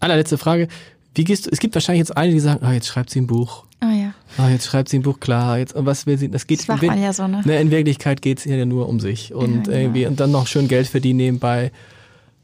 Allerletzte 0.00 0.38
Frage. 0.38 0.68
Wie 1.14 1.24
gehst 1.24 1.46
du, 1.46 1.50
es 1.50 1.58
gibt 1.58 1.74
wahrscheinlich 1.74 2.00
jetzt 2.00 2.16
einige, 2.16 2.34
die 2.34 2.40
sagen, 2.40 2.64
ah, 2.64 2.72
jetzt 2.72 2.86
schreibt 2.86 3.10
sie 3.10 3.20
ein 3.20 3.26
Buch. 3.26 3.64
Oh 3.84 3.86
ja. 3.86 4.14
Ah, 4.38 4.48
jetzt 4.48 4.66
schreibt 4.66 4.88
sie 4.88 4.98
ein 4.98 5.02
Buch, 5.02 5.20
klar, 5.20 5.58
jetzt, 5.58 5.74
und 5.74 5.86
was 5.86 6.06
will 6.06 6.16
sie, 6.16 6.30
das 6.30 6.46
geht, 6.46 6.60
Das 6.60 6.68
macht 6.68 6.82
man 6.82 7.02
ja 7.02 7.12
so, 7.12 7.26
ne? 7.26 7.42
ne, 7.44 7.60
in 7.60 7.70
Wirklichkeit 7.70 8.22
geht 8.22 8.38
es 8.38 8.44
ja 8.44 8.64
nur 8.64 8.88
um 8.88 9.00
sich 9.00 9.34
und 9.34 9.66
Ja, 9.66 9.74
irgendwie, 9.74 10.06
und 10.06 10.20
dann 10.20 10.30
noch 10.30 10.46
schön 10.46 10.68
Geld 10.68 10.86
verdienen 10.88 11.18
nebenbei. 11.18 11.70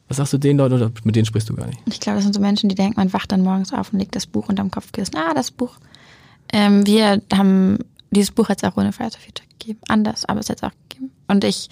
Was 0.09 0.17
sagst 0.17 0.33
du 0.33 0.39
den 0.39 0.57
Leuten 0.57 0.75
oder 0.75 0.91
mit 1.05 1.17
denen 1.17 1.27
sprichst 1.27 1.49
du 1.49 1.55
gar 1.55 1.67
nicht? 1.67 1.79
Ich 1.87 2.01
glaube, 2.01 2.17
das 2.17 2.25
sind 2.25 2.35
so 2.35 2.41
Menschen, 2.41 2.69
die 2.69 2.75
denken, 2.75 2.95
man 2.97 3.13
wacht 3.13 3.31
dann 3.31 3.43
morgens 3.43 3.73
auf 3.73 3.93
und 3.93 3.99
legt 3.99 4.17
das 4.17 4.27
Buch 4.27 4.49
unterm 4.49 4.71
Kopfkissen. 4.71 5.17
Ah, 5.17 5.35
das 5.35 5.51
Buch. 5.51 5.77
Ähm, 6.53 6.87
wir 6.87 7.21
haben 7.33 7.79
dieses 8.11 8.31
Buch 8.31 8.49
jetzt 8.49 8.65
auch 8.65 8.77
ohne 8.77 8.93
Fridays 8.93 9.17
Future 9.17 9.47
gegeben. 9.59 9.81
Anders, 9.89 10.25
aber 10.25 10.41
es 10.41 10.49
hat 10.49 10.59
es 10.59 10.63
auch 10.63 10.73
gegeben. 10.89 11.11
Und 11.27 11.45
ich. 11.45 11.69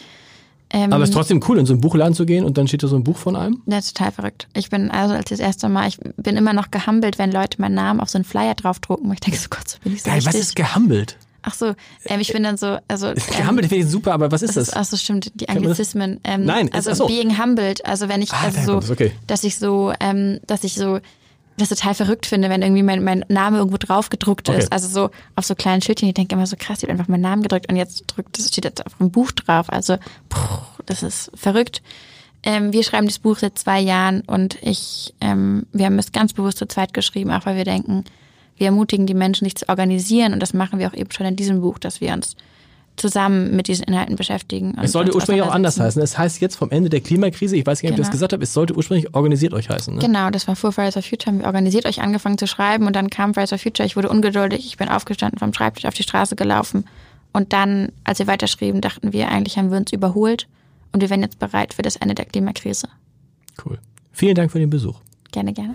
Ähm, 0.68 0.92
Aber 0.92 1.04
es 1.04 1.10
ist 1.10 1.14
trotzdem 1.14 1.40
cool, 1.48 1.58
in 1.58 1.66
so 1.66 1.72
einen 1.74 1.80
Buchladen 1.80 2.12
zu 2.12 2.26
gehen 2.26 2.44
und 2.44 2.58
dann 2.58 2.66
steht 2.66 2.82
da 2.82 2.88
so 2.88 2.96
ein 2.96 3.04
Buch 3.04 3.16
von 3.16 3.36
einem. 3.36 3.62
Ja, 3.66 3.80
total 3.80 4.10
verrückt. 4.10 4.48
Ich 4.52 4.68
bin 4.68 4.90
also 4.90 5.14
als 5.14 5.30
das 5.30 5.38
erste 5.38 5.68
Mal, 5.68 5.86
ich 5.86 5.98
bin 6.16 6.36
immer 6.36 6.52
noch 6.52 6.72
gehumbelt, 6.72 7.18
wenn 7.20 7.30
Leute 7.30 7.60
meinen 7.60 7.74
Namen 7.74 8.00
auf 8.00 8.08
so 8.08 8.18
einen 8.18 8.24
Flyer 8.24 8.56
draufdrucken. 8.56 9.06
Und 9.06 9.12
ich 9.14 9.20
denke 9.20 9.38
so, 9.38 9.46
Gott, 9.48 9.68
so 9.68 9.78
bin 9.84 9.92
ich 9.94 10.02
so 10.02 10.10
Geil, 10.10 10.24
was 10.26 10.34
ist 10.34 10.56
gehumbelt? 10.56 11.18
Ach 11.42 11.54
so, 11.54 11.74
ähm, 12.06 12.18
ich 12.18 12.32
bin 12.32 12.42
dann 12.42 12.56
so, 12.56 12.78
also. 12.88 13.06
Ähm, 13.06 13.14
Gehumbelt 13.38 13.68
finde 13.68 13.84
ich 13.84 13.90
super, 13.90 14.12
aber 14.12 14.32
was 14.32 14.42
ist 14.42 14.56
das 14.56 14.68
ist, 14.68 14.76
ach 14.76 14.84
so, 14.84 14.96
stimmt, 14.96 15.30
die 15.40 15.48
Anglizismen. 15.48 16.18
Ähm, 16.24 16.44
Nein, 16.44 16.72
also 16.72 16.92
so. 16.92 17.06
being 17.06 17.38
humbled, 17.40 17.86
also 17.86 18.08
wenn 18.08 18.20
ich, 18.20 18.32
Ah, 18.32 18.46
also 18.46 18.80
so, 18.80 18.92
okay. 18.92 19.12
dass 19.28 19.44
ich 19.44 19.56
so, 19.58 19.92
ähm, 20.00 20.40
dass 20.48 20.64
ich 20.64 20.74
so, 20.74 20.98
das 21.58 21.68
total 21.70 21.94
verrückt 21.94 22.26
finde, 22.26 22.50
wenn 22.50 22.62
irgendwie 22.62 22.82
mein, 22.82 23.02
mein 23.02 23.24
Name 23.28 23.58
irgendwo 23.58 23.78
drauf 23.78 24.10
gedruckt 24.10 24.48
Okay. 24.48 24.58
ist. 24.58 24.72
Also 24.72 24.88
so 24.88 25.10
auf 25.36 25.44
so 25.44 25.54
kleinen 25.54 25.80
Schildchen, 25.82 26.08
ich 26.08 26.14
denke 26.14 26.34
immer 26.34 26.46
so 26.46 26.56
krass, 26.58 26.80
die 26.80 26.86
hat 26.86 26.90
einfach 26.90 27.08
meinen 27.08 27.22
Namen 27.22 27.42
gedrückt 27.42 27.68
und 27.70 27.76
jetzt 27.76 28.04
drückt, 28.08 28.38
das 28.38 28.48
steht 28.48 28.64
jetzt 28.64 28.84
auf 28.84 29.00
einem 29.00 29.10
Buch 29.10 29.32
drauf. 29.32 29.72
Also, 29.72 29.96
puh, 30.28 30.38
das 30.84 31.02
ist 31.02 31.30
verrückt. 31.34 31.82
Ähm, 32.42 32.72
wir 32.72 32.84
schreiben 32.84 33.06
das 33.06 33.18
Buch 33.18 33.38
seit 33.38 33.58
zwei 33.58 33.80
Jahren 33.80 34.20
und 34.20 34.58
ich, 34.62 35.14
ähm, 35.20 35.66
wir 35.72 35.86
haben 35.86 35.98
es 35.98 36.12
ganz 36.12 36.32
bewusst 36.32 36.58
zu 36.58 36.66
zweit 36.68 36.92
geschrieben, 36.94 37.30
auch 37.30 37.46
weil 37.46 37.56
wir 37.56 37.64
denken, 37.64 38.04
wir 38.56 38.66
ermutigen 38.66 39.06
die 39.06 39.14
Menschen, 39.14 39.44
sich 39.44 39.56
zu 39.56 39.68
organisieren 39.68 40.32
und 40.32 40.40
das 40.40 40.54
machen 40.54 40.78
wir 40.78 40.88
auch 40.88 40.94
eben 40.94 41.10
schon 41.10 41.26
in 41.26 41.36
diesem 41.36 41.60
Buch, 41.60 41.78
dass 41.78 42.00
wir 42.00 42.12
uns 42.12 42.36
zusammen 42.96 43.54
mit 43.54 43.68
diesen 43.68 43.84
Inhalten 43.84 44.16
beschäftigen. 44.16 44.76
Es 44.82 44.92
sollte 44.92 45.14
ursprünglich 45.14 45.44
auch 45.44 45.52
anders 45.52 45.78
heißen. 45.78 46.00
Es 46.02 46.16
heißt 46.16 46.40
jetzt 46.40 46.56
vom 46.56 46.70
Ende 46.70 46.88
der 46.88 47.00
Klimakrise, 47.00 47.56
ich 47.56 47.66
weiß 47.66 47.82
gar 47.82 47.90
nicht, 47.90 47.94
ob 47.94 48.00
ich 48.00 48.02
das 48.02 48.08
Genau. 48.08 48.12
gesagt 48.12 48.32
habe, 48.32 48.42
es 48.42 48.52
sollte 48.52 48.74
ursprünglich 48.74 49.14
organisiert 49.14 49.52
euch 49.54 49.68
heißen. 49.68 49.94
Ne? 49.94 50.00
Genau, 50.00 50.30
das 50.30 50.48
war 50.48 50.56
vor 50.56 50.72
Fridays 50.72 50.94
for 50.94 51.02
Future, 51.02 51.32
haben 51.32 51.40
wir 51.40 51.46
organisiert 51.46 51.86
euch 51.86 52.00
angefangen 52.00 52.38
zu 52.38 52.46
schreiben 52.46 52.86
und 52.86 52.96
dann 52.96 53.10
kam 53.10 53.34
Fridays 53.34 53.50
for 53.50 53.58
Future, 53.58 53.86
ich 53.86 53.96
wurde 53.96 54.08
ungeduldig, 54.08 54.66
ich 54.66 54.76
bin 54.76 54.88
aufgestanden 54.88 55.38
vom 55.38 55.52
Schreibtisch 55.52 55.84
auf 55.84 55.94
die 55.94 56.02
Straße 56.02 56.36
gelaufen 56.36 56.84
und 57.32 57.52
dann, 57.52 57.92
als 58.04 58.18
wir 58.18 58.26
weiterschrieben, 58.26 58.80
dachten 58.80 59.12
wir, 59.12 59.28
eigentlich 59.28 59.58
haben 59.58 59.70
wir 59.70 59.76
uns 59.76 59.92
überholt 59.92 60.48
und 60.92 61.00
wir 61.02 61.10
wären 61.10 61.22
jetzt 61.22 61.38
bereit 61.38 61.74
für 61.74 61.82
das 61.82 61.96
Ende 61.96 62.14
der 62.14 62.24
Klimakrise. 62.24 62.88
Cool. 63.64 63.78
Vielen 64.12 64.34
Dank 64.34 64.50
für 64.50 64.58
den 64.58 64.70
Besuch. 64.70 64.96
Gerne, 65.32 65.52
gerne. 65.52 65.74